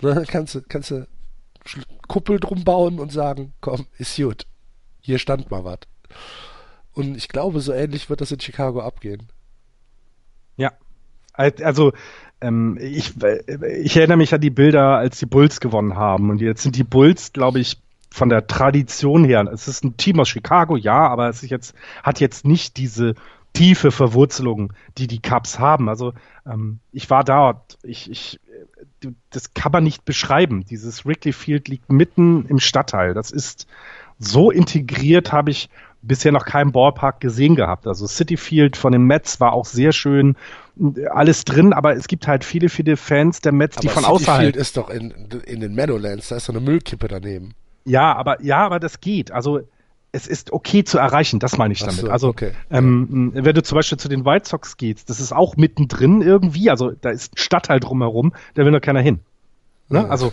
Ne? 0.00 0.24
Kannst 0.26 0.56
du, 0.56 0.62
kannst 0.62 0.90
du 0.90 1.06
Kuppel 2.08 2.40
drum 2.40 2.64
bauen 2.64 2.98
und 2.98 3.12
sagen, 3.12 3.52
komm, 3.60 3.86
ist 3.98 4.16
gut. 4.16 4.46
Hier 5.00 5.18
stand 5.18 5.50
mal 5.50 5.64
was. 5.64 5.78
Und 6.96 7.14
ich 7.14 7.28
glaube, 7.28 7.60
so 7.60 7.72
ähnlich 7.72 8.08
wird 8.08 8.22
das 8.22 8.32
in 8.32 8.40
Chicago 8.40 8.80
abgehen. 8.80 9.28
Ja. 10.56 10.72
Also, 11.34 11.92
ähm, 12.40 12.78
ich, 12.80 13.12
ich 13.82 13.96
erinnere 13.98 14.16
mich 14.16 14.32
an 14.32 14.40
die 14.40 14.50
Bilder, 14.50 14.96
als 14.96 15.18
die 15.18 15.26
Bulls 15.26 15.60
gewonnen 15.60 15.96
haben. 15.96 16.30
Und 16.30 16.40
jetzt 16.40 16.62
sind 16.62 16.74
die 16.74 16.84
Bulls, 16.84 17.34
glaube 17.34 17.60
ich, 17.60 17.76
von 18.10 18.30
der 18.30 18.46
Tradition 18.46 19.24
her, 19.24 19.46
es 19.52 19.68
ist 19.68 19.84
ein 19.84 19.98
Team 19.98 20.20
aus 20.20 20.30
Chicago, 20.30 20.74
ja, 20.76 21.06
aber 21.06 21.28
es 21.28 21.42
ist 21.42 21.50
jetzt, 21.50 21.74
hat 22.02 22.18
jetzt 22.18 22.46
nicht 22.46 22.78
diese 22.78 23.14
tiefe 23.52 23.90
Verwurzelung, 23.90 24.72
die 24.96 25.06
die 25.06 25.20
Cubs 25.20 25.58
haben. 25.58 25.90
Also, 25.90 26.14
ähm, 26.46 26.78
ich 26.92 27.10
war 27.10 27.24
da, 27.24 27.62
ich, 27.82 28.10
ich, 28.10 28.40
das 29.28 29.52
kann 29.52 29.72
man 29.72 29.84
nicht 29.84 30.06
beschreiben. 30.06 30.64
Dieses 30.64 31.04
Wrigley 31.04 31.34
Field 31.34 31.68
liegt 31.68 31.92
mitten 31.92 32.46
im 32.46 32.58
Stadtteil. 32.58 33.12
Das 33.12 33.30
ist 33.30 33.66
so 34.18 34.50
integriert, 34.50 35.32
habe 35.32 35.50
ich 35.50 35.68
bisher 36.02 36.32
noch 36.32 36.44
keinen 36.44 36.72
Ballpark 36.72 37.20
gesehen 37.20 37.56
gehabt. 37.56 37.86
Also 37.86 38.06
City 38.06 38.36
Field 38.36 38.76
von 38.76 38.92
den 38.92 39.02
Mets 39.02 39.40
war 39.40 39.52
auch 39.52 39.64
sehr 39.64 39.92
schön, 39.92 40.36
alles 41.10 41.44
drin, 41.44 41.72
aber 41.72 41.96
es 41.96 42.06
gibt 42.06 42.28
halt 42.28 42.44
viele, 42.44 42.68
viele 42.68 42.96
Fans 42.96 43.40
der 43.40 43.52
Mets, 43.52 43.76
die 43.76 43.88
Aber 43.88 43.94
von 43.94 44.02
City 44.04 44.14
außerhalb. 44.14 44.42
Field 44.42 44.56
ist 44.56 44.76
doch 44.76 44.90
in, 44.90 45.12
in 45.46 45.60
den 45.60 45.74
Meadowlands, 45.74 46.28
da 46.28 46.36
ist 46.36 46.46
so 46.46 46.52
eine 46.52 46.60
Müllkippe 46.60 47.08
daneben. 47.08 47.54
Ja, 47.84 48.14
aber 48.14 48.42
ja, 48.42 48.58
aber 48.58 48.80
das 48.80 49.00
geht. 49.00 49.30
Also 49.30 49.60
es 50.12 50.26
ist 50.26 50.52
okay 50.52 50.84
zu 50.84 50.98
erreichen, 50.98 51.38
das 51.40 51.58
meine 51.58 51.72
ich 51.72 51.80
damit. 51.80 51.96
so, 51.96 52.08
also 52.08 52.28
okay. 52.28 52.52
ähm, 52.70 53.32
wenn 53.34 53.54
du 53.54 53.62
zum 53.62 53.76
Beispiel 53.76 53.98
zu 53.98 54.08
den 54.08 54.24
White 54.24 54.48
Sox 54.48 54.76
gehst, 54.76 55.10
das 55.10 55.20
ist 55.20 55.32
auch 55.32 55.56
mittendrin 55.56 56.22
irgendwie, 56.22 56.70
also 56.70 56.92
da 56.92 57.10
ist 57.10 57.34
ein 57.34 57.38
Stadtteil 57.38 57.80
drumherum, 57.80 58.32
da 58.54 58.64
will 58.64 58.70
nur 58.70 58.80
keiner 58.80 59.00
hin. 59.00 59.20
Ne? 59.88 60.00
Ja. 60.00 60.08
Also, 60.08 60.32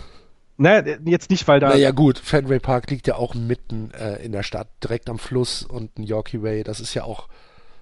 ne, 0.56 0.98
jetzt 1.04 1.30
nicht, 1.30 1.46
weil 1.48 1.60
da. 1.60 1.70
Naja 1.70 1.90
gut, 1.90 2.18
Fenway 2.18 2.58
Park 2.58 2.90
liegt 2.90 3.06
ja 3.06 3.16
auch 3.16 3.34
mitten 3.34 3.90
äh, 3.92 4.24
in 4.24 4.32
der 4.32 4.42
Stadt, 4.42 4.68
direkt 4.82 5.08
am 5.08 5.18
Fluss 5.18 5.62
und 5.62 5.98
ein 5.98 6.02
Yorkie 6.02 6.42
Way, 6.42 6.64
das 6.64 6.80
ist 6.80 6.94
ja 6.94 7.04
auch 7.04 7.28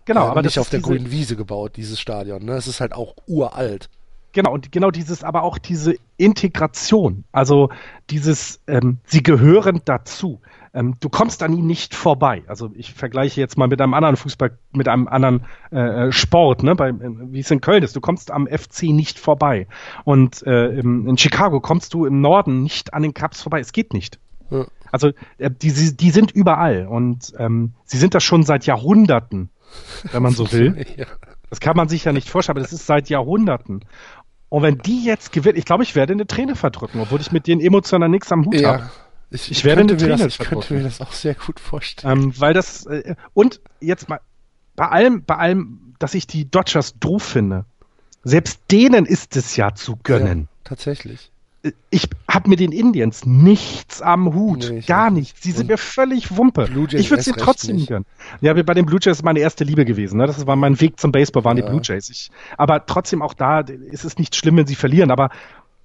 genau, 0.05 0.27
äh, 0.27 0.31
aber 0.31 0.43
nicht 0.43 0.59
auf 0.59 0.71
der 0.71 0.81
diese, 0.81 0.91
grünen 0.91 1.11
Wiese 1.11 1.37
gebaut, 1.37 1.77
dieses 1.77 2.01
Stadion. 2.01 2.45
Ne? 2.45 2.53
Es 2.53 2.67
ist 2.67 2.81
halt 2.81 2.93
auch 2.93 3.15
uralt. 3.27 3.89
Genau, 4.33 4.53
und 4.53 4.73
genau 4.73 4.91
dieses, 4.91 5.25
aber 5.25 5.43
auch 5.43 5.59
diese 5.59 5.95
Integration, 6.17 7.25
also 7.33 7.69
dieses, 8.09 8.61
ähm, 8.67 8.99
sie 9.05 9.23
gehören 9.23 9.83
dazu. 9.85 10.41
Ähm, 10.75 10.95
du 11.01 11.09
kommst 11.11 11.43
an 11.43 11.53
ihnen 11.53 11.67
nicht 11.67 11.95
vorbei. 11.95 12.43
Also 12.47 12.71
ich 12.75 12.95
vergleiche 12.95 13.41
jetzt 13.41 13.59
mal 13.59 13.69
mit 13.69 13.81
einem 13.81 13.93
anderen 13.93 14.17
Fußball, 14.17 14.57
mit 14.73 14.89
einem 14.89 15.07
anderen 15.07 15.45
äh, 15.71 16.07
äh, 16.09 16.13
Sport, 16.13 16.63
ne, 16.63 16.75
bei, 16.75 16.93
wie 16.95 17.41
es 17.41 17.51
in 17.51 17.61
Köln 17.61 17.83
ist. 17.83 17.95
Du 17.95 18.01
kommst 18.01 18.31
am 18.31 18.47
FC 18.47 18.85
nicht 18.85 19.19
vorbei. 19.19 19.67
Und 20.05 20.47
äh, 20.47 20.69
im, 20.69 21.07
in 21.07 21.19
Chicago 21.19 21.61
kommst 21.61 21.93
du 21.93 22.07
im 22.07 22.21
Norden 22.21 22.63
nicht 22.63 22.95
an 22.95 23.03
den 23.03 23.13
Cups 23.13 23.43
vorbei. 23.43 23.61
Es 23.61 23.73
geht 23.73 23.93
nicht. 23.93 24.19
Ja. 24.51 24.67
Also 24.91 25.11
äh, 25.39 25.51
die, 25.51 25.97
die 25.97 26.11
sind 26.11 26.31
überall 26.31 26.87
und 26.87 27.33
ähm, 27.39 27.73
sie 27.85 27.99
sind 27.99 28.15
das 28.15 28.23
schon 28.23 28.43
seit 28.43 28.67
Jahrhunderten, 28.67 29.51
wenn 30.11 30.23
man 30.23 30.33
so 30.33 30.51
will. 30.53 30.87
Ja. 30.97 31.07
Das 31.51 31.61
kann 31.61 31.77
man 31.77 31.87
sich 31.87 32.05
ja 32.05 32.15
nicht 32.15 32.31
vorstellen, 32.31 32.57
aber 32.57 32.63
das 32.63 32.73
ist 32.73 32.87
seit 32.87 33.11
Jahrhunderten. 33.11 33.85
Und 34.49 34.63
wenn 34.63 34.79
die 34.79 35.05
jetzt 35.05 35.33
gewinnen, 35.33 35.59
ich 35.59 35.67
glaube, 35.67 35.83
ich 35.83 35.95
werde 35.95 36.15
eine 36.15 36.27
Träne 36.27 36.57
verdrücken, 36.57 36.99
obwohl 37.01 37.21
ich 37.21 37.31
mit 37.31 37.47
denen 37.47 37.61
emotional 37.61 38.09
nichts 38.09 38.33
am 38.33 38.47
Hut 38.47 38.65
habe. 38.65 38.91
Ich, 39.33 39.51
Ich 39.51 39.65
werde 39.65 39.85
könnte 39.87 40.05
mir 40.05 40.17
das, 40.17 40.27
ich 40.27 40.39
könnte 40.39 40.75
mir 40.75 40.83
das 40.83 41.01
auch 41.01 41.13
sehr 41.13 41.35
gut 41.35 41.59
vorstellen. 41.59 42.19
Ähm, 42.25 42.35
weil 42.41 42.55
das, 42.55 42.87
äh, 42.87 43.15
und 43.35 43.61
jetzt 43.81 44.09
mal, 44.09 44.21
bei 44.77 44.89
allem, 44.89 45.25
bei 45.25 45.37
allem, 45.37 45.95
dass 45.99 46.15
ich 46.15 46.27
die 46.27 46.51
Dodgers 46.51 46.99
doof 46.99 47.23
finde, 47.23 47.65
selbst 48.25 48.61
denen 48.71 49.07
ist 49.07 49.37
es 49.37 49.57
ja 49.57 49.75
zu 49.75 49.97
gönnen. 50.03 50.41
Ja, 50.43 50.61
tatsächlich. 50.65 51.31
Ich 51.91 52.09
habe 52.29 52.51
mit 52.51 52.59
den 52.59 52.73
Indians 52.73 53.25
nichts 53.25 54.03
am 54.03 54.35
Hut. 54.35 54.69
Nee, 54.69 54.81
gar 54.81 55.11
nichts. 55.13 55.43
Sie 55.43 55.53
sind 55.53 55.69
mir 55.69 55.79
völlig 55.79 56.37
Wumpe. 56.37 56.69
Ich 56.93 57.11
würde 57.11 57.23
sie 57.23 57.31
trotzdem 57.33 57.77
nicht. 57.77 57.87
gönnen. 57.89 58.05
Ja, 58.41 58.53
bei 58.53 58.75
den 58.75 58.85
Blue 58.85 58.99
Jays 59.01 59.19
ist 59.19 59.23
meine 59.23 59.39
erste 59.39 59.63
Liebe 59.63 59.85
gewesen. 59.85 60.17
Ne? 60.19 60.27
Das 60.27 60.45
war 60.45 60.57
mein 60.57 60.81
Weg 60.81 60.99
zum 60.99 61.13
Baseball, 61.13 61.45
waren 61.45 61.57
Ja. 61.57 61.63
die 61.65 61.71
Blue 61.71 61.81
Jays. 61.83 62.11
Ich, 62.11 62.31
aber 62.59 62.85
trotzdem 62.87 63.23
auch 63.23 63.33
da 63.35 63.61
ist 63.61 64.05
es 64.05 64.19
nicht 64.19 64.35
schlimm, 64.35 64.57
wenn 64.57 64.67
sie 64.67 64.75
verlieren. 64.75 65.13
Aber 65.13 65.31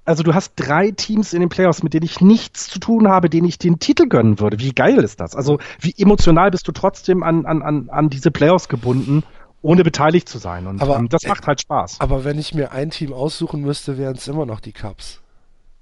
also 0.07 0.23
du 0.23 0.33
hast 0.33 0.53
drei 0.55 0.91
Teams 0.91 1.33
in 1.33 1.41
den 1.41 1.49
Playoffs, 1.49 1.83
mit 1.83 1.93
denen 1.93 2.05
ich 2.05 2.21
nichts 2.21 2.67
zu 2.67 2.79
tun 2.79 3.07
habe, 3.07 3.29
denen 3.29 3.47
ich 3.47 3.59
den 3.59 3.79
Titel 3.79 4.07
gönnen 4.07 4.39
würde. 4.39 4.59
Wie 4.59 4.71
geil 4.71 4.97
ist 4.99 5.19
das? 5.19 5.35
Also 5.35 5.59
wie 5.79 5.93
emotional 5.97 6.49
bist 6.49 6.67
du 6.67 6.71
trotzdem 6.71 7.23
an, 7.23 7.45
an, 7.45 7.61
an, 7.61 7.89
an 7.89 8.09
diese 8.09 8.31
Playoffs 8.31 8.69
gebunden, 8.69 9.23
ohne 9.61 9.83
beteiligt 9.83 10.29
zu 10.29 10.37
sein. 10.37 10.65
Und 10.65 10.81
Aber, 10.81 10.97
ähm, 10.97 11.09
das 11.09 11.23
äh, 11.23 11.29
macht 11.29 11.45
halt 11.45 11.61
Spaß. 11.61 11.99
Aber 11.99 12.23
wenn 12.23 12.39
ich 12.39 12.53
mir 12.53 12.71
ein 12.71 12.89
Team 12.89 13.11
aussuchen 13.11 13.61
müsste, 13.61 13.97
wären 13.97 14.15
es 14.15 14.27
immer 14.27 14.45
noch 14.45 14.61
die 14.61 14.71
Cubs. 14.71 15.19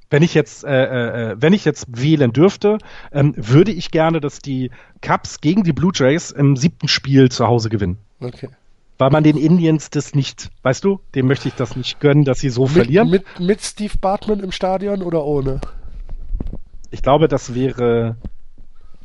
Wenn 0.10 0.24
ich 0.24 0.34
jetzt, 0.34 0.64
äh, 0.64 1.32
äh, 1.32 1.36
wenn 1.38 1.54
ich 1.54 1.66
jetzt 1.66 1.86
wählen 1.90 2.32
dürfte, 2.32 2.78
ähm, 3.12 3.34
würde 3.38 3.72
ich 3.72 3.92
gerne, 3.92 4.22
dass 4.22 4.40
die 4.40 4.72
Cubs 5.02 5.42
gegen 5.42 5.64
die 5.64 5.74
Blue 5.74 5.92
Jays 5.94 6.32
im 6.32 6.56
siebten 6.56 6.88
Spiel 6.88 7.30
zu 7.30 7.48
Hause 7.48 7.70
gewinnen. 7.70 7.98
Okay. 8.20 8.50
Weil 8.98 9.10
man 9.10 9.24
den 9.24 9.38
Indians 9.38 9.90
das 9.90 10.16
nicht, 10.16 10.52
weißt 10.64 10.84
du, 10.84 11.02
dem 11.16 11.28
möchte 11.28 11.50
ich 11.50 11.56
das 11.56 11.76
nicht 11.76 12.00
gönnen, 12.00 12.24
dass 12.24 12.40
sie 12.40 12.50
so 12.50 12.66
verlieren. 12.66 13.10
Mit, 13.10 13.26
mit, 13.38 13.48
mit 13.48 13.62
Steve 13.62 13.94
Bartman 14.00 14.40
im 14.40 14.52
Stadion 14.52 15.02
oder 15.02 15.26
ohne? 15.26 15.60
Ich 16.92 17.02
glaube, 17.02 17.28
das 17.28 17.54
wäre 17.54 18.16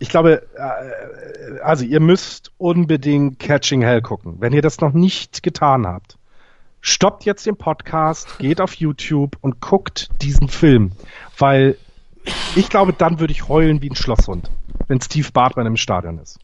ich 0.00 0.08
glaube, 0.08 0.42
äh, 0.56 1.60
also 1.60 1.84
ihr 1.84 2.00
müsst 2.00 2.50
unbedingt 2.58 3.38
Catching 3.38 3.82
Hell 3.82 4.02
gucken. 4.02 4.36
Wenn 4.40 4.52
ihr 4.52 4.62
das 4.62 4.80
noch 4.80 4.92
nicht 4.92 5.42
getan 5.42 5.86
habt, 5.86 6.18
stoppt 6.80 7.24
jetzt 7.24 7.46
den 7.46 7.56
Podcast, 7.56 8.38
geht 8.38 8.60
auf 8.60 8.74
YouTube 8.74 9.36
und 9.42 9.60
guckt 9.60 10.08
diesen 10.22 10.48
Film, 10.48 10.92
weil 11.38 11.76
ich 12.56 12.70
glaube, 12.70 12.94
dann 12.94 13.20
würde 13.20 13.32
ich 13.32 13.48
heulen 13.48 13.82
wie 13.82 13.90
ein 13.90 13.94
Schlosshund, 13.96 14.50
wenn 14.88 15.00
Steve 15.00 15.28
Bartman 15.32 15.66
im 15.66 15.76
Stadion 15.76 16.18
ist. 16.18 16.38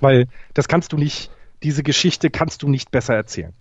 Weil 0.00 0.28
das 0.52 0.68
kannst 0.68 0.92
du 0.92 0.98
nicht, 0.98 1.30
diese 1.62 1.82
Geschichte 1.82 2.30
kannst 2.30 2.62
du 2.62 2.68
nicht 2.68 2.90
besser 2.90 3.14
erzählen. 3.14 3.52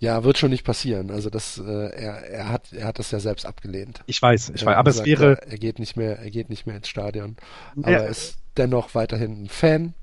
Ja, 0.00 0.22
wird 0.22 0.38
schon 0.38 0.50
nicht 0.50 0.64
passieren. 0.64 1.10
Also 1.10 1.28
das, 1.28 1.58
äh, 1.58 1.64
er, 1.64 2.24
er 2.30 2.48
hat, 2.50 2.72
er 2.72 2.86
hat 2.86 2.98
das 3.00 3.10
ja 3.10 3.18
selbst 3.18 3.44
abgelehnt. 3.44 4.00
Ich 4.06 4.22
weiß, 4.22 4.52
ich 4.54 4.64
weiß, 4.64 4.76
aber 4.76 4.90
es 4.90 5.04
wäre. 5.04 5.42
Er, 5.42 5.58
geht 5.58 5.80
nicht 5.80 5.96
mehr, 5.96 6.18
er 6.18 6.30
geht 6.30 6.50
nicht 6.50 6.66
mehr 6.66 6.76
ins 6.76 6.88
Stadion. 6.88 7.36
Aber 7.76 7.90
er 7.90 8.06
ist 8.06 8.38
dennoch 8.56 8.94
weiterhin 8.94 9.44
ein 9.44 9.48
Fan. 9.48 9.94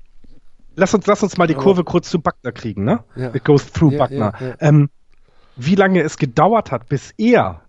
Lass 0.74 0.92
uns, 0.92 1.06
lass 1.06 1.22
uns 1.22 1.38
mal 1.38 1.46
die 1.46 1.54
Kurve 1.54 1.84
kurz 1.84 2.10
zu 2.10 2.20
Buckner 2.20 2.52
kriegen, 2.52 2.84
ne? 2.84 3.02
Ja. 3.14 3.34
It 3.34 3.44
goes 3.44 3.72
through 3.72 3.94
ja, 3.94 3.98
Buckner. 3.98 4.32
Ja, 4.38 4.56
ähm, 4.60 4.90
wie 5.56 5.74
lange 5.74 6.02
es 6.02 6.18
gedauert 6.18 6.70
hat, 6.70 6.88
bis 6.90 7.14
er 7.16 7.62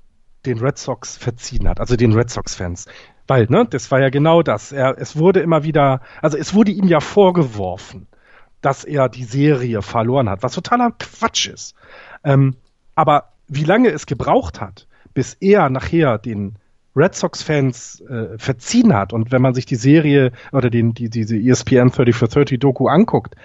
den 0.46 0.60
Red 0.60 0.78
Sox 0.78 1.16
verziehen 1.16 1.68
hat, 1.70 1.80
also 1.80 1.96
den 1.96 2.12
Red 2.14 2.30
Sox-Fans. 2.30 2.88
Weil, 3.28 3.48
ne, 3.50 3.66
das 3.70 3.92
war 3.92 4.02
ja 4.02 4.10
genau 4.10 4.42
das. 4.42 4.74
Er, 4.74 4.98
es 4.98 5.18
wurde 5.18 5.40
immer 5.40 5.64
wieder, 5.64 6.02
also 6.22 6.38
es 6.38 6.54
wurde 6.54 6.72
ihm 6.72 6.88
ja 6.88 7.00
vorgeworfen, 7.00 8.08
dass 8.68 8.84
er 8.84 9.08
die 9.08 9.24
Serie 9.24 9.82
verloren 9.82 10.30
hat, 10.30 10.44
was 10.44 10.52
totaler 10.52 10.92
Quatsch 11.00 11.48
ist. 11.48 11.74
Ähm, 12.26 12.58
aber 12.96 13.30
wie 13.48 13.64
lange 13.64 13.92
es 13.92 14.06
gebraucht 14.06 14.60
hat, 14.60 14.88
bis 15.14 15.36
er 15.36 15.70
nachher 15.70 16.18
den 16.18 16.58
Red 16.94 17.16
Sox-Fans 17.16 18.02
äh, 18.02 18.38
verziehen 18.38 18.94
hat 18.94 19.14
und 19.14 19.32
wenn 19.32 19.42
man 19.42 19.54
sich 19.54 19.66
die 19.66 19.78
Serie 19.78 20.34
oder 20.52 20.70
den, 20.70 20.94
die, 20.94 21.10
diese 21.10 21.38
ESPN 21.38 21.92
30 21.92 22.14
for 22.14 22.28
30 22.28 22.60
Doku 22.60 22.90
anguckt, 22.90 23.36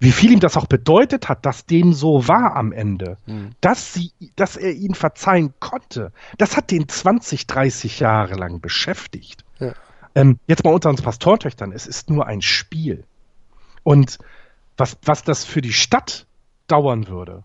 wie 0.00 0.12
viel 0.12 0.32
ihm 0.32 0.40
das 0.40 0.56
auch 0.56 0.66
bedeutet 0.66 1.28
hat, 1.28 1.44
dass 1.44 1.66
dem 1.66 1.92
so 1.92 2.26
war 2.26 2.56
am 2.56 2.72
Ende, 2.72 3.18
mhm. 3.26 3.50
dass 3.60 3.92
sie, 3.92 4.12
dass 4.34 4.56
er 4.56 4.72
ihn 4.72 4.94
verzeihen 4.94 5.52
konnte, 5.60 6.10
das 6.38 6.56
hat 6.56 6.70
den 6.70 6.88
20, 6.88 7.46
30 7.46 8.00
Jahre 8.00 8.36
lang 8.36 8.62
beschäftigt. 8.62 9.44
Ja. 9.58 9.74
Ähm, 10.14 10.38
jetzt 10.46 10.64
mal 10.64 10.72
unter 10.72 10.88
uns 10.88 11.02
Pastortöchtern, 11.02 11.70
es 11.70 11.86
ist 11.86 12.08
nur 12.08 12.26
ein 12.26 12.40
Spiel. 12.40 13.04
Und 13.82 14.18
was, 14.76 14.96
was 15.04 15.22
das 15.22 15.44
für 15.44 15.62
die 15.62 15.72
Stadt 15.72 16.26
dauern 16.66 17.08
würde, 17.08 17.44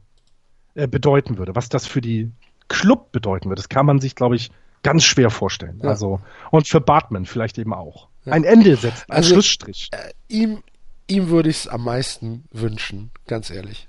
äh, 0.75 0.87
bedeuten 0.87 1.37
würde, 1.37 1.55
was 1.55 1.69
das 1.69 1.85
für 1.85 2.01
die 2.01 2.31
Club 2.67 3.11
bedeuten 3.11 3.49
würde, 3.49 3.59
das 3.59 3.69
kann 3.69 3.85
man 3.85 3.99
sich, 3.99 4.15
glaube 4.15 4.35
ich, 4.35 4.51
ganz 4.83 5.03
schwer 5.03 5.29
vorstellen. 5.29 5.79
Ja. 5.83 5.89
Also, 5.89 6.21
und 6.51 6.67
für 6.67 6.81
Bartman 6.81 7.25
vielleicht 7.25 7.57
eben 7.57 7.73
auch. 7.73 8.07
Ja. 8.25 8.33
Ein 8.33 8.43
Ende 8.43 8.75
setzen, 8.75 9.05
ein 9.09 9.17
also, 9.17 9.33
Schlussstrich. 9.33 9.89
Äh, 9.91 10.11
ihm, 10.27 10.63
ihm 11.07 11.29
würde 11.29 11.49
ich 11.49 11.57
es 11.57 11.67
am 11.67 11.83
meisten 11.83 12.45
wünschen, 12.51 13.11
ganz 13.27 13.49
ehrlich. 13.49 13.87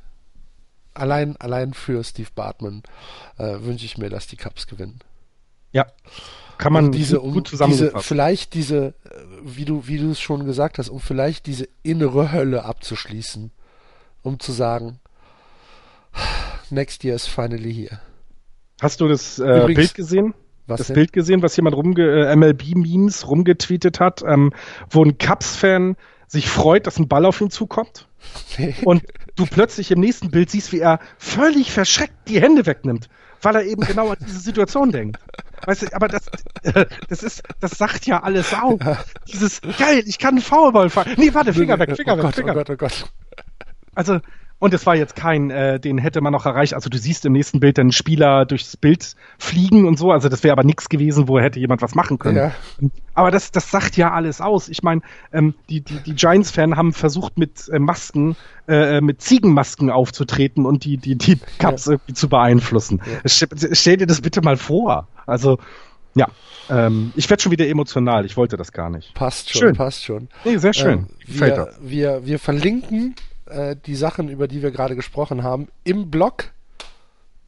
Allein, 0.95 1.37
allein 1.37 1.73
für 1.73 2.03
Steve 2.03 2.31
Bartman 2.35 2.83
äh, 3.39 3.59
wünsche 3.61 3.85
ich 3.85 3.97
mir, 3.97 4.11
dass 4.11 4.27
die 4.27 4.37
Cups 4.37 4.67
gewinnen. 4.67 5.01
Ja. 5.73 5.87
Kann 6.61 6.75
man 6.75 6.93
diese, 6.93 7.21
um, 7.21 7.33
gut 7.33 7.49
zusammenfassen. 7.49 7.91
Diese, 7.95 8.07
vielleicht 8.07 8.53
diese, 8.53 8.89
äh, 9.05 9.11
wie 9.43 9.65
du, 9.65 9.87
wie 9.87 9.97
du 9.97 10.11
es 10.11 10.21
schon 10.21 10.45
gesagt 10.45 10.77
hast, 10.79 10.91
um 10.91 11.01
vielleicht 11.01 11.47
diese 11.47 11.67
innere 11.83 12.33
Hölle 12.33 12.65
abzuschließen, 12.65 13.51
um 14.23 14.39
zu 14.39 14.53
sagen, 14.53 15.01
next 16.69 17.03
year 17.03 17.15
is 17.15 17.27
finally 17.27 17.73
here. 17.73 18.01
Hast 18.83 19.01
du 19.01 19.09
das 19.09 19.39
äh, 19.39 19.43
Übrigens, 19.43 19.75
Bild 19.75 19.95
gesehen? 19.95 20.35
Was 20.67 20.79
das 20.79 20.87
denn? 20.89 20.95
Bild 20.95 21.13
gesehen, 21.15 21.43
was 21.43 21.57
jemand 21.57 21.77
rumge 21.77 22.03
äh, 22.03 22.37
MLB-Memes 22.37 23.27
rumgetweetet 23.27 23.99
hat, 23.99 24.23
ähm, 24.27 24.53
wo 24.91 25.03
ein 25.03 25.17
Cubs-Fan 25.17 25.97
sich 26.27 26.49
freut, 26.49 26.87
dass 26.87 26.99
ein 26.99 27.09
Ball 27.09 27.25
auf 27.25 27.41
ihn 27.41 27.51
zukommt. 27.51 28.07
und 28.85 29.03
du 29.41 29.47
plötzlich 29.47 29.91
im 29.91 30.01
nächsten 30.01 30.31
Bild 30.31 30.51
siehst, 30.51 30.73
wie 30.73 30.81
er 30.81 31.01
völlig 31.19 31.73
verschreckt 31.73 32.29
die 32.29 32.41
Hände 32.41 32.67
wegnimmt, 32.67 33.09
weil 33.43 33.57
er 33.57 33.65
eben 33.65 33.83
genau 33.83 34.11
an 34.11 34.17
diese 34.21 34.41
Situation 34.41 34.93
denkt. 34.93 35.19
Weißt 35.67 35.83
du, 35.83 35.95
aber 35.95 36.09
das, 36.09 36.29
äh, 36.63 36.87
das 37.09 37.23
ist, 37.23 37.43
das 37.61 37.73
sagt 37.73 38.07
ja 38.07 38.23
alles 38.23 38.55
auf. 38.55 38.81
Dieses, 39.33 39.61
geil, 39.79 40.03
ich 40.07 40.19
kann 40.19 40.35
einen 40.35 40.43
Foulball 40.43 40.91
fangen. 40.91 41.15
Nee, 41.17 41.35
warte, 41.35 41.53
Finger 41.53 41.79
weg, 41.79 41.97
Finger 41.97 42.15
oh 42.15 42.17
weg, 42.19 42.23
Gott, 42.25 42.35
Finger 42.35 42.55
weg. 42.55 42.67
Oh 42.71 42.77
Gott, 42.77 42.91
oh 42.93 43.05
Gott. 43.05 43.13
Also, 43.95 44.21
und 44.61 44.75
es 44.75 44.85
war 44.87 44.95
jetzt 44.95 45.17
kein, 45.17 45.51
äh, 45.51 45.81
den 45.81 45.97
hätte 45.97 46.21
man 46.21 46.33
noch 46.33 46.45
erreicht. 46.45 46.75
Also 46.75 46.91
du 46.91 46.99
siehst 46.99 47.25
im 47.25 47.33
nächsten 47.33 47.61
Bild 47.61 47.79
den 47.79 47.93
Spieler 47.93 48.45
durchs 48.45 48.77
Bild 48.77 49.17
fliegen 49.39 49.87
und 49.87 49.99
so. 49.99 50.13
Also 50.13 50.29
das 50.29 50.45
wäre 50.45 50.53
aber 50.53 50.65
nichts 50.65 50.91
gewesen, 50.91 51.29
wo 51.29 51.41
hätte 51.41 51.59
jemand 51.59 51.81
was 51.81 51.95
machen 51.95 52.19
können. 52.19 52.37
Ja. 52.37 52.53
Aber 53.15 53.31
das, 53.31 53.53
das 53.53 53.71
sagt 53.71 53.97
ja 53.97 54.13
alles 54.13 54.43
aus. 54.43 54.69
Ich 54.69 54.83
meine, 54.83 55.01
ähm, 55.33 55.55
die, 55.71 55.81
die, 55.81 56.01
die 56.01 56.15
Giants-Fan 56.15 56.77
haben 56.77 56.93
versucht 56.93 57.39
mit 57.39 57.71
äh, 57.71 57.79
Masken, 57.79 58.37
äh, 58.69 59.01
mit 59.01 59.23
Ziegenmasken 59.23 59.91
aufzutreten 59.91 60.67
und 60.67 60.85
die, 60.85 60.99
die, 60.99 61.17
die 61.17 61.39
Cups 61.59 61.87
ja. 61.87 61.93
irgendwie 61.93 62.13
zu 62.13 62.29
beeinflussen. 62.29 63.01
Ja. 63.07 63.21
Stell, 63.25 63.49
stell 63.73 63.97
dir 63.97 64.07
das 64.07 64.21
bitte 64.21 64.43
mal 64.43 64.59
vor. 64.59 65.09
Also 65.25 65.59
ja, 66.15 66.29
ähm, 66.69 67.13
ich 67.17 67.31
werde 67.31 67.43
schon 67.43 67.53
wieder 67.53 67.67
emotional. 67.67 68.27
Ich 68.27 68.37
wollte 68.37 68.59
das 68.59 68.73
gar 68.73 68.91
nicht. 68.91 69.15
Passt 69.15 69.51
schon, 69.51 69.61
schön. 69.61 69.77
passt 69.77 70.05
schon. 70.05 70.29
Nee, 70.45 70.59
sehr 70.59 70.75
schön. 70.75 70.99
Ähm, 70.99 71.07
wir, 71.27 71.69
wir, 71.81 72.27
wir 72.27 72.39
verlinken 72.39 73.15
äh, 73.51 73.77
die 73.77 73.97
Sachen, 73.97 74.29
über 74.29 74.49
die 74.49 74.63
wir 74.63 74.71
gerade 74.71 74.97
gesprochen 74.97 75.43
haben, 75.43 75.69
im 75.85 76.11
Blog. 76.11 76.53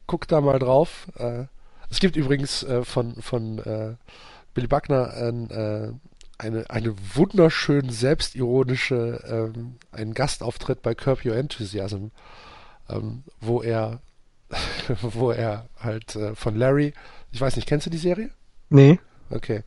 Guckt 0.07 0.33
da 0.33 0.41
mal 0.41 0.59
drauf. 0.59 1.09
Äh, 1.17 1.45
es 1.91 2.01
gibt 2.01 2.17
übrigens 2.17 2.63
äh, 2.63 2.85
von, 2.85 3.21
von 3.23 3.59
äh, 3.59 3.95
Billy 4.55 4.67
Buckner 4.67 5.15
äh, 5.17 5.93
eine, 6.39 6.69
eine 6.71 6.95
wunderschön 7.15 7.91
selbstironische, 7.91 9.23
ähm, 9.27 9.77
einen 9.93 10.15
Gastauftritt 10.15 10.83
bei 10.83 10.95
Curb 10.95 11.25
Your 11.25 11.37
Enthusiasm, 11.37 12.09
ähm, 12.89 13.23
wo 13.41 13.63
er, 13.63 14.01
wo 15.03 15.31
er 15.31 15.67
halt 15.79 16.17
äh, 16.17 16.35
von 16.35 16.57
Larry, 16.57 16.95
ich 17.31 17.41
weiß 17.41 17.57
nicht, 17.57 17.69
kennst 17.69 17.87
du 17.87 17.91
die 17.91 17.99
Serie? 17.99 18.31
Nee. 18.71 18.99
Okay. 19.31 19.63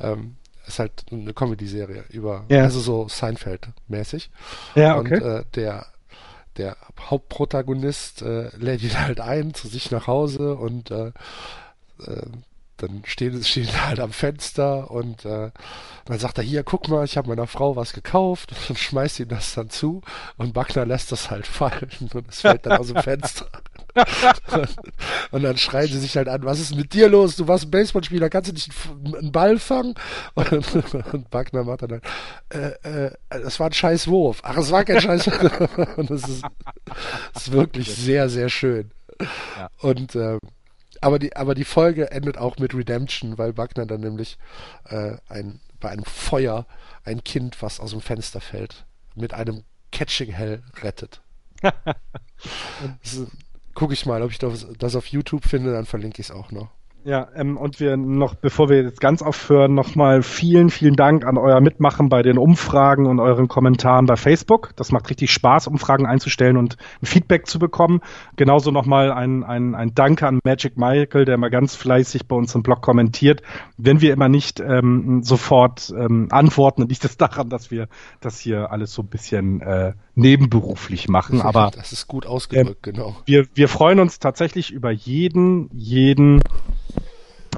Ähm, 0.00 0.36
ist 0.68 0.78
halt 0.78 1.06
eine 1.10 1.32
Comedy-Serie 1.32 2.04
über, 2.10 2.44
ja. 2.48 2.62
also 2.62 2.80
so 2.80 3.06
Seinfeld-mäßig. 3.06 4.30
Ja, 4.74 4.96
okay. 4.96 5.20
Und 5.20 5.22
äh, 5.22 5.44
der, 5.54 5.86
der 6.56 6.76
Hauptprotagonist 7.00 8.22
äh, 8.22 8.50
lädt 8.56 8.82
ihn 8.82 8.98
halt 8.98 9.20
ein 9.20 9.54
zu 9.54 9.68
sich 9.68 9.90
nach 9.90 10.06
Hause 10.06 10.54
und 10.54 10.90
äh, 10.90 11.08
äh, 12.06 12.26
dann 12.76 13.02
stehen 13.04 13.40
sie 13.42 13.66
halt 13.66 14.00
am 14.00 14.12
Fenster 14.12 14.90
und 14.90 15.24
äh, 15.24 15.50
dann 16.04 16.18
sagt 16.18 16.38
er, 16.38 16.44
hier, 16.44 16.62
guck 16.62 16.88
mal, 16.88 17.04
ich 17.04 17.16
habe 17.16 17.28
meiner 17.28 17.46
Frau 17.46 17.76
was 17.76 17.92
gekauft 17.92 18.52
und 18.68 18.78
schmeißt 18.78 19.20
ihm 19.20 19.28
das 19.28 19.54
dann 19.54 19.70
zu 19.70 20.02
und 20.36 20.54
Buckner 20.54 20.86
lässt 20.86 21.12
das 21.12 21.30
halt 21.30 21.46
fallen 21.48 21.90
und 22.12 22.28
es 22.28 22.40
fällt 22.40 22.66
dann 22.66 22.78
aus 22.78 22.88
dem 22.88 22.96
Fenster. 23.02 23.48
und 25.30 25.42
dann 25.42 25.56
schreien 25.56 25.88
sie 25.88 25.98
sich 25.98 26.16
halt 26.16 26.28
an, 26.28 26.44
was 26.44 26.60
ist 26.60 26.74
mit 26.74 26.92
dir 26.92 27.08
los? 27.08 27.36
Du 27.36 27.48
warst 27.48 27.64
ein 27.64 27.70
Baseballspieler, 27.70 28.30
kannst 28.30 28.50
du 28.50 28.54
nicht 28.54 28.70
einen 29.16 29.32
Ball 29.32 29.58
fangen? 29.58 29.94
Und, 30.34 30.50
und 31.12 31.26
Wagner 31.32 31.64
macht 31.64 31.82
dann, 31.82 31.90
halt, 31.92 32.04
äh, 32.84 33.06
äh, 33.06 33.10
das 33.28 33.58
war 33.60 33.68
ein 33.68 33.72
scheiß 33.72 34.08
Wurf. 34.08 34.40
Ach, 34.42 34.56
es 34.56 34.70
war 34.70 34.84
kein 34.84 35.00
scheiß 35.00 35.26
Wurf. 35.26 35.78
Und 35.96 36.10
das 36.10 36.28
ist, 36.28 36.44
das 37.34 37.46
ist 37.46 37.52
wirklich 37.52 37.92
sehr, 37.94 38.28
sehr 38.28 38.48
schön. 38.48 38.90
Ja. 39.56 39.68
Und 39.80 40.14
äh, 40.14 40.38
aber 41.00 41.18
die, 41.18 41.36
aber 41.36 41.54
die 41.54 41.64
Folge 41.64 42.10
endet 42.10 42.38
auch 42.38 42.58
mit 42.58 42.74
Redemption, 42.74 43.38
weil 43.38 43.56
Wagner 43.56 43.86
dann 43.86 44.00
nämlich 44.00 44.38
äh, 44.84 45.16
ein, 45.28 45.60
bei 45.80 45.90
einem 45.90 46.04
Feuer 46.04 46.66
ein 47.04 47.22
Kind, 47.22 47.62
was 47.62 47.80
aus 47.80 47.90
dem 47.90 48.00
Fenster 48.00 48.40
fällt, 48.40 48.84
mit 49.14 49.32
einem 49.32 49.64
Catching 49.92 50.32
Hell 50.32 50.62
rettet. 50.82 51.22
Gucke 53.78 53.94
ich 53.94 54.06
mal, 54.06 54.22
ob 54.22 54.32
ich 54.32 54.38
das, 54.38 54.96
auf 54.96 55.06
YouTube 55.06 55.44
finde, 55.44 55.72
dann 55.72 55.86
verlinke 55.86 56.20
ich 56.20 56.30
es 56.30 56.34
auch 56.34 56.50
noch. 56.50 56.68
Ja, 57.04 57.28
ähm, 57.34 57.56
und 57.56 57.80
wir 57.80 57.96
noch, 57.96 58.34
bevor 58.34 58.68
wir 58.68 58.82
jetzt 58.82 59.00
ganz 59.00 59.22
aufhören, 59.22 59.72
nochmal 59.72 60.22
vielen, 60.22 60.68
vielen 60.68 60.94
Dank 60.94 61.24
an 61.24 61.38
euer 61.38 61.60
Mitmachen 61.60 62.08
bei 62.08 62.22
den 62.22 62.38
Umfragen 62.38 63.06
und 63.06 63.20
euren 63.20 63.48
Kommentaren 63.48 64.06
bei 64.06 64.16
Facebook. 64.16 64.72
Das 64.76 64.90
macht 64.92 65.08
richtig 65.08 65.32
Spaß, 65.32 65.68
Umfragen 65.68 66.06
einzustellen 66.06 66.56
und 66.56 66.76
ein 67.00 67.06
Feedback 67.06 67.46
zu 67.46 67.58
bekommen. 67.58 68.00
Genauso 68.36 68.72
nochmal 68.72 69.12
ein, 69.12 69.44
ein, 69.44 69.74
ein 69.74 69.94
Danke 69.94 70.26
an 70.26 70.40
Magic 70.44 70.76
Michael, 70.76 71.24
der 71.24 71.38
mal 71.38 71.50
ganz 71.50 71.76
fleißig 71.76 72.26
bei 72.26 72.36
uns 72.36 72.54
im 72.54 72.62
Blog 72.62 72.82
kommentiert. 72.82 73.42
Wenn 73.76 74.00
wir 74.00 74.12
immer 74.12 74.28
nicht 74.28 74.60
ähm, 74.60 75.22
sofort 75.22 75.94
ähm, 75.96 76.28
antworten, 76.30 76.82
liegt 76.82 77.04
es 77.04 77.16
das 77.16 77.16
daran, 77.16 77.48
dass 77.48 77.70
wir 77.70 77.88
das 78.20 78.40
hier 78.40 78.72
alles 78.72 78.92
so 78.92 79.02
ein 79.02 79.08
bisschen 79.08 79.60
äh, 79.60 79.92
nebenberuflich 80.14 81.08
machen. 81.08 81.40
Aber 81.40 81.70
das 81.74 81.92
ist 81.92 82.08
gut 82.08 82.26
ausgedrückt, 82.26 82.86
äh, 82.88 82.92
genau. 82.92 83.16
Wir, 83.24 83.46
wir 83.54 83.68
freuen 83.68 84.00
uns 84.00 84.18
tatsächlich 84.18 84.72
über 84.72 84.90
jeden, 84.90 85.70
jeden 85.72 86.42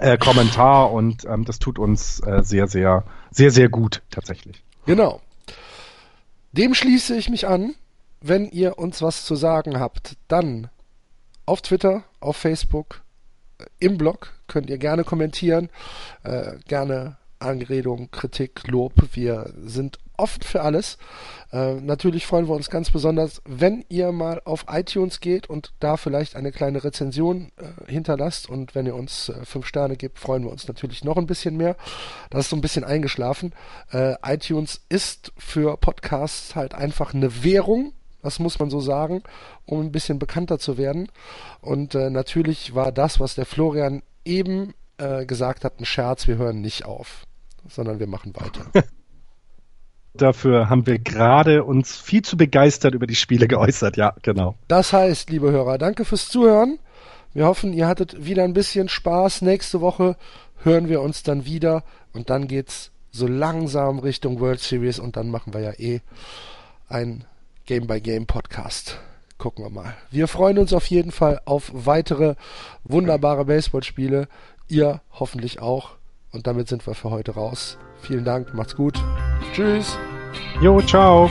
äh, 0.01 0.19
Kommentar 0.19 0.93
und 0.93 1.25
ähm, 1.25 1.45
das 1.45 1.59
tut 1.59 1.79
uns 1.79 2.21
äh, 2.21 2.43
sehr, 2.43 2.67
sehr, 2.69 3.05
sehr, 3.31 3.51
sehr 3.51 3.69
gut 3.69 4.03
tatsächlich. 4.11 4.63
Genau. 4.87 5.21
Dem 6.53 6.75
schließe 6.75 7.17
ich 7.17 7.29
mich 7.31 7.47
an. 7.47 7.75
Wenn 8.23 8.45
ihr 8.51 8.79
uns 8.79 9.01
was 9.01 9.25
zu 9.25 9.35
sagen 9.35 9.81
habt, 9.81 10.17
dann 10.29 10.69
auf 11.47 11.63
Twitter, 11.63 12.05
auf 12.21 12.37
Facebook, 12.37 13.03
äh, 13.59 13.65
im 13.79 13.99
Blog 13.99 14.33
könnt 14.47 14.69
ihr 14.69 14.79
gerne 14.79 15.05
kommentieren, 15.05 15.71
äh, 16.23 16.57
gerne 16.67 17.17
Anregung, 17.39 18.11
Kritik, 18.11 18.67
Lob. 18.67 18.93
Wir 19.13 19.53
sind 19.65 19.99
oft 20.21 20.45
für 20.45 20.63
alles. 20.63 20.99
Äh, 21.53 21.75
natürlich 21.81 22.27
freuen 22.27 22.47
wir 22.47 22.55
uns 22.55 22.71
ganz 22.71 22.91
besonders, 22.91 23.43
wenn 23.45 23.85
ihr 23.89 24.13
mal 24.13 24.41
auf 24.45 24.67
iTunes 24.69 25.21
geht 25.21 25.49
und 25.51 25.73
da 25.81 25.97
vielleicht 25.97 26.37
eine 26.37 26.53
kleine 26.53 26.85
Rezension 26.85 27.51
äh, 27.57 27.91
hinterlasst. 27.91 28.49
Und 28.49 28.75
wenn 28.75 28.87
ihr 28.87 28.95
uns 28.95 29.31
äh, 29.31 29.45
fünf 29.45 29.67
Sterne 29.67 29.97
gebt, 29.97 30.19
freuen 30.19 30.45
wir 30.45 30.51
uns 30.51 30.69
natürlich 30.69 31.03
noch 31.03 31.17
ein 31.17 31.27
bisschen 31.27 31.57
mehr. 31.57 31.77
Das 32.31 32.45
ist 32.45 32.51
so 32.51 32.57
ein 32.57 32.61
bisschen 32.61 32.85
eingeschlafen. 32.85 33.53
Äh, 33.93 34.15
iTunes 34.23 34.83
ist 34.89 35.33
für 35.37 35.77
Podcasts 35.77 36.55
halt 36.55 36.75
einfach 36.75 37.15
eine 37.15 37.43
Währung. 37.43 37.93
Das 38.23 38.39
muss 38.39 38.59
man 38.59 38.71
so 38.71 38.81
sagen, 38.81 39.23
um 39.65 39.81
ein 39.81 39.93
bisschen 39.93 40.19
bekannter 40.19 40.59
zu 40.59 40.79
werden. 40.79 41.09
Und 41.61 41.95
äh, 41.95 42.11
natürlich 42.11 42.75
war 42.75 42.93
das, 42.93 43.19
was 43.19 43.35
der 43.35 43.47
Florian 43.47 44.03
eben 44.25 44.75
äh, 44.99 45.25
gesagt 45.27 45.65
hat, 45.65 45.81
ein 45.81 45.87
Scherz. 45.87 46.29
Wir 46.29 46.37
hören 46.37 46.61
nicht 46.61 46.85
auf, 46.85 47.25
sondern 47.67 47.99
wir 47.99 48.07
machen 48.07 48.35
weiter. 48.37 48.85
Dafür 50.15 50.69
haben 50.69 50.87
wir 50.87 50.99
gerade 50.99 51.65
uns 51.65 51.97
viel 51.97 52.23
zu 52.23 52.37
begeistert 52.37 52.95
über 52.95 53.07
die 53.07 53.15
Spiele 53.15 53.47
geäußert. 53.47 53.97
Ja, 53.97 54.15
genau. 54.23 54.57
Das 54.69 54.93
heißt, 54.93 55.31
liebe 55.31 55.51
Hörer, 55.53 55.79
danke 55.79 56.05
fürs 56.05 56.29
Zuhören. 56.29 56.79
Wir 57.33 57.47
hoffen, 57.47 57.73
ihr 57.73 57.87
hattet 57.87 58.25
wieder 58.25 58.43
ein 58.43 58.55
bisschen 58.55 58.89
Spaß. 58.89 59.43
Nächste 59.43 59.81
Woche 59.81 60.17
hören 60.63 60.89
wir 60.89 61.01
uns 61.01 61.23
dann 61.23 61.45
wieder 61.45 61.85
und 62.13 62.29
dann 62.29 62.49
geht's 62.49 62.91
so 63.13 63.27
langsam 63.27 63.99
Richtung 64.01 64.41
World 64.41 64.61
Series 64.61 64.99
und 64.99 65.17
dann 65.17 65.31
machen 65.31 65.55
wir 65.55 65.61
ja 65.61 65.73
eh 65.79 66.01
ein 66.89 67.25
Game 67.67 67.87
by 67.87 68.01
Game 68.01 68.27
Podcast. 68.27 68.99
Gucken 69.39 69.65
wir 69.65 69.71
mal. 69.71 69.95
Wir 70.11 70.29
freuen 70.29 70.59
uns 70.59 70.73
auf 70.73 70.87
jeden 70.87 71.13
Fall 71.13 71.41
auf 71.45 71.71
weitere 71.73 72.35
wunderbare 72.85 73.45
Baseballspiele. 73.45 74.29
Ihr 74.69 75.01
hoffentlich 75.13 75.61
auch. 75.61 75.93
Und 76.33 76.47
damit 76.47 76.69
sind 76.69 76.87
wir 76.87 76.95
für 76.95 77.11
heute 77.11 77.33
raus. 77.35 77.79
Vielen 78.03 78.25
Dank, 78.25 78.55
macht's 78.55 78.77
gut. 78.77 79.03
Tschüss. 79.53 79.99
Jo, 80.61 80.81
ciao. 80.81 81.31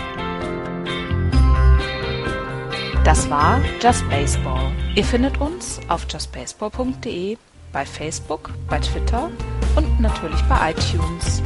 Das 3.04 3.30
war 3.30 3.60
Just 3.82 4.08
Baseball. 4.10 4.72
Ihr 4.96 5.04
findet 5.04 5.40
uns 5.40 5.80
auf 5.88 6.06
justbaseball.de, 6.10 7.38
bei 7.72 7.86
Facebook, 7.86 8.52
bei 8.70 8.80
Twitter 8.80 9.30
und 9.76 10.00
natürlich 10.00 10.42
bei 10.44 10.72
iTunes. 10.72 11.42